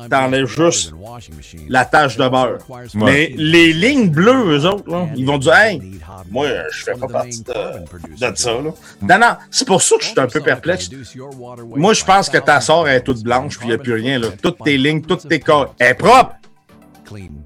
t'enlèves 0.09 0.47
juste 0.47 0.93
la 1.69 1.85
tache 1.85 2.17
de 2.17 2.27
beurre. 2.27 2.59
Mais 2.93 3.33
les 3.35 3.73
lignes 3.73 4.09
bleues, 4.09 4.57
eux 4.57 4.65
autres, 4.65 4.89
là, 4.89 5.07
ils 5.15 5.25
vont 5.25 5.37
dire, 5.37 5.55
hey, 5.55 5.81
moi, 6.29 6.47
je 6.71 6.83
fais 6.83 6.93
pas 6.93 7.07
partie 7.07 7.43
de, 7.43 8.35
ça, 8.35 8.51
là. 8.51 8.71
Non, 9.01 9.19
non, 9.19 9.35
c'est 9.51 9.67
pour 9.67 9.81
ça 9.81 9.95
que 9.97 10.03
je 10.03 10.09
suis 10.09 10.19
un 10.19 10.27
peu 10.27 10.41
perplexe. 10.41 10.89
Moi, 11.75 11.93
je 11.93 12.03
pense 12.03 12.29
que 12.29 12.37
ta 12.37 12.59
sort 12.61 12.87
est 12.87 13.01
toute 13.01 13.23
blanche, 13.23 13.57
puis 13.57 13.67
il 13.67 13.69
n'y 13.69 13.75
a 13.75 13.77
plus 13.77 13.93
rien, 13.93 14.19
là. 14.19 14.27
Toutes 14.41 14.63
tes 14.63 14.77
lignes, 14.77 15.01
toutes 15.01 15.27
tes 15.27 15.39
corps. 15.39 15.73
Elle 15.79 15.91
est 15.91 15.93
propre! 15.95 16.35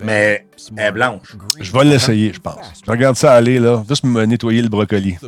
Mais 0.03 0.45
elle 0.77 0.85
est 0.85 0.91
blanche. 0.91 1.35
Je 1.59 1.71
vais 1.71 1.83
l'essayer, 1.83 2.33
je 2.33 2.39
pense. 2.39 2.81
Je 2.85 2.91
regarde 2.91 3.15
ça 3.15 3.33
aller, 3.33 3.59
là. 3.59 3.83
Juste 3.87 4.03
me 4.03 4.23
nettoyer 4.25 4.61
le 4.61 4.69
brocoli. 4.69 5.17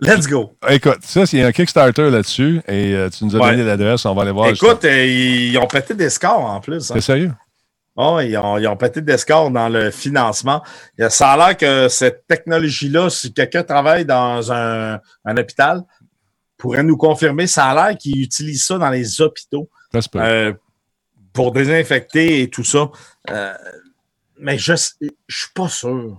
Let's 0.00 0.26
go. 0.26 0.52
Écoute, 0.68 0.98
ça, 1.02 1.22
il 1.32 1.38
y 1.38 1.42
a 1.42 1.46
un 1.46 1.52
Kickstarter 1.52 2.10
là-dessus 2.10 2.60
et 2.66 2.94
euh, 2.94 3.08
tu 3.08 3.24
nous 3.24 3.36
as 3.36 3.38
donné 3.38 3.62
l'adresse, 3.64 4.04
on 4.04 4.14
va 4.14 4.22
aller 4.22 4.32
voir. 4.32 4.48
Écoute, 4.48 4.84
euh, 4.84 5.06
ils 5.06 5.56
ont 5.56 5.66
pété 5.66 5.94
des 5.94 6.10
scores 6.10 6.44
en 6.44 6.60
plus. 6.60 6.90
Hein. 6.90 6.94
C'est 6.96 7.00
sérieux? 7.00 7.32
Oh, 7.96 8.18
ils, 8.20 8.36
ont, 8.36 8.58
ils 8.58 8.66
ont 8.66 8.76
pété 8.76 9.00
des 9.00 9.16
scores 9.16 9.52
dans 9.52 9.68
le 9.68 9.92
financement. 9.92 10.62
Ça 11.08 11.30
a 11.30 11.36
l'air 11.36 11.56
que 11.56 11.88
cette 11.88 12.26
technologie-là, 12.26 13.08
si 13.08 13.32
quelqu'un 13.32 13.62
travaille 13.62 14.04
dans 14.04 14.50
un, 14.50 14.98
un 15.24 15.36
hôpital, 15.36 15.82
pourrait 16.64 16.82
nous 16.82 16.96
confirmer, 16.96 17.46
ça 17.46 17.66
a 17.66 17.74
l'air 17.74 17.98
qu'ils 17.98 18.22
utilisent 18.22 18.64
ça 18.64 18.78
dans 18.78 18.88
les 18.88 19.20
hôpitaux. 19.20 19.68
Euh, 20.16 20.54
pour 21.34 21.52
désinfecter 21.52 22.40
et 22.40 22.48
tout 22.48 22.64
ça. 22.64 22.90
Euh, 23.28 23.52
mais 24.38 24.56
je 24.56 24.72
ne 24.72 24.76
suis 25.28 25.52
pas 25.54 25.68
sûr. 25.68 26.18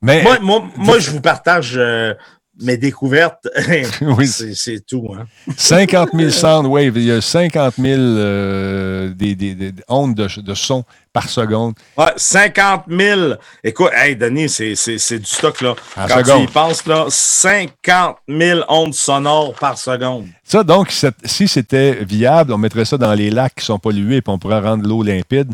Mais, 0.00 0.22
moi, 0.40 0.66
moi, 0.74 0.98
je 0.98 1.10
vous 1.10 1.20
partage 1.20 1.76
euh, 1.76 2.14
mes 2.60 2.76
découvertes. 2.76 3.48
oui. 4.00 4.26
C'est 4.26 4.84
tout. 4.86 5.08
Hein? 5.14 5.26
50 5.56 6.10
000 6.14 6.30
soundwaves. 6.30 6.96
Il 6.96 7.04
y 7.04 7.12
a 7.12 7.20
50 7.20 7.74
000 7.76 9.14
des, 9.14 9.34
des, 9.34 9.72
ondes 9.88 10.14
de, 10.14 10.40
de, 10.40 10.54
son 10.54 10.84
par 11.12 11.28
seconde. 11.28 11.74
Ouais, 11.96 12.12
50 12.16 12.84
000. 12.88 13.34
Écoute, 13.62 13.90
hey, 13.94 14.16
Denis, 14.16 14.48
c'est 14.48 15.18
du 15.18 15.24
stock, 15.24 15.60
là. 15.60 15.74
Quand 15.94 16.22
tu 16.22 16.42
y 16.42 16.46
penses, 16.46 16.86
là, 16.86 17.06
50 17.08 18.16
000 18.28 18.60
ondes 18.68 18.94
sonores 18.94 19.54
par 19.54 19.78
seconde. 19.78 20.26
Ça, 20.44 20.64
donc, 20.64 20.92
si 21.24 21.48
c'était 21.48 22.04
viable, 22.04 22.52
on 22.52 22.58
mettrait 22.58 22.84
ça 22.84 22.98
dans 22.98 23.14
les 23.14 23.30
lacs 23.30 23.56
qui 23.56 23.64
sont 23.64 23.78
pollués 23.78 24.16
et 24.16 24.22
on 24.26 24.38
pourrait 24.38 24.60
rendre 24.60 24.86
l'eau 24.86 25.02
limpide. 25.02 25.52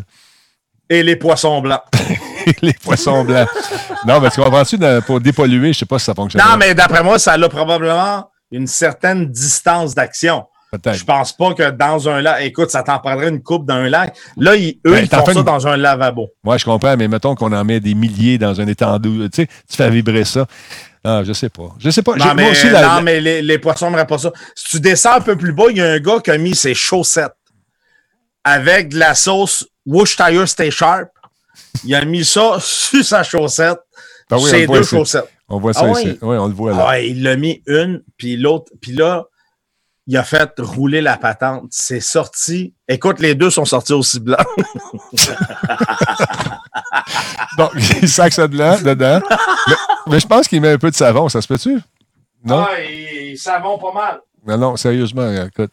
Et 0.89 1.01
les 1.01 1.15
poissons 1.15 1.61
blancs. 1.61 1.81
les 2.61 2.73
poissons 2.73 3.23
blancs. 3.23 3.47
non, 4.05 4.19
mais 4.19 4.29
tu 4.29 4.41
comprends-tu, 4.41 4.77
pour 5.05 5.19
dépolluer, 5.19 5.65
je 5.65 5.67
ne 5.67 5.73
sais 5.73 5.85
pas 5.85 5.99
si 5.99 6.05
ça 6.05 6.13
fonctionne. 6.13 6.41
Non, 6.41 6.57
mais 6.57 6.73
d'après 6.73 7.03
moi, 7.03 7.19
ça 7.19 7.33
a 7.33 7.49
probablement 7.49 8.29
une 8.51 8.67
certaine 8.67 9.27
distance 9.27 9.95
d'action. 9.95 10.45
Je 10.73 11.03
pense 11.03 11.33
pas 11.33 11.53
que 11.53 11.71
dans 11.71 12.09
un 12.09 12.21
lac, 12.21 12.43
écoute, 12.43 12.69
ça 12.69 12.83
t'en 12.83 12.99
prendrait 12.99 13.29
une 13.29 13.41
coupe 13.41 13.65
dans 13.65 13.75
un 13.75 13.89
lac. 13.89 14.15
Là, 14.37 14.55
ils, 14.55 14.79
eux, 14.85 14.91
ben, 14.91 15.03
ils 15.03 15.07
font 15.07 15.25
ça 15.25 15.43
dans 15.43 15.67
un 15.67 15.77
lavabo. 15.77 16.29
Moi, 16.43 16.57
je 16.57 16.65
comprends, 16.65 16.97
mais 16.97 17.07
mettons 17.07 17.35
qu'on 17.35 17.53
en 17.53 17.63
met 17.63 17.79
des 17.79 17.93
milliers 17.93 18.37
dans 18.37 18.59
un 18.59 18.67
étendue. 18.67 19.29
Tu 19.29 19.43
sais, 19.43 19.47
tu 19.47 19.77
fais 19.77 19.89
vibrer 19.89 20.25
ça. 20.25 20.45
Ah, 21.03 21.21
je 21.23 21.33
sais 21.33 21.49
pas. 21.49 21.69
Je 21.79 21.89
sais 21.91 22.01
pas. 22.01 22.15
Non, 22.15 22.33
mais, 22.35 22.49
aussi, 22.49 22.67
non, 22.67 23.01
mais 23.03 23.21
les, 23.21 23.59
poissons 23.59 23.85
n'aimeraient 23.85 24.07
pas 24.07 24.17
ça. 24.17 24.31
Si 24.55 24.69
tu 24.69 24.79
descends 24.79 25.13
un 25.13 25.21
peu 25.21 25.35
plus 25.35 25.53
bas, 25.53 25.65
il 25.69 25.77
y 25.77 25.81
a 25.81 25.91
un 25.91 25.99
gars 25.99 26.19
qui 26.19 26.31
a 26.31 26.37
mis 26.37 26.55
ses 26.55 26.73
chaussettes 26.73 27.35
avec 28.43 28.89
de 28.89 28.99
la 28.99 29.13
sauce 29.15 29.67
Woosh 29.85 30.15
Tire 30.15 30.47
Stay 30.47 30.71
Sharp. 30.71 31.09
Il 31.83 31.95
a 31.95 32.03
mis 32.05 32.25
ça 32.25 32.57
sur 32.59 33.03
sa 33.03 33.23
chaussette. 33.23 33.79
Oui, 34.31 34.49
ses 34.49 34.67
deux 34.67 34.83
chaussettes. 34.83 35.29
On 35.47 35.59
voit 35.59 35.73
ça 35.73 35.85
ah 35.85 35.91
ici. 35.91 36.17
Oui. 36.21 36.37
on 36.37 36.47
le 36.47 36.53
voit 36.53 36.71
là. 36.71 36.85
Ah, 36.87 36.99
il 36.99 37.21
l'a 37.21 37.35
mis 37.35 37.61
une, 37.67 38.01
puis 38.17 38.35
l'autre. 38.35 38.71
Puis 38.81 38.93
là, 38.93 39.25
il 40.07 40.17
a 40.17 40.23
fait 40.23 40.51
rouler 40.59 41.01
la 41.01 41.17
patente. 41.17 41.65
C'est 41.69 41.99
sorti. 41.99 42.73
Écoute, 42.87 43.19
les 43.19 43.35
deux 43.35 43.49
sont 43.49 43.65
sortis 43.65 43.93
aussi 43.93 44.19
blancs. 44.19 44.45
Donc, 47.57 47.71
il 48.01 48.09
sac 48.09 48.33
ça 48.33 48.47
dedans. 48.47 49.21
Mais, 50.07 50.19
je 50.19 50.27
pense 50.27 50.47
qu'il 50.47 50.61
met 50.61 50.71
un 50.71 50.77
peu 50.77 50.91
de 50.91 50.95
savon, 50.95 51.29
ça 51.29 51.41
se 51.41 51.47
peut-tu? 51.47 51.79
Non? 52.43 52.65
Ah, 52.67 52.81
il, 52.81 53.37
savon 53.37 53.77
pas 53.79 53.91
mal. 53.91 54.19
Non, 54.45 54.57
non, 54.57 54.75
sérieusement, 54.75 55.31
écoute. 55.43 55.71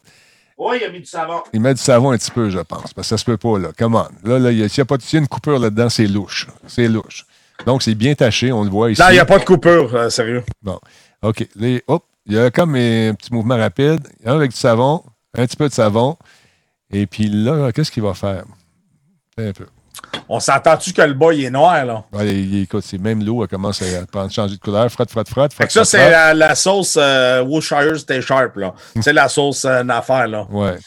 Oui, 0.63 0.77
il 0.81 0.85
a 0.85 0.89
mis 0.89 0.99
du 0.99 1.05
savon. 1.05 1.43
Il 1.51 1.59
met 1.59 1.73
du 1.73 1.81
savon 1.81 2.11
un 2.11 2.17
petit 2.17 2.31
peu, 2.31 2.49
je 2.49 2.59
pense, 2.59 2.93
parce 2.93 2.93
que 2.95 3.03
ça 3.03 3.17
se 3.17 3.25
peut 3.25 3.37
pas, 3.37 3.59
là. 3.59 3.69
Come 3.77 3.95
on. 3.95 4.07
Là, 4.23 4.39
là, 4.39 4.51
il 4.51 4.59
y 4.59 4.63
a, 4.63 4.85
pas, 4.85 4.95
y 4.95 5.15
a 5.15 5.19
une 5.19 5.27
coupure 5.27 5.59
là-dedans, 5.59 5.89
c'est 5.89 6.07
louche. 6.07 6.47
C'est 6.67 6.87
louche. 6.87 7.25
Donc, 7.65 7.83
c'est 7.83 7.95
bien 7.95 8.15
taché, 8.15 8.51
on 8.51 8.63
le 8.63 8.69
voit 8.69 8.91
ici. 8.91 9.01
Non, 9.01 9.09
il 9.09 9.13
n'y 9.13 9.19
a 9.19 9.25
pas 9.25 9.39
de 9.39 9.43
coupure, 9.43 9.93
euh, 9.93 10.09
sérieux. 10.09 10.43
Bon. 10.61 10.79
OK. 11.21 11.47
Les, 11.55 11.83
hop, 11.87 12.05
il 12.25 12.33
y 12.33 12.39
a 12.39 12.49
comme 12.49 12.75
un 12.75 13.13
petit 13.13 13.33
mouvement 13.33 13.57
rapide. 13.57 14.07
Avec 14.25 14.51
du 14.51 14.57
savon, 14.57 15.03
un 15.37 15.45
petit 15.45 15.57
peu 15.57 15.67
de 15.67 15.73
savon. 15.73 16.17
Et 16.91 17.07
puis 17.07 17.27
là, 17.27 17.71
qu'est-ce 17.71 17.91
qu'il 17.91 18.03
va 18.03 18.13
faire? 18.13 18.45
Un 19.37 19.51
peu. 19.51 19.65
On 20.29 20.39
s'entend-tu 20.39 20.93
que 20.93 21.01
le 21.01 21.13
bas, 21.13 21.33
il 21.33 21.45
est 21.45 21.49
noir, 21.49 21.85
là? 21.85 22.03
Oui, 22.13 22.61
écoute, 22.63 22.83
c'est 22.85 22.97
même 22.97 23.23
l'eau, 23.23 23.43
elle 23.43 23.49
commence 23.49 23.81
à 23.81 24.05
prendre, 24.05 24.31
changer 24.31 24.55
de 24.55 24.59
couleur. 24.59 24.89
Frotte, 24.89 25.11
frotte, 25.11 25.29
frotte. 25.29 25.53
frotte 25.53 25.71
ça, 25.71 25.85
c'est 25.85 26.33
la, 26.33 26.55
sauce 26.55 26.97
euh, 26.99 27.43
Worcestershire 27.43 27.99
Stay 27.99 28.21
Sharp, 28.21 28.55
là. 28.55 28.73
c'est 29.01 29.13
la 29.13 29.27
sauce 29.27 29.65
euh, 29.65 29.83
affaire, 29.89 30.27
là. 30.27 30.47
Ouais. 30.49 30.77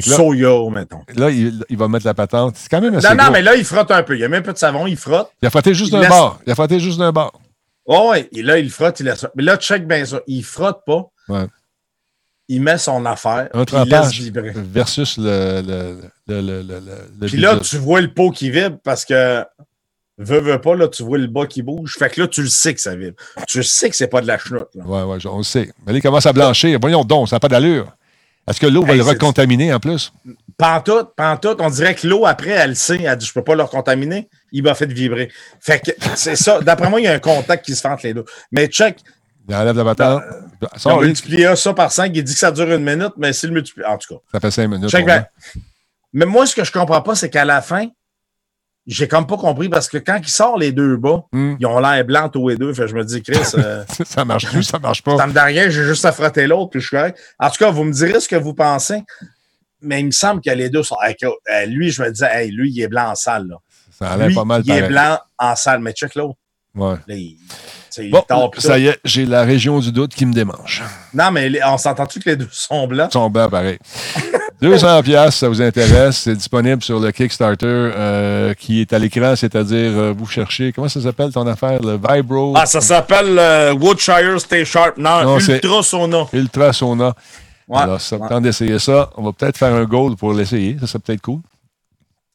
Soya, 0.00 0.70
mettons. 0.70 1.02
Là, 1.14 1.30
il, 1.30 1.64
il, 1.68 1.76
va 1.76 1.88
mettre 1.88 2.06
la 2.06 2.14
patente. 2.14 2.56
C'est 2.56 2.68
quand 2.68 2.80
même 2.80 2.94
assez 2.94 3.08
Non, 3.08 3.24
non, 3.24 3.30
mais 3.30 3.42
là, 3.42 3.54
il 3.54 3.64
frotte 3.64 3.90
un 3.90 4.02
peu. 4.02 4.14
Il 4.14 4.20
y 4.20 4.24
a 4.24 4.28
même 4.28 4.40
un 4.40 4.44
peu 4.44 4.52
de 4.52 4.58
savon, 4.58 4.86
il 4.86 4.96
frotte. 4.96 5.30
Il 5.42 5.46
a 5.46 5.50
frotté 5.50 5.74
juste 5.74 5.92
d'un 5.92 6.08
bord. 6.08 6.40
Il 6.46 6.52
a 6.52 6.54
frotté 6.54 6.80
juste 6.80 6.98
d'un 6.98 7.12
bord. 7.12 7.40
Oh, 7.86 8.10
oui, 8.12 8.28
et 8.32 8.42
là, 8.42 8.58
il 8.58 8.70
frotte, 8.70 9.00
il 9.00 9.06
laisse. 9.06 9.26
Mais 9.34 9.42
là, 9.42 9.56
check 9.56 9.86
bien 9.86 10.04
ça. 10.04 10.20
Il 10.26 10.44
frotte 10.44 10.80
pas. 10.84 11.06
Ouais. 11.28 11.46
Il 12.48 12.62
met 12.62 12.78
son 12.78 13.04
affaire. 13.06 13.48
Un 13.54 13.64
il 13.64 13.90
laisse 13.90 14.12
vibrer. 14.12 14.52
Versus 14.54 15.16
le. 15.18 15.62
le, 15.66 16.00
le, 16.28 16.62
le 16.62 17.26
puis 17.26 17.38
là, 17.38 17.58
tu 17.58 17.78
vois 17.78 18.00
le 18.00 18.12
pot 18.12 18.30
qui 18.30 18.50
vibre 18.50 18.78
parce 18.82 19.04
que. 19.04 19.44
Veux, 20.20 20.40
veux 20.40 20.60
pas, 20.60 20.74
là, 20.74 20.88
tu 20.88 21.04
vois 21.04 21.16
le 21.16 21.28
bas 21.28 21.46
qui 21.46 21.62
bouge. 21.62 21.94
Fait 21.96 22.10
que 22.10 22.20
là, 22.20 22.26
tu 22.26 22.42
le 22.42 22.48
sais 22.48 22.74
que 22.74 22.80
ça 22.80 22.96
vibre. 22.96 23.16
Tu 23.46 23.62
sais 23.62 23.88
que 23.88 23.94
c'est 23.94 24.08
pas 24.08 24.20
de 24.20 24.26
la 24.26 24.36
chenoute. 24.36 24.66
Oui, 24.74 25.00
oui, 25.06 25.18
on 25.26 25.38
le 25.38 25.44
sait. 25.44 25.70
Mais 25.86 25.92
là, 25.92 25.98
il 25.98 26.02
commence 26.02 26.26
à 26.26 26.32
blanchir. 26.32 26.76
Voyons 26.80 27.04
donc, 27.04 27.28
ça 27.28 27.36
n'a 27.36 27.40
pas 27.40 27.46
d'allure. 27.48 27.86
Est-ce 28.48 28.58
que 28.58 28.66
l'eau 28.66 28.82
va 28.82 28.96
le 28.96 29.02
recontaminer 29.02 29.72
en 29.72 29.78
plus? 29.78 30.12
Pantoute, 30.56 31.10
pantoute, 31.14 31.60
on 31.60 31.70
dirait 31.70 31.94
que 31.94 32.04
l'eau, 32.08 32.26
après, 32.26 32.50
elle 32.50 32.74
sait, 32.74 33.00
elle 33.00 33.16
dit, 33.16 33.26
je 33.26 33.32
peux 33.32 33.44
pas 33.44 33.54
leur 33.54 33.70
contaminer. 33.70 34.28
Il 34.50 34.64
m'a 34.64 34.74
fait 34.74 34.92
vibrer. 34.92 35.30
Fait 35.60 35.78
que 35.78 35.92
c'est 36.16 36.34
ça. 36.34 36.60
D'après 36.62 36.90
moi, 36.90 37.00
il 37.00 37.04
y 37.04 37.08
a 37.08 37.12
un 37.12 37.20
contact 37.20 37.64
qui 37.64 37.76
se 37.76 37.80
fait 37.80 37.88
entre 37.88 38.06
les 38.06 38.14
deux. 38.14 38.24
Mais 38.50 38.66
check, 38.66 38.98
Il 39.48 39.54
enlève 39.54 39.76
la 39.76 39.84
bataille. 39.84 40.18
on 40.84 41.00
multiplie 41.00 41.44
ça 41.56 41.74
par 41.74 41.92
5, 41.92 42.10
il 42.12 42.24
dit 42.24 42.32
que 42.32 42.38
ça 42.38 42.50
dure 42.50 42.72
une 42.72 42.82
minute, 42.82 43.12
mais 43.18 43.32
s'il 43.32 43.52
multiplie. 43.52 43.84
En 43.84 43.98
tout 43.98 44.14
cas. 44.14 44.20
Ça 44.32 44.40
fait 44.40 44.50
5 44.50 44.66
minutes. 44.66 44.90
Check 44.90 45.06
back. 45.06 45.30
Mais 46.18 46.26
moi, 46.26 46.46
ce 46.46 46.54
que 46.56 46.64
je 46.64 46.72
comprends 46.72 47.00
pas, 47.00 47.14
c'est 47.14 47.30
qu'à 47.30 47.44
la 47.44 47.62
fin, 47.62 47.86
j'ai 48.86 49.06
comme 49.06 49.26
pas 49.26 49.36
compris 49.36 49.68
parce 49.68 49.88
que 49.88 49.98
quand 49.98 50.18
ils 50.20 50.28
sortent 50.28 50.58
les 50.60 50.72
deux 50.72 50.96
bas, 50.96 51.22
Hmm. 51.32 51.54
ils 51.60 51.66
ont 51.66 51.78
l'air 51.78 52.04
blancs 52.04 52.32
tous 52.32 52.48
les 52.48 52.56
deux. 52.56 52.72
Fait 52.74 52.88
je 52.88 52.94
me 52.96 53.04
dis, 53.04 53.22
Chris, 53.22 53.38
euh, 53.56 53.84
Ça 54.04 54.24
marche 54.24 54.46
plus, 54.50 54.62
ça 54.64 54.78
marche 54.80 55.02
pas. 55.02 55.16
ça 55.16 55.26
me 55.28 55.32
donne 55.32 55.44
rien, 55.44 55.68
j'ai 55.68 55.84
juste 55.84 56.04
à 56.04 56.10
frotter 56.12 56.46
l'autre, 56.48 56.70
puis 56.70 56.80
je 56.80 56.88
suis 56.88 56.96
correct. 56.96 57.18
En 57.38 57.48
tout 57.50 57.58
cas, 57.58 57.70
vous 57.70 57.84
me 57.84 57.92
direz 57.92 58.18
ce 58.20 58.28
que 58.28 58.36
vous 58.36 58.54
pensez. 58.54 59.02
Mais 59.80 60.00
il 60.00 60.06
me 60.06 60.10
semble 60.10 60.40
que 60.40 60.50
les 60.50 60.70
deux 60.70 60.82
sont. 60.82 60.96
lui, 61.68 61.90
je 61.92 62.02
me 62.02 62.10
disais, 62.10 62.28
hey, 62.32 62.50
lui, 62.50 62.72
il 62.72 62.80
est 62.82 62.88
blanc 62.88 63.10
en 63.10 63.14
salle. 63.14 63.46
Là. 63.46 63.56
Ça 63.96 64.10
a 64.10 64.16
l'air 64.16 64.26
Lui, 64.28 64.34
pas 64.34 64.44
mal 64.44 64.62
il 64.64 64.72
est 64.72 64.88
blanc 64.88 65.18
en 65.38 65.54
salle, 65.54 65.80
mais 65.80 65.92
check 65.92 66.16
l'autre. 66.16 66.36
Ouais. 66.78 66.96
Là, 67.06 67.14
il, 67.14 67.36
Bon, 68.30 68.48
pis 68.50 68.60
ça 68.60 68.78
y 68.78 68.86
est, 68.86 68.98
j'ai 69.04 69.26
la 69.26 69.42
région 69.42 69.80
du 69.80 69.90
doute 69.90 70.14
qui 70.14 70.24
me 70.24 70.32
démange. 70.32 70.84
Non, 71.12 71.32
mais 71.32 71.48
les- 71.48 71.60
on 71.64 71.76
s'entend-tu 71.78 72.20
que 72.20 72.30
les 72.30 72.36
deux 72.36 72.48
sont 72.52 72.86
blancs? 72.86 73.08
Ils 73.10 73.12
sont 73.14 73.28
blancs 73.28 73.50
pareil. 73.50 73.78
200 74.62 75.02
pièces, 75.02 75.36
ça 75.36 75.48
vous 75.48 75.60
intéresse, 75.62 76.18
c'est 76.18 76.34
disponible 76.36 76.82
sur 76.82 77.00
le 77.00 77.10
Kickstarter 77.12 77.66
euh, 77.66 78.54
qui 78.54 78.80
est 78.80 78.92
à 78.92 78.98
l'écran, 79.00 79.34
c'est-à-dire 79.36 79.90
euh, 79.96 80.14
vous 80.16 80.26
cherchez, 80.26 80.72
comment 80.72 80.88
ça 80.88 81.00
s'appelle 81.00 81.32
ton 81.32 81.46
affaire, 81.46 81.80
le 81.82 81.98
Vibro? 81.98 82.54
Ah, 82.56 82.66
ça 82.66 82.80
s'appelle 82.80 83.36
euh, 83.38 83.72
Woodshire 83.74 84.40
Stay 84.40 84.64
Sharp. 84.64 84.96
Non, 84.96 85.24
Non, 85.24 85.38
Ultra 85.38 85.82
Sauna. 85.82 86.26
Ultra. 86.32 86.70
Ouais. 87.68 87.78
Alors, 87.78 88.00
ça 88.00 88.16
Ouais. 88.16 88.28
tente 88.28 88.42
d'essayer 88.44 88.78
ça. 88.78 89.10
On 89.16 89.22
va 89.24 89.32
peut-être 89.32 89.56
faire 89.58 89.74
un 89.74 89.84
goal 89.84 90.16
pour 90.16 90.32
l'essayer, 90.32 90.76
ça 90.80 90.86
serait 90.86 91.00
peut-être 91.00 91.22
cool. 91.22 91.40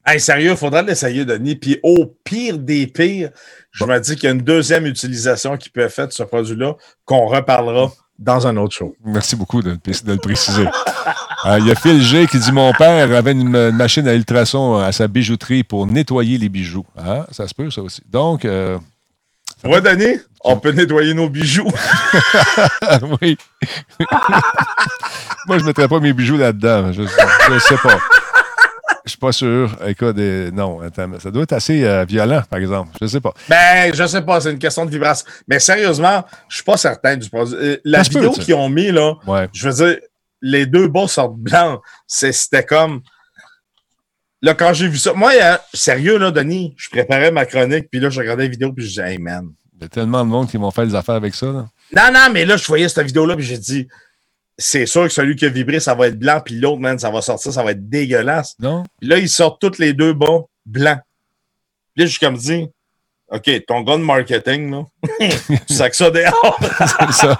Hey, 0.06 0.20
sérieux, 0.20 0.52
il 0.52 0.58
faudrait 0.58 0.84
l'essayer, 0.84 1.24
Denis. 1.24 1.56
Puis 1.56 1.80
au 1.82 2.06
pire 2.24 2.58
des 2.58 2.88
pires, 2.88 3.30
je 3.74 3.86
me 3.86 4.00
dis 4.00 4.16
qu'il 4.16 4.26
y 4.26 4.28
a 4.28 4.32
une 4.32 4.42
deuxième 4.42 4.86
utilisation 4.86 5.58
qui 5.58 5.70
peut 5.70 5.82
être 5.82 5.94
faite 5.94 6.08
de 6.10 6.14
ce 6.14 6.24
produit-là 6.24 6.74
qu'on 7.06 7.26
reparlera 7.28 7.92
dans 8.20 8.46
un 8.48 8.56
autre 8.58 8.76
show. 8.76 8.96
Merci 9.04 9.36
beaucoup 9.36 9.62
de, 9.62 9.72
le- 9.72 9.78
de 9.78 10.12
le 10.14 10.20
préciser. 10.20 10.66
Euh, 11.46 11.60
Il 11.60 11.68
y 11.68 11.72
a 11.72 11.76
Phil 11.76 12.02
G 12.02 12.26
qui 12.28 12.40
dit 12.40 12.54
Mon 12.54 12.72
père 12.72 13.14
avait 13.14 13.34
une, 13.34 13.54
une 13.54 13.76
machine 13.76 14.08
à 14.08 14.14
ultrasons 14.14 14.78
à 14.78 14.94
sa 14.94 15.10
bijouterie 15.10 15.66
pour 15.66 15.86
nettoyer 15.86 16.38
les 16.38 16.48
bijoux. 16.48 16.86
Ah, 16.98 17.26
ça 17.32 17.50
se 17.50 17.54
peut, 17.54 17.70
ça 17.70 17.82
aussi. 17.82 18.02
Donc, 18.10 18.46
euh, 18.46 18.78
Ouais, 19.66 19.82
Denis, 19.82 20.22
on 20.46 20.56
peut 20.56 20.72
nettoyer 20.72 21.14
nos 21.14 21.28
bijoux. 21.28 21.68
oui. 23.22 23.38
Moi, 25.48 25.58
je 25.58 25.64
ne 25.64 25.68
mettrais 25.68 25.90
pas 25.90 26.00
mes 26.00 26.14
bijoux 26.14 26.38
là-dedans. 26.38 26.94
Je 26.94 27.02
ne 27.02 27.60
sais 27.60 27.78
pas. 27.84 28.00
Je 29.06 29.10
suis 29.12 29.18
pas 29.20 29.32
sûr. 29.34 29.78
Écoute, 29.86 30.18
euh, 30.18 30.50
non, 30.52 30.80
attends, 30.82 31.20
ça 31.20 31.30
doit 31.30 31.44
être 31.44 31.54
assez 31.54 31.84
euh, 31.84 32.06
violent, 32.06 32.42
par 32.50 32.60
exemple. 32.60 32.92
Je 33.00 33.06
ne 33.06 33.10
sais 33.10 33.20
pas. 33.20 33.34
Ben, 33.50 33.94
je 33.94 34.06
sais 34.08 34.22
pas, 34.22 34.40
c'est 34.40 34.52
une 34.52 34.60
question 34.60 34.86
de 34.86 34.92
vibration. 34.92 35.26
Mais 35.48 35.60
sérieusement, 35.60 36.24
je 36.48 36.56
suis 36.56 36.64
pas 36.64 36.78
certain 36.78 37.18
du 37.18 37.30
produit. 37.30 37.56
Euh, 37.58 37.78
La 37.84 38.04
Ça 38.04 38.10
vidéo 38.10 38.32
qu'ils 38.32 38.54
ont 38.54 38.70
mis, 38.70 38.92
là, 38.92 39.16
Ouais. 39.28 39.50
je 39.54 39.68
veux 39.70 39.74
dire, 39.86 39.98
les 40.42 40.66
deux 40.66 40.88
bas 40.88 41.08
sortent 41.08 41.36
blancs. 41.38 41.82
C'était 42.08 42.64
comme. 42.64 43.02
Là, 44.42 44.54
quand 44.54 44.74
j'ai 44.74 44.88
vu 44.88 44.98
ça, 44.98 45.14
moi, 45.14 45.32
hein, 45.42 45.58
sérieux, 45.74 46.18
là, 46.18 46.30
Denis, 46.32 46.74
je 46.78 46.90
préparais 46.90 47.32
ma 47.32 47.46
chronique, 47.46 47.88
puis 47.90 48.00
là, 48.02 48.10
je 48.10 48.20
regardais 48.20 48.44
la 48.44 48.50
vidéo, 48.50 48.74
puis 48.74 48.84
je 48.86 48.90
disais, 48.90 49.12
hey, 49.14 49.18
man. 49.18 49.50
Il 49.76 49.82
y 49.84 49.86
a 49.86 49.90
tellement 49.90 50.24
de 50.24 50.30
monde 50.30 50.50
qui 50.50 50.58
vont 50.58 50.70
faire 50.72 50.86
des 50.86 50.96
affaires 50.96 51.16
avec 51.16 51.34
ça. 51.34 51.46
là. 51.48 51.66
Non, 51.96 52.12
non, 52.14 52.28
mais 52.34 52.46
là, 52.46 52.58
je 52.58 52.66
voyais 52.68 52.88
cette 52.90 53.06
vidéo-là, 53.06 53.36
puis 53.36 53.46
j'ai 53.46 53.58
dit, 53.58 53.88
c'est 54.58 54.86
sûr 54.86 55.04
que 55.04 55.10
celui 55.10 55.36
qui 55.36 55.46
a 55.46 55.50
vibré, 55.50 55.80
ça 55.80 55.96
va 55.96 56.08
être 56.08 56.20
blanc, 56.20 56.42
puis 56.44 56.56
l'autre, 56.56 56.80
man, 56.80 57.00
ça 57.00 57.10
va 57.10 57.22
sortir, 57.22 57.52
ça 57.52 57.64
va 57.64 57.72
être 57.72 57.90
dégueulasse. 57.90 58.56
Non? 58.60 58.84
Puis 59.00 59.10
là, 59.10 59.18
ils 59.18 59.30
sortent 59.30 59.60
tous 59.60 59.80
les 59.80 59.94
deux 59.94 60.14
bas 60.14 60.42
blancs. 60.66 61.00
Puis 61.94 62.04
là, 62.04 62.06
je 62.06 62.12
suis 62.12 62.20
comme 62.20 62.38
dit, 62.38 62.68
OK, 63.34 63.50
ton 63.68 63.82
gars 63.82 63.98
de 63.98 64.04
marketing, 64.04 64.70
là, 64.72 64.84
tu 65.68 65.74
sacs 65.74 65.96
ça 65.96 66.12
dehors. 66.12 66.60
C'est 67.10 67.12
ça. 67.14 67.38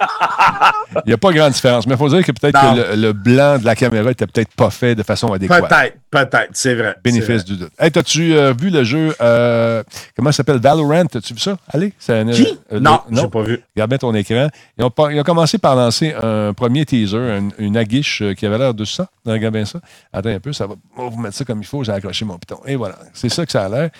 Il 1.06 1.08
n'y 1.08 1.12
a 1.12 1.18
pas 1.18 1.32
grande 1.32 1.52
différence. 1.52 1.86
Mais 1.86 1.94
il 1.94 1.98
faut 1.98 2.08
dire 2.08 2.24
que 2.24 2.32
peut-être 2.32 2.60
Non. 2.60 2.74
que 2.74 2.90
le, 2.94 2.96
le 3.00 3.12
blanc 3.12 3.58
de 3.58 3.64
la 3.64 3.76
caméra 3.76 4.08
n'était 4.08 4.26
peut-être 4.26 4.52
pas 4.54 4.70
fait 4.70 4.94
de 4.96 5.02
façon 5.04 5.32
adéquate. 5.32 5.68
peut-être, 5.68 5.96
peut-être, 6.10 6.50
c'est 6.52 6.74
vrai. 6.74 6.96
Bénéfice 7.04 7.44
du 7.44 7.56
doute. 7.56 7.70
Hey, 7.78 7.92
t'as-tu 7.92 8.34
euh, 8.34 8.52
vu 8.58 8.70
le 8.70 8.82
jeu, 8.82 9.14
euh, 9.20 9.82
comment 10.16 10.32
ça 10.32 10.38
s'appelle, 10.38 10.58
Valorant? 10.58 11.06
T'as-tu 11.06 11.32
vu 11.34 11.40
ça? 11.40 11.56
Allez. 11.72 11.92
c'est 11.98 12.18
un- 12.18 12.30
Qui? 12.30 12.58
euh, 12.72 12.80
non, 12.80 13.00
le- 13.10 13.16
j'ai 13.20 13.28
pas 13.28 13.42
vu. 13.42 13.62
Regarde 13.76 13.90
bien 13.90 13.98
ton 13.98 14.14
écran. 14.14 14.48
Ils 14.76 14.84
ont, 14.84 14.90
pas- 14.90 15.12
ils 15.12 15.20
ont 15.20 15.24
commencé 15.24 15.58
par 15.58 15.76
lancer 15.76 16.12
un 16.20 16.52
premier 16.54 16.84
teaser, 16.84 17.16
un- 17.18 17.48
une 17.58 17.76
aguiche 17.76 18.22
qui 18.36 18.46
avait 18.46 18.58
l'air 18.58 18.74
de 18.74 18.84
ça. 18.84 19.06
Regarde 19.24 19.54
bien 19.54 19.64
ça. 19.64 19.78
Attends 20.12 20.30
un 20.30 20.40
peu, 20.40 20.52
ça 20.52 20.66
va. 20.66 20.74
On 20.96 21.04
va 21.04 21.08
vous 21.10 21.20
mettre 21.20 21.36
ça 21.36 21.44
comme 21.44 21.60
il 21.60 21.66
faut. 21.66 21.84
J'ai 21.84 21.92
accroché 21.92 22.24
mon 22.24 22.36
piton. 22.38 22.58
Et 22.66 22.74
voilà. 22.76 22.96
C'est 23.12 23.28
ça 23.28 23.46
que 23.46 23.52
ça 23.52 23.64
a 23.64 23.68
l'air. 23.68 23.90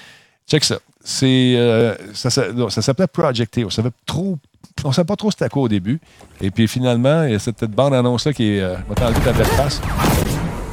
Check 0.49 0.65
ça. 0.65 0.77
C'est, 1.03 1.55
euh, 1.57 1.95
ça, 2.15 2.31
ça, 2.31 2.45
ça 2.71 2.83
s'appelait 2.83 3.07
Project 3.07 3.61
On 3.65 3.71
savait 3.71 3.91
trop. 4.07 4.39
On 4.85 4.93
savait 4.93 5.07
pas 5.07 5.17
trop 5.17 5.31
c'était 5.31 5.49
quoi 5.49 5.63
au 5.63 5.69
début. 5.69 6.01
Et 6.41 6.51
puis 6.51 6.69
finalement, 6.69 7.25
il 7.25 7.33
y 7.33 7.35
a 7.35 7.39
cette 7.39 7.65
bande-annonce-là 7.65 8.33
qui 8.33 8.57
est. 8.57 8.61
Euh, 8.61 8.77
va 8.89 8.95
t'enlever 8.95 9.21
ta 9.21 9.33
belle 9.33 9.47
face. 9.47 9.81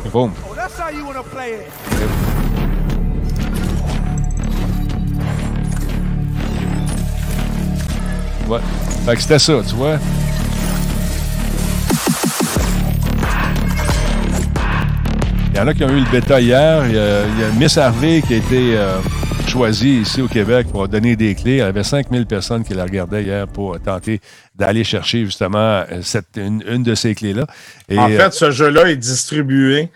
Et 0.05 0.09
boum. 0.09 0.31
Oh, 0.49 0.55
that's 0.55 0.77
how 0.79 0.89
you 0.93 1.05
want 1.05 1.13
to 1.13 1.23
play 1.23 1.53
it. 1.53 1.67
Ouais. 8.49 8.59
Fait 9.05 9.15
que 9.15 9.21
c'était 9.21 9.39
ça, 9.39 9.53
tu 9.67 9.75
vois. 9.75 9.97
Il 15.53 15.57
y 15.57 15.59
en 15.59 15.67
a 15.67 15.73
qui 15.73 15.83
ont 15.83 15.89
eu 15.89 15.99
le 15.99 16.11
bêta 16.11 16.39
hier. 16.41 16.85
Il 16.87 16.95
y 16.95 16.97
a, 16.99 17.25
il 17.27 17.39
y 17.39 17.43
a 17.43 17.49
Miss 17.57 17.77
Harvey 17.77 18.21
qui 18.25 18.33
a 18.33 18.37
été 18.37 18.77
euh, 18.77 18.97
choisie 19.51 19.99
ici 19.99 20.21
au 20.21 20.29
Québec 20.29 20.67
pour 20.71 20.87
donner 20.87 21.17
des 21.17 21.35
clés. 21.35 21.55
Il 21.55 21.57
y 21.57 21.61
avait 21.61 21.83
5000 21.83 22.25
personnes 22.25 22.63
qui 22.63 22.73
la 22.73 22.83
regardaient 22.83 23.23
hier 23.23 23.47
pour 23.47 23.77
tenter 23.81 24.21
d'aller 24.55 24.85
chercher 24.85 25.25
justement 25.25 25.57
euh, 25.59 26.01
cette, 26.01 26.37
une, 26.37 26.63
une 26.65 26.83
de 26.83 26.95
ces 26.95 27.13
clés-là. 27.13 27.45
En 27.91 28.09
euh, 28.09 28.17
fait, 28.17 28.33
ce 28.33 28.49
jeu-là 28.51 28.89
est 28.89 28.95
distribué. 28.95 29.89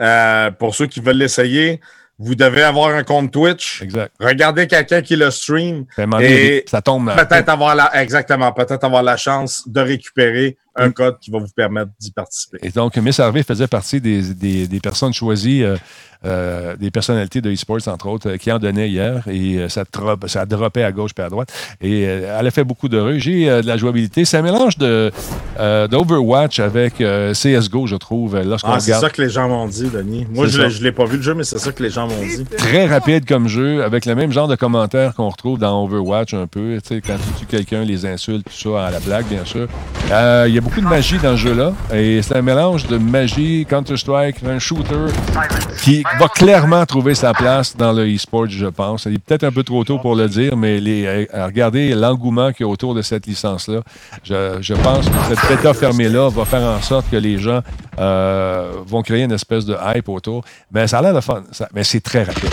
euh, 0.00 0.50
pour 0.50 0.74
ceux 0.74 0.86
qui 0.86 1.00
veulent 1.00 1.18
l'essayer, 1.18 1.80
vous 2.18 2.34
devez 2.34 2.62
avoir 2.62 2.94
un 2.94 3.02
compte 3.02 3.30
Twitch. 3.30 3.82
exact. 3.82 4.14
Regardez 4.18 4.66
quelqu'un 4.66 5.02
qui 5.02 5.16
le 5.16 5.30
stream. 5.30 5.84
Et 6.20 6.64
ça 6.66 6.80
tombe 6.80 7.12
peut-être 7.14 7.50
avoir 7.50 7.74
la, 7.74 8.02
exactement, 8.02 8.50
peut-être 8.52 8.84
avoir 8.84 9.02
la 9.02 9.18
chance 9.18 9.64
de 9.66 9.80
récupérer 9.80 10.56
un 10.76 10.90
code 10.90 11.18
qui 11.20 11.30
va 11.30 11.38
vous 11.38 11.48
permettre 11.54 11.90
d'y 12.00 12.10
participer. 12.12 12.58
Et 12.62 12.70
donc, 12.70 12.96
Miss 12.96 13.20
Harvey 13.20 13.42
faisait 13.42 13.66
partie 13.66 14.00
des, 14.00 14.22
des- 14.34 14.66
des 14.66 14.80
personnes 14.80 15.12
choisies, 15.12 15.62
euh, 15.62 15.76
euh, 16.24 16.76
des 16.76 16.90
personnalités 16.92 17.40
de 17.40 17.50
e-sports, 17.50 17.88
entre 17.88 18.06
autres, 18.06 18.30
euh, 18.30 18.36
qui 18.36 18.50
en 18.52 18.58
donnaient 18.58 18.88
hier. 18.88 19.22
Et 19.28 19.56
euh, 19.58 19.68
ça, 19.68 19.84
drop, 19.92 20.24
ça 20.28 20.46
droppait 20.46 20.84
à 20.84 20.92
gauche 20.92 21.10
et 21.18 21.20
à 21.22 21.28
droite. 21.28 21.52
Et 21.80 22.06
euh, 22.06 22.36
elle 22.38 22.46
a 22.46 22.50
fait 22.52 22.62
beaucoup 22.64 22.88
d'heureux. 22.88 23.18
J'ai 23.18 23.50
euh, 23.50 23.60
de 23.60 23.66
la 23.66 23.76
jouabilité. 23.76 24.24
C'est 24.24 24.36
un 24.38 24.42
mélange 24.42 24.78
de, 24.78 25.10
euh, 25.58 25.88
d'Overwatch 25.88 26.60
avec 26.60 27.00
euh, 27.00 27.32
CSGO, 27.34 27.86
je 27.88 27.96
trouve, 27.96 28.38
lorsqu'on 28.40 28.70
Ah, 28.70 28.80
c'est 28.80 28.92
ça 28.92 29.10
que 29.10 29.20
les 29.20 29.28
gens 29.30 29.48
m'ont 29.48 29.66
dit, 29.66 29.88
Denis. 29.90 30.26
Moi, 30.32 30.46
C'est 30.48 30.70
je 30.70 30.78
ne 30.78 30.84
l'ai 30.84 30.92
pas 30.92 31.04
vu 31.06 31.16
le 31.16 31.22
jeu, 31.22 31.34
mais 31.34 31.44
c'est 31.44 31.58
ça 31.58 31.72
que 31.72 31.82
les 31.82 31.90
gens 31.90 32.06
m'ont 32.06 32.22
dit. 32.22 32.44
Très 32.56 32.86
rapide 32.86 33.26
comme 33.26 33.48
jeu, 33.48 33.82
avec 33.82 34.06
le 34.06 34.14
même 34.14 34.32
genre 34.32 34.46
de 34.48 34.54
commentaires 34.56 35.14
qu'on 35.14 35.28
retrouve 35.28 35.58
dans 35.58 35.84
Overwatch 35.84 36.34
un 36.34 36.46
peu. 36.46 36.78
Tu 36.82 36.94
sais, 36.96 37.00
quand 37.00 37.16
tu 37.16 37.40
tues 37.40 37.46
quelqu'un, 37.46 37.82
les 37.84 38.06
insultes, 38.06 38.46
tout 38.46 38.70
ça, 38.72 38.86
à 38.86 38.90
la 38.92 39.00
blague, 39.00 39.26
bien 39.26 39.44
sûr. 39.44 39.66
Il 40.06 40.54
y 40.54 40.58
a 40.58 40.61
beaucoup 40.62 40.80
de 40.80 40.86
magie 40.86 41.18
dans 41.18 41.32
ce 41.32 41.42
jeu-là. 41.42 41.72
Et 41.92 42.22
c'est 42.22 42.36
un 42.36 42.42
mélange 42.42 42.86
de 42.86 42.96
magie, 42.96 43.66
Counter-Strike, 43.68 44.36
un 44.48 44.58
shooter 44.58 45.06
qui 45.82 46.02
va 46.18 46.28
clairement 46.28 46.84
trouver 46.86 47.14
sa 47.14 47.32
place 47.34 47.76
dans 47.76 47.92
le 47.92 48.06
e-sport, 48.14 48.46
je 48.48 48.66
pense. 48.66 49.04
Il 49.06 49.14
est 49.14 49.18
peut-être 49.18 49.44
un 49.44 49.50
peu 49.50 49.62
trop 49.62 49.84
tôt 49.84 49.98
pour 49.98 50.14
le 50.14 50.28
dire, 50.28 50.56
mais 50.56 50.80
les, 50.80 51.04
euh, 51.06 51.46
regardez 51.46 51.94
l'engouement 51.94 52.52
qu'il 52.52 52.64
y 52.64 52.68
a 52.68 52.72
autour 52.72 52.94
de 52.94 53.02
cette 53.02 53.26
licence-là. 53.26 53.80
Je, 54.22 54.58
je 54.60 54.74
pense 54.74 55.06
que 55.08 55.14
cette 55.34 55.48
bêta 55.48 55.74
fermée-là 55.74 56.28
va 56.30 56.44
faire 56.44 56.62
en 56.62 56.80
sorte 56.80 57.10
que 57.10 57.16
les 57.16 57.38
gens 57.38 57.60
euh, 57.98 58.72
vont 58.86 59.02
créer 59.02 59.24
une 59.24 59.32
espèce 59.32 59.64
de 59.66 59.76
hype 59.94 60.08
autour. 60.08 60.44
Mais 60.72 60.86
ça 60.86 60.98
a 60.98 61.02
l'air 61.02 61.14
de 61.14 61.20
fun. 61.20 61.42
Ça- 61.50 61.68
mais 61.74 61.84
c'est 61.84 62.00
très 62.00 62.22
rapide. 62.22 62.50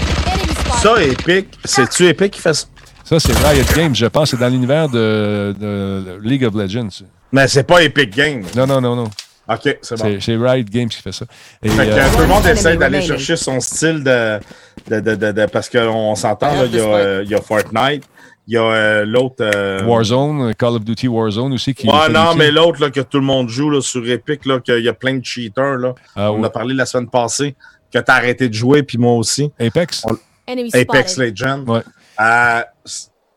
Ça, 0.82 1.02
Epic, 1.04 1.48
c'est-tu 1.64 2.08
Epic 2.08 2.32
qui 2.32 2.42
fait 2.42 2.54
ça? 2.54 2.66
Ça, 3.04 3.20
c'est 3.20 3.34
Riot 3.48 3.64
Games, 3.76 3.96
je 3.96 4.06
pense. 4.06 4.30
C'est 4.32 4.38
dans 4.40 4.50
l'univers 4.50 4.88
de, 4.88 5.56
de 5.60 6.20
League 6.22 6.44
of 6.46 6.54
Legends. 6.54 6.90
Mais 7.32 7.48
c'est 7.48 7.64
pas 7.64 7.84
Epic 7.84 8.10
Games. 8.16 8.44
Non, 8.56 8.66
non, 8.68 8.82
non, 8.82 8.96
non. 8.96 9.04
OK, 9.52 9.78
c'est 9.82 9.98
bon. 9.98 10.04
C'est 10.04 10.20
c'est 10.22 10.36
Riot 10.36 10.64
Games 10.70 10.90
qui 10.90 11.02
fait 11.02 11.12
ça. 11.12 11.26
Et, 11.64 11.70
Fait 11.70 11.86
que 11.88 11.92
euh, 11.92 12.06
tout 12.14 12.20
le 12.22 12.28
monde 12.28 12.46
essaie 12.46 12.68
Enemy 12.70 12.80
d'aller 12.80 13.02
chercher 13.02 13.36
son 13.36 13.60
style 13.60 14.04
de. 14.04 14.40
de, 14.88 15.00
de, 15.00 15.16
de- 15.16 15.32
de- 15.32 15.46
parce 15.48 15.68
qu'on 15.70 16.14
s'entend, 16.16 16.54
là, 16.54 16.66
il 16.66 16.76
y, 16.76 16.80
a, 16.80 16.84
euh, 16.84 17.22
il 17.26 17.32
y 17.32 17.36
a 17.36 17.42
Fortnite, 17.42 18.04
il 18.48 18.54
y 18.54 18.58
a 18.58 18.62
euh, 18.64 19.06
l'autre. 19.06 19.38
euh, 19.42 19.84
Warzone, 19.86 20.54
Call 20.54 20.76
of 20.76 20.84
Duty 20.84 21.08
Warzone 21.08 21.54
aussi. 21.54 21.74
Qui 21.74 21.88
Ouais, 21.88 22.10
non, 22.10 22.36
mais 22.36 22.52
l'autre 22.52 22.80
là, 22.80 22.92
que 22.92 23.02
tout 23.02 23.18
le 23.20 23.26
monde 23.26 23.50
joue 23.50 23.72
là, 23.72 23.82
sur 23.82 24.08
Epic, 24.08 24.46
là, 24.46 24.60
qu'il 24.60 24.84
y 24.84 24.90
a 24.90 24.94
plein 24.94 25.16
de 25.16 25.26
cheaters. 25.26 25.78
Là. 25.78 25.96
Ah, 26.16 26.32
On 26.32 26.40
ouais. 26.42 26.46
a 26.46 26.50
parlé 26.52 26.76
la 26.76 26.86
semaine 26.86 27.10
passée 27.10 27.56
que 27.92 27.98
tu 27.98 28.04
as 28.12 28.14
arrêté 28.14 28.50
de 28.50 28.54
jouer, 28.54 28.84
puis 28.84 29.00
moi 29.00 29.14
aussi. 29.14 29.52
Apex? 29.60 30.04
Enemy 30.48 30.70
Apex. 30.76 31.18
Legends. 31.18 31.64
Ouais. 31.66 31.82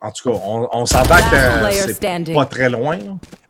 En 0.04 0.10
tout 0.10 0.30
cas, 0.32 0.36
on, 0.44 0.68
on 0.72 0.84
s'entend 0.84 1.14
que 1.14 2.32
pas 2.34 2.44
très 2.46 2.68
loin. 2.68 2.98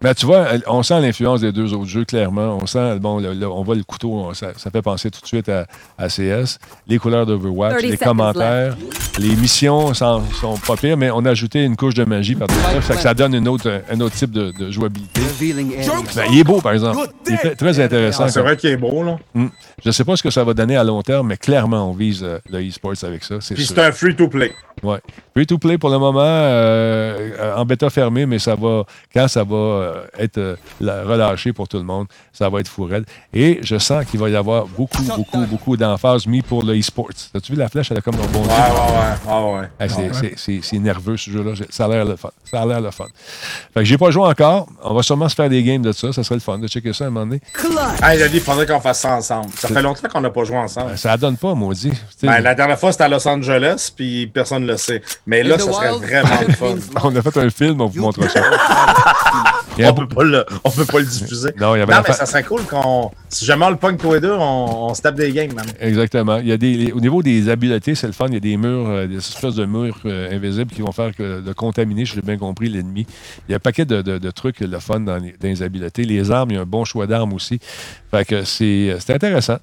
Mais 0.03 0.15
tu 0.15 0.27
vois, 0.27 0.47
on 0.67 0.83
sent 0.83 1.01
l'influence 1.01 1.41
des 1.41 1.53
deux 1.53 1.73
autres 1.73 1.87
jeux, 1.89 2.05
clairement. 2.05 2.59
On 2.61 2.67
sent, 2.67 2.99
bon, 2.99 3.21
le- 3.21 3.33
le- 3.35 3.49
on 3.49 3.63
voit 3.63 3.75
le 3.77 3.85
couteau, 3.85 4.13
on- 4.13 4.35
ça, 4.35 4.49
ça 4.57 4.71
fait 4.71 4.83
penser 4.83 5.11
tout 5.11 5.21
de 5.21 5.27
suite 5.27 5.49
à, 5.49 5.65
à 5.97 6.09
CS. 6.09 6.59
Les 6.89 6.99
couleurs 6.99 7.25
d'Overwatch, 7.25 7.79
30 7.79 7.83
les 7.91 7.97
commentaires, 7.97 8.77
les 9.19 9.35
missions 9.37 9.95
sont, 9.95 10.23
sont 10.41 10.59
pas 10.59 10.77
pires, 10.77 10.97
mais 10.97 11.11
on 11.11 11.25
a 11.25 11.31
ajouté 11.31 11.63
une 11.65 11.77
couche 11.77 11.95
de 11.95 12.05
magie 12.05 12.35
par-dessus 12.35 12.61
ça. 12.61 12.81
Fait 12.83 12.95
que 12.97 13.01
ça 13.01 13.15
donne 13.15 13.35
une 13.35 13.49
autre, 13.49 13.81
un 13.91 14.01
autre 14.01 14.15
type 14.17 14.33
de, 14.33 14.51
de 14.51 14.71
jouabilité. 14.71 15.21
Ben, 15.41 16.25
il 16.33 16.39
est 16.41 16.45
beau, 16.45 16.61
par 16.61 16.73
exemple. 16.73 16.99
Il 17.27 17.35
est 17.35 17.55
très, 17.55 17.81
intéressant. 17.81 18.29
C'est 18.29 18.41
vrai 18.41 18.57
qu'il 18.57 18.71
est 18.71 18.77
beau, 18.77 19.03
là. 19.03 19.17
Hum. 19.35 19.51
Je 19.83 19.89
ne 19.89 19.93
sais 19.93 20.05
pas 20.05 20.17
ce 20.17 20.23
que 20.23 20.31
ça 20.31 20.45
va 20.45 20.53
donner 20.53 20.77
à 20.77 20.85
long 20.85 21.01
terme, 21.03 21.29
mais 21.29 21.37
clairement, 21.37 21.89
on 21.89 21.93
vise 21.93 22.23
euh, 22.23 22.39
le 22.51 22.61
e-sports 22.69 22.93
avec 23.05 23.25
ça. 23.25 23.37
C'est 23.41 23.55
Puis 23.55 23.67
c'est 23.67 23.79
un 23.79 23.93
free-to-play. 23.93 24.53
Ouais. 24.83 24.99
Free 25.35 25.47
to 25.47 25.59
play 25.59 25.79
pour 25.79 25.91
le 25.91 25.99
moment, 25.99 26.21
euh, 26.43 27.55
en 27.57 27.64
bêta 27.64 27.88
fermée, 27.90 28.26
mais 28.26 28.38
ça 28.38 28.55
va, 28.55 28.84
quand 29.14 29.28
ça 29.28 29.45
va 29.45 29.57
euh, 29.57 30.05
être 30.18 30.38
euh, 30.38 30.57
relâché 30.80 31.53
pour 31.53 31.68
tout 31.68 31.78
le 31.78 31.82
monde, 31.84 32.07
ça 32.32 32.49
va 32.49 32.61
être 32.61 32.68
fou 32.68 32.84
raide. 32.84 33.05
Et 33.32 33.59
je 33.62 33.78
sens 33.78 34.05
qu'il 34.07 34.20
va 34.20 34.28
y 34.28 34.36
avoir 34.36 34.66
beaucoup, 34.66 35.03
beaucoup, 35.03 35.45
beaucoup 35.47 35.76
d'emphase 35.76 36.26
mis 36.26 36.43
pour 36.43 36.62
le 36.64 36.78
e-sports. 36.78 37.09
As-tu 37.34 37.53
vu 37.53 37.59
la 37.59 37.68
flèche? 37.68 37.90
Elle 37.90 37.99
a 37.99 38.01
comme 38.01 38.14
un 38.16 38.26
bon 38.32 38.43
Ouais, 38.43 38.49
ouais, 38.49 39.32
ouais. 39.32 39.53
ouais, 39.55 39.61
ouais. 39.61 39.68
Hey, 39.80 39.90
c'est- 39.90 40.14
c'est- 40.14 40.34
c'est- 40.36 40.61
c'est 40.62 40.78
nerveux 40.78 41.16
ce 41.16 41.30
jeu-là. 41.30 41.53
Ça 41.70 41.84
a 41.84 41.88
l'air 41.88 42.05
le 42.05 42.16
fun. 42.16 42.30
Ça 42.51 42.62
a 42.62 42.66
l'air 42.66 42.80
le 42.80 42.90
fun. 42.90 43.07
Fait 43.74 43.80
que 43.80 43.84
j'ai 43.84 43.99
pas 43.99 44.11
joué 44.11 44.24
encore. 44.26 44.66
On 44.82 44.95
va 44.95 45.03
sûrement 45.03 45.28
se 45.28 45.34
faire 45.34 45.49
des 45.49 45.62
games 45.62 45.82
de 45.82 45.93
ça. 45.93 46.12
Ça 46.12 46.22
serait 46.22 46.36
le 46.36 46.40
fun 46.40 46.59
de 46.59 46.68
checker 46.68 46.93
ça 46.93 47.05
à 47.05 47.07
un 47.09 47.11
moment 47.11 47.26
donné. 47.26 47.40
Hey, 48.03 48.18
il 48.18 48.22
a 48.22 48.26
dit 48.28 48.34
qu'il 48.34 48.40
faudrait 48.43 48.66
qu'on 48.66 48.80
fasse 48.80 49.01
ça 49.01 49.14
ensemble. 49.16 49.51
Ça 49.57 49.68
fait 49.68 49.82
longtemps 49.82 50.09
qu'on 50.09 50.20
n'a 50.20 50.30
pas 50.30 50.45
joué 50.45 50.57
ensemble. 50.57 50.97
Ça 50.99 51.16
donne 51.16 51.36
pas, 51.36 51.55
maudit. 51.55 51.93
Ben, 52.22 52.40
la 52.40 52.55
dernière 52.55 52.78
fois, 52.78 52.93
c'était 52.93 53.05
à 53.05 53.09
Los 53.09 53.26
Angeles, 53.26 53.90
puis 53.95 54.26
personne 54.26 54.62
ne 54.62 54.68
le 54.72 54.76
sait. 54.76 55.03
Mais 55.26 55.43
là, 55.43 55.59
ça 55.59 55.72
serait 55.72 55.90
wild, 55.90 56.03
vraiment. 56.05 56.28
On 57.03 57.16
a 57.16 57.22
fait 57.22 57.37
un 57.39 57.51
film, 57.51 57.80
on 57.80 57.87
vous 57.87 58.01
montre 58.01 58.28
ça. 58.30 58.41
On 59.79 59.95
peut 59.95 60.07
pas 60.09 60.23
le, 60.25 60.45
on 60.64 60.70
peut 60.70 60.85
pas 60.85 60.99
le 61.01 61.07
diffuser. 61.07 61.51
Non, 61.61 61.75
il 61.75 61.79
y 61.79 61.83
avait 61.83 61.93
non 61.93 61.99
la 61.99 62.03
mais 62.03 62.07
fa- 62.09 62.12
ça 62.12 62.27
serait 62.27 62.43
cool 62.43 62.62
qu'on. 62.64 63.11
Si 63.29 63.45
jamais 63.45 63.64
on 63.64 63.70
le 63.70 63.77
pogne 63.77 63.97
tous 63.97 64.12
les 64.14 64.20
deux, 64.20 64.33
on, 64.33 64.89
on 64.91 64.95
se 64.95 65.01
tape 65.03 65.14
des 65.14 65.33
games, 65.33 65.53
man. 65.55 65.64
Exactement. 65.81 66.39
Il 66.39 66.49
y 66.49 66.53
a 66.53 66.57
des, 66.57 66.75
les- 66.75 66.93
au 66.93 67.01
niveau 67.01 67.23
des 67.23 67.49
habiletés, 67.49 67.95
c'est 67.95 68.07
le 68.07 68.12
fun. 68.12 68.27
Il 68.29 68.35
y 68.35 68.37
a 68.37 68.41
des 68.41 68.57
murs, 68.57 68.89
euh, 68.89 69.07
des 69.07 69.16
espèces 69.16 69.55
de 69.55 69.64
murs 69.64 69.99
euh, 70.05 70.35
invisibles 70.37 70.70
qui 70.73 70.83
vont 70.83 70.93
faire 70.93 71.14
que 71.16 71.41
de 71.41 71.53
contaminer, 71.53 72.05
si 72.05 72.14
j'ai 72.16 72.23
bien 72.23 72.37
compris, 72.37 72.68
l'ennemi. 72.68 73.07
Il 73.49 73.53
y 73.53 73.55
a 73.55 73.57
un 73.57 73.61
paquet 73.61 73.85
de, 73.85 74.03
de- 74.03 74.18
de 74.18 74.31
trucs, 74.31 74.61
le 74.61 74.79
fun 74.79 75.01
dans 75.01 75.16
les, 75.16 75.33
dans 75.41 75.49
les 75.49 75.62
habiletés. 75.62 76.05
Les 76.05 76.31
armes, 76.31 76.51
il 76.51 76.55
y 76.55 76.59
a 76.59 76.62
un 76.62 76.66
bon 76.66 76.85
choix 76.85 77.07
d'armes 77.07 77.33
aussi. 77.33 77.59
Fait 78.11 78.25
que 78.27 78.45
c'est 78.45 78.91
euh, 78.91 78.99
intéressant. 79.14 79.57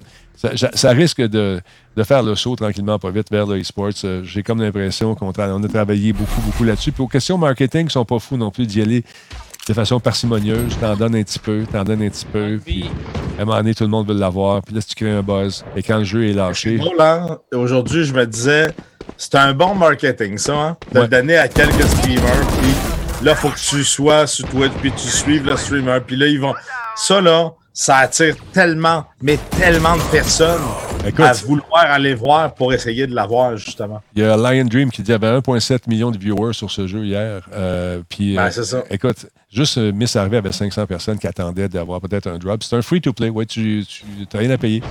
Ça, 0.74 0.90
risque 0.92 1.20
de, 1.20 1.60
de 1.98 2.02
faire 2.02 2.22
le 2.22 2.34
saut 2.34 2.56
tranquillement, 2.56 2.98
pas 2.98 3.10
vite, 3.10 3.26
vers 3.30 3.46
le 3.46 3.60
e-sports. 3.60 3.90
Euh, 4.04 4.22
J'ai 4.24 4.42
comme 4.42 4.62
l'impression 4.62 5.14
qu'on 5.14 5.32
on 5.36 5.62
a 5.64 5.68
travaillé 5.68 6.14
beaucoup, 6.14 6.40
beaucoup 6.40 6.64
là-dessus. 6.64 6.92
Puis 6.92 7.02
aux 7.02 7.08
questions 7.08 7.36
marketing, 7.36 7.86
ils 7.88 7.90
sont 7.90 8.06
pas 8.06 8.18
fous 8.18 8.38
non 8.38 8.50
plus 8.50 8.66
d'y 8.66 8.80
aller 8.80 9.04
de 9.68 9.74
façon 9.74 10.00
parcimonieuse. 10.00 10.76
T'en 10.80 10.96
donnes 10.96 11.14
un 11.16 11.22
petit 11.22 11.38
peu, 11.38 11.64
t'en 11.70 11.84
donnes 11.84 12.02
un 12.02 12.08
petit 12.08 12.26
peu. 12.26 12.58
Puis 12.64 12.90
à 13.38 13.42
un 13.42 13.44
moment 13.44 13.58
donné, 13.58 13.74
tout 13.74 13.84
le 13.84 13.90
monde 13.90 14.08
veut 14.08 14.14
l'avoir. 14.18 14.62
Puis 14.62 14.74
là, 14.74 14.80
si 14.80 14.88
tu 14.88 14.94
crées 14.96 15.12
un 15.12 15.22
buzz, 15.22 15.64
et 15.76 15.82
quand 15.82 15.98
le 15.98 16.04
jeu 16.04 16.28
est 16.28 16.32
lâché, 16.32 16.78
Drôle, 16.78 17.00
hein? 17.00 17.38
Aujourd'hui, 17.52 18.04
je 18.04 18.12
me 18.14 18.26
disais, 18.26 18.74
c'est 19.16 19.34
un 19.36 19.52
bon 19.52 19.74
marketing, 19.74 20.38
ça, 20.38 20.54
hein? 20.54 20.76
De 20.92 20.98
Ouais. 20.98 21.04
le 21.04 21.08
donner 21.08 21.36
à 21.36 21.48
quelques 21.48 21.82
streamers, 21.84 22.46
puis 22.60 22.72
là, 23.24 23.34
faut 23.34 23.50
que 23.50 23.58
tu 23.58 23.84
sois 23.84 24.26
sur 24.26 24.48
Twitch, 24.48 24.72
puis 24.80 24.92
tu 24.92 25.08
suives 25.08 25.44
le 25.46 25.56
streamer, 25.56 25.98
puis 26.06 26.16
là, 26.16 26.26
ils 26.26 26.40
vont. 26.40 26.54
Ça, 26.96 27.20
là, 27.20 27.52
ça 27.72 27.98
attire 27.98 28.34
tellement, 28.52 29.04
mais 29.22 29.38
tellement 29.58 29.96
de 29.96 30.02
personnes 30.10 30.60
Écoute, 31.06 31.24
à 31.24 31.32
vouloir 31.32 31.84
aller 31.84 32.14
voir 32.14 32.54
pour 32.54 32.72
essayer 32.72 33.06
de 33.06 33.14
l'avoir, 33.14 33.56
justement. 33.56 34.02
Il 34.14 34.22
y 34.22 34.26
a 34.26 34.36
Lion 34.36 34.64
Dream 34.64 34.90
qui 34.90 35.02
dit 35.02 35.06
qu'il 35.06 35.22
y 35.22 35.26
avait 35.26 35.38
1,7 35.38 35.88
million 35.88 36.10
de 36.10 36.18
viewers 36.18 36.52
sur 36.52 36.70
ce 36.70 36.86
jeu 36.86 37.04
hier. 37.04 37.48
Euh, 37.54 38.02
puis, 38.08 38.36
ben, 38.36 38.44
euh, 38.46 38.50
c'est 38.50 38.64
ça. 38.64 38.84
Écoute, 38.90 39.26
juste 39.50 39.78
euh, 39.78 39.92
Miss 39.92 40.14
Harvey 40.16 40.36
avait 40.36 40.52
500 40.52 40.86
personnes 40.86 41.18
qui 41.18 41.26
attendaient 41.26 41.68
d'avoir 41.68 42.00
peut-être 42.00 42.26
un 42.26 42.38
drop. 42.38 42.62
C'est 42.62 42.76
un 42.76 42.82
free-to-play. 42.82 43.30
Ouais, 43.30 43.46
tu 43.46 43.84
n'as 44.32 44.38
rien 44.38 44.50
à 44.50 44.58
payer. 44.58 44.82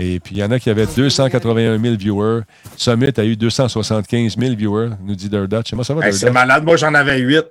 Et 0.00 0.20
puis, 0.20 0.36
il 0.36 0.38
y 0.38 0.44
en 0.44 0.50
a 0.50 0.58
qui 0.58 0.70
avaient 0.70 0.86
281 0.86 1.78
000 1.78 1.94
viewers. 1.96 2.42
Summit 2.76 3.12
a 3.16 3.24
eu 3.24 3.36
275 3.36 4.36
000 4.38 4.54
viewers, 4.54 4.90
nous 5.04 5.14
dit 5.14 5.28
Dirt 5.28 5.48
Dutch. 5.48 5.72
Moi, 5.72 5.84
ça 5.84 5.94
va, 5.94 6.10
C'est 6.12 6.30
malade. 6.30 6.64
Moi, 6.64 6.76
j'en 6.76 6.94
avais 6.94 7.18
8. 7.18 7.44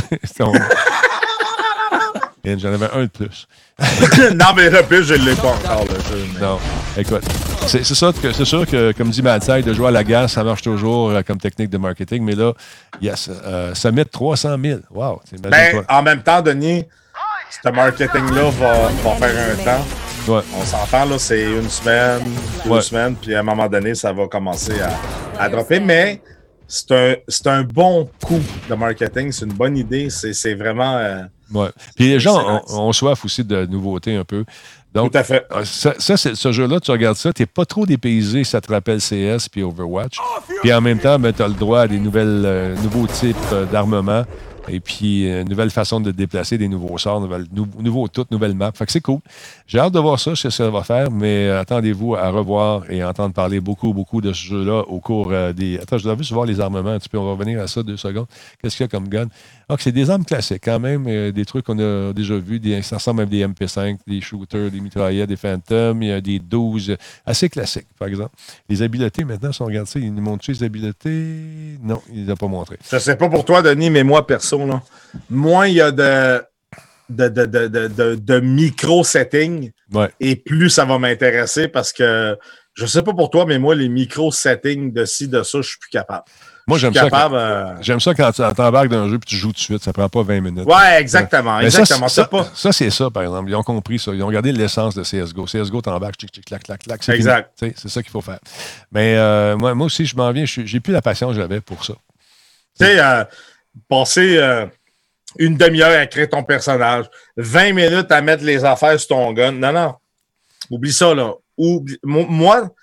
Et 2.44 2.58
J'en 2.58 2.72
avais 2.72 2.88
un 2.94 3.02
de 3.02 3.08
plus. 3.08 3.46
non, 4.34 4.46
mais 4.56 4.70
le 4.70 4.82
plus, 4.82 5.04
je 5.04 5.14
ne 5.14 5.24
l'ai 5.28 5.34
pas 5.34 5.48
encore, 5.48 5.84
le 5.84 5.94
jeu. 6.16 6.24
mais- 6.34 6.40
Non, 6.40 6.58
écoute, 6.96 7.22
c'est 7.66 7.84
ça 7.84 8.12
que 8.12 8.32
c'est 8.32 8.44
sûr 8.44 8.66
que, 8.66 8.92
comme 8.92 9.10
dit 9.10 9.22
Madside, 9.22 9.64
de 9.64 9.74
jouer 9.74 9.88
à 9.88 9.90
la 9.90 10.04
gare, 10.04 10.30
ça 10.30 10.42
marche 10.44 10.62
toujours 10.62 11.10
euh, 11.10 11.22
comme 11.22 11.38
technique 11.38 11.70
de 11.70 11.78
marketing, 11.78 12.22
mais 12.24 12.34
là, 12.34 12.52
yes, 13.02 13.28
euh, 13.44 13.74
ça 13.74 13.90
met 13.90 14.04
300 14.04 14.56
000. 14.62 14.80
Wow, 14.90 15.20
Ben, 15.42 15.84
en 15.88 16.02
même 16.02 16.22
temps, 16.22 16.40
Denis, 16.42 16.84
ce 17.62 17.68
marketing-là 17.70 18.50
va, 18.50 18.72
va 18.88 19.10
faire 19.16 19.52
un 19.52 19.64
temps. 19.64 19.84
Ouais. 20.32 20.42
On 20.56 20.64
s'entend, 20.64 21.04
là, 21.06 21.18
c'est 21.18 21.42
une 21.42 21.68
semaine, 21.68 22.22
deux 22.64 22.70
Ouais. 22.70 22.80
semaines, 22.82 23.14
puis 23.16 23.34
à 23.34 23.40
un 23.40 23.42
moment 23.42 23.68
donné, 23.68 23.94
ça 23.94 24.12
va 24.12 24.26
commencer 24.28 24.74
à, 24.80 25.42
à 25.42 25.48
dropper. 25.48 25.80
Mais 25.80 26.20
c'est 26.66 26.92
un, 26.92 27.14
c'est 27.26 27.46
un 27.46 27.62
bon 27.62 28.08
coup 28.24 28.40
de 28.68 28.74
marketing, 28.74 29.32
c'est 29.32 29.44
une 29.46 29.54
bonne 29.54 29.76
idée. 29.76 30.08
C'est 30.10 30.32
c'est 30.34 30.54
vraiment. 30.54 30.96
euh, 30.98 31.22
Ouais. 31.52 31.68
Puis 31.96 32.08
les 32.08 32.20
gens 32.20 32.62
ont, 32.68 32.78
ont 32.88 32.92
soif 32.92 33.24
aussi 33.24 33.44
de 33.44 33.66
nouveautés 33.66 34.16
un 34.16 34.24
peu. 34.24 34.44
Donc, 34.94 35.12
tout 35.12 35.18
à 35.18 35.22
fait. 35.22 35.46
euh, 35.52 35.64
ça, 35.64 35.94
ce 36.16 36.52
jeu-là, 36.52 36.80
tu 36.80 36.90
regardes 36.90 37.16
ça, 37.16 37.32
tu 37.32 37.42
n'es 37.42 37.46
pas 37.46 37.64
trop 37.66 37.84
dépaysé, 37.86 38.42
ça 38.44 38.60
te 38.60 38.72
rappelle 38.72 39.00
CS 39.00 39.48
puis 39.50 39.62
Overwatch. 39.62 40.18
Puis 40.62 40.72
en 40.72 40.80
même 40.80 40.98
temps, 40.98 41.18
tu 41.20 41.42
as 41.42 41.48
le 41.48 41.54
droit 41.54 41.80
à 41.80 41.88
des 41.88 41.98
nouvelles, 41.98 42.42
euh, 42.44 42.74
nouveaux 42.82 43.06
types 43.06 43.36
euh, 43.52 43.66
d'armement 43.66 44.24
et 44.70 44.80
puis 44.80 45.30
euh, 45.30 45.44
nouvelles 45.44 45.70
façons 45.70 45.98
de 46.00 46.10
te 46.10 46.16
déplacer, 46.16 46.58
des 46.58 46.68
nouveaux 46.68 46.98
sorts, 46.98 47.20
nouvelles, 47.22 47.46
nou- 47.54 47.66
nouveaux 47.80 48.06
toutes, 48.08 48.30
nouvelles 48.30 48.54
maps. 48.54 48.72
Fait 48.74 48.84
que 48.86 48.92
c'est 48.92 49.00
cool. 49.00 49.20
J'ai 49.66 49.78
hâte 49.78 49.92
de 49.94 49.98
voir 49.98 50.18
ça, 50.20 50.34
ce 50.34 50.44
que 50.44 50.50
ça 50.50 50.68
va 50.68 50.82
faire, 50.82 51.10
mais 51.10 51.48
euh, 51.48 51.60
attendez-vous 51.60 52.14
à 52.16 52.28
revoir 52.30 52.82
et 52.90 53.02
entendre 53.04 53.32
parler 53.34 53.60
beaucoup, 53.60 53.92
beaucoup 53.94 54.20
de 54.20 54.32
ce 54.32 54.44
jeu-là 54.46 54.80
au 54.88 55.00
cours 55.00 55.32
des. 55.54 55.78
Attends, 55.78 55.96
je 55.98 56.04
dois 56.04 56.16
juste 56.18 56.32
voir 56.32 56.44
les 56.46 56.60
armements 56.60 56.90
un 56.90 56.98
petit 56.98 57.08
peu. 57.08 57.18
On 57.18 57.24
va 57.24 57.32
revenir 57.32 57.60
à 57.62 57.66
ça 57.66 57.82
deux 57.82 57.96
secondes. 57.96 58.26
Qu'est-ce 58.60 58.76
qu'il 58.76 58.84
y 58.84 58.88
a 58.88 58.90
comme 58.90 59.08
gun? 59.08 59.28
Donc, 59.68 59.80
c'est 59.82 59.92
des 59.92 60.08
armes 60.08 60.24
classiques 60.24 60.62
quand 60.64 60.80
même, 60.80 61.04
euh, 61.08 61.30
des 61.30 61.44
trucs 61.44 61.66
qu'on 61.66 61.78
a 61.78 62.12
déjà 62.14 62.36
vus. 62.38 62.58
Des, 62.58 62.80
ça 62.82 62.96
ressemble 62.96 63.22
à 63.22 63.26
des 63.26 63.46
MP5, 63.46 63.98
des 64.06 64.20
shooters, 64.20 64.70
des 64.70 64.80
mitraillettes, 64.80 65.28
des 65.28 65.36
Phantoms. 65.36 66.02
Il 66.02 66.08
y 66.08 66.12
a 66.12 66.20
des 66.22 66.38
12 66.38 66.90
euh, 66.90 66.96
assez 67.26 67.48
classiques, 67.50 67.86
par 67.98 68.08
exemple. 68.08 68.34
Les 68.68 68.80
habiletés, 68.82 69.24
maintenant, 69.24 69.52
si 69.52 69.60
on 69.60 69.66
regarde 69.66 69.86
ça, 69.86 69.98
ils 69.98 70.12
nous 70.14 70.22
montrent 70.22 70.50
les 70.50 70.62
habiletés? 70.62 71.78
Non, 71.82 72.00
ils 72.12 72.24
ne 72.24 72.32
ont 72.32 72.36
pas 72.36 72.46
montré. 72.48 72.78
Je 72.90 72.98
sais 72.98 73.16
pas 73.16 73.28
pour 73.28 73.44
toi, 73.44 73.60
Denis, 73.62 73.90
mais 73.90 74.04
moi, 74.04 74.26
perso, 74.26 74.64
là, 74.66 74.82
moins 75.28 75.66
il 75.66 75.74
y 75.74 75.80
a 75.82 75.90
de, 75.90 76.42
de, 77.10 77.28
de, 77.28 77.44
de, 77.46 77.68
de, 77.68 77.88
de- 77.88 78.14
de 78.14 78.40
micro-settings, 78.40 79.70
Ouais. 79.92 80.10
et 80.20 80.36
plus 80.36 80.68
ça 80.70 80.84
va 80.84 80.98
m'intéresser 80.98 81.68
parce 81.68 81.92
que 81.92 82.36
je 82.74 82.86
sais 82.86 83.02
pas 83.02 83.12
pour 83.14 83.30
toi, 83.30 83.44
mais 83.46 83.58
moi, 83.58 83.74
les 83.74 83.88
micro-settings 83.88 84.92
de 84.92 85.04
ci, 85.04 85.28
de 85.28 85.42
ça, 85.42 85.60
je 85.62 85.68
suis 85.68 85.78
plus 85.78 85.90
capable. 85.90 86.24
Moi, 86.68 86.78
j'aime 86.78 86.92
ça. 86.94 87.08
Quand, 87.10 87.32
euh, 87.32 87.74
j'aime 87.80 87.98
ça 87.98 88.14
quand 88.14 88.30
tu 88.30 88.42
t'embarques 88.54 88.88
dans 88.88 88.98
un 89.04 89.08
jeu 89.08 89.16
et 89.16 89.26
tu 89.26 89.36
joues 89.36 89.48
tout 89.48 89.54
de 89.54 89.58
suite. 89.58 89.82
Ça 89.82 89.92
prend 89.92 90.08
pas 90.08 90.22
20 90.22 90.40
minutes. 90.40 90.66
Ouais, 90.66 91.00
exactement. 91.00 91.58
Ça, 91.58 91.64
exactement. 91.64 92.08
ça, 92.08 92.28
ça, 92.54 92.72
c'est 92.72 92.90
ça, 92.90 93.10
par 93.10 93.22
exemple. 93.22 93.48
Ils 93.50 93.54
ont 93.56 93.62
compris 93.62 93.98
ça. 93.98 94.12
Ils 94.14 94.22
ont 94.22 94.26
regardé 94.26 94.52
l'essence 94.52 94.94
de 94.94 95.02
CSGO. 95.02 95.46
CSGO, 95.46 95.80
t'embarques, 95.80 96.16
tchic, 96.16 96.30
tchic, 96.30 96.44
clac, 96.44 96.62
clac, 96.62 96.82
clac. 96.82 97.02
c'est 97.02 97.14
Exact. 97.14 97.50
C'est 97.58 97.88
ça 97.88 98.02
qu'il 98.02 98.10
faut 98.12 98.20
faire. 98.20 98.38
Mais 98.92 99.16
euh, 99.16 99.56
moi, 99.56 99.74
moi 99.74 99.86
aussi, 99.86 100.04
je 100.06 100.14
m'en 100.14 100.30
viens. 100.30 100.44
J'ai 100.44 100.80
plus 100.80 100.92
la 100.92 101.02
patience 101.02 101.34
que 101.34 101.40
j'avais 101.40 101.60
pour 101.60 101.84
ça. 101.84 101.94
Tu 102.78 102.84
sais, 102.86 103.00
euh, 103.00 103.24
passer 103.88 104.38
une 105.38 105.56
demi-heure 105.56 105.98
à 106.00 106.06
créer 106.06 106.28
ton 106.28 106.42
personnage, 106.42 107.06
20 107.36 107.72
minutes 107.72 108.10
à 108.12 108.20
mettre 108.20 108.44
les 108.44 108.64
affaires 108.64 108.98
sur 108.98 109.08
ton 109.08 109.32
gun. 109.32 109.52
Non, 109.52 109.72
non. 109.72 109.94
Oublie 110.70 110.92
ça, 110.92 111.14
là. 111.14 111.32
Oublie- 111.56 111.98
Moi, 112.02 112.26
mo- 112.28 112.74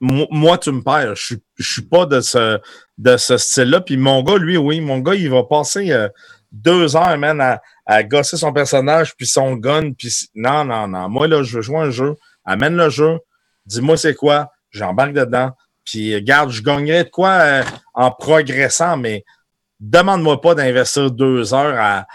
moi, 0.00 0.58
tu 0.58 0.72
me 0.72 0.82
perds. 0.82 1.14
Je 1.14 1.34
je 1.56 1.72
suis 1.72 1.82
pas 1.82 2.06
de 2.06 2.20
ce, 2.20 2.58
de 2.98 3.16
ce 3.16 3.36
style-là. 3.36 3.80
Puis 3.80 3.96
mon 3.96 4.22
gars, 4.22 4.38
lui, 4.38 4.56
oui, 4.56 4.80
mon 4.80 4.98
gars, 4.98 5.14
il 5.14 5.30
va 5.30 5.44
passer 5.44 5.92
euh, 5.92 6.08
deux 6.52 6.96
heures, 6.96 7.18
man, 7.18 7.40
à, 7.40 7.60
à 7.86 8.02
gosser 8.02 8.36
son 8.36 8.52
personnage, 8.52 9.14
puis 9.16 9.26
son 9.26 9.56
gun. 9.56 9.92
Puis 9.92 10.30
non, 10.34 10.64
non, 10.64 10.88
non. 10.88 11.08
Moi, 11.08 11.28
là, 11.28 11.42
je 11.42 11.56
veux 11.56 11.62
jouer 11.62 11.78
un 11.78 11.90
jeu. 11.90 12.14
Amène 12.44 12.76
le 12.76 12.88
jeu. 12.88 13.18
Dis-moi 13.66 13.96
c'est 13.96 14.14
quoi. 14.14 14.50
J'embarque 14.70 15.12
dedans. 15.12 15.50
Puis, 15.84 16.14
regarde, 16.14 16.50
je 16.50 16.62
gagnerais 16.62 17.04
de 17.04 17.10
quoi 17.10 17.30
euh, 17.30 17.62
en 17.94 18.10
progressant, 18.10 18.96
mais 18.96 19.24
demande-moi 19.80 20.40
pas 20.40 20.54
d'investir 20.54 21.10
deux 21.10 21.52
heures 21.54 21.78
à, 21.78 22.06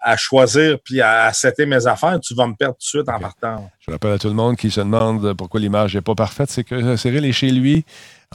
à, 0.00 0.16
choisir 0.16 0.78
puis 0.84 1.00
à, 1.00 1.32
setter 1.32 1.66
mes 1.66 1.86
affaires. 1.86 2.18
Tu 2.20 2.34
vas 2.34 2.46
me 2.46 2.54
perdre 2.54 2.74
tout 2.74 2.80
de 2.80 3.02
suite 3.02 3.08
en 3.08 3.18
partant. 3.18 3.70
Je 3.80 3.90
rappelle 3.90 4.12
à 4.12 4.18
tout 4.18 4.28
le 4.28 4.34
monde 4.34 4.56
qui 4.56 4.70
se 4.70 4.80
demande 4.80 5.34
pourquoi 5.34 5.60
l'image 5.60 5.94
n'est 5.94 6.00
pas 6.00 6.14
parfaite, 6.14 6.50
c'est 6.50 6.64
que 6.64 6.96
Cyril 6.96 7.24
est 7.24 7.32
chez 7.32 7.50
lui 7.50 7.84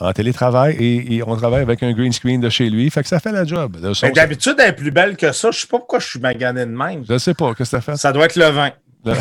en 0.00 0.12
télétravail 0.12 0.76
et, 0.78 1.16
et 1.16 1.22
on 1.22 1.36
travaille 1.36 1.62
avec 1.62 1.82
un 1.82 1.92
green 1.92 2.12
screen 2.12 2.40
de 2.40 2.48
chez 2.48 2.70
lui. 2.70 2.90
Fait 2.90 3.02
que 3.02 3.08
ça 3.08 3.20
fait 3.20 3.32
la 3.32 3.44
job. 3.44 3.76
Le 3.82 3.94
son, 3.94 4.06
Mais 4.06 4.12
D'habitude, 4.12 4.54
elle 4.58 4.70
est 4.70 4.72
plus 4.72 4.90
belle 4.90 5.16
que 5.16 5.32
ça. 5.32 5.50
Je 5.50 5.60
sais 5.60 5.66
pas 5.66 5.78
pourquoi 5.78 5.98
je 5.98 6.06
suis 6.06 6.20
magané 6.20 6.60
de 6.60 6.70
même. 6.70 7.04
je 7.08 7.18
sais 7.18 7.34
pas, 7.34 7.54
qu'est-ce 7.54 7.70
que 7.72 7.76
ça 7.76 7.80
fait? 7.80 7.96
Ça 7.96 8.12
doit 8.12 8.26
être 8.26 8.36
le 8.36 8.46
vin. 8.46 8.70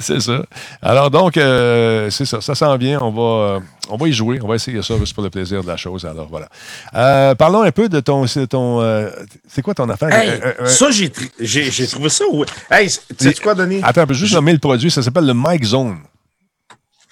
c'est 0.00 0.20
ça. 0.20 0.44
Alors 0.82 1.10
donc, 1.10 1.36
euh, 1.36 2.10
c'est 2.10 2.24
ça. 2.24 2.40
Ça 2.40 2.54
s'en 2.54 2.76
vient. 2.76 3.00
On 3.00 3.10
va, 3.10 3.22
euh, 3.56 3.60
on 3.90 3.96
va 3.96 4.08
y 4.08 4.12
jouer. 4.12 4.38
On 4.42 4.46
va 4.48 4.54
essayer 4.56 4.80
ça 4.82 4.96
juste 4.98 5.14
pour 5.14 5.22
le 5.24 5.30
plaisir 5.30 5.62
de 5.62 5.68
la 5.68 5.76
chose. 5.76 6.04
Alors 6.04 6.28
voilà. 6.28 6.48
Euh, 6.94 7.34
parlons 7.34 7.62
un 7.62 7.72
peu 7.72 7.88
de 7.88 8.00
ton. 8.00 8.26
C'est 8.26 8.46
ton, 8.48 8.80
euh, 8.80 9.10
c'est 9.48 9.62
quoi 9.62 9.74
ton 9.74 9.88
affaire? 9.88 10.12
Hey, 10.12 10.40
ça, 10.66 10.90
j'ai 10.90 11.08
tr- 11.08 11.30
j'ai 11.40 11.70
j'ai 11.70 11.86
trouvé 11.86 12.08
ça. 12.08 12.24
Hey, 12.70 12.88
tu 12.88 12.98
sais 13.18 13.34
quoi, 13.42 13.54
Denis? 13.54 13.80
Attends, 13.82 14.06
peux 14.06 14.14
juste 14.14 14.34
nommer 14.34 14.52
le 14.52 14.58
produit. 14.58 14.90
Ça 14.90 15.02
s'appelle 15.02 15.26
le 15.26 15.34
Mike 15.34 15.64
Zone. 15.64 15.98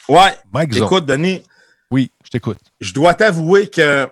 Ouais. 0.08 0.34
Mike 0.52 0.72
Zone. 0.74 0.84
Écoute, 0.84 1.06
Denis, 1.06 1.42
Oui, 1.90 2.10
je 2.24 2.30
t'écoute. 2.30 2.58
je 2.80 2.92
dois 2.92 3.14
t'avouer 3.14 3.68
que 3.68 4.08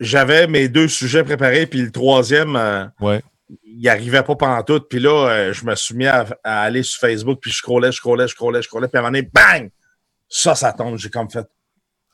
j'avais 0.00 0.46
mes 0.46 0.68
deux 0.68 0.88
sujets 0.88 1.22
préparés, 1.24 1.66
puis 1.66 1.82
le 1.82 1.90
troisième, 1.90 2.90
Ouais. 3.00 3.22
Il 3.64 3.88
arrivait 3.88 4.22
pas 4.22 4.36
pendant 4.36 4.62
tout. 4.62 4.80
Puis 4.80 5.00
là, 5.00 5.28
euh, 5.28 5.52
je 5.52 5.64
me 5.64 5.74
suis 5.74 5.94
mis 5.94 6.06
à, 6.06 6.26
à 6.44 6.62
aller 6.62 6.82
sur 6.82 7.00
Facebook, 7.00 7.38
puis 7.40 7.50
je 7.50 7.56
scrollais, 7.58 7.90
je 7.92 7.96
scrollais, 7.96 8.28
je 8.28 8.32
scrollais, 8.34 8.62
je 8.62 8.66
scrollais, 8.68 8.88
puis 8.88 8.96
à 8.96 9.00
un 9.00 9.02
moment 9.02 9.12
donné, 9.18 9.28
bang! 9.32 9.70
Ça, 10.28 10.54
ça 10.54 10.72
tombe. 10.72 10.96
J'ai 10.96 11.10
comme 11.10 11.30
fait 11.30 11.46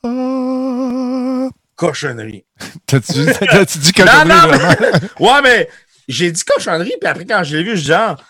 Ah. 0.05 1.49
cochonnerie. 1.75 2.45
T'as-tu 2.87 3.79
dit 3.79 3.93
que 3.93 4.03
Non, 4.29 4.35
non, 4.35 4.47
vraiment? 4.49 5.07
Ouais, 5.21 5.43
mais 5.43 5.69
j'ai 6.09 6.31
dit 6.31 6.43
cochonnerie, 6.45 6.95
puis 7.01 7.09
après, 7.09 7.25
quand 7.27 7.43
je 7.45 7.57
l'ai 7.57 7.63
vu, 7.63 7.71
je 7.77 7.83
dis 7.83 7.87
genre, 7.89 8.23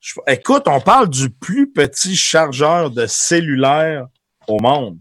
je- 0.00 0.14
écoute, 0.26 0.64
on 0.66 0.80
parle 0.80 1.08
du 1.08 1.30
plus 1.30 1.70
petit 1.72 2.16
chargeur 2.16 2.90
de 2.90 3.06
cellulaire 3.06 4.06
au 4.48 4.58
monde. 4.60 4.98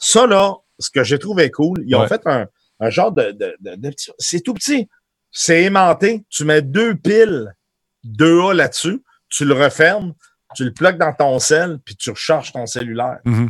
Ça, 0.00 0.26
là, 0.26 0.54
ce 0.78 0.90
que 0.90 1.04
j'ai 1.04 1.18
trouvé 1.18 1.50
cool, 1.50 1.82
ils 1.86 1.94
ont 1.94 2.00
Ouais. 2.00 2.08
fait 2.08 2.20
un, 2.26 2.46
un 2.80 2.90
genre 2.90 3.12
de, 3.12 3.30
de, 3.32 3.54
de- 3.60 3.76
de 3.76 3.90
petit. 3.90 4.10
C'est 4.18 4.40
tout 4.40 4.54
petit. 4.54 4.88
C'est 5.32 5.62
aimanté. 5.64 6.24
Tu 6.28 6.44
mets 6.44 6.62
deux 6.62 6.94
piles 6.94 7.52
2A 8.06 8.54
là-dessus, 8.54 9.02
tu 9.28 9.44
le 9.44 9.54
refermes, 9.54 10.12
tu 10.54 10.64
le 10.64 10.72
plugues 10.72 10.98
dans 10.98 11.12
ton 11.12 11.38
sel, 11.38 11.78
puis 11.84 11.96
tu 11.96 12.10
recharges 12.10 12.52
ton 12.52 12.66
cellulaire. 12.66 13.18
Ben 13.24 13.48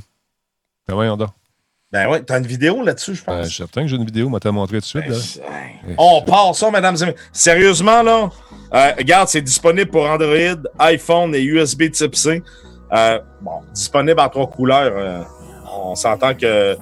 voyons 0.95 1.17
donc. 1.17 1.31
Ben 1.91 2.09
ouais, 2.09 2.23
t'as 2.23 2.39
une 2.39 2.47
vidéo 2.47 2.83
là-dessus, 2.83 3.15
je 3.17 3.25
Ben, 3.25 3.37
pense. 3.37 3.45
je 3.45 3.49
suis 3.51 3.57
certain 3.59 3.83
que 3.83 3.89
j'ai 3.89 3.97
une 3.97 4.07
vidéo, 4.07 4.29
moi, 4.31 4.41
t'as 4.41 4.51
montré 4.51 4.77
tout 4.79 4.81
de 4.83 4.85
suite. 4.87 5.05
Ben, 5.05 5.13
là. 5.13 5.19
c'est- 5.19 5.43
On 5.99 6.23
part 6.23 6.55
ça, 6.55 6.71
mesdames 6.71 6.97
et 6.97 7.05
messieurs. 7.07 7.15
Sérieusement, 7.33 8.03
là, 8.03 8.31
euh, 8.73 8.93
regarde, 8.97 9.29
c'est 9.29 9.43
disponible 9.43 9.91
pour 9.91 10.07
Android, 10.09 10.63
iPhone 10.79 11.35
et 11.35 11.43
USB 11.43 11.91
type 11.91 12.15
C. 12.15 12.43
Euh, 12.93 13.21
bon, 13.43 13.61
disponible 13.75 14.21
en 14.21 14.29
trois 14.31 14.49
couleurs. 14.49 14.93
euh, 14.97 15.23
on 15.75 15.95
s'entend 15.95 16.35
que 16.35 16.77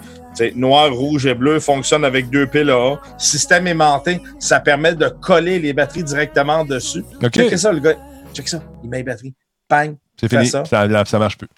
noir, 0.55 0.93
rouge 0.93 1.27
et 1.27 1.35
bleu 1.35 1.61
fonctionne 1.61 2.05
avec 2.05 2.31
deux 2.31 2.47
piles 2.47 2.71
AA. 2.71 3.01
Système 3.19 3.67
aimanté, 3.67 4.21
ça 4.39 4.61
permet 4.61 4.95
de 4.95 5.09
coller 5.09 5.59
les 5.59 5.73
batteries 5.73 6.05
directement 6.05 6.65
dessus. 6.65 7.05
OK, 7.23 7.33
Checkez 7.33 7.57
ça, 7.57 7.73
le 7.73 7.81
gars. 7.81 7.95
Check 8.33 8.49
ça. 8.49 8.63
Il 8.83 8.89
met 8.91 8.99
les 8.99 9.03
batteries. 9.03 9.35
Bang, 9.69 9.97
c'est 10.19 10.29
fini. 10.29 10.47
ça. 10.47 10.65
Ça, 10.65 11.05
ça 11.05 11.19
marche 11.19 11.37
plus. 11.39 11.49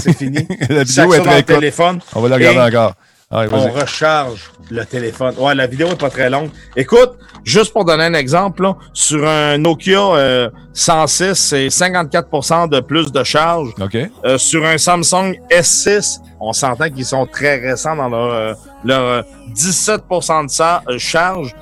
c'est 0.00 0.12
fini. 0.16 0.46
La 0.68 0.82
vidéo 0.84 1.14
est 1.14 1.20
très 1.20 1.36
le 1.38 1.42
téléphone. 1.42 2.00
On 2.14 2.20
va 2.20 2.28
la 2.28 2.36
regarder 2.36 2.58
Et- 2.58 2.62
encore. 2.76 2.94
Allez, 3.30 3.52
on 3.52 3.70
recharge 3.72 4.50
le 4.70 4.84
téléphone. 4.86 5.34
Ouais, 5.38 5.54
la 5.54 5.66
vidéo 5.66 5.88
est 5.88 5.98
pas 6.00 6.08
très 6.08 6.30
longue. 6.30 6.48
Écoute, 6.76 7.18
juste 7.44 7.74
pour 7.74 7.84
donner 7.84 8.04
un 8.04 8.14
exemple, 8.14 8.62
là, 8.62 8.76
sur 8.94 9.26
un 9.28 9.58
Nokia 9.58 10.00
euh, 10.16 10.50
106, 10.72 11.34
c'est 11.34 11.66
54% 11.68 12.70
de 12.70 12.80
plus 12.80 13.12
de 13.12 13.22
charge. 13.24 13.74
OK. 13.80 13.96
Euh, 14.24 14.38
sur 14.38 14.64
un 14.64 14.78
Samsung 14.78 15.34
S6, 15.50 16.20
on 16.40 16.54
s'entend 16.54 16.88
qu'ils 16.88 17.04
sont 17.04 17.26
très 17.26 17.56
récents 17.58 17.96
dans 17.96 18.08
leur, 18.08 18.32
euh, 18.32 18.54
leur 18.84 19.02
euh, 19.02 19.22
17% 19.54 20.44
de 20.46 20.50
sa- 20.50 20.82
euh, 20.88 20.98
charge. 20.98 21.54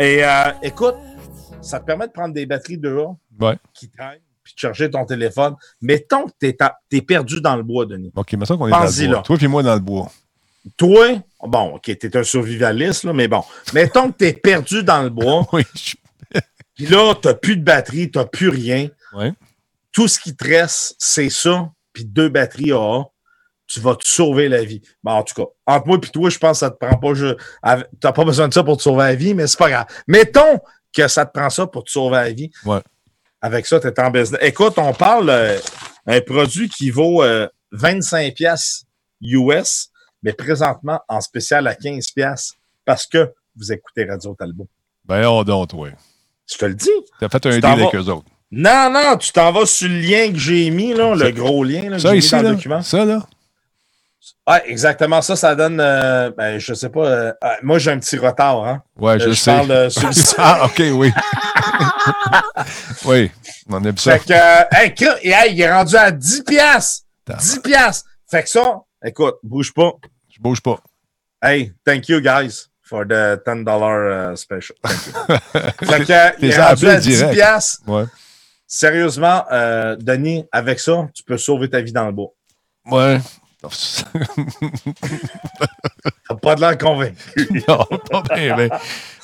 Et 0.00 0.24
euh, 0.24 0.50
écoute, 0.64 0.96
ça 1.60 1.78
te 1.78 1.84
permet 1.84 2.08
de 2.08 2.12
prendre 2.12 2.34
des 2.34 2.44
batteries 2.46 2.78
de 2.78 2.88
A 2.98 3.14
Ouais. 3.40 3.56
qui 3.72 3.88
traînent 3.88 4.18
puis 4.42 4.54
de 4.54 4.58
charger 4.58 4.90
ton 4.90 5.04
téléphone. 5.04 5.54
Mettons 5.80 6.24
que 6.26 6.32
t'es, 6.40 6.54
ta- 6.54 6.76
t'es 6.90 7.02
perdu 7.02 7.40
dans 7.40 7.54
le 7.54 7.62
bois, 7.62 7.86
Denis. 7.86 8.10
OK, 8.16 8.32
mais 8.36 8.46
ça 8.46 8.56
qu'on 8.56 8.66
est 8.66 8.70
dans 8.72 8.80
le 8.80 9.06
bois. 9.06 9.16
là. 9.16 9.22
Toi 9.22 9.36
puis 9.36 9.46
moi 9.46 9.62
dans 9.62 9.74
le 9.74 9.80
bois. 9.80 10.08
Toi, 10.76 11.18
bon, 11.42 11.74
OK, 11.76 11.84
t'es 11.98 12.16
un 12.16 12.22
survivaliste, 12.22 13.04
là, 13.04 13.12
mais 13.12 13.28
bon, 13.28 13.42
mettons 13.72 14.10
que 14.10 14.16
t'es 14.18 14.32
perdu 14.32 14.82
dans 14.82 15.02
le 15.02 15.10
bois, 15.10 15.46
Oui. 15.52 15.62
je- 15.74 15.94
puis 16.74 16.86
là, 16.86 17.14
t'as 17.20 17.34
plus 17.34 17.56
de 17.56 17.62
batterie, 17.64 18.10
t'as 18.10 18.24
plus 18.24 18.48
rien. 18.50 18.88
Ouais. 19.12 19.32
Tout 19.92 20.06
ce 20.06 20.20
qui 20.20 20.36
te 20.36 20.44
reste, 20.46 20.94
c'est 20.98 21.30
ça, 21.30 21.70
puis 21.92 22.04
deux 22.04 22.28
batteries 22.28 22.72
AA. 22.72 23.04
Tu 23.66 23.80
vas 23.80 23.96
te 23.96 24.06
sauver 24.06 24.48
la 24.48 24.64
vie. 24.64 24.80
Bon, 25.02 25.10
en 25.12 25.22
tout 25.22 25.34
cas, 25.34 25.48
entre 25.66 25.86
moi 25.88 25.98
et 26.02 26.08
toi, 26.08 26.30
je 26.30 26.38
pense 26.38 26.52
que 26.52 26.58
ça 26.60 26.70
te 26.70 26.76
prend 26.78 26.96
pas. 26.96 27.12
Je, 27.14 27.36
t'as 28.00 28.12
pas 28.12 28.24
besoin 28.24 28.48
de 28.48 28.54
ça 28.54 28.62
pour 28.62 28.76
te 28.78 28.82
sauver 28.82 29.02
la 29.04 29.14
vie, 29.14 29.34
mais 29.34 29.46
c'est 29.46 29.58
pas 29.58 29.68
grave. 29.68 29.86
Mettons 30.06 30.58
que 30.96 31.06
ça 31.08 31.26
te 31.26 31.38
prend 31.38 31.50
ça 31.50 31.66
pour 31.66 31.84
te 31.84 31.90
sauver 31.90 32.16
la 32.16 32.32
vie. 32.32 32.50
Ouais. 32.64 32.80
Avec 33.42 33.66
ça, 33.66 33.78
tu 33.78 33.86
es 33.88 34.00
en 34.00 34.10
business. 34.10 34.40
Écoute, 34.42 34.74
on 34.78 34.94
parle 34.94 35.28
euh, 35.28 35.58
un 36.06 36.20
produit 36.22 36.68
qui 36.70 36.88
vaut 36.90 37.22
euh, 37.22 37.46
25 37.72 38.34
pièces 38.34 38.84
US, 39.20 39.90
mais 40.22 40.32
présentement 40.32 41.00
en 41.08 41.20
spécial 41.20 41.66
à 41.66 41.74
15 41.74 42.08
pièces 42.12 42.52
parce 42.84 43.06
que 43.06 43.32
vous 43.56 43.72
écoutez 43.72 44.04
Radio 44.04 44.34
Talbot. 44.38 44.66
Ben, 45.04 45.26
on 45.26 45.42
donc, 45.44 45.68
toi. 45.70 45.88
Je 46.50 46.56
te 46.56 46.64
le 46.64 46.74
dis. 46.74 46.88
T'as 47.20 47.28
fait 47.28 47.46
un 47.46 47.50
Tu 47.50 47.60
deal 47.60 47.66
avec 47.66 47.94
eux 47.94 48.08
autres. 48.10 48.26
Non, 48.50 48.90
non, 48.90 49.16
tu 49.18 49.30
t'en 49.32 49.52
vas 49.52 49.66
sur 49.66 49.88
le 49.88 49.98
lien 49.98 50.32
que 50.32 50.38
j'ai 50.38 50.70
mis, 50.70 50.94
là, 50.94 51.14
le 51.14 51.30
gros 51.32 51.62
lien 51.64 51.82
là, 51.90 51.96
que 51.96 52.02
Ça 52.02 52.14
j'ai 52.14 52.20
mis 52.20 52.30
dans 52.30 52.36
le 52.38 52.42
là. 52.44 52.50
document. 52.54 52.82
Ça, 52.82 53.04
là. 53.04 53.26
Ouais, 54.46 54.62
exactement. 54.66 55.20
Ça, 55.20 55.36
ça 55.36 55.54
donne, 55.54 55.78
euh, 55.80 56.30
ben, 56.36 56.58
je 56.58 56.72
sais 56.72 56.88
pas. 56.88 57.06
euh, 57.06 57.32
euh, 57.44 57.48
moi, 57.62 57.78
j'ai 57.78 57.90
un 57.90 57.98
petit 57.98 58.16
retard, 58.16 58.64
hein. 58.66 58.82
Ouais, 58.96 59.18
je 59.20 59.28
Euh, 59.28 59.34
sais. 59.34 59.50
parle 59.54 59.90
sur 59.90 60.08
le. 60.08 60.14
Ah, 60.38 60.64
OK, 60.66 60.82
oui. 60.94 61.12
oui, 63.04 63.30
on 63.68 63.84
aime 63.84 63.98
ça. 63.98 64.18
Fait 64.18 64.24
que, 64.94 65.04
hey, 65.24 65.52
il 65.54 65.60
est 65.60 65.72
rendu 65.72 65.96
à 65.96 66.10
10 66.10 66.44
piastres. 66.44 67.04
10 67.38 67.60
piastres. 67.60 68.08
Fait 68.30 68.42
que 68.42 68.48
ça, 68.48 68.80
écoute, 69.04 69.36
bouge 69.42 69.72
pas. 69.72 69.92
Je 70.28 70.40
bouge 70.40 70.60
pas. 70.60 70.80
Hey, 71.42 71.72
thank 71.84 72.08
you, 72.08 72.20
guys, 72.20 72.68
for 72.82 73.04
the 73.06 73.40
$10 73.46 74.32
uh, 74.32 74.36
special. 74.36 74.76
Thank 74.82 75.06
you. 75.06 75.12
fait 75.86 76.04
que, 76.04 76.12
euh, 76.12 76.30
il 76.40 76.48
T'es 76.50 76.54
est 76.56 76.60
rendu 76.60 76.72
appelé 76.86 76.90
à 76.90 77.00
10 77.00 77.08
direct. 77.08 77.34
piastres. 77.34 77.82
Ouais. 77.88 78.04
Sérieusement, 78.66 79.44
euh, 79.50 79.96
Denis, 79.96 80.44
avec 80.52 80.78
ça, 80.80 81.08
tu 81.14 81.22
peux 81.22 81.38
sauver 81.38 81.70
ta 81.70 81.80
vie 81.80 81.92
dans 81.92 82.06
le 82.06 82.12
bois. 82.12 82.30
Ouais. 82.86 83.18
T'as 86.28 86.34
pas 86.40 86.54
de 86.54 86.60
l'air 86.60 86.76
convaincu. 86.78 87.16
non, 87.68 87.84
pas 88.10 88.22
bien, 88.34 88.56
mais- 88.56 88.68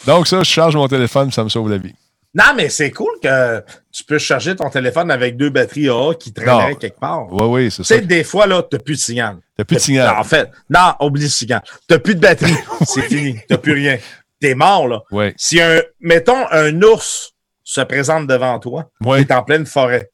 Donc, 0.07 0.27
ça, 0.27 0.39
je 0.43 0.51
charge 0.51 0.77
mon 0.77 0.89
téléphone, 0.89 1.31
ça 1.31 1.45
me 1.45 1.49
sauve 1.49 1.71
la 1.71 1.79
vie. 1.79 1.95
Non, 2.35 2.53
mais 2.57 2.69
c'est 2.69 2.91
cool 2.91 3.13
que 3.23 3.63
tu 3.93 4.03
peux 4.05 4.19
charger 4.19 4.57
ton 4.57 4.69
téléphone 4.69 5.11
avec 5.11 5.37
deux 5.37 5.51
batteries 5.51 5.89
AA 5.89 6.15
qui 6.19 6.33
traîneraient 6.33 6.75
quelque 6.77 6.99
part. 6.99 7.33
Oui, 7.33 7.45
oui, 7.47 7.71
c'est 7.71 7.83
Tu 7.83 7.89
ça. 7.89 7.95
sais, 7.97 8.01
des 8.01 8.25
fois, 8.25 8.47
là, 8.47 8.63
t'as 8.63 8.79
plus 8.79 8.97
de 8.97 9.01
signal. 9.01 9.37
T'as 9.57 9.65
plus 9.65 9.77
de 9.77 9.81
signal. 9.81 10.17
En 10.19 10.25
fait, 10.25 10.51
non, 10.69 10.95
oublie 11.01 11.23
le 11.23 11.29
signal. 11.29 11.63
T'as 11.87 11.99
plus 12.01 12.15
de 12.17 12.21
batterie. 12.21 12.55
c'est 12.87 13.03
fini. 13.03 13.39
T'as 13.49 13.59
plus 13.59 13.75
rien. 13.75 13.99
T'es 14.41 14.55
mort, 14.55 14.89
là. 14.89 15.01
Oui, 15.13 15.33
Si 15.37 15.61
un, 15.61 15.81
mettons, 16.01 16.47
un 16.51 16.83
ours 16.83 17.35
se 17.63 17.81
présente 17.83 18.27
devant 18.27 18.59
toi, 18.59 18.91
t'es 19.03 19.33
en 19.33 19.43
pleine 19.45 19.65
forêt, 19.65 20.11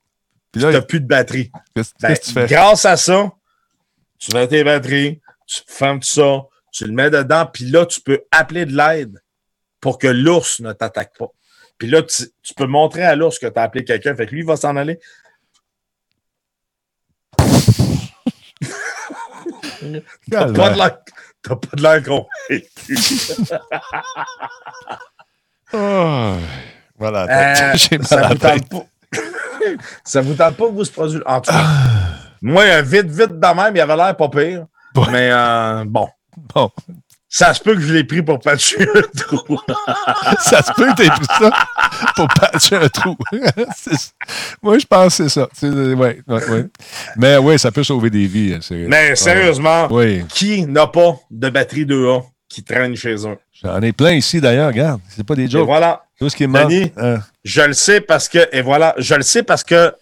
Puis 0.53 0.61
là, 0.63 0.73
t'as 0.73 0.83
plus 0.83 1.01
de 1.01 1.07
batterie. 1.07 1.51
qu'est-ce 1.75 1.93
Ben, 2.01 2.09
qu'est-ce 2.09 2.21
que 2.21 2.27
tu 2.27 2.33
fais? 2.33 2.47
grâce 2.47 2.85
à 2.85 2.97
ça, 2.99 3.33
tu 4.19 4.33
mets 4.37 4.47
tes 4.47 4.63
batteries, 4.63 5.21
tu 5.47 5.63
fermes 5.67 6.03
ça, 6.03 6.43
tu 6.71 6.85
le 6.85 6.93
mets 6.93 7.11
dedans, 7.11 7.47
puis 7.47 7.65
là, 7.65 7.87
tu 7.87 8.01
peux 8.03 8.21
appeler 8.31 8.67
de 8.67 8.77
l'aide 8.77 9.19
pour 9.81 9.99
que 9.99 10.07
l'ours 10.07 10.61
ne 10.61 10.73
t'attaque 10.75 11.17
pas. 11.19 11.29
Puis 11.81 11.89
là, 11.89 12.03
tu, 12.03 12.25
tu 12.43 12.53
peux 12.53 12.67
montrer 12.67 13.05
à 13.05 13.17
l'ours 13.17 13.39
que 13.39 13.47
tu 13.47 13.59
as 13.59 13.63
appelé 13.63 13.85
quelqu'un, 13.85 14.15
fait 14.15 14.27
que 14.27 14.33
lui, 14.33 14.41
il 14.41 14.47
va 14.47 14.57
s'en 14.57 14.77
aller. 14.77 15.01
T'as 20.31 20.53
pas 20.53 20.71
de 20.71 20.77
l'air, 20.77 20.99
t'as 21.43 21.57
pas 21.57 21.77
de 21.77 21.83
l'air 21.83 22.03
convaincu. 22.03 22.67
Ah, 25.73 26.37
voilà. 26.99 27.73
Euh, 27.73 27.73
J'ai 27.77 27.97
mal 27.97 28.05
à 28.05 28.09
ça 28.09 28.29
vous 28.29 28.35
tente 28.35 28.69
pas. 28.69 28.87
ça 30.05 30.21
vous 30.21 30.35
tente 30.35 30.57
pas 30.57 30.67
que 30.67 30.73
vous 30.73 30.85
se 30.85 30.93
produisez. 30.93 31.23
En 31.25 31.41
tout 31.41 31.51
cas, 31.51 31.65
moi, 32.43 32.63
euh, 32.65 32.83
vite, 32.83 33.07
vite 33.07 33.41
de 33.41 33.55
même, 33.55 33.75
il 33.75 33.81
avait 33.81 33.97
l'air 33.97 34.15
pas 34.15 34.29
pire. 34.29 34.67
Mais 35.11 35.31
euh, 35.33 35.85
bon. 35.87 36.11
Bon, 36.55 36.71
Ça 37.33 37.55
se 37.55 37.61
peut 37.61 37.77
que 37.77 37.81
je 37.81 37.95
l'ai 37.95 38.03
pris 38.03 38.23
pour 38.23 38.41
patcher 38.41 38.83
un 38.83 39.03
trou. 39.17 39.57
ça 40.41 40.63
se 40.63 40.73
peut 40.75 40.87
que 40.91 40.97
t'aies 40.97 41.09
pris 41.11 41.27
ça 41.39 41.51
pour 42.17 42.27
patcher 42.27 42.75
un 42.75 42.89
trou. 42.89 43.17
Moi, 44.63 44.79
je 44.81 44.87
pense 44.87 45.17
que 45.17 45.23
c'est 45.25 45.29
ça. 45.29 45.49
C'est- 45.53 45.69
ouais, 45.69 46.21
ouais, 46.27 46.51
ouais. 46.51 46.67
Mais 47.17 47.37
oui, 47.37 47.57
ça 47.57 47.71
peut 47.71 47.85
sauver 47.85 48.11
des 48.11 48.27
vies. 48.27 48.59
c'est- 48.61 48.75
Mais 48.89 49.15
sérieusement, 49.15 49.87
Oui, 49.93 50.25
qui 50.29 50.67
n'a 50.67 50.89
pas 50.89 51.15
de 51.31 51.49
batterie 51.51 51.87
2A 51.87 52.25
qui 52.49 52.65
traîne 52.65 52.97
chez 52.97 53.15
eux? 53.27 53.39
j'en 53.63 53.81
ai 53.81 53.93
plein 53.93 54.13
ici 54.13 54.41
d'ailleurs, 54.41 54.67
regarde. 54.69 55.01
C'est 55.09 55.25
pas 55.25 55.37
des 55.37 55.45
Et 55.45 55.49
jokes. 55.49 55.67
voilà. 55.67 56.03
Tout 56.19 56.29
ce 56.29 56.35
qui 56.37 56.43
est 56.43 56.49
mort. 56.49 56.67
Denis. 56.67 56.91
Hein, 56.97 57.21
Je 57.45 57.63
le 57.63 57.75
sais 57.75 58.01
parce 58.01 58.29
que, 58.29 58.49
et 58.51 58.61
voilà, 58.61 58.93
je 58.99 59.15
le 59.15 59.23
sais 59.23 59.45
parce 59.45 59.63
que 59.63 59.95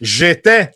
j'étais 0.00 0.72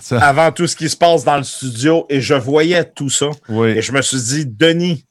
ça. 0.00 0.18
avant 0.20 0.50
tout 0.52 0.66
ce 0.66 0.76
qui 0.76 0.88
se 0.88 0.96
passe 0.96 1.24
dans 1.24 1.36
le 1.36 1.42
studio 1.44 2.06
et 2.08 2.20
je 2.20 2.34
voyais 2.34 2.84
tout 2.84 3.10
ça. 3.10 3.30
Oui, 3.48 3.68
Et 3.70 3.82
je 3.82 3.92
me 3.92 4.02
suis 4.02 4.20
dit, 4.22 4.46
Denis, 4.46 5.04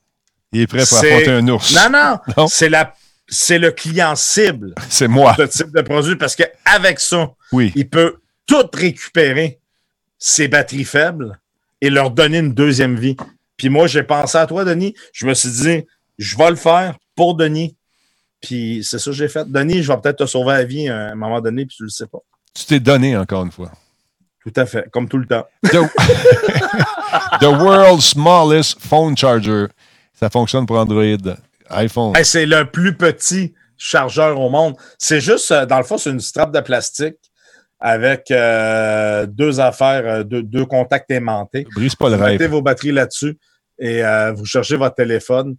il 0.51 0.61
est 0.61 0.67
prêt 0.67 0.83
pour 0.87 0.97
affronter 0.97 1.29
un 1.31 1.47
ours. 1.47 1.73
Non, 1.75 1.89
non, 1.91 2.17
Non? 2.37 2.47
c'est 2.47 2.69
la 2.69 2.93
c'est 3.27 3.57
le 3.57 3.71
client 3.71 4.15
cible 4.15 4.75
C'est 4.89 5.07
moi. 5.07 5.33
de 5.37 5.45
ce 5.45 5.63
type 5.63 5.73
de 5.75 5.81
produit 5.81 6.15
parce 6.17 6.35
qu'avec 6.35 6.99
ça, 6.99 7.31
Oui. 7.51 7.71
il 7.75 7.89
peut 7.89 8.17
tout 8.45 8.67
récupérer 8.73 9.59
ses 10.19 10.47
batteries 10.47 10.83
faibles 10.83 11.39
et 11.81 11.89
leur 11.89 12.11
donner 12.11 12.39
une 12.39 12.53
deuxième 12.53 12.97
vie. 12.97 13.15
Puis 13.57 13.69
moi, 13.69 13.87
j'ai 13.87 14.03
pensé 14.03 14.37
à 14.37 14.45
toi, 14.45 14.65
Denis. 14.65 14.93
Je 15.13 15.25
me 15.25 15.33
suis 15.33 15.49
dit, 15.49 15.85
je 16.17 16.37
vais 16.37 16.49
le 16.49 16.55
faire 16.57 16.97
pour 17.15 17.35
Denis. 17.35 17.75
Puis 18.41 18.83
c'est 18.83 18.99
ça 18.99 19.05
que 19.11 19.15
j'ai 19.15 19.29
fait. 19.29 19.49
Denis, 19.49 19.81
je 19.83 19.91
vais 19.91 19.97
peut-être 19.99 20.17
te 20.17 20.25
sauver 20.25 20.53
la 20.53 20.63
vie 20.65 20.89
à 20.89 21.11
un 21.11 21.15
moment 21.15 21.39
donné, 21.39 21.65
puis 21.65 21.77
tu 21.77 21.83
le 21.83 21.89
sais 21.89 22.07
pas. 22.07 22.19
Tu 22.53 22.65
t'es 22.65 22.79
donné 22.81 23.15
encore 23.17 23.43
une 23.45 23.51
fois. 23.51 23.71
Tout 24.43 24.53
à 24.55 24.65
fait, 24.65 24.89
comme 24.91 25.07
tout 25.07 25.17
le 25.17 25.25
temps. 25.25 25.45
The, 25.63 25.77
The 27.39 27.47
world's 27.47 28.05
smallest 28.05 28.79
phone 28.79 29.15
charger. 29.17 29.67
Ça 30.13 30.29
fonctionne 30.29 30.65
pour 30.65 30.77
Android, 30.77 31.35
iPhone. 31.69 32.15
Hey, 32.15 32.25
c'est 32.25 32.45
le 32.45 32.65
plus 32.65 32.95
petit 32.95 33.53
chargeur 33.77 34.39
au 34.39 34.49
monde. 34.49 34.75
C'est 34.97 35.21
juste, 35.21 35.51
euh, 35.51 35.65
dans 35.65 35.77
le 35.77 35.83
fond, 35.83 35.97
c'est 35.97 36.09
une 36.09 36.19
strap 36.19 36.53
de 36.53 36.59
plastique 36.59 37.17
avec 37.85 38.31
euh, 38.31 39.25
deux 39.25 39.59
affaires, 39.59 40.03
euh, 40.05 40.23
deux, 40.23 40.41
deux 40.41 40.65
contacts 40.65 41.11
aimantés. 41.11 41.67
Brise 41.75 41.95
pas 41.95 42.09
le 42.09 42.15
Vous 42.15 42.23
mettez 42.23 42.47
vos 42.47 42.61
batteries 42.61 42.93
là-dessus 42.93 43.37
et 43.77 44.03
euh, 44.05 44.31
vous 44.31 44.45
cherchez 44.45 44.77
votre 44.77 44.95
téléphone. 44.95 45.57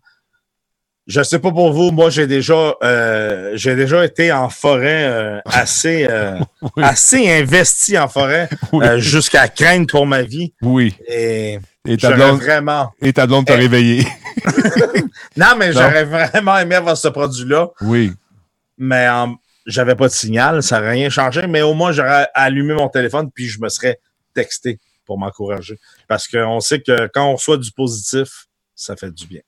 Je 1.07 1.23
sais 1.23 1.39
pas 1.39 1.51
pour 1.53 1.71
vous, 1.73 1.91
moi 1.91 2.09
j'ai 2.09 2.27
déjà 2.27 2.75
euh, 2.83 3.53
j'ai 3.55 3.77
déjà 3.77 4.05
été 4.07 4.33
en 4.33 4.49
forêt 4.49 5.05
euh, 5.05 5.41
assez 5.45 6.07
euh, 6.09 6.39
Oui. 6.63 6.83
assez 6.83 7.31
investi 7.31 7.99
en 7.99 8.09
forêt 8.09 8.49
Oui. 8.73 8.87
euh, 8.87 8.99
jusqu'à 8.99 9.49
craindre 9.49 9.87
pour 9.87 10.07
ma 10.07 10.23
vie 10.23 10.55
Oui. 10.63 10.95
et 11.07 11.59
Et 11.87 11.99
ta 11.99 12.13
blonde, 12.13 12.41
vraiment 12.41 12.91
et 13.03 13.13
ta 13.13 13.27
blonde 13.27 13.45
t'a 13.47 13.55
Eh. 13.55 13.59
réveillé? 13.59 14.07
non 15.37 15.55
mais 15.59 15.73
j'aurais 15.75 16.05
vraiment 16.05 16.57
aimé 16.59 16.75
avoir 16.77 16.97
ce 16.97 17.09
produit 17.09 17.45
là 17.47 17.69
Oui. 17.83 18.11
mais 18.79 19.07
j'avais 19.67 19.95
pas 19.97 20.09
de 20.09 20.13
signal 20.13 20.63
ça 20.63 20.79
n'aurait 20.79 20.93
rien 20.93 21.11
changé 21.11 21.47
mais 21.47 21.61
au 21.61 21.75
moins 21.75 21.93
j'aurais 21.93 22.29
allumé 22.33 22.73
mon 22.73 22.89
téléphone 22.89 23.31
puis 23.35 23.47
je 23.47 23.61
me 23.61 23.69
serais 23.69 23.99
texté 24.35 24.79
pour 25.05 25.19
m'encourager 25.19 25.79
parce 26.09 26.27
qu'on 26.29 26.61
sait 26.61 26.81
que 26.81 27.09
quand 27.13 27.27
on 27.29 27.35
reçoit 27.37 27.59
du 27.59 27.71
positif 27.73 28.47
ça 28.75 28.97
fait 28.97 29.13
du 29.13 29.27
bien 29.27 29.41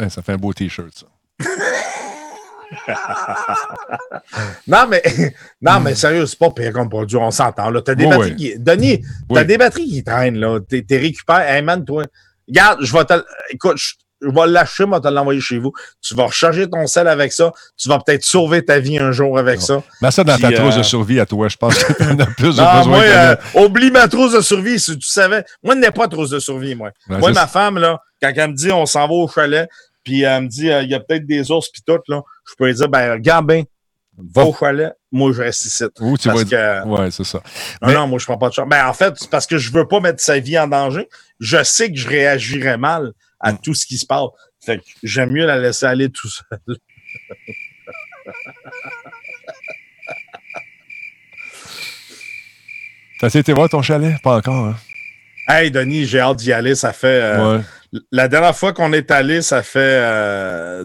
Eh, 0.00 0.08
Ça 0.08 0.22
fait 0.22 0.32
un 0.32 0.36
beau 0.36 0.52
T-shirt, 0.52 0.92
ça. 0.94 1.06
Non, 4.66 4.86
mais, 4.88 5.02
non, 5.62 5.80
mais 5.80 5.94
sérieux, 5.94 6.26
c'est 6.26 6.38
pas 6.38 6.50
pire 6.50 6.72
comme 6.72 6.88
produit, 6.88 7.16
on 7.16 7.30
s'entend. 7.30 7.70
là. 7.70 7.80
T'as 7.80 7.94
des 7.94 8.06
batteries 8.06 8.36
qui. 8.36 8.58
Denis, 8.58 9.00
t'as 9.32 9.40
Oui. 9.40 9.46
des 9.46 9.58
batteries 9.58 9.88
qui 9.88 10.04
traînent, 10.04 10.38
là. 10.38 10.58
T'es, 10.60 10.82
t'es 10.82 10.98
récupères. 10.98 11.40
Hey 11.48 11.62
man, 11.62 11.84
toi. 11.84 12.04
Regarde, 12.48 12.78
je 12.82 12.92
vais 12.92 13.04
te. 13.04 13.14
Écoute, 13.50 13.76
je, 13.76 13.94
je 14.22 14.28
vais 14.28 14.46
lâcher, 14.48 14.84
moi, 14.84 15.00
te 15.00 15.08
l'envoyer 15.08 15.40
chez 15.40 15.58
vous. 15.58 15.72
Tu 16.00 16.14
vas 16.14 16.24
recharger 16.26 16.68
ton 16.68 16.86
sel 16.86 17.06
avec 17.06 17.32
ça. 17.32 17.52
Tu 17.76 17.88
vas 17.88 17.98
peut-être 18.04 18.24
sauver 18.24 18.64
ta 18.64 18.78
vie 18.80 18.98
un 18.98 19.12
jour 19.12 19.38
avec 19.38 19.60
ça. 19.60 19.82
Mets 20.02 20.10
ça 20.10 20.24
dans 20.24 20.34
Puis, 20.34 20.42
ta 20.42 20.52
trousse 20.52 20.74
euh, 20.74 20.78
de 20.78 20.82
survie 20.82 21.20
à 21.20 21.26
toi. 21.26 21.48
Je 21.48 21.56
pense 21.56 21.82
que 21.82 21.92
t'en 21.92 22.18
as 22.18 22.26
plus 22.26 22.56
de 22.56 22.60
Non, 22.60 22.78
besoin 22.78 22.84
moi, 22.84 23.00
euh, 23.02 23.36
oublie 23.54 23.90
ma 23.92 24.08
trousse 24.08 24.32
de 24.32 24.40
survie, 24.40 24.80
si 24.80 24.98
tu 24.98 25.06
savais. 25.08 25.44
Moi, 25.62 25.74
je 25.74 25.80
n'ai 25.80 25.90
pas 25.92 26.06
de 26.08 26.12
trousse 26.12 26.30
de 26.30 26.38
survie, 26.40 26.74
moi. 26.74 26.90
Moi, 27.08 27.30
ma 27.32 27.46
femme, 27.46 27.78
là, 27.78 28.00
quand 28.20 28.32
elle 28.34 28.50
me 28.50 28.54
dit 28.56 28.72
on 28.72 28.86
s'en 28.86 29.06
va 29.06 29.12
au 29.14 29.28
chalet, 29.28 29.68
puis 30.06 30.22
elle 30.22 30.44
me 30.44 30.48
dit 30.48 30.70
euh, 30.70 30.82
il 30.82 30.88
y 30.90 30.94
a 30.94 31.00
peut-être 31.00 31.26
des 31.26 31.50
ours 31.50 31.68
puis 31.68 31.82
tout, 31.84 31.98
là, 32.06 32.22
je 32.48 32.54
peux 32.56 32.66
lui 32.68 32.74
dire, 32.74 32.88
ben, 32.88 33.12
regarde 33.14 33.46
bien, 33.48 33.64
va 34.16 34.44
au 34.44 34.54
chalet, 34.54 34.92
moi, 35.10 35.32
je 35.32 35.42
reste 35.42 35.64
ici. 35.64 35.82
Où 36.00 36.16
tu 36.16 36.28
Parce 36.28 36.44
vas 36.44 36.82
que, 36.84 36.86
Ouais, 36.88 37.10
c'est 37.10 37.24
ça. 37.24 37.42
non, 37.82 37.88
Mais- 37.88 37.94
non, 37.94 38.06
moi, 38.06 38.18
je 38.20 38.24
prends 38.24 38.38
pas 38.38 38.48
de 38.48 38.54
chance. 38.54 38.68
Ben, 38.68 38.86
en 38.86 38.92
fait, 38.94 39.12
c'est 39.16 39.28
parce 39.28 39.46
que 39.46 39.58
je 39.58 39.72
veux 39.72 39.86
pas 39.88 39.98
mettre 40.00 40.20
sa 40.22 40.38
vie 40.38 40.56
en 40.58 40.68
danger. 40.68 41.08
Je 41.40 41.62
sais 41.64 41.90
que 41.90 41.98
je 41.98 42.08
réagirais 42.08 42.78
mal 42.78 43.12
à 43.40 43.52
Mm. 43.52 43.58
tout 43.62 43.74
ce 43.74 43.84
qui 43.84 43.98
se 43.98 44.06
passe. 44.06 44.28
Fait 44.64 44.78
que 44.78 44.84
j'aime 45.02 45.32
mieux 45.32 45.44
la 45.44 45.58
laisser 45.58 45.86
aller 45.86 46.08
tout 46.08 46.28
seul. 46.30 46.76
S'est 53.28 53.40
été 53.40 53.52
voir 53.52 53.68
ton 53.68 53.82
chalet? 53.82 54.20
Pas 54.22 54.36
encore, 54.36 54.66
hein? 54.66 54.76
Hey, 55.48 55.70
Denis, 55.70 56.06
j'ai 56.06 56.20
hâte 56.20 56.38
d'y 56.38 56.52
aller. 56.52 56.74
Ça 56.74 56.92
fait. 56.92 57.06
euh, 57.22 57.58
Ouais. 57.58 57.64
La 58.12 58.28
dernière 58.28 58.56
fois 58.56 58.72
qu'on 58.72 58.92
est 58.92 59.10
allé, 59.10 59.42
ça 59.42 59.62
fait 59.62 59.78
euh, 59.80 60.84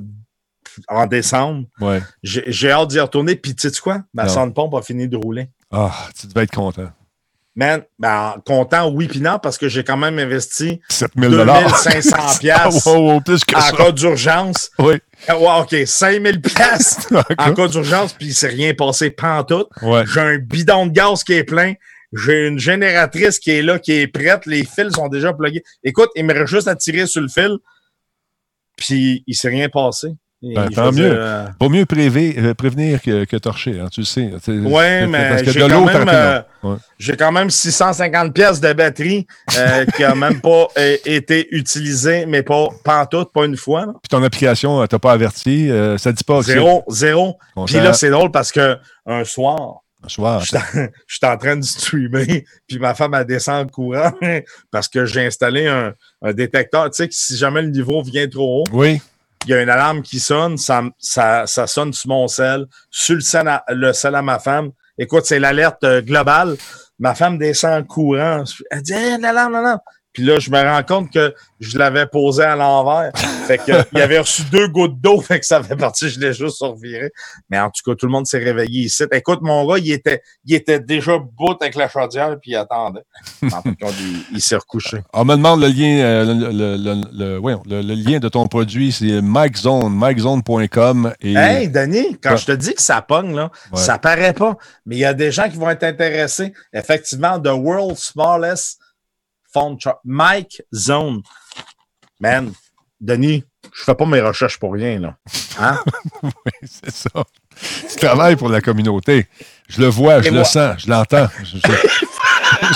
en 0.87 1.05
décembre. 1.07 1.65
Ouais. 1.79 2.01
J'ai 2.23 2.71
hâte 2.71 2.89
d'y 2.89 2.99
retourner. 2.99 3.35
Puis, 3.35 3.55
tu 3.55 3.69
sais 3.69 3.79
quoi? 3.81 4.01
Ma 4.13 4.27
sonde 4.27 4.53
pompe 4.53 4.73
a 4.75 4.81
fini 4.81 5.07
de 5.07 5.17
rouler. 5.17 5.49
Ah, 5.71 5.91
tu 6.19 6.27
devais 6.27 6.43
être 6.43 6.55
content. 6.55 6.91
Man, 7.53 7.83
ben, 7.99 8.35
content, 8.45 8.89
oui, 8.89 9.09
puis 9.09 9.19
non, 9.19 9.37
parce 9.37 9.57
que 9.57 9.67
j'ai 9.67 9.83
quand 9.83 9.97
même 9.97 10.17
investi 10.19 10.79
7000 10.87 11.29
2500 11.31 12.17
piastres 12.39 12.87
Ah, 12.87 12.91
wow, 12.97 13.11
wow, 13.15 13.17
en 13.17 13.75
cas 13.75 13.91
d'urgence. 13.91 14.71
Oui. 14.79 14.93
Ah, 15.27 15.37
Ouais, 15.37 15.59
OK, 15.59 15.75
5000 15.85 16.41
piastres 16.41 17.13
en 17.37 17.53
cas 17.53 17.67
d'urgence, 17.67 18.13
puis 18.13 18.27
il 18.27 18.33
s'est 18.33 18.47
rien 18.47 18.73
passé 18.73 19.11
pantoute. 19.11 19.67
Ouais. 19.81 20.03
J'ai 20.07 20.21
un 20.21 20.37
bidon 20.37 20.85
de 20.85 20.91
gaz 20.93 21.25
qui 21.25 21.33
est 21.33 21.43
plein. 21.43 21.73
J'ai 22.13 22.47
une 22.47 22.59
génératrice 22.59 23.39
qui 23.39 23.51
est 23.51 23.61
là, 23.61 23.79
qui 23.79 23.93
est 23.93 24.07
prête. 24.07 24.45
Les 24.45 24.63
fils 24.65 24.93
sont 24.93 25.07
déjà 25.07 25.31
plugués. 25.33 25.63
Écoute, 25.83 26.09
il 26.15 26.25
me 26.25 26.33
reste 26.33 26.47
juste 26.47 26.67
à 26.67 26.75
tirer 26.75 27.05
sur 27.07 27.21
le 27.21 27.27
fil, 27.29 27.57
puis 28.77 29.23
il 29.27 29.35
s'est 29.35 29.49
rien 29.49 29.69
passé. 29.69 30.09
Ben, 30.43 30.69
tant 30.69 30.91
mieux. 30.91 31.13
euh, 31.15 31.45
Vaut 31.59 31.69
mieux 31.69 31.85
préver- 31.85 32.33
euh, 32.39 32.55
prévenir 32.55 32.99
que, 32.99 33.25
que 33.25 33.37
torcher, 33.37 33.79
hein, 33.79 33.89
tu 33.91 33.99
le 33.99 34.07
sais. 34.07 34.31
C'est- 34.41 34.51
mais 35.07 35.29
j'ai 35.53 35.59
quand 35.69 35.85
euh, 36.09 36.41
Ouais. 36.63 36.75
Quand 37.19 37.31
même 37.31 37.51
650 37.51 38.33
pièces 38.33 38.59
de 38.59 38.73
batterie 38.73 39.27
qui 39.95 40.03
a 40.03 40.15
même 40.15 40.41
pas 40.41 40.67
été 41.05 41.47
utilisée, 41.51 42.25
mais 42.25 42.41
pas 42.41 42.69
pantoute, 42.83 43.31
pas 43.31 43.45
une 43.45 43.55
fois. 43.55 43.85
là. 43.85 43.93
Puis 44.01 44.09
ton 44.09 44.23
application, 44.23 44.85
t'as 44.87 44.97
pas 44.97 45.11
averti. 45.11 45.69
ça 45.99 46.11
dit 46.11 46.23
pas 46.23 46.41
Zéro, 46.41 46.83
zéro. 46.89 47.37
Puis 47.67 47.75
là, 47.83 47.93
c'est 47.93 48.09
drôle 48.09 48.31
parce 48.31 48.51
que 48.51 48.77
un 49.05 49.23
soir, 49.23 49.80
soir. 50.09 50.39
je 50.41 50.47
suis 50.47 50.57
en- 50.57 50.87
je 51.07 51.15
suis 51.15 51.25
en 51.27 51.37
train 51.37 51.55
de 51.57 51.63
streamer, 51.63 52.45
puis 52.67 52.79
ma 52.79 52.93
femme 52.93 53.13
a 53.13 53.23
descend 53.23 53.65
en 53.65 53.69
courant 53.69 54.11
parce 54.71 54.87
que 54.87 55.05
j'ai 55.05 55.25
installé 55.25 55.67
un, 55.67 55.93
un 56.21 56.33
détecteur. 56.33 56.85
Tu 56.91 56.97
sais 56.97 57.07
que 57.07 57.13
si 57.13 57.37
jamais 57.37 57.61
le 57.61 57.69
niveau 57.69 58.01
vient 58.01 58.27
trop 58.27 58.61
haut, 58.61 58.63
Oui. 58.73 59.01
il 59.45 59.49
y 59.51 59.53
a 59.53 59.61
une 59.61 59.69
alarme 59.69 60.01
qui 60.01 60.19
sonne, 60.19 60.57
ça, 60.57 60.83
ça, 60.97 61.45
ça 61.47 61.67
sonne 61.67 61.93
sur 61.93 62.09
mon 62.09 62.27
sel, 62.27 62.65
sur 62.89 63.15
le 63.15 63.21
sel 63.21 63.47
à, 63.47 63.63
le 63.69 63.93
sel 63.93 64.15
à 64.15 64.21
ma 64.21 64.39
femme. 64.39 64.71
Écoute, 64.97 65.25
c'est 65.25 65.39
l'alerte 65.39 65.83
euh, 65.83 66.01
globale. 66.01 66.57
Ma 66.99 67.15
femme 67.15 67.37
descend 67.39 67.81
en 67.81 67.83
courant. 67.83 68.43
Elle 68.69 68.81
dit 68.83 68.93
hey, 68.93 69.19
l'alarme, 69.19 69.53
l'alarme. 69.53 69.79
Puis 70.13 70.23
là, 70.23 70.39
je 70.39 70.49
me 70.51 70.61
rends 70.61 70.83
compte 70.83 71.11
que 71.11 71.33
je 71.59 71.77
l'avais 71.77 72.05
posé 72.05 72.43
à 72.43 72.55
l'envers. 72.55 73.11
Fait 73.47 73.57
que 73.57 73.71
il 73.93 74.01
avait 74.01 74.19
reçu 74.19 74.43
deux 74.51 74.67
gouttes 74.67 74.99
d'eau, 74.99 75.21
fait 75.21 75.39
que 75.39 75.45
ça 75.45 75.61
fait 75.63 75.75
partie, 75.75 76.09
je 76.09 76.19
l'ai 76.19 76.33
juste 76.33 76.57
reviré. 76.61 77.11
Mais 77.49 77.59
en 77.59 77.69
tout 77.69 77.81
cas, 77.89 77.95
tout 77.95 78.05
le 78.07 78.11
monde 78.11 78.25
s'est 78.27 78.39
réveillé 78.39 78.83
ici. 78.85 79.03
Écoute, 79.11 79.39
mon 79.41 79.65
gars, 79.65 79.77
il 79.77 79.91
était, 79.91 80.21
il 80.45 80.53
était 80.55 80.79
déjà 80.79 81.17
bout 81.17 81.55
avec 81.61 81.75
la 81.75 81.87
chaudière, 81.89 82.35
puis 82.41 82.51
il 82.51 82.55
attendait. 82.55 83.03
En 83.43 83.61
tout 83.61 83.75
cas, 83.75 83.87
il, 83.99 84.23
il 84.35 84.41
s'est 84.41 84.55
recouché. 84.57 84.97
On 85.13 85.23
me 85.25 85.35
demande 85.35 85.61
le 85.61 85.67
lien, 85.67 85.99
euh, 86.03 86.25
le, 86.25 86.51
le- 86.51 86.77
le- 86.77 87.03
le- 87.13 87.37
voyons, 87.37 87.61
le- 87.69 87.81
le 87.81 87.93
lien 87.93 88.19
de 88.19 88.27
ton 88.29 88.47
produit, 88.47 88.91
c'est 88.91 89.21
MikeZone, 89.21 89.93
MikeZone.com. 89.95 91.13
Et 91.21 91.33
Hey, 91.33 91.69
Denis, 91.69 92.17
quand 92.21 92.35
je 92.37 92.45
te 92.45 92.51
dis 92.51 92.73
que 92.73 92.81
ça 92.81 93.01
pogne, 93.01 93.35
là, 93.35 93.49
Ouais. 93.71 93.79
ça 93.79 93.97
paraît 93.97 94.33
pas. 94.33 94.57
Mais 94.85 94.95
il 94.97 94.99
y 94.99 95.05
a 95.05 95.13
des 95.13 95.31
gens 95.31 95.49
qui 95.49 95.57
vont 95.57 95.69
être 95.69 95.83
intéressés. 95.83 96.53
Effectivement, 96.73 97.39
The 97.39 97.47
World's 97.53 98.03
Smallest 98.11 98.77
Phone 99.53 99.79
Chart. 99.79 99.97
Mike 100.05 100.61
Zone. 100.73 101.21
Man, 102.19 102.53
Denis, 102.99 103.43
je 103.73 103.83
fais 103.83 103.95
pas 103.95 104.05
mes 104.05 104.21
recherches 104.21 104.59
pour 104.59 104.73
rien, 104.73 104.99
là. 104.99 105.15
Hein? 105.59 105.79
c'est 106.63 106.91
ça. 106.91 107.09
Tu 107.89 107.95
travailles 107.97 108.35
pour 108.35 108.49
la 108.49 108.61
communauté. 108.61 109.27
Je 109.67 109.81
le 109.81 109.87
vois, 109.87 110.21
je 110.21 110.27
Et 110.27 110.31
le 110.31 110.37
moi- 110.37 110.45
sens, 110.45 110.75
je 110.79 110.89
l'entends. 110.89 111.27
Je, 111.43 111.57
je- 111.57 112.05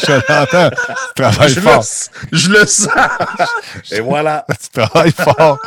je 0.08 0.12
l'entends. 0.34 0.70
Tu 1.16 1.22
travailles 1.22 1.50
je, 1.54 1.60
fort. 1.60 1.84
le, 2.32 2.38
je 2.38 2.50
le 2.50 2.66
sens. 2.66 2.88
Et 3.92 4.00
voilà. 4.00 4.46
Tu 4.62 4.70
travailles 4.70 5.12
fort. 5.12 5.60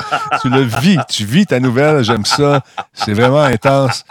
tu 0.42 0.48
le 0.50 0.62
vis. 0.62 0.98
Tu 1.08 1.24
vis 1.24 1.46
ta 1.46 1.60
nouvelle. 1.60 2.02
J'aime 2.02 2.24
ça. 2.24 2.62
C'est 2.94 3.12
vraiment 3.12 3.42
intense. 3.42 4.04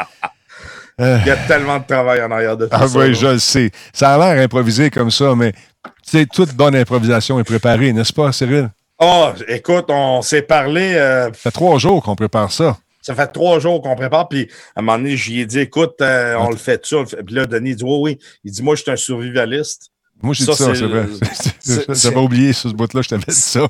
Euh, 0.99 1.19
Il 1.21 1.27
y 1.27 1.31
a 1.31 1.35
tellement 1.47 1.77
de 1.79 1.85
travail 1.85 2.21
en 2.23 2.31
arrière 2.31 2.57
de 2.57 2.65
tout 2.65 2.71
ah 2.73 2.87
ça. 2.87 2.97
oui, 2.99 3.07
là. 3.09 3.13
je 3.13 3.27
le 3.27 3.39
sais. 3.39 3.71
Ça 3.93 4.15
a 4.15 4.17
l'air 4.33 4.43
improvisé 4.43 4.89
comme 4.89 5.11
ça, 5.11 5.35
mais 5.35 5.51
tu 5.51 5.59
sais, 6.03 6.25
toute 6.25 6.53
bonne 6.53 6.75
improvisation 6.75 7.39
est 7.39 7.43
préparée, 7.43 7.93
n'est-ce 7.93 8.13
pas, 8.13 8.31
Cyril? 8.31 8.69
Oh, 8.99 9.29
écoute, 9.47 9.85
on 9.89 10.21
s'est 10.23 10.41
parlé. 10.41 10.93
euh, 10.95 11.25
Ça 11.27 11.33
fait 11.33 11.51
trois 11.51 11.77
jours 11.77 12.01
qu'on 12.03 12.15
prépare 12.15 12.51
ça. 12.51 12.77
Ça 13.01 13.13
fait 13.15 13.27
trois 13.27 13.59
jours 13.59 13.81
qu'on 13.81 13.95
prépare, 13.95 14.27
puis 14.27 14.49
à 14.75 14.79
un 14.79 14.81
moment 14.81 14.97
donné, 14.97 15.15
j'y 15.15 15.39
ai 15.41 15.45
dit, 15.45 15.59
écoute, 15.59 15.95
euh, 16.01 16.35
on 16.39 16.49
le 16.49 16.57
fait 16.57 16.83
ça. 16.85 16.97
Puis 17.25 17.35
là, 17.35 17.45
Denis 17.45 17.75
dit, 17.75 17.83
oui, 17.83 17.97
oui. 18.01 18.19
Il 18.43 18.51
dit, 18.51 18.63
moi, 18.63 18.75
je 18.75 18.81
suis 18.81 18.91
un 18.91 18.95
survivaliste. 18.97 19.91
Moi, 20.21 20.33
j'ai 20.33 20.45
dit 20.45 20.53
ça, 20.55 20.73
c'est 20.73 20.85
vrai. 20.85 21.05
J'avais 21.95 22.17
oublié 22.17 22.51
sur 22.53 22.69
ce 22.69 22.75
bout-là, 22.75 23.01
je 23.03 23.09
t'avais 23.09 23.23
dit 23.27 23.33
ça. 23.35 23.67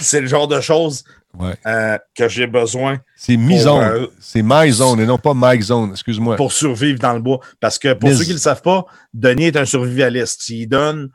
c'est 0.00 0.20
le 0.20 0.26
genre 0.26 0.48
de 0.48 0.60
choses 0.60 1.04
Ouais. 1.38 1.54
euh, 1.66 1.98
que 2.16 2.26
j'ai 2.28 2.46
besoin 2.46 2.98
C'est 3.14 3.36
mi-zone. 3.36 3.82
euh, 3.84 4.06
C'est 4.18 4.40
my 4.42 4.72
zone 4.72 4.98
et 5.00 5.06
non 5.06 5.18
pas 5.18 5.34
Mike 5.34 5.60
zone. 5.62 5.90
Excuse-moi. 5.92 6.36
pour 6.36 6.52
survivre 6.52 6.98
dans 6.98 7.12
le 7.12 7.20
bois. 7.20 7.38
Parce 7.60 7.78
que 7.78 7.92
pour 7.92 8.08
Mais- 8.08 8.16
ceux 8.16 8.24
qui 8.24 8.30
ne 8.30 8.34
le 8.36 8.40
savent 8.40 8.62
pas, 8.62 8.86
Denis 9.12 9.44
est 9.44 9.56
un 9.56 9.66
survivaliste. 9.66 10.48
Il 10.48 10.66
donne 10.68 11.10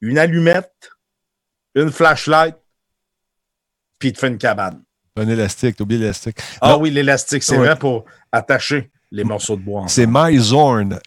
une 0.00 0.18
allumette, 0.18 0.90
une 1.76 1.90
flashlight, 1.92 2.56
puis 3.98 4.08
il 4.10 4.12
te 4.12 4.18
fait 4.18 4.28
une 4.28 4.38
cabane. 4.38 4.82
Un 5.16 5.28
élastique, 5.28 5.76
t'as 5.76 5.84
oublié 5.84 6.00
l'élastique. 6.00 6.38
Ah 6.60 6.76
oui, 6.76 6.90
l'élastique, 6.90 7.42
c'est 7.44 7.56
Ouais. 7.56 7.66
vrai 7.68 7.78
pour 7.78 8.04
attacher 8.32 8.90
les 9.14 9.22
morceaux 9.24 9.56
de 9.56 9.62
bois. 9.62 9.84
C'est 9.88 10.06
MyZorn. 10.08 10.98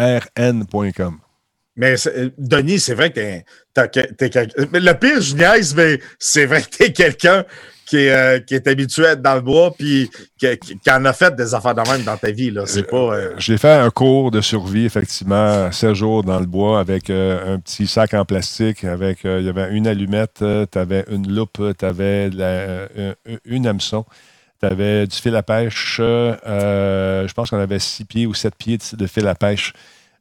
M-I-Z-O-R-N.com. 0.00 1.18
Mais 1.76 1.94
euh, 2.08 2.28
Denis, 2.36 2.80
c'est 2.80 2.94
vrai 2.94 3.10
que 3.10 3.14
t'es, 3.14 3.44
t'as- 3.72 3.88
que- 3.88 4.12
t'es 4.14 4.28
quel- 4.28 4.50
mais 4.72 4.80
Le 4.80 4.92
pire, 4.94 5.20
je 5.20 5.34
niaise, 5.34 5.74
mais 5.74 5.98
c'est 6.18 6.44
vrai 6.44 6.62
que 6.62 6.68
t'es 6.76 6.92
quelqu'un 6.92 7.44
qui 7.86 7.96
est, 7.98 8.10
euh, 8.12 8.38
qui 8.40 8.54
est 8.54 8.66
habitué 8.68 9.06
à 9.06 9.12
être 9.12 9.22
dans 9.22 9.36
le 9.36 9.40
bois 9.40 9.72
puis 9.76 10.10
qui, 10.38 10.58
qui- 10.58 10.78
qui 10.78 10.90
en 10.90 11.04
a 11.06 11.12
fait 11.12 11.34
des 11.34 11.54
affaires 11.54 11.74
de 11.74 11.80
même 11.88 12.02
dans 12.02 12.16
ta 12.18 12.30
vie. 12.32 12.50
Là. 12.50 12.64
C'est 12.66 12.82
pas. 12.82 13.14
euh, 13.14 13.32
J'ai 13.38 13.56
fait 13.56 13.70
un 13.72 13.88
cours 13.90 14.30
de 14.30 14.40
survie, 14.42 14.84
effectivement, 14.84 15.72
16 15.72 15.94
jours 15.94 16.22
dans 16.22 16.38
le 16.40 16.46
bois 16.46 16.80
avec 16.80 17.08
euh, 17.08 17.54
un 17.54 17.58
petit 17.60 17.86
sac 17.86 18.12
en 18.14 18.24
plastique, 18.26 18.84
avec 18.84 19.24
euh, 19.24 19.38
il 19.40 19.46
y 19.46 19.48
avait 19.48 19.70
une 19.74 19.86
allumette, 19.86 20.44
tu 20.70 20.78
avais 20.78 21.04
une 21.10 21.32
loupe, 21.32 21.62
tu 21.78 21.84
avais 21.84 22.30
une 23.46 23.66
hameçon, 23.66 24.04
tu 24.60 24.66
avais 24.66 25.06
du 25.06 25.16
fil 25.16 25.34
à 25.36 25.42
pêche. 25.42 25.96
euh, 26.00 27.26
je 27.26 27.32
pense 27.32 27.50
qu'on 27.50 27.58
avait 27.60 27.78
six 27.78 28.04
pieds 28.04 28.26
ou 28.26 28.34
sept 28.34 28.54
pieds 28.56 28.76
de, 28.78 28.96
de 28.96 29.06
fil 29.06 29.26
à 29.26 29.34
pêche. 29.34 29.72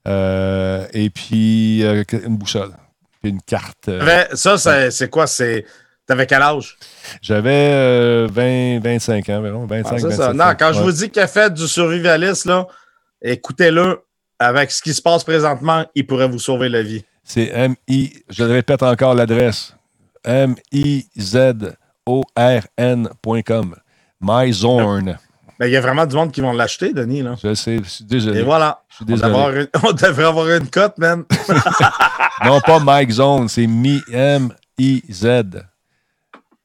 euh, 0.08 0.86
et 0.94 1.10
puis 1.10 1.84
euh, 1.84 2.04
une 2.26 2.38
boussole, 2.38 2.72
puis 3.22 3.32
une 3.32 3.42
carte. 3.42 3.90
ça, 4.34 4.58
c'est, 4.90 5.10
quoi? 5.10 5.28
C'est, 5.28 5.66
t'avais 6.08 6.26
quel 6.26 6.42
âge? 6.42 6.78
J'avais 7.22 7.70
euh, 7.74 8.28
20, 8.32 8.80
25 8.82 9.30
ans, 9.30 9.38
environ, 9.40 9.66
25, 9.66 9.90
Ah, 9.94 9.98
c'est 10.00 10.04
27 10.08 10.18
ça. 10.18 10.34
Non, 10.34 10.54
quand 10.58 10.72
je 10.74 10.80
vous 10.82 10.92
dis 10.94 11.10
qu'il 11.10 11.22
a 11.22 11.28
fait 11.28 11.54
du 11.54 11.68
survivaliste, 11.68 12.50
écoutez-le. 13.22 14.02
Avec 14.42 14.72
ce 14.72 14.82
qui 14.82 14.94
se 14.94 15.02
passe 15.02 15.26
présentement, 15.26 15.86
il 15.96 16.08
pourrait 16.08 16.30
vous 16.30 16.40
sauver 16.40 16.70
la 16.70 16.82
vie. 16.82 17.04
C'est 17.26 17.50
M-I, 17.54 18.24
je 18.30 18.46
le 18.46 18.54
répète 18.54 18.82
encore 18.84 19.14
l'adresse, 19.14 19.76
M-I-Z-O-R-N.com. 22.40 23.76
MyZorn. 24.22 25.18
Mais 25.60 25.70
il 25.70 25.74
y 25.74 25.78
a 25.78 25.82
vraiment 25.82 26.06
du 26.06 26.16
monde 26.16 26.32
qui 26.32 26.40
vont 26.42 26.54
l'acheter, 26.54 26.94
Denis. 26.94 27.22
Là. 27.22 27.36
Je 27.44 27.54
sais, 27.54 27.80
je 27.84 27.90
suis 27.90 28.06
désolé. 28.06 28.40
Et 28.40 28.44
voilà. 28.44 28.82
Je 28.90 28.96
suis 28.96 29.06
On 29.06 29.16
devrait, 29.16 29.28
avoir 29.30 29.52
une, 29.52 29.68
on 29.84 29.92
devrait 29.92 30.24
avoir 30.26 30.50
une 30.50 30.68
cote, 30.70 30.98
man. 30.98 31.24
Non, 32.46 32.62
pas 32.62 32.80
Mike 32.80 33.12
Zone, 33.12 33.50
c'est 33.50 33.68
Mi- 33.68 34.02
M-I-Z. 34.14 35.26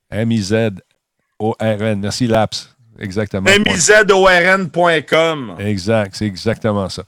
M-I-Z-O-R-N. 0.08 2.00
Merci, 2.00 2.26
Laps. 2.28 2.70
Exactement. 3.00 3.50
mizorn.com. 3.66 5.56
Exact, 5.58 6.14
c'est 6.14 6.26
exactement 6.26 6.88
ça. 6.88 7.02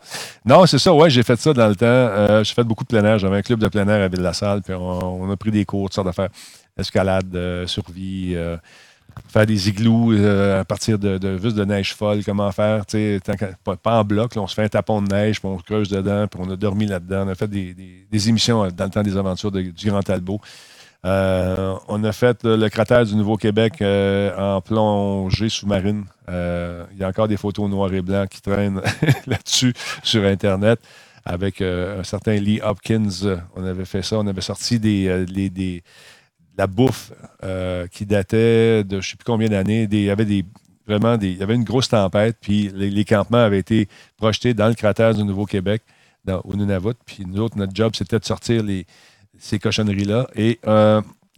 Non, 0.45 0.67
c'est 0.67 0.79
ça, 0.79 0.93
ouais, 0.93 1.09
j'ai 1.11 1.23
fait 1.23 1.39
ça 1.39 1.53
dans 1.53 1.69
le 1.69 1.77
temps. 1.77 1.87
Euh, 1.87 2.43
j'ai 2.43 2.55
fait 2.55 2.65
beaucoup 2.65 2.83
de 2.83 2.89
plein 2.89 3.05
air. 3.05 3.19
J'avais 3.21 3.37
un 3.37 3.43
club 3.43 3.61
de 3.61 3.69
plein 3.69 3.87
air 3.87 4.03
à 4.05 4.09
Ville-la-Salle, 4.09 4.63
puis 4.63 4.75
on, 4.75 5.23
on 5.23 5.31
a 5.31 5.37
pris 5.37 5.53
des 5.53 5.65
cours, 5.65 5.85
toutes 5.85 5.95
sortes 5.95 6.09
d'affaires. 6.09 6.31
Escalade, 6.77 7.35
euh, 7.37 7.67
survie, 7.69 8.33
euh, 8.35 8.57
faire 9.29 9.47
des 9.47 9.69
igloos 9.69 10.13
euh, 10.13 10.61
à 10.61 10.65
partir 10.65 10.99
de, 10.99 11.19
de 11.19 11.37
de 11.39 11.65
neige 11.65 11.95
folle, 11.95 12.25
comment 12.25 12.51
faire, 12.53 12.85
pas, 13.65 13.77
pas 13.77 14.01
en 14.01 14.05
bloc, 14.05 14.33
on 14.37 14.47
se 14.47 14.55
fait 14.55 14.65
un 14.65 14.69
tapon 14.69 15.03
de 15.03 15.09
neige, 15.15 15.41
puis 15.41 15.49
on 15.49 15.57
creuse 15.59 15.89
dedans, 15.89 16.27
puis 16.29 16.41
on 16.45 16.51
a 16.51 16.57
dormi 16.57 16.87
là-dedans. 16.87 17.25
On 17.27 17.29
a 17.29 17.35
fait 17.35 17.49
des, 17.49 17.75
des- 17.75 18.29
émissions 18.29 18.65
euh, 18.65 18.71
dans 18.71 18.85
le 18.85 18.91
temps 18.91 19.03
des 19.03 19.17
aventures 19.17 19.53
du 19.53 19.73
Grand 19.85 20.03
Talbot. 20.03 20.41
Euh, 21.05 21.75
on 21.89 22.03
a 22.05 22.13
fait 22.13 22.45
le 22.45 22.69
cratère 22.69 23.05
du 23.05 23.15
Nouveau-Québec 23.17 23.83
en 23.83 24.61
plongée 24.61 25.49
sous-marine. 25.49 26.05
Il 26.29 26.99
y 26.99 27.05
a 27.05 27.09
encore 27.09 27.29
des 27.29 27.37
photos 27.37 27.71
noir 27.71 27.93
et 27.95 28.03
blanc 28.03 28.27
qui 28.29 28.43
traînent 28.43 28.81
là-dessus 29.27 29.75
sur 30.03 30.25
Internet 30.25 30.81
avec 31.25 31.61
un 31.63 32.03
certain 32.05 32.35
Lee 32.37 32.61
Hopkins. 32.63 33.09
On 33.55 33.65
avait 33.65 33.85
fait 33.85 34.03
ça. 34.03 34.19
On 34.19 34.27
avait 34.27 34.41
sorti 34.41 34.81
des, 34.81 35.27
les- 35.27 35.51
des- 35.51 35.79
de 35.79 35.83
la 36.57 36.67
bouffe 36.67 37.13
euh, 37.45 37.87
qui 37.89 38.07
datait 38.07 38.83
de 38.85 38.93
je 38.93 38.97
ne 38.97 39.01
sais 39.03 39.17
plus 39.17 39.25
combien 39.25 39.49
d'années. 39.49 39.89
Il 39.91 40.03
y 40.03 40.11
avait 40.11 40.45
vraiment 40.87 41.17
une 41.19 41.65
grosse 41.65 41.89
tempête, 41.89 42.37
puis 42.41 42.71
les, 42.75 43.05
campements 43.05 43.39
avaient 43.45 43.59
été 43.59 43.89
projetés 44.17 44.55
dans 44.55 44.69
le 44.69 44.75
cratère 44.75 45.15
du 45.15 45.23
Nouveau-Québec, 45.25 45.83
au 46.45 46.55
Nunavut. 46.57 46.95
Puis 47.05 47.25
nous 47.27 47.41
autres, 47.43 47.57
notre 47.59 47.75
job, 47.75 47.93
c'était 47.95 48.19
de 48.19 48.25
sortir 48.25 48.63
ces 49.39 49.59
cochonneries-là. 49.59 50.29
Et 50.35 50.59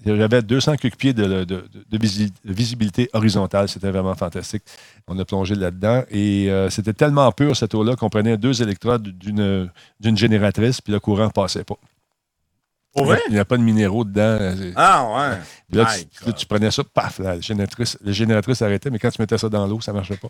j'avais 0.07 0.43
200 0.43 0.77
quelques 0.77 0.97
pieds 0.97 1.13
de, 1.13 1.25
de- 1.27 1.45
de- 1.45 1.65
de 1.91 1.99
visi- 1.99 2.33
de 2.45 2.53
visibilité 2.53 3.11
horizontale. 3.13 3.69
C'était 3.69 3.91
vraiment 3.91 4.15
fantastique. 4.15 4.63
On 5.09 5.19
a 5.19 5.25
plongé 5.25 5.55
là-dedans. 5.57 6.05
Et 6.11 6.51
euh, 6.51 6.71
c'était 6.71 6.93
tellement 6.93 7.31
pur, 7.33 7.57
cette 7.57 7.75
eau-là, 7.75 7.97
qu'on 7.97 8.09
prenait 8.09 8.37
deux 8.37 8.63
électrodes 8.63 9.03
d'une 9.19 10.17
génératrice, 10.17 10.81
puis 10.81 10.93
le 10.93 11.01
courant 11.01 11.25
ne 11.27 11.31
passait 11.31 11.65
pas. 11.65 11.77
Pour 12.95 13.05
vrai? 13.07 13.21
Il 13.29 13.35
n'y 13.35 13.39
a 13.39 13.45
pas 13.45 13.57
de 13.57 13.63
minéraux 13.63 14.05
dedans. 14.05 14.39
Ah, 14.77 15.07
ouais. 15.31 15.37
Puis 15.69 15.79
là, 15.79 15.87
tu, 15.87 16.27
là, 16.27 16.33
tu 16.33 16.47
prenais 16.47 16.71
ça, 16.71 16.83
paf, 16.85 17.19
la 17.21 17.39
génératrice, 17.41 17.97
la 18.03 18.13
génératrice 18.13 18.61
arrêtait, 18.63 18.91
mais 18.91 18.99
quand 18.99 19.11
tu 19.11 19.21
mettais 19.23 19.39
ça 19.39 19.49
dans 19.49 19.67
l'eau, 19.67 19.81
ça 19.81 19.93
ne 19.93 19.97
marchait 19.97 20.17
pas. 20.17 20.29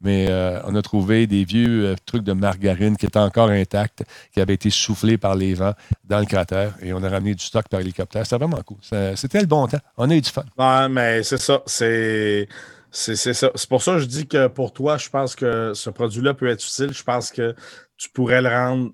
Mais 0.00 0.26
euh, 0.30 0.60
on 0.64 0.74
a 0.74 0.82
trouvé 0.82 1.28
des 1.28 1.44
vieux 1.44 1.86
euh, 1.86 1.94
trucs 2.06 2.24
de 2.24 2.32
margarine 2.32 2.96
qui 2.96 3.06
étaient 3.06 3.20
encore 3.20 3.50
intacts, 3.50 4.02
qui 4.34 4.40
avaient 4.40 4.54
été 4.54 4.68
soufflés 4.68 5.16
par 5.16 5.36
les 5.36 5.54
vents 5.54 5.74
dans 6.02 6.18
le 6.18 6.26
cratère, 6.26 6.74
et 6.82 6.92
on 6.92 7.04
a 7.04 7.08
ramené 7.08 7.36
du 7.36 7.44
stock 7.44 7.68
par 7.68 7.78
hélicoptère. 7.78 8.24
C'était 8.26 8.38
vraiment 8.44 8.60
cool. 8.62 8.78
C'était 9.14 9.40
le 9.40 9.46
bon 9.46 9.68
temps. 9.68 9.78
On 9.96 10.10
a 10.10 10.14
eu 10.16 10.20
du 10.20 10.30
fun. 10.30 10.44
Ouais, 10.58 10.88
mais 10.88 11.22
c'est 11.22 11.38
ça. 11.40 11.62
C'est. 11.66 12.48
C'est 12.90 13.16
c'est 13.16 13.32
ça. 13.32 13.50
C'est 13.54 13.68
pour 13.68 13.82
ça 13.82 13.92
que 13.92 14.00
je 14.00 14.06
dis 14.06 14.26
que 14.26 14.48
pour 14.48 14.72
toi, 14.72 14.98
je 14.98 15.08
pense 15.08 15.34
que 15.36 15.72
ce 15.72 15.88
produit-là 15.88 16.34
peut 16.34 16.48
être 16.48 16.62
utile. 16.64 16.92
Je 16.92 17.02
pense 17.04 17.30
que 17.30 17.54
tu 17.96 18.10
pourrais 18.10 18.42
le 18.42 18.48
rendre. 18.48 18.90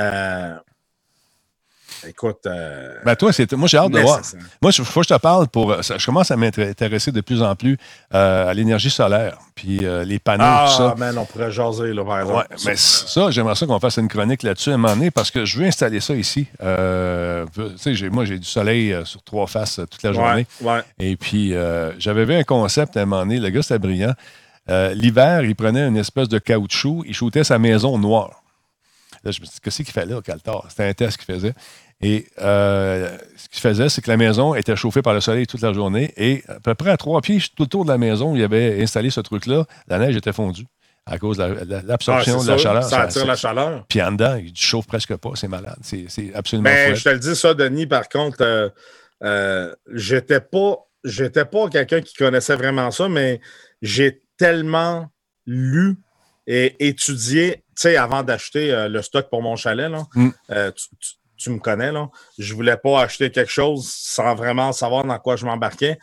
euh, 0.00 0.56
écoute. 2.08 2.38
euh, 2.46 2.94
Ben 3.04 3.14
toi, 3.16 3.32
c'est, 3.32 3.50
moi, 3.52 3.68
j'ai 3.68 3.78
hâte 3.78 3.90
de 3.92 3.98
voir. 4.00 4.20
Moi, 4.60 4.72
il 4.76 4.84
faut 4.84 5.00
que 5.00 5.08
je 5.08 5.14
te 5.14 5.18
parle 5.20 5.48
pour. 5.48 5.82
ça- 5.84 5.98
je 5.98 6.06
commence 6.06 6.30
à 6.30 6.36
m'intéresser 6.36 7.12
de 7.12 7.20
plus 7.20 7.42
en 7.42 7.54
plus 7.56 7.76
euh, 8.14 8.48
à 8.50 8.54
l'énergie 8.54 8.90
solaire, 8.90 9.38
puis 9.54 9.84
euh, 9.84 10.04
les 10.04 10.18
panneaux, 10.18 10.44
tout 10.66 10.72
ça. 10.76 10.92
Ah, 10.94 10.98
man, 10.98 11.18
on 11.18 11.24
pourrait 11.24 11.50
jaser, 11.50 11.92
là, 11.92 12.02
exemple. 12.20 12.38
Ouais, 12.38 12.56
mais 12.66 12.76
ça, 12.76 13.30
j'aimerais 13.30 13.54
ça 13.54 13.66
qu'on 13.66 13.80
fasse 13.80 13.96
une 13.98 14.08
chronique 14.08 14.42
là-dessus 14.42 14.70
à 14.70 14.74
un 14.74 14.76
moment 14.76 14.94
donné 14.94 15.10
parce 15.10 15.30
que 15.30 15.44
je 15.44 15.58
veux 15.58 15.66
installer 15.66 16.00
ça 16.00 16.14
ici. 16.14 16.46
Euh, 16.62 17.46
tu 17.54 17.62
sais, 17.76 17.94
j'ai- 17.94 18.10
moi, 18.10 18.24
j'ai 18.24 18.38
du 18.38 18.46
soleil 18.46 18.92
euh, 18.92 19.04
sur 19.04 19.22
trois 19.22 19.46
faces 19.46 19.78
euh, 19.78 19.86
toute 19.86 20.02
la 20.02 20.12
journée. 20.12 20.46
Ouais, 20.60 20.72
ouais. 20.74 20.80
Et 20.98 21.16
puis, 21.16 21.54
euh, 21.54 21.92
j'avais 21.98 22.24
vu 22.24 22.34
un 22.34 22.44
concept 22.44 22.96
à 22.96 23.02
un 23.02 23.06
moment 23.06 23.22
donné. 23.22 23.38
Le 23.38 23.50
gars, 23.50 23.62
c'était 23.62 23.78
brillant. 23.78 24.14
Euh, 24.70 24.94
L'hiver, 24.94 25.42
il 25.42 25.56
prenait 25.56 25.86
une 25.88 25.96
espèce 25.96 26.28
de 26.28 26.38
caoutchouc, 26.38 27.02
il 27.06 27.14
shootait 27.14 27.42
sa 27.44 27.58
maison 27.58 27.98
noire. 27.98 28.42
Là, 29.24 29.30
je 29.30 29.40
me 29.40 29.46
suis 29.46 29.54
dit, 29.54 29.60
qu'est-ce 29.62 29.76
qu'il 29.82 29.92
fait 29.92 30.06
là, 30.06 30.20
Caltar? 30.22 30.64
C'était 30.68 30.84
un 30.88 30.92
test 30.94 31.16
qu'il 31.16 31.32
faisait. 31.34 31.54
Et 32.02 32.26
euh, 32.40 33.16
ce 33.36 33.48
qu'il 33.48 33.60
faisait, 33.60 33.88
c'est 33.88 34.02
que 34.02 34.10
la 34.10 34.16
maison 34.16 34.54
était 34.54 34.74
chauffée 34.76 35.02
par 35.02 35.14
le 35.14 35.20
soleil 35.20 35.46
toute 35.46 35.60
la 35.60 35.72
journée. 35.72 36.12
Et 36.16 36.42
à 36.48 36.58
peu 36.60 36.74
près 36.74 36.90
à 36.90 36.96
trois 36.96 37.20
pieds, 37.20 37.38
tout 37.56 37.62
autour 37.62 37.84
de 37.84 37.90
la 37.90 37.98
maison, 37.98 38.32
où 38.32 38.36
il 38.36 38.42
avait 38.42 38.82
installé 38.82 39.10
ce 39.10 39.20
truc-là, 39.20 39.64
la 39.88 39.98
neige 39.98 40.16
était 40.16 40.32
fondue 40.32 40.66
à 41.06 41.18
cause 41.18 41.36
de 41.38 41.42
la- 41.44 41.64
la- 41.64 41.78
Ah, 41.78 41.82
l'absorption 41.84 42.38
c'est 42.40 42.46
de 42.46 42.50
la 42.52 42.58
sûr, 42.58 42.68
chaleur. 42.68 42.84
Ça 42.84 43.00
attire 43.02 43.20
ça- 43.22 43.26
la 43.26 43.36
chaleur. 43.36 43.84
Puis 43.88 44.02
en 44.02 44.12
dedans, 44.12 44.36
il 44.36 44.52
chauffe 44.56 44.86
presque 44.86 45.16
pas, 45.16 45.30
c'est 45.34 45.48
malade. 45.48 45.76
C'est 45.82 46.34
absolument 46.34 46.70
Mais 46.70 46.86
fouette. 46.86 46.96
je 46.96 47.04
te 47.04 47.08
le 47.08 47.18
dis, 47.18 47.36
ça, 47.36 47.54
Denis, 47.54 47.86
par 47.86 48.08
contre, 48.08 48.38
euh, 48.42 48.68
euh, 49.24 49.74
j'étais 49.92 50.40
pas, 50.40 50.76
j'étais 51.04 51.44
pas 51.44 51.68
quelqu'un 51.68 52.00
qui 52.00 52.14
connaissait 52.14 52.56
vraiment 52.56 52.90
ça, 52.90 53.08
mais 53.08 53.40
j'ai 53.80 54.22
tellement 54.36 55.08
lu 55.46 55.96
et 56.46 56.74
étudié, 56.88 57.56
tu 57.76 57.82
sais, 57.82 57.96
avant 57.96 58.22
d'acheter 58.24 58.72
euh, 58.72 58.88
le 58.88 59.02
stock 59.02 59.28
pour 59.30 59.42
mon 59.42 59.54
chalet, 59.56 59.90
là, 59.90 60.02
Mm. 60.14 60.28
euh, 60.50 60.70
tu, 60.72 60.86
tu- 61.00 61.14
tu 61.42 61.50
me 61.50 61.58
connais, 61.58 61.92
là, 61.92 62.08
je 62.38 62.54
voulais 62.54 62.76
pas 62.76 63.02
acheter 63.02 63.30
quelque 63.30 63.50
chose 63.50 63.86
sans 63.90 64.34
vraiment 64.34 64.72
savoir 64.72 65.04
dans 65.04 65.18
quoi 65.18 65.36
je 65.36 65.44
m'embarquais. 65.46 65.98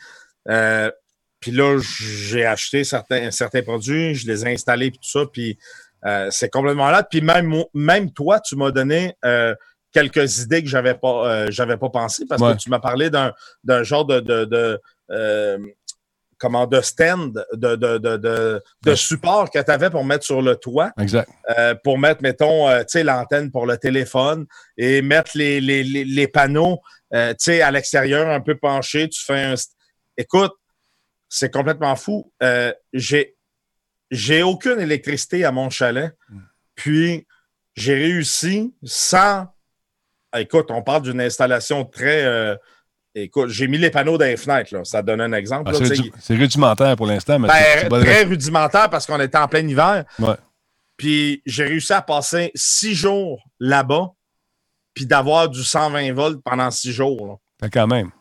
Euh, 0.49 0.91
puis 1.39 1.51
là, 1.51 1.77
j'ai 1.81 2.45
acheté 2.45 2.83
certains, 2.83 3.31
certains 3.31 3.61
produits, 3.61 4.15
je 4.15 4.27
les 4.27 4.45
ai 4.45 4.53
installés, 4.53 4.91
puis 4.91 4.99
tout 4.99 5.09
ça, 5.09 5.25
puis 5.31 5.57
euh, 6.05 6.27
c'est 6.31 6.49
complètement 6.49 6.89
là. 6.91 7.03
Puis 7.03 7.21
même, 7.21 7.63
même 7.73 8.11
toi, 8.11 8.39
tu 8.39 8.55
m'as 8.55 8.71
donné 8.71 9.15
euh, 9.25 9.55
quelques 9.91 10.39
idées 10.39 10.61
que 10.63 10.69
j'avais 10.69 10.95
pas, 10.95 11.49
j'avais 11.49 11.77
pas 11.77 11.89
pensé 11.89 12.25
parce 12.27 12.41
Ouais. 12.41 12.53
que 12.53 12.57
tu 12.57 12.69
m'as 12.69 12.79
parlé 12.79 13.09
d'un, 13.09 13.33
d'un 13.63 13.83
genre 13.83 14.05
de, 14.05 14.19
de, 14.19 14.45
de, 14.45 14.79
comment, 16.39 16.65
de 16.65 16.81
stand, 16.81 17.45
de, 17.53 17.75
de, 17.75 17.97
de, 17.97 18.61
de, 18.83 18.95
support 18.95 19.51
que 19.51 19.59
tu 19.59 19.71
avais 19.71 19.89
pour 19.89 20.03
mettre 20.03 20.25
sur 20.25 20.41
le 20.41 20.55
toit, 20.55 20.91
Exact. 20.99 21.29
euh, 21.57 21.75
pour 21.83 21.99
mettre, 21.99 22.21
mettons, 22.23 22.67
euh, 22.67 22.79
tu 22.79 22.87
sais, 22.89 23.03
l'antenne 23.03 23.51
pour 23.51 23.65
le 23.65 23.77
téléphone 23.77 24.45
et 24.77 25.01
mettre 25.01 25.31
les, 25.35 25.61
les, 25.61 25.83
les, 25.83 26.05
les 26.05 26.27
panneaux, 26.27 26.79
euh, 27.13 27.31
tu 27.31 27.37
sais, 27.39 27.61
à 27.61 27.71
l'extérieur, 27.71 28.29
un 28.29 28.39
peu 28.39 28.57
penché. 28.57 29.09
Tu 29.09 29.23
fais 29.23 29.43
un. 29.43 29.55
Écoute, 30.17 30.53
c'est 31.27 31.51
complètement 31.51 31.95
fou. 31.95 32.31
Euh, 32.41 32.73
j'ai, 32.93 33.35
j'ai 34.09 34.41
aucune 34.41 34.79
électricité 34.79 35.45
à 35.45 35.51
mon 35.51 35.69
chalet. 35.69 36.15
Mm. 36.29 36.39
Puis, 36.75 37.27
j'ai 37.75 37.95
réussi 37.95 38.73
sans. 38.83 39.47
Écoute, 40.35 40.67
on 40.69 40.81
parle 40.81 41.01
d'une 41.03 41.21
installation 41.21 41.85
très. 41.85 42.57
Écoute, 43.15 43.49
j'ai 43.49 43.67
mis 43.67 43.77
les 43.77 43.89
panneaux 43.89 44.17
dans 44.17 44.25
les 44.25 44.37
fenêtres, 44.37 44.73
là. 44.75 44.83
Ça 44.83 45.01
donne 45.01 45.21
un 45.21 45.33
exemple. 45.33 45.71
Ah, 45.73 45.77
c'est, 45.77 45.95
rudu- 45.95 46.39
rudimentaire 46.41 46.95
pour 46.95 47.05
l'instant, 47.07 47.39
mais 47.39 47.47
ben, 47.47 47.97
le- 47.99 48.03
très 48.05 48.23
rudimentaire 48.23 48.89
parce 48.89 49.05
qu'on 49.05 49.19
était 49.19 49.37
en 49.37 49.47
plein 49.47 49.67
hiver. 49.67 50.05
Ouais. 50.19 50.35
Puis 50.97 51.41
j'ai 51.45 51.65
réussi 51.65 51.93
à 51.93 52.01
passer 52.01 52.51
six 52.55 52.93
jours 52.93 53.41
là-bas, 53.59 54.09
puis 54.93 55.05
d'avoir 55.05 55.49
du 55.49 55.63
120 55.63 56.13
volts 56.13 56.41
pendant 56.43 56.69
six 56.71 56.91
jours, 56.91 57.39
là, 57.61 57.69
quand 57.69 57.87
même. 57.87 58.11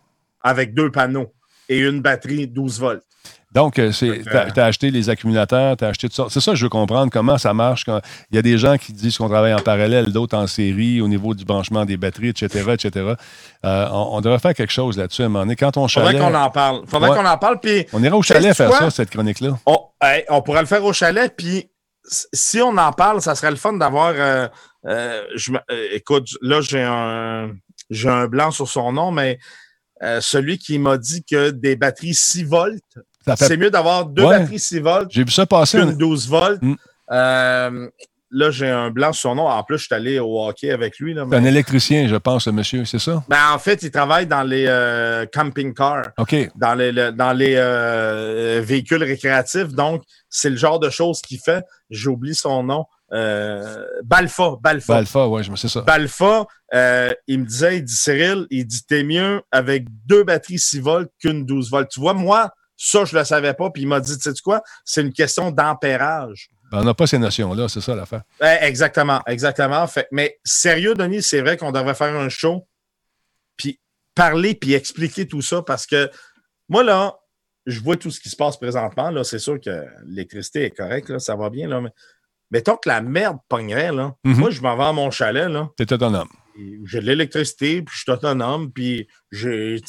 avec 0.43 0.74
deux 0.74 0.90
panneaux. 0.90 1.32
et 1.69 1.81
une 1.81 2.01
batterie 2.01 2.47
12 2.47 2.81
volts. 2.81 3.05
Donc, 3.55 3.75
tu 3.75 4.25
as, 4.33 4.65
acheté 4.65 4.91
les 4.91 5.09
accumulateurs, 5.09 5.77
tu 5.79 5.85
as 5.85 5.89
acheté 5.89 6.09
tout 6.09 6.15
ça. 6.15 6.27
C'est 6.29 6.41
ça 6.41 6.55
je 6.55 6.65
veux 6.65 6.69
comprendre, 6.69 7.11
comment 7.11 7.39
ça 7.39 7.55
marche. 7.55 7.85
Quand... 7.85 8.01
Il 8.31 8.37
y 8.37 8.39
a 8.39 8.43
des 8.43 8.59
gens 8.59 8.77
qui 8.77 8.93
disent 8.93 9.16
qu'on 9.16 9.29
travaille 9.29 9.55
en 9.55 9.61
parallèle, 9.61 10.12
d'autres 10.12 10.37
en 10.37 10.47
série, 10.47 11.01
au 11.01 11.09
niveau 11.09 11.35
du 11.35 11.45
branchement 11.45 11.87
des 11.87 11.97
batteries, 11.97 12.29
etc., 12.29 12.73
etc. 12.75 13.15
Euh, 13.65 13.89
on, 13.91 14.20
devrait 14.20 14.39
faire 14.39 14.55
quelque 14.55 14.73
chose 14.73 14.99
là-dessus 14.99 15.23
à 15.23 15.27
un 15.27 15.29
moment 15.29 15.45
donné. 15.45 15.57
Quand 15.57 15.77
on 15.79 15.89
chalet... 15.89 16.12
Faudrait 16.12 16.31
qu'on 16.31 16.39
en 16.39 16.51
parle. 16.51 16.83
Faudrait 16.87 17.11
qu'on 17.11 17.27
en 17.27 17.39
parle, 17.39 17.61
puis... 17.61 17.87
On 17.95 18.03
ira 18.03 18.16
au 18.16 18.23
chalet 18.23 18.55
faire 18.55 18.73
ça, 18.73 18.91
cette 18.91 19.11
chronique-là. 19.11 19.59
On, 19.65 19.79
on 20.29 20.43
pourrait 20.43 20.61
le 20.61 20.66
faire 20.66 20.85
au 20.85 20.93
chalet, 20.93 21.33
puis 21.35 21.70
si 22.05 22.61
on 22.61 22.77
en 22.77 22.93
parle, 22.93 23.23
ça 23.23 23.35
serait 23.35 23.51
le 23.51 23.57
fun 23.57 23.73
d'avoir... 23.73 24.12
Euh, 24.15 24.47
euh, 24.87 25.23
écoute, 25.93 26.29
là, 26.43 26.61
j'ai 26.61 26.83
un, 26.83 27.53
j'ai 27.89 28.11
un 28.11 28.27
blanc 28.27 28.51
sur 28.51 28.69
son 28.69 28.93
nom, 28.93 29.11
mais 29.11 29.39
celui 30.20 30.59
qui 30.59 30.79
m'a 30.79 30.99
dit 30.99 31.25
que 31.25 31.51
des 31.51 31.77
batteries 31.77 32.15
6 32.15 32.45
volts 32.45 32.99
c'est 33.37 33.57
mieux 33.57 33.71
d'avoir 33.71 34.07
deux 34.07 34.25
batteries 34.25 34.59
6 34.59 34.81
volts. 34.81 35.09
J'ai 35.11 35.25
vu 35.25 35.31
ça 35.31 35.47
passer. 35.47 35.79
Une 35.79 35.97
12 35.97 36.29
volts. 36.29 36.63
Mm. 36.63 36.75
Euh, 37.11 37.89
là, 38.31 38.51
j'ai 38.51 38.69
un 38.69 38.91
blanc 38.91 39.13
sur 39.13 39.31
son 39.31 39.35
nom. 39.37 39.49
En 39.49 39.63
plus, 39.63 39.79
je 39.79 39.85
suis 39.85 39.95
allé 39.95 40.19
au 40.19 40.47
hockey 40.47 40.71
avec 40.71 40.99
lui. 40.99 41.15
C'est 41.15 41.37
un 41.37 41.45
électricien, 41.45 42.09
je 42.09 42.17
pense, 42.17 42.47
le 42.47 42.53
monsieur, 42.53 42.85
c'est 42.85 42.99
ça? 42.99 43.25
Ben, 43.29 43.53
en 43.53 43.59
fait, 43.59 43.83
il 43.83 43.91
travaille 43.91 44.27
dans 44.27 44.43
les 44.43 44.67
euh, 44.69 45.27
camping 45.33 45.75
cars. 45.75 46.09
OK. 46.19 46.35
Dans 46.57 46.75
les, 46.75 46.93
dans 47.13 47.33
les 47.33 47.55
euh, 47.57 48.61
véhicules 48.63 49.03
récréatifs. 49.03 49.69
Donc, 49.69 50.03
c'est 50.29 50.51
le 50.51 50.57
genre 50.57 50.79
de 50.79 50.91
choses 50.91 51.23
qu'il 51.23 51.39
fait. 51.39 51.65
J'oublie 51.91 52.35
son 52.35 52.63
nom. 52.63 52.85
Balfa, 53.11 54.57
Balfa. 54.61 54.95
Balfa, 54.95 55.27
oui, 55.29 55.43
je 55.43 55.51
me 55.51 55.57
sais 55.57 55.69
ça. 55.69 55.81
Balfa, 55.81 56.45
il 57.27 57.41
me 57.41 57.45
disait, 57.47 57.79
il 57.79 57.85
dit 57.85 57.97
Cyril, 57.97 58.47
il 58.51 58.67
dit 58.67 58.85
t'es 58.87 59.03
mieux 59.03 59.41
avec 59.51 59.87
deux 60.05 60.25
batteries 60.25 60.59
6 60.59 60.81
volts 60.81 61.11
qu'une 61.19 61.47
12 61.47 61.71
volts. 61.71 61.89
Tu 61.91 62.01
vois, 62.01 62.13
moi, 62.13 62.51
ça, 62.79 63.05
je 63.05 63.15
ne 63.15 63.21
le 63.21 63.25
savais 63.25 63.53
pas. 63.53 63.71
Puis 63.71 63.83
il 63.83 63.89
m'a 63.89 64.01
dit, 64.01 64.17
tu 64.17 64.31
sais 64.31 64.43
quoi? 64.43 64.63
C'est 64.85 65.03
une 65.03 65.13
question 65.13 65.51
d'ampérage. 65.51 66.49
Ben, 66.71 66.79
on 66.81 66.85
n'a 66.85 66.95
pas 66.95 67.07
ces 67.07 67.19
notions-là, 67.19 67.69
c'est 67.69 67.81
ça 67.81 67.95
l'affaire. 67.95 68.23
exactement, 68.41 69.21
exactement. 69.27 69.87
Fait, 69.87 70.07
mais 70.13 70.39
sérieux, 70.45 70.95
Denis, 70.95 71.23
c'est 71.23 71.41
vrai 71.41 71.57
qu'on 71.57 71.73
devrait 71.73 71.95
faire 71.95 72.15
un 72.15 72.29
show, 72.29 72.69
puis 73.57 73.81
parler, 74.15 74.55
puis 74.55 74.75
expliquer 74.75 75.27
tout 75.27 75.43
ça, 75.43 75.63
parce 75.63 75.87
que 75.87 76.11
moi, 76.69 76.85
là, 76.85 77.17
je 77.67 77.81
vois 77.81 77.97
tout 77.97 78.11
ce 78.11 78.21
qui 78.21 78.29
se 78.29 78.37
passe 78.37 78.57
présentement. 78.59 79.11
Là, 79.11 79.25
c'est 79.25 79.39
sûr 79.39 79.61
que 79.61 79.87
l'électricité 80.07 80.65
est 80.65 80.71
correcte, 80.71 81.09
là, 81.09 81.19
ça 81.19 81.37
va 81.37 81.51
bien, 81.51 81.69
là, 81.69 81.81
mais 81.81 81.91
mettons 82.51 82.77
que 82.77 82.89
la 82.89 83.01
merde 83.01 83.39
pognerait, 83.49 83.93
là. 83.93 84.15
Mm-hmm. 84.25 84.37
Moi, 84.37 84.51
je 84.51 84.61
m'en 84.61 84.77
vais 84.77 84.85
à 84.85 84.93
mon 84.93 85.11
chalet, 85.11 85.49
là. 85.49 85.69
T'es 85.77 85.91
autonome 85.93 86.29
j'ai 86.85 87.01
de 87.01 87.07
l'électricité, 87.07 87.83
puis 87.83 87.95
je 87.95 88.03
suis 88.03 88.11
autonome, 88.11 88.73
puis 88.73 89.07
je, 89.31 89.81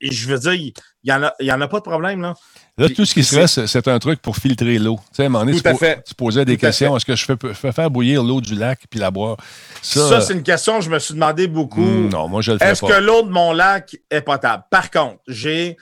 je 0.00 0.28
veux 0.28 0.38
dire, 0.38 0.72
il 1.04 1.12
n'y 1.12 1.16
en, 1.16 1.22
a, 1.22 1.56
en 1.56 1.60
a 1.60 1.68
pas 1.68 1.78
de 1.78 1.84
problème. 1.84 2.22
Là, 2.22 2.34
là 2.76 2.88
tout 2.88 3.04
ce 3.04 3.14
qui 3.14 3.22
se 3.22 3.36
reste, 3.36 3.66
c'est 3.66 3.86
un 3.86 3.98
truc 3.98 4.20
pour 4.20 4.36
filtrer 4.36 4.78
l'eau. 4.78 4.98
Tu 5.10 5.16
sais, 5.16 5.22
à 5.22 5.26
un 5.26 5.28
moment 5.28 5.44
donné, 5.44 5.60
tu, 6.04 6.14
posais 6.16 6.44
des 6.44 6.56
questions. 6.56 6.96
Est-ce 6.96 7.06
que 7.06 7.14
je 7.14 7.24
fais, 7.24 7.72
faire 7.72 7.90
bouillir 7.90 8.22
l'eau 8.22 8.40
du 8.40 8.54
lac 8.54 8.80
puis 8.90 8.98
la 8.98 9.10
boire? 9.10 9.36
Ça, 9.80 10.20
c'est 10.20 10.32
une 10.32 10.42
question 10.42 10.78
que 10.78 10.84
je 10.84 10.90
me 10.90 10.98
suis 10.98 11.14
demandé 11.14 11.46
beaucoup. 11.46 11.80
Hmm, 11.80 12.08
non, 12.08 12.28
moi, 12.28 12.40
je 12.42 12.52
le 12.52 12.58
fais 12.58 12.70
Est-ce 12.70 12.82
que 12.82 13.00
l'eau 13.00 13.22
de 13.22 13.30
mon 13.30 13.52
lac 13.52 13.96
est 14.10 14.22
potable? 14.22 14.64
Par 14.70 14.90
contre, 14.90 15.20
j'ai, 15.28 15.76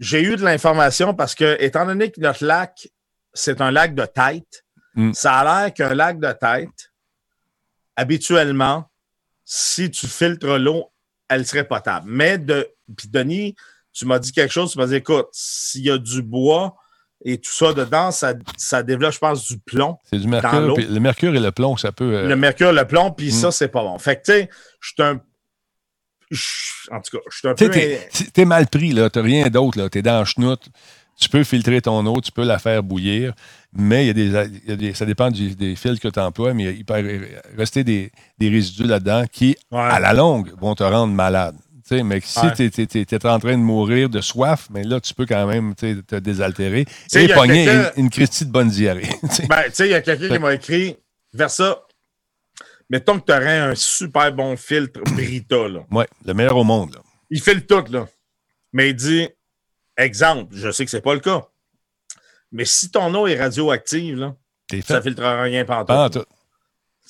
j'ai 0.00 0.22
eu 0.22 0.36
de 0.36 0.42
l'information 0.42 1.14
parce 1.14 1.34
que, 1.34 1.56
étant 1.60 1.84
donné 1.84 2.10
que 2.10 2.20
notre 2.20 2.44
lac, 2.44 2.88
c'est 3.34 3.60
un 3.60 3.70
lac 3.70 3.94
de 3.94 4.06
tête, 4.06 4.64
hmm. 4.94 5.12
ça 5.12 5.34
a 5.34 5.44
l'air 5.62 5.74
qu'un 5.74 5.94
lac 5.94 6.18
de 6.18 6.32
tête, 6.32 6.92
habituellement, 7.96 8.88
si 9.44 9.90
tu 9.90 10.06
filtres 10.06 10.58
l'eau, 10.58 10.90
elle 11.28 11.46
serait 11.46 11.64
potable. 11.64 12.06
Mais 12.10 12.38
de. 12.38 12.66
Puis 12.96 13.08
Denis, 13.08 13.54
tu 13.98 14.06
m'as 14.06 14.20
dit 14.20 14.30
quelque 14.30 14.52
chose, 14.52 14.70
tu 14.70 14.78
m'as 14.78 14.86
dit 14.86 14.94
écoute, 14.94 15.26
s'il 15.32 15.82
y 15.82 15.90
a 15.90 15.98
du 15.98 16.22
bois 16.22 16.76
et 17.24 17.38
tout 17.38 17.50
ça 17.50 17.72
dedans, 17.72 18.12
ça, 18.12 18.34
ça 18.56 18.84
développe, 18.84 19.12
je 19.12 19.18
pense, 19.18 19.44
du 19.48 19.58
plomb. 19.58 19.98
C'est 20.04 20.20
du 20.20 20.28
mercure. 20.28 20.76
le 20.76 21.00
mercure 21.00 21.34
et 21.34 21.40
le 21.40 21.50
plomb, 21.50 21.76
ça 21.76 21.90
peut. 21.90 22.14
Euh, 22.14 22.28
le 22.28 22.36
mercure, 22.36 22.72
le 22.72 22.84
plomb, 22.84 23.10
puis 23.10 23.32
ça, 23.32 23.48
mm. 23.48 23.52
c'est 23.52 23.68
pas 23.68 23.82
bon. 23.82 23.98
Fait 23.98 24.16
que, 24.16 24.22
tu 24.22 24.32
sais, 24.32 24.50
je 24.80 24.88
suis 24.88 25.02
un. 25.02 25.20
en 26.96 27.00
tout 27.00 27.16
cas, 27.16 27.22
je 27.28 27.38
suis 27.38 27.48
un 27.48 27.54
peu. 27.54 27.70
T'es 28.32 28.44
mal 28.44 28.68
pris, 28.68 28.92
là. 28.92 29.10
T'as 29.10 29.22
rien 29.22 29.48
d'autre, 29.48 29.78
là. 29.78 29.88
T'es 29.88 30.02
dans 30.02 30.20
la 30.20 30.24
chenoute. 30.24 30.68
Tu 31.20 31.28
peux 31.28 31.42
filtrer 31.42 31.82
ton 31.82 32.06
eau, 32.06 32.20
tu 32.20 32.30
peux 32.30 32.44
la 32.44 32.60
faire 32.60 32.84
bouillir, 32.84 33.34
mais 33.72 34.06
il 34.06 34.16
y 34.16 34.70
a 34.70 34.76
des, 34.76 34.94
ça 34.94 35.04
dépend 35.04 35.32
des 35.32 35.74
fils 35.74 35.98
que 35.98 36.06
tu 36.06 36.20
emploies, 36.20 36.54
mais 36.54 36.72
il 36.72 36.84
peut 36.84 36.94
rester 37.56 37.82
des, 37.82 38.12
résidus 38.40 38.84
là-dedans 38.84 39.24
qui, 39.26 39.56
à 39.72 39.98
la 39.98 40.12
longue, 40.12 40.52
vont 40.60 40.76
te 40.76 40.84
rendre 40.84 41.12
malade. 41.12 41.56
Mais 41.90 42.20
si 42.20 42.40
tu 42.54 43.14
es, 43.14 43.26
en 43.26 43.38
train 43.38 43.52
de 43.52 43.62
mourir 43.62 44.08
de 44.08 44.20
soif, 44.20 44.68
mais 44.70 44.84
là, 44.84 45.00
tu 45.00 45.14
peux 45.14 45.26
quand 45.26 45.46
même 45.46 45.74
te 45.74 46.16
désaltérer 46.16 46.86
et 47.14 47.28
pogner 47.28 47.68
une, 47.96 48.04
une 48.04 48.08
de 48.08 48.44
bonne 48.50 48.68
diarrhée. 48.68 49.08
ben, 49.48 49.64
tu 49.66 49.74
sais, 49.74 49.88
il 49.88 49.90
y 49.90 49.94
a 49.94 50.00
quelqu'un 50.00 50.28
qui 50.28 50.38
m'a 50.38 50.54
écrit 50.54 50.96
vers 51.32 51.50
ça. 51.50 51.82
Mettons 52.90 53.20
que 53.20 53.26
tu 53.26 53.32
aurais 53.32 53.58
un 53.58 53.74
super 53.74 54.32
bon 54.32 54.56
filtre 54.56 55.00
Brita. 55.14 55.56
Oui, 55.90 56.04
le 56.24 56.34
meilleur 56.34 56.56
au 56.56 56.64
monde. 56.64 56.96
Il 57.30 57.40
fait 57.40 57.54
le 57.54 57.66
tout, 57.66 57.84
là. 57.90 58.06
Mais 58.72 58.90
il 58.90 58.96
dit 58.96 59.28
Exemple, 59.96 60.54
je 60.54 60.70
sais 60.70 60.84
que 60.84 60.90
ce 60.90 60.96
n'est 60.96 61.02
pas 61.02 61.14
le 61.14 61.20
cas. 61.20 61.46
Mais 62.52 62.64
si 62.64 62.90
ton 62.90 63.12
eau 63.14 63.26
est 63.26 63.38
radioactive, 63.38 64.16
là, 64.16 64.34
ça 64.86 64.96
ne 64.96 65.00
filtrera 65.02 65.42
rien 65.42 65.64
pendant 65.64 66.08
tout. 66.08 66.24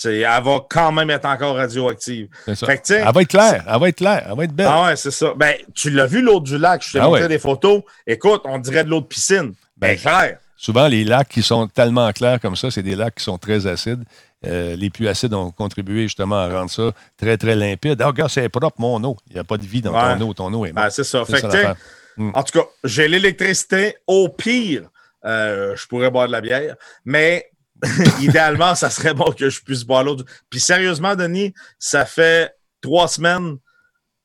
Elle 0.05 0.23
va 0.23 0.61
quand 0.69 0.93
même 0.93 1.11
être 1.11 1.25
encore 1.25 1.57
radioactive. 1.57 2.29
Fait 2.45 2.79
que, 2.79 2.93
elle 2.93 3.13
va 3.13 3.23
être 3.23 3.29
claire, 3.29 3.65
elle 3.67 3.81
va 3.81 3.89
être 3.89 3.97
claire, 3.97 4.27
elle 4.29 4.37
va 4.37 4.45
être 4.45 4.53
belle. 4.53 4.69
Ah 4.71 4.87
ouais, 4.87 4.97
c'est 4.97 5.11
ça. 5.11 5.33
Ben, 5.37 5.55
tu 5.75 5.91
l'as 5.91 6.07
vu 6.07 6.23
l'eau 6.23 6.41
du 6.41 6.59
lac, 6.59 6.83
je 6.85 6.93
t'ai 6.93 6.99
ah 6.99 7.05
montré 7.05 7.29
des 7.29 7.39
photos. 7.39 7.83
Écoute, 8.07 8.43
on 8.45 8.59
dirait 8.59 8.85
de 8.85 8.91
l'eau 8.91 9.01
de 9.01 9.07
piscine. 9.07 9.55
Ben, 9.77 9.95
ben 9.95 9.99
clair. 9.99 10.39
Souvent, 10.57 10.89
les 10.89 11.05
lacs 11.05 11.29
qui 11.29 11.43
sont 11.43 11.69
tellement 11.69 12.13
clairs 12.13 12.41
comme 12.41 12.57
ça, 12.57 12.71
c'est 12.71 12.83
des 12.83 12.97
lacs 12.97 13.15
qui 13.17 13.25
sont 13.25 13.39
très 13.39 13.67
acides. 13.67 14.03
Euh, 14.47 14.77
les 14.77 14.91
plus 14.91 15.09
acides 15.09 15.35
ont 15.35 15.51
contribué 15.51 16.03
justement 16.03 16.37
à 16.37 16.49
rendre 16.49 16.71
ça 16.71 16.91
très, 17.17 17.37
très 17.37 17.57
limpide. 17.57 18.01
Ah, 18.01 18.07
regarde, 18.07 18.31
c'est 18.31 18.49
propre, 18.49 18.81
mon 18.81 19.03
eau. 19.05 19.17
Il 19.29 19.35
n'y 19.35 19.41
a 19.41 19.45
pas 19.45 19.57
de 19.57 19.65
vie 19.65 19.83
dans 19.83 19.93
ton 19.93 20.21
eau. 20.21 20.35
Ton 20.35 20.53
eau 20.53 20.67
est 20.67 20.73
ben, 20.73 20.91
c'est 20.91 21.05
ça. 21.05 21.25
Fait 21.25 21.43
que, 21.43 21.75
Mm. 22.19 22.33
En 22.35 22.43
tout 22.43 22.59
cas, 22.59 22.67
j'ai 22.85 23.09
l'électricité. 23.09 23.97
Au 24.07 24.29
pire, 24.29 24.91
euh, 25.25 25.75
je 25.77 25.87
pourrais 25.87 26.11
boire 26.11 26.27
de 26.27 26.33
la 26.33 26.41
bière, 26.41 26.77
mais 27.05 27.51
idéalement, 28.21 28.75
ça 28.75 28.91
serait 28.91 29.15
bon 29.15 29.33
que 29.33 29.51
je 29.51 29.61
puisse 29.61 29.85
boire 29.85 30.05
l'autre. 30.05 30.25
Puis 30.51 30.61
sérieusement, 30.61 31.15
Denis, 31.15 31.55
ça 31.79 32.05
fait 32.05 32.55
trois 32.81 33.09
semaines 33.09 33.59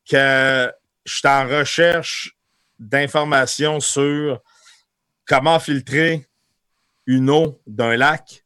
que 0.09 0.71
je 1.05 1.15
suis 1.15 1.27
en 1.27 1.47
recherche 1.47 2.35
d'informations 2.80 3.80
sur 3.80 4.41
comment 5.25 5.59
filtrer 5.59 6.27
une 7.05 7.30
eau 7.30 7.61
d'un 7.67 7.95
lac 7.95 8.43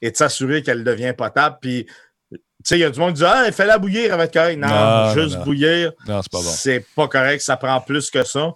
et 0.00 0.10
de 0.10 0.16
s'assurer 0.16 0.62
qu'elle 0.62 0.84
devient 0.84 1.14
potable. 1.16 1.58
Puis, 1.60 1.86
tu 2.30 2.38
sais, 2.64 2.78
il 2.78 2.80
y 2.80 2.84
a 2.84 2.90
du 2.90 2.98
monde 2.98 3.14
qui 3.14 3.20
dit 3.20 3.24
Ah, 3.24 3.50
fais-la 3.52 3.78
bouillir 3.78 4.14
avec 4.14 4.32
correct. 4.32 4.58
Non, 4.58 5.14
juste 5.14 5.38
bouillir. 5.44 5.92
Non, 6.06 6.20
c'est 6.22 6.32
pas 6.32 6.38
bon. 6.38 6.50
C'est 6.50 6.86
pas 6.94 7.08
correct, 7.08 7.40
ça 7.40 7.56
prend 7.56 7.80
plus 7.80 8.10
que 8.10 8.24
ça. 8.24 8.52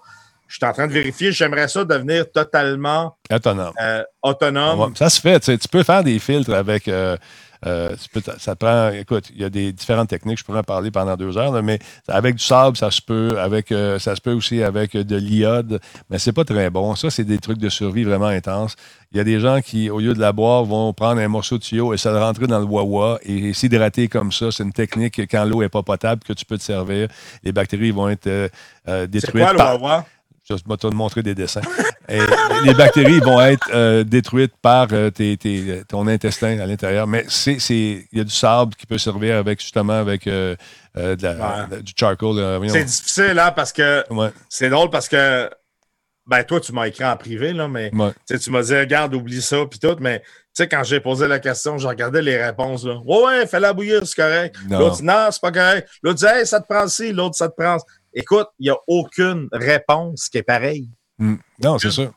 Je 0.52 0.58
suis 0.58 0.66
en 0.66 0.72
train 0.74 0.86
de 0.86 0.92
vérifier. 0.92 1.32
J'aimerais 1.32 1.66
ça 1.66 1.82
devenir 1.82 2.30
totalement 2.30 3.16
autonome. 3.32 3.72
Euh, 3.80 4.02
autonome. 4.20 4.94
Ça 4.96 5.08
se 5.08 5.18
fait. 5.18 5.40
Tu, 5.40 5.68
peux 5.70 5.82
faire 5.82 6.04
des 6.04 6.18
filtres 6.18 6.52
avec. 6.52 6.88
Euh, 6.88 7.16
euh, 7.64 7.96
ça 8.38 8.54
prend, 8.54 8.90
écoute, 8.90 9.30
il 9.34 9.40
y 9.40 9.44
a 9.44 9.48
des 9.48 9.72
différentes 9.72 10.10
techniques, 10.10 10.40
je 10.40 10.44
pourrais 10.44 10.58
en 10.58 10.64
parler 10.64 10.90
pendant 10.90 11.16
deux 11.16 11.38
heures, 11.38 11.62
mais 11.62 11.78
avec 12.08 12.34
du 12.34 12.42
sable, 12.42 12.76
ça 12.76 12.90
se 12.90 13.00
peut, 13.00 13.38
avec, 13.38 13.68
ça 13.68 14.16
se 14.16 14.20
peut 14.20 14.32
aussi 14.32 14.64
avec 14.64 14.96
de 14.96 15.16
l'iode, 15.16 15.80
mais 16.10 16.18
c'est 16.18 16.32
pas 16.32 16.44
très 16.44 16.70
bon. 16.70 16.96
Ça, 16.96 17.08
c'est 17.08 17.22
des 17.22 17.38
trucs 17.38 17.58
de 17.58 17.68
survie 17.68 18.02
vraiment 18.02 18.26
intenses. 18.26 18.74
Il 19.12 19.18
y 19.18 19.20
a 19.20 19.24
des 19.24 19.38
gens 19.38 19.60
qui, 19.60 19.90
au 19.90 20.00
lieu 20.00 20.12
de 20.12 20.20
la 20.20 20.32
boire, 20.32 20.64
vont 20.64 20.92
prendre 20.92 21.20
un 21.20 21.28
morceau 21.28 21.56
de 21.56 21.62
tuyau 21.62 21.94
et 21.94 21.98
ça 21.98 22.10
le 22.10 22.18
rentrer 22.18 22.48
dans 22.48 22.58
le 22.58 22.66
wawa 22.66 23.20
et 23.22 23.54
s'hydrater 23.54 24.08
comme 24.08 24.32
ça. 24.32 24.50
C'est 24.50 24.64
une 24.64 24.72
technique 24.72 25.20
quand 25.30 25.44
l'eau 25.44 25.60
n'est 25.62 25.68
pas 25.68 25.84
potable 25.84 26.24
que 26.24 26.32
tu 26.32 26.44
peux 26.44 26.58
te 26.58 26.64
servir. 26.64 27.06
Les 27.44 27.52
bactéries 27.52 27.92
vont 27.92 28.08
être 28.08 28.50
détruites. 29.06 29.22
C'est 29.24 29.30
quoi 29.30 29.52
le 29.52 29.58
wawa? 29.58 30.04
Je 30.48 30.54
vais 30.54 30.76
te 30.76 30.86
montrer 30.88 31.22
des 31.22 31.34
dessins. 31.34 31.60
les 32.08 32.74
bactéries 32.74 33.20
vont 33.20 33.40
être 33.40 33.70
euh, 33.72 34.02
détruites 34.02 34.54
par 34.60 34.88
euh, 34.92 35.10
ton 35.88 36.06
intestin 36.08 36.58
à 36.58 36.66
l'intérieur. 36.66 37.06
Mais 37.06 37.24
il 37.46 38.06
y 38.12 38.20
a 38.20 38.24
du 38.24 38.32
sable 38.32 38.74
qui 38.74 38.86
peut 38.86 38.98
servir 38.98 39.36
avec 39.36 39.60
justement 39.60 39.98
avec 39.98 40.26
euh, 40.26 40.56
du 40.96 41.92
charcoal. 41.96 42.60
c'est 42.68 42.84
difficile 42.84 43.32
là 43.34 43.48
hein, 43.48 43.52
parce 43.52 43.72
que 43.72 44.04
c'est 44.48 44.68
drôle 44.68 44.90
parce 44.90 45.08
que 45.08 45.48
ben 46.26 46.44
toi 46.44 46.60
tu 46.60 46.72
m'as 46.72 46.86
écrit 46.86 47.04
en 47.04 47.16
privé 47.16 47.52
là, 47.52 47.68
mais 47.68 47.90
tu 48.28 48.50
m'as 48.50 48.62
dit 48.62 48.76
regarde 48.76 49.14
oublie 49.14 49.42
ça 49.42 49.58
puis 49.68 49.78
tout, 49.78 49.96
mais 50.00 50.20
tu 50.20 50.26
sais 50.54 50.68
quand 50.68 50.84
j'ai 50.84 51.00
posé 51.00 51.26
la 51.26 51.38
question, 51.38 51.78
je 51.78 51.86
regardais 51.86 52.20
les 52.20 52.42
réponses 52.42 52.84
là. 52.84 52.96
Ouais 53.04 53.24
ouais, 53.24 53.46
fais-la 53.46 53.72
bouillir, 53.72 54.06
c'est 54.06 54.16
correct. 54.16 54.56
L'autre 54.68 54.96
dit 54.96 55.04
non, 55.04 55.28
c'est 55.30 55.40
pas 55.40 55.52
correct. 55.52 55.88
L'autre 56.02 56.18
dit 56.18 56.26
hey, 56.26 56.46
ça 56.46 56.60
te 56.60 56.66
prend 56.66 56.86
ci, 56.88 57.12
l'autre 57.12 57.36
ça 57.36 57.48
te 57.48 57.54
prend. 57.56 57.78
Écoute, 58.14 58.48
il 58.58 58.64
n'y 58.64 58.70
a 58.70 58.76
aucune 58.86 59.48
réponse 59.52 60.28
qui 60.28 60.38
est 60.38 60.42
pareille. 60.42 60.88
Hmm. 61.18 61.36
Non, 61.62 61.78
c'est 61.78 61.90
ça. 61.90 62.10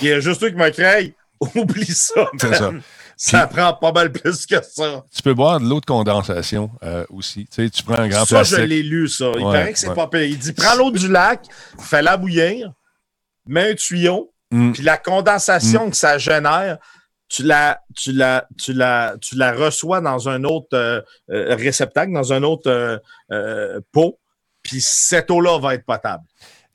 Il 0.00 0.08
y 0.08 0.12
a 0.12 0.20
juste 0.20 0.40
toi 0.40 0.50
qui 0.50 0.56
m'a 0.56 0.70
créé. 0.70 1.14
Oublie 1.54 1.86
ça. 1.86 2.28
C'est 2.38 2.54
ça. 2.54 2.72
Ça 3.16 3.46
prend 3.46 3.72
pas 3.74 3.92
mal 3.92 4.10
plus 4.10 4.44
que 4.46 4.56
ça. 4.62 5.04
Tu 5.14 5.22
peux 5.22 5.34
boire 5.34 5.60
de 5.60 5.68
l'eau 5.68 5.80
de 5.80 5.86
condensation 5.86 6.70
euh, 6.82 7.04
aussi. 7.10 7.46
Tu, 7.46 7.64
sais, 7.64 7.70
tu 7.70 7.82
prends 7.84 7.94
un 7.98 8.08
grand 8.08 8.24
ça, 8.24 8.36
plastique. 8.36 8.56
Ça, 8.56 8.62
je 8.62 8.66
l'ai 8.66 8.82
lu, 8.82 9.08
ça. 9.08 9.30
Il 9.36 9.42
paraît 9.42 9.72
que 9.72 9.78
c'est 9.78 9.94
pas 9.94 10.08
pire. 10.08 10.22
Il 10.22 10.38
dit 10.38 10.52
prends 10.52 10.74
l'eau 10.74 10.90
du 10.90 11.08
lac, 11.08 11.44
fais-la 11.78 12.16
bouillir, 12.16 12.72
mets 13.46 13.70
un 13.70 13.74
tuyau, 13.74 14.34
Mm. 14.54 14.72
puis 14.72 14.82
la 14.84 14.96
condensation 14.96 15.90
que 15.90 15.96
ça 15.96 16.16
génère, 16.16 16.78
tu 17.28 17.42
la, 17.42 17.80
tu 17.96 18.12
la, 18.12 18.46
tu 18.56 18.72
la, 18.72 19.16
tu 19.20 19.36
la 19.36 19.52
reçois 19.52 20.00
dans 20.00 20.28
un 20.28 20.44
autre 20.44 20.68
euh, 20.74 21.00
euh, 21.30 21.56
réceptacle, 21.56 22.12
dans 22.12 22.32
un 22.32 22.44
autre 22.44 23.02
pot, 23.90 24.20
puis 24.64 24.78
cette 24.80 25.30
eau-là 25.30 25.60
va 25.60 25.74
être 25.74 25.84
potable. 25.84 26.24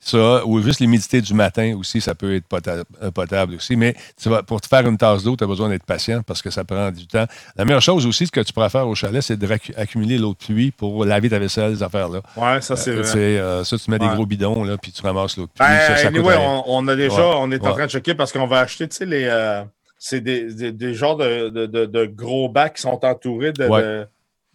Ça, 0.02 0.46
ou 0.46 0.62
juste 0.62 0.80
l'humidité 0.80 1.20
du 1.20 1.34
matin 1.34 1.76
aussi, 1.78 2.00
ça 2.00 2.14
peut 2.14 2.34
être 2.34 2.46
potable, 2.46 2.84
euh, 3.02 3.10
potable 3.10 3.56
aussi. 3.56 3.76
Mais 3.76 3.94
tu 4.18 4.30
vas, 4.30 4.42
pour 4.42 4.58
te 4.62 4.66
faire 4.66 4.86
une 4.88 4.96
tasse 4.96 5.24
d'eau, 5.24 5.36
tu 5.36 5.44
as 5.44 5.46
besoin 5.46 5.68
d'être 5.68 5.84
patient 5.84 6.22
parce 6.22 6.40
que 6.40 6.48
ça 6.48 6.64
prend 6.64 6.90
du 6.90 7.06
temps. 7.06 7.26
La 7.54 7.66
meilleure 7.66 7.82
chose 7.82 8.06
aussi, 8.06 8.26
ce 8.26 8.32
que 8.32 8.40
tu 8.40 8.54
pourras 8.54 8.70
faire 8.70 8.88
au 8.88 8.94
chalet, 8.94 9.20
c'est 9.22 9.36
d'accumuler 9.36 10.16
l'eau 10.16 10.32
de 10.32 10.38
pluie 10.38 10.70
pour 10.70 11.04
laver 11.04 11.28
ta 11.28 11.38
vaisselle, 11.38 11.76
ces 11.76 11.82
affaires-là. 11.82 12.22
Ouais, 12.34 12.62
ça, 12.62 12.76
c'est 12.76 12.92
Euh, 12.92 13.02
vrai. 13.02 13.18
euh, 13.18 13.62
ça, 13.62 13.76
tu 13.76 13.90
mets 13.90 13.98
des 13.98 14.08
gros 14.08 14.24
bidons, 14.24 14.64
là, 14.64 14.78
puis 14.78 14.90
tu 14.90 15.02
ramasses 15.02 15.36
l'eau 15.36 15.44
de 15.44 15.50
pluie. 15.50 15.66
Ben, 15.68 15.94
ça, 15.96 16.06
anyway, 16.08 16.34
on, 16.38 16.64
on 16.66 16.88
a 16.88 16.96
déjà, 16.96 17.16
Ouais. 17.16 17.34
on 17.36 17.50
est 17.50 17.66
en 17.66 17.72
train 17.74 17.84
de 17.84 17.90
checker 17.90 18.14
parce 18.14 18.32
qu'on 18.32 18.46
va 18.46 18.60
acheter, 18.60 18.88
tu 18.88 18.96
sais, 18.96 19.04
les. 19.04 19.24
euh, 19.24 19.62
c'est 19.98 20.22
des, 20.22 20.54
des, 20.54 20.72
des 20.72 20.94
genres 20.94 21.16
de, 21.18 21.50
de, 21.50 21.66
de, 21.66 21.84
de 21.84 22.06
gros 22.06 22.48
bacs 22.48 22.76
qui 22.76 22.80
sont 22.82 23.04
entourés 23.04 23.52
de, 23.52 23.68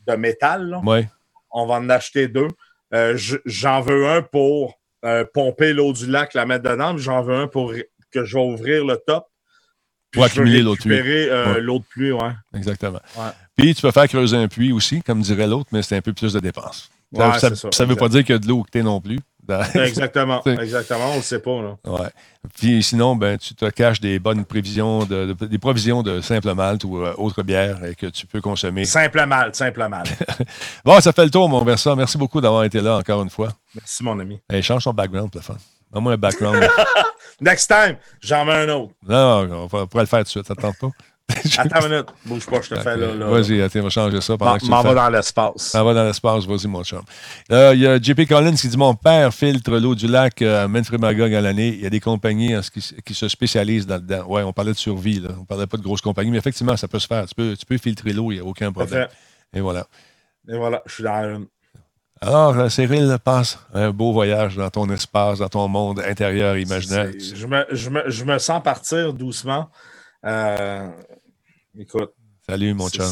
de, 0.07 0.16
métal. 0.16 0.70
là. 0.72 0.82
On 1.52 1.68
va 1.68 1.76
en 1.76 1.88
acheter 1.91 2.28
deux. 2.28 2.48
Euh, 2.95 3.15
je- 3.17 3.38
J'en 3.45 3.81
veux 3.81 4.07
un 4.07 4.22
pour 4.22 4.80
euh, 5.03 5.23
pomper 5.34 5.73
l'eau 5.73 5.93
du 5.93 6.07
lac, 6.07 6.34
la 6.34 6.45
mettre 6.45 6.63
dedans, 6.69 6.95
puis 6.95 7.03
j'en 7.03 7.22
veux 7.22 7.35
un 7.35 7.47
pour 7.47 7.73
que 8.11 8.23
je 8.26 8.35
vais 8.38 8.43
ouvrir 8.43 8.85
le 8.85 8.97
top. 9.05 9.26
Puis 10.11 10.19
Pour 10.19 10.26
accumuler 10.26 10.61
l'eau 10.61 10.76
de 10.76 10.81
pluie. 10.81 10.95
euh, 10.97 11.53
Ouais. 11.55 11.61
l'eau 11.61 11.80
de 11.80 11.84
pluie, 11.84 12.11
ouais. 12.11 12.31
Exactement. 12.55 12.99
Ouais. 13.17 13.23
Puis 13.57 13.76
tu 13.76 13.81
peux 13.81 13.91
faire 13.91 14.07
creuser 14.07 14.38
un 14.38 14.47
puits 14.47 14.72
aussi, 14.72 15.01
comme 15.03 15.22
dirait 15.22 15.45
l'autre, 15.47 15.69
mais 15.72 15.81
c'est 15.81 15.97
un 15.97 16.01
peu 16.01 16.13
plus 16.13 16.34
de 16.34 16.39
dépenses. 16.39 16.89
Ça 17.15 17.30
Ouais, 17.30 17.55
ça 17.72 17.85
veut 17.85 17.95
pas 17.95 18.09
dire 18.09 18.23
qu'il 18.23 18.34
y 18.34 18.35
a 18.35 18.39
de 18.39 18.47
l'eau 18.47 18.63
que 18.63 18.72
tu 18.72 18.81
non 18.84 18.99
plus. 19.01 19.19
Dans- 19.47 19.61
Exactement, 19.76 20.41
exactement, 20.45 21.11
on 21.13 21.17
le 21.17 21.22
sait 21.22 21.39
pas. 21.39 21.61
Là. 21.61 21.76
Ouais. 21.85 22.09
Puis 22.57 22.81
sinon, 22.84 23.15
ben, 23.15 23.38
tu 23.38 23.53
te 23.55 23.69
caches 23.69 23.99
des 24.01 24.17
bonnes 24.19 24.43
prévisions, 24.45 25.05
de, 25.05 25.34
de- 25.39 25.45
des 25.45 25.57
provisions 25.59 26.01
de 26.03 26.22
simple 26.22 26.53
malt 26.53 26.84
ou 26.84 26.97
euh, 26.97 27.13
autre 27.17 27.43
bière 27.43 27.77
euh, 27.84 27.93
que 27.93 28.07
tu 28.07 28.26
peux 28.26 28.41
consommer. 28.41 28.85
Simple 28.85 29.26
mal, 29.26 29.53
simple 29.53 29.88
mal. 29.88 30.03
Bon, 30.85 30.99
ça 30.99 31.11
fait 31.11 31.23
le 31.26 31.30
tour, 31.31 31.47
mon 31.49 31.63
Versa. 31.63 31.95
Merci 31.95 32.17
beaucoup 32.17 32.41
d'avoir 32.41 32.63
été 32.63 32.81
là 32.81 32.97
encore 32.97 33.22
une 33.22 33.30
fois. 33.30 33.49
Merci, 33.76 34.03
mon 34.03 34.19
ami. 34.19 34.39
Change 34.61 34.84
ton 34.84 34.93
background, 34.93 35.30
pour 35.31 35.39
le 35.41 35.45
fun. 35.45 35.57
Donne-moi 35.91 36.13
un 36.13 36.17
background. 36.17 36.67
Next 37.41 37.67
time, 37.67 37.97
j'en 38.22 38.45
mets 38.45 38.53
un 38.53 38.69
autre. 38.69 38.93
non, 39.07 39.47
on 39.63 39.65
va- 39.67 39.80
on 39.84 39.88
pourrait 39.88 40.03
le 40.03 40.07
faire 40.07 40.19
tout 40.19 40.23
de 40.26 40.30
suite. 40.30 40.47
Ça 40.47 40.55
te 40.55 40.61
tente 40.61 40.77
pas? 40.80 40.89
Attends 41.57 41.85
une 41.88 41.91
minute. 41.91 42.07
Bouge 42.26 42.45
pas, 42.45 42.61
je 42.61 42.69
te 42.69 42.76
fais 42.76 42.97
là. 42.97 43.15
là. 43.15 43.26
Vas-y, 43.26 43.61
attends, 43.61 43.80
on 43.80 43.84
va 43.84 43.89
changer 43.89 44.22
ça 44.22 44.38
pendant 44.38 44.52
M'en 44.52 44.57
que 44.60 44.65
m'en 44.68 44.81
va 44.84 44.93
dans 44.93 45.10
l'espace. 45.10 45.53
Ça 45.57 45.84
va 45.84 45.93
dans 45.93 46.03
l'espace, 46.03 46.45
vas-y, 46.45 46.68
mon 46.68 46.84
chum. 46.84 47.02
Euh, 47.52 47.73
Il 47.73 47.81
y 47.81 47.88
a 47.88 47.99
JP 47.99 48.27
Collins 48.27 48.53
qui 48.56 48.68
dit 48.68 48.77
Mon 48.77 48.93
père 48.93 49.34
filtre 49.34 49.72
l'eau 49.77 49.95
du 49.95 50.07
lac 50.07 50.41
euh, 50.41 50.65
à 50.65 50.68
Manfred 50.68 51.02
Magog 51.02 51.34
à 51.34 51.41
l'année. 51.41 51.69
Il 51.69 51.81
y 51.81 51.85
a 51.88 51.89
des 51.89 51.99
compagnies 51.99 52.53
ce 52.61 52.69
qui, 52.69 52.95
qui 53.03 53.14
se 53.15 53.27
spécialisent 53.27 53.88
dans 53.88 53.99
dedans. 53.99 54.26
Oui, 54.27 54.43
on 54.43 54.53
parlait 54.53 54.73
de 54.73 54.77
survie, 54.77 55.19
là. 55.19 55.30
on 55.39 55.45
parlait 55.45 55.68
pas 55.68 55.77
de 55.77 55.84
grosses 55.84 56.02
compagnies, 56.02 56.30
mais 56.31 56.38
effectivement, 56.38 56.77
ça 56.77 56.88
peut 56.88 56.99
se 56.99 57.07
faire. 57.07 57.26
Tu 57.26 57.34
peux, 57.34 57.56
tu 57.57 57.65
peux 57.65 57.77
filtrer 57.77 58.14
l'eau, 58.14 58.31
il 58.31 58.35
n'y 58.35 58.41
a 58.41 58.45
aucun 58.45 58.72
problème. 58.72 59.07
Et 59.53 59.61
voilà. 59.61 59.88
Et 60.47 60.56
voilà, 60.57 60.84
je 60.85 60.93
suis 60.93 61.03
dans 61.03 61.23
une. 61.23 61.47
Alors, 62.22 62.57
euh, 62.57 62.69
Cyril, 62.69 63.18
passe 63.23 63.60
un 63.73 63.91
beau 63.91 64.14
voyage 64.14 64.56
dans 64.56 64.69
ton 64.69 64.89
espace, 64.89 65.39
dans 65.39 65.49
ton 65.49 65.68
monde 65.68 65.99
intérieur 65.99 66.57
imaginaire. 66.57 67.11
Je 67.19 67.45
me, 67.45 67.65
je, 67.72 67.89
me, 67.89 68.03
je 68.07 68.23
me 68.23 68.38
sens 68.38 68.61
partir 68.64 69.14
doucement. 69.14 69.69
Euh, 70.26 70.88
écoute. 71.80 72.11
Salut, 72.47 72.73
mon 72.73 72.89
chum. 72.89 73.06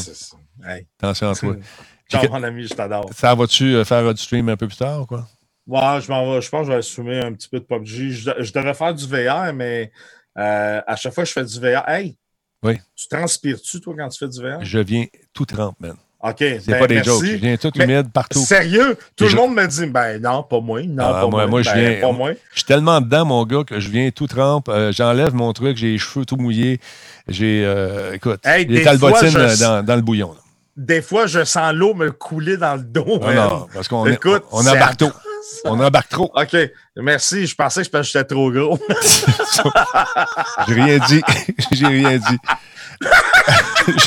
Hey. 0.64 0.86
Attention 0.98 1.30
à 1.30 1.34
toi. 1.34 1.56
Ciao, 2.10 2.28
mon 2.30 2.42
ami, 2.42 2.66
je 2.66 2.74
t'adore. 2.74 3.10
Ça 3.14 3.34
vas-tu 3.34 3.74
euh, 3.74 3.84
faire 3.84 4.12
du 4.14 4.20
stream 4.22 4.48
un 4.48 4.56
peu 4.56 4.68
plus 4.68 4.76
tard 4.76 5.02
ou 5.02 5.06
quoi? 5.06 5.26
Ouais, 5.66 6.00
je, 6.00 6.10
m'en 6.10 6.30
vais, 6.34 6.40
je 6.42 6.48
pense 6.50 6.60
que 6.60 6.66
je 6.66 6.72
vais 6.72 6.78
assumer 6.78 7.20
un 7.20 7.32
petit 7.32 7.48
peu 7.48 7.58
de 7.58 7.64
PUBG. 7.64 8.10
Je, 8.10 8.30
je 8.38 8.52
devrais 8.52 8.74
faire 8.74 8.94
du 8.94 9.06
VR, 9.06 9.52
mais 9.54 9.90
euh, 10.38 10.80
à 10.86 10.96
chaque 10.96 11.14
fois 11.14 11.24
que 11.24 11.28
je 11.28 11.32
fais 11.32 11.44
du 11.44 11.58
VR, 11.58 11.88
hey, 11.88 12.16
Oui. 12.62 12.78
tu 12.94 13.08
transpires-tu, 13.08 13.80
toi, 13.80 13.94
quand 13.96 14.08
tu 14.10 14.18
fais 14.18 14.28
du 14.28 14.40
VR? 14.42 14.62
Je 14.62 14.78
viens 14.78 15.06
tout 15.32 15.46
trempe, 15.46 15.80
man. 15.80 15.96
OK. 16.26 16.36
C'est 16.38 16.66
ben, 16.68 16.78
pas 16.78 16.86
des 16.86 16.94
merci. 16.94 17.10
jokes. 17.10 17.24
Je 17.26 17.34
viens 17.36 17.56
tout 17.56 17.70
Mais 17.76 17.84
humide 17.84 18.10
partout. 18.12 18.38
Sérieux? 18.38 18.96
Tout 19.14 19.26
Je- 19.28 19.36
le 19.36 19.42
monde 19.42 19.54
me 19.54 19.66
dit, 19.66 19.86
ben 19.86 20.20
non, 20.22 20.42
pas 20.42 20.60
moi. 20.60 20.82
Non, 20.82 21.04
Ah, 21.06 21.20
pas 21.20 21.26
moi- 21.28 21.46
moi. 21.46 21.60
je 21.62 21.70
Ben, 21.70 21.78
viens- 21.92 22.00
Pas 22.00 22.12
moi. 22.12 22.30
Je 22.32 22.58
suis 22.60 22.64
tellement 22.64 23.00
dedans, 23.00 23.24
mon 23.26 23.44
gars, 23.44 23.62
que 23.64 23.78
je 23.78 23.90
viens 23.90 24.10
tout 24.10 24.26
trempe. 24.26 24.68
Euh, 24.70 24.90
J'enlève 24.92 25.34
mon 25.34 25.52
truc, 25.52 25.76
j'ai 25.76 25.92
les 25.92 25.98
cheveux 25.98 26.24
tout 26.24 26.36
mouillés. 26.36 26.80
J'ai, 27.28 27.62
euh, 27.64 28.12
écoute, 28.14 28.40
Hey, 28.44 28.66
les 28.66 28.78
des 28.78 28.82
talbotines 28.84 29.28
je- 29.28 29.38
euh, 29.38 29.56
dans, 29.56 29.84
dans 29.84 29.96
le 29.96 30.02
bouillon. 30.02 30.32
là. 30.32 30.38
Des 30.76 31.02
fois, 31.02 31.26
je 31.26 31.44
sens 31.44 31.72
l'eau 31.72 31.94
me 31.94 32.10
couler 32.10 32.56
dans 32.56 32.74
le 32.74 32.82
dos. 32.82 33.04
Non, 33.06 33.20
man. 33.20 33.36
non, 33.36 33.66
parce 33.72 33.86
qu'on 33.86 33.98
on 33.98 34.66
embarque 34.66 34.96
trop. 34.96 35.08
atroce. 35.08 35.22
On 35.64 35.80
embarque 35.80 36.08
trop. 36.08 36.30
OK. 36.34 36.56
Merci. 36.96 37.46
Je 37.46 37.54
pensais 37.54 37.84
que 37.84 38.02
j'étais 38.02 38.24
trop 38.24 38.50
gros. 38.50 38.78
J'ai 40.68 40.74
rien 40.74 40.98
dit. 41.06 41.20
J'ai 41.72 41.86
rien 41.86 42.18
dit. 42.18 42.38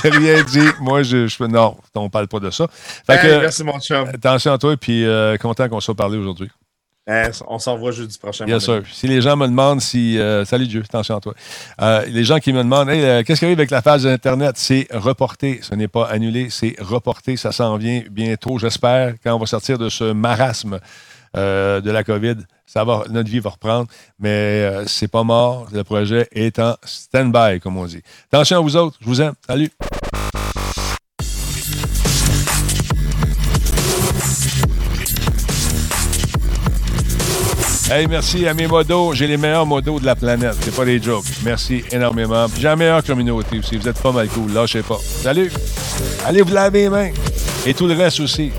J'ai 0.01 0.09
rien 0.09 0.43
dit. 0.43 0.67
Moi, 0.79 1.03
je, 1.03 1.27
je 1.27 1.43
non, 1.43 1.77
on 1.95 2.09
parle 2.09 2.27
pas 2.27 2.39
de 2.39 2.49
ça. 2.49 2.67
Fait 3.05 3.13
Hey, 3.15 3.21
que, 3.21 3.39
merci, 3.41 3.63
mon 3.63 3.79
chum. 3.79 4.07
attention 4.07 4.53
à 4.53 4.57
toi, 4.57 4.75
puis 4.77 5.05
euh, 5.05 5.37
content 5.37 5.67
qu'on 5.69 5.79
soit 5.79 5.95
parlé 5.95 6.17
aujourd'hui. 6.17 6.49
Hey, 7.09 7.29
on 7.47 7.57
s'en 7.57 7.77
voit 7.77 7.91
jeudi 7.91 8.17
prochain. 8.17 8.43
Bien 8.45 8.59
sûr. 8.59 8.83
Si 8.91 9.07
les 9.07 9.21
gens 9.21 9.37
me 9.37 9.47
demandent 9.47 9.79
si. 9.81 10.19
euh, 10.19 10.43
salut 10.43 10.67
Dieu, 10.67 10.83
attention 10.83 11.15
à 11.17 11.21
toi. 11.21 11.33
Euh, 11.81 12.03
les 12.07 12.23
gens 12.25 12.39
qui 12.39 12.51
me 12.51 12.63
demandent 12.63 12.89
Hey, 12.89 13.01
euh, 13.03 13.23
qu'est-ce 13.23 13.39
qui 13.39 13.45
arrive 13.45 13.59
avec 13.59 13.71
la 13.71 13.81
phase 13.81 14.05
Internet? 14.05 14.55
C'est 14.57 14.87
reporté. 14.91 15.59
Ce 15.61 15.73
n'est 15.75 15.87
pas 15.87 16.05
annulé, 16.07 16.47
c'est 16.49 16.75
reporté. 16.79 17.37
Ça 17.37 17.51
s'en 17.53 17.77
vient 17.77 18.01
bientôt, 18.09 18.57
j'espère, 18.57 19.13
quand 19.23 19.33
on 19.33 19.39
va 19.39 19.45
sortir 19.45 19.77
de 19.77 19.87
ce 19.89 20.11
marasme 20.11 20.79
euh, 21.37 21.81
de 21.81 21.91
la 21.91 22.03
COVID. 22.03 22.35
Notre 23.09 23.29
vie 23.29 23.39
va 23.39 23.51
reprendre, 23.51 23.87
mais 24.19 24.29
euh, 24.29 24.85
c'est 24.87 25.07
pas 25.07 25.23
mort. 25.23 25.67
Le 25.71 25.83
projet 25.83 26.27
est 26.31 26.59
en 26.59 26.75
stand-by, 26.83 27.59
comme 27.59 27.77
on 27.77 27.85
dit. 27.85 28.01
Attention 28.31 28.57
à 28.57 28.61
vous 28.61 28.75
autres. 28.75 28.97
Je 29.01 29.05
vous 29.05 29.21
aime. 29.21 29.33
Salut. 29.47 29.71
Hey, 37.89 38.05
merci 38.05 38.45
à 38.45 38.53
mes 38.53 38.67
modos. 38.67 39.13
J'ai 39.13 39.27
les 39.27 39.37
meilleurs 39.37 39.65
modos 39.65 40.01
de 40.01 40.05
la 40.05 40.15
planète. 40.15 40.57
C'est 40.59 40.75
pas 40.75 40.83
des 40.83 41.01
jokes. 41.01 41.23
Merci 41.45 41.85
énormément. 41.89 42.47
J'ai 42.57 42.63
la 42.63 42.75
meilleure 42.75 43.01
communauté 43.01 43.59
aussi. 43.59 43.77
Vous 43.77 43.87
êtes 43.87 44.01
pas 44.01 44.11
mal 44.11 44.27
cool. 44.27 44.51
Lâchez 44.51 44.81
pas. 44.81 44.99
Salut. 45.01 45.49
Allez 46.25 46.41
vous 46.41 46.53
laver 46.53 46.81
les 46.81 46.89
mains. 46.89 47.11
Et 47.65 47.73
tout 47.73 47.87
le 47.87 47.93
reste 47.93 48.19
aussi. 48.19 48.51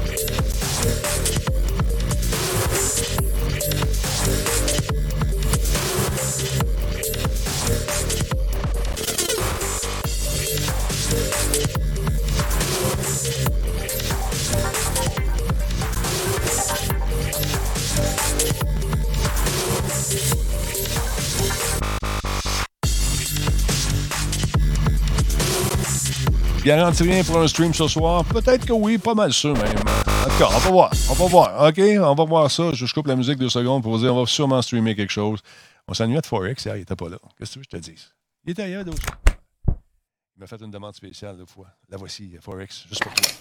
Garantis 26.68 27.02
rien 27.02 27.24
pour 27.24 27.38
un 27.38 27.48
stream 27.48 27.72
ce 27.72 27.88
soir? 27.88 28.22
Peut-être 28.26 28.66
que 28.66 28.74
oui, 28.74 28.98
pas 28.98 29.14
mal 29.14 29.32
sûr 29.32 29.54
même. 29.54 29.78
En 29.78 30.24
tout 30.24 30.38
cas, 30.38 30.48
on 30.54 30.58
va 30.58 30.70
voir. 30.70 30.92
On 31.08 31.14
va 31.14 31.26
voir. 31.26 31.66
OK? 31.66 31.78
On 31.78 32.14
va 32.14 32.24
voir 32.26 32.50
ça. 32.50 32.74
Je 32.74 32.92
coupe 32.92 33.06
la 33.06 33.16
musique 33.16 33.38
deux 33.38 33.48
secondes 33.48 33.82
pour 33.82 33.92
vous 33.92 34.00
dire 34.00 34.14
on 34.14 34.20
va 34.20 34.26
sûrement 34.26 34.60
streamer 34.60 34.94
quelque 34.94 35.08
chose. 35.08 35.40
On 35.86 35.94
s'ennuyait 35.94 36.20
de 36.20 36.26
Forex 36.26 36.62
hier, 36.62 36.76
il 36.76 36.82
était 36.82 36.94
pas 36.94 37.08
là. 37.08 37.16
Qu'est-ce 37.38 37.52
que 37.52 37.54
tu 37.54 37.58
veux 37.60 37.64
que 37.64 37.70
je 37.72 37.88
te 37.88 37.90
dise? 37.90 38.10
Il 38.44 38.50
était 38.50 38.64
ailleurs 38.64 38.84
d'autres. 38.84 39.00
Il 40.36 40.40
m'a 40.40 40.46
fait 40.46 40.60
une 40.60 40.70
demande 40.70 40.94
spéciale 40.94 41.38
deux 41.38 41.46
fois. 41.46 41.68
La 41.88 41.96
voici, 41.96 42.36
Forex, 42.38 42.84
juste 42.86 43.02
pour 43.02 43.14
toi. 43.14 43.32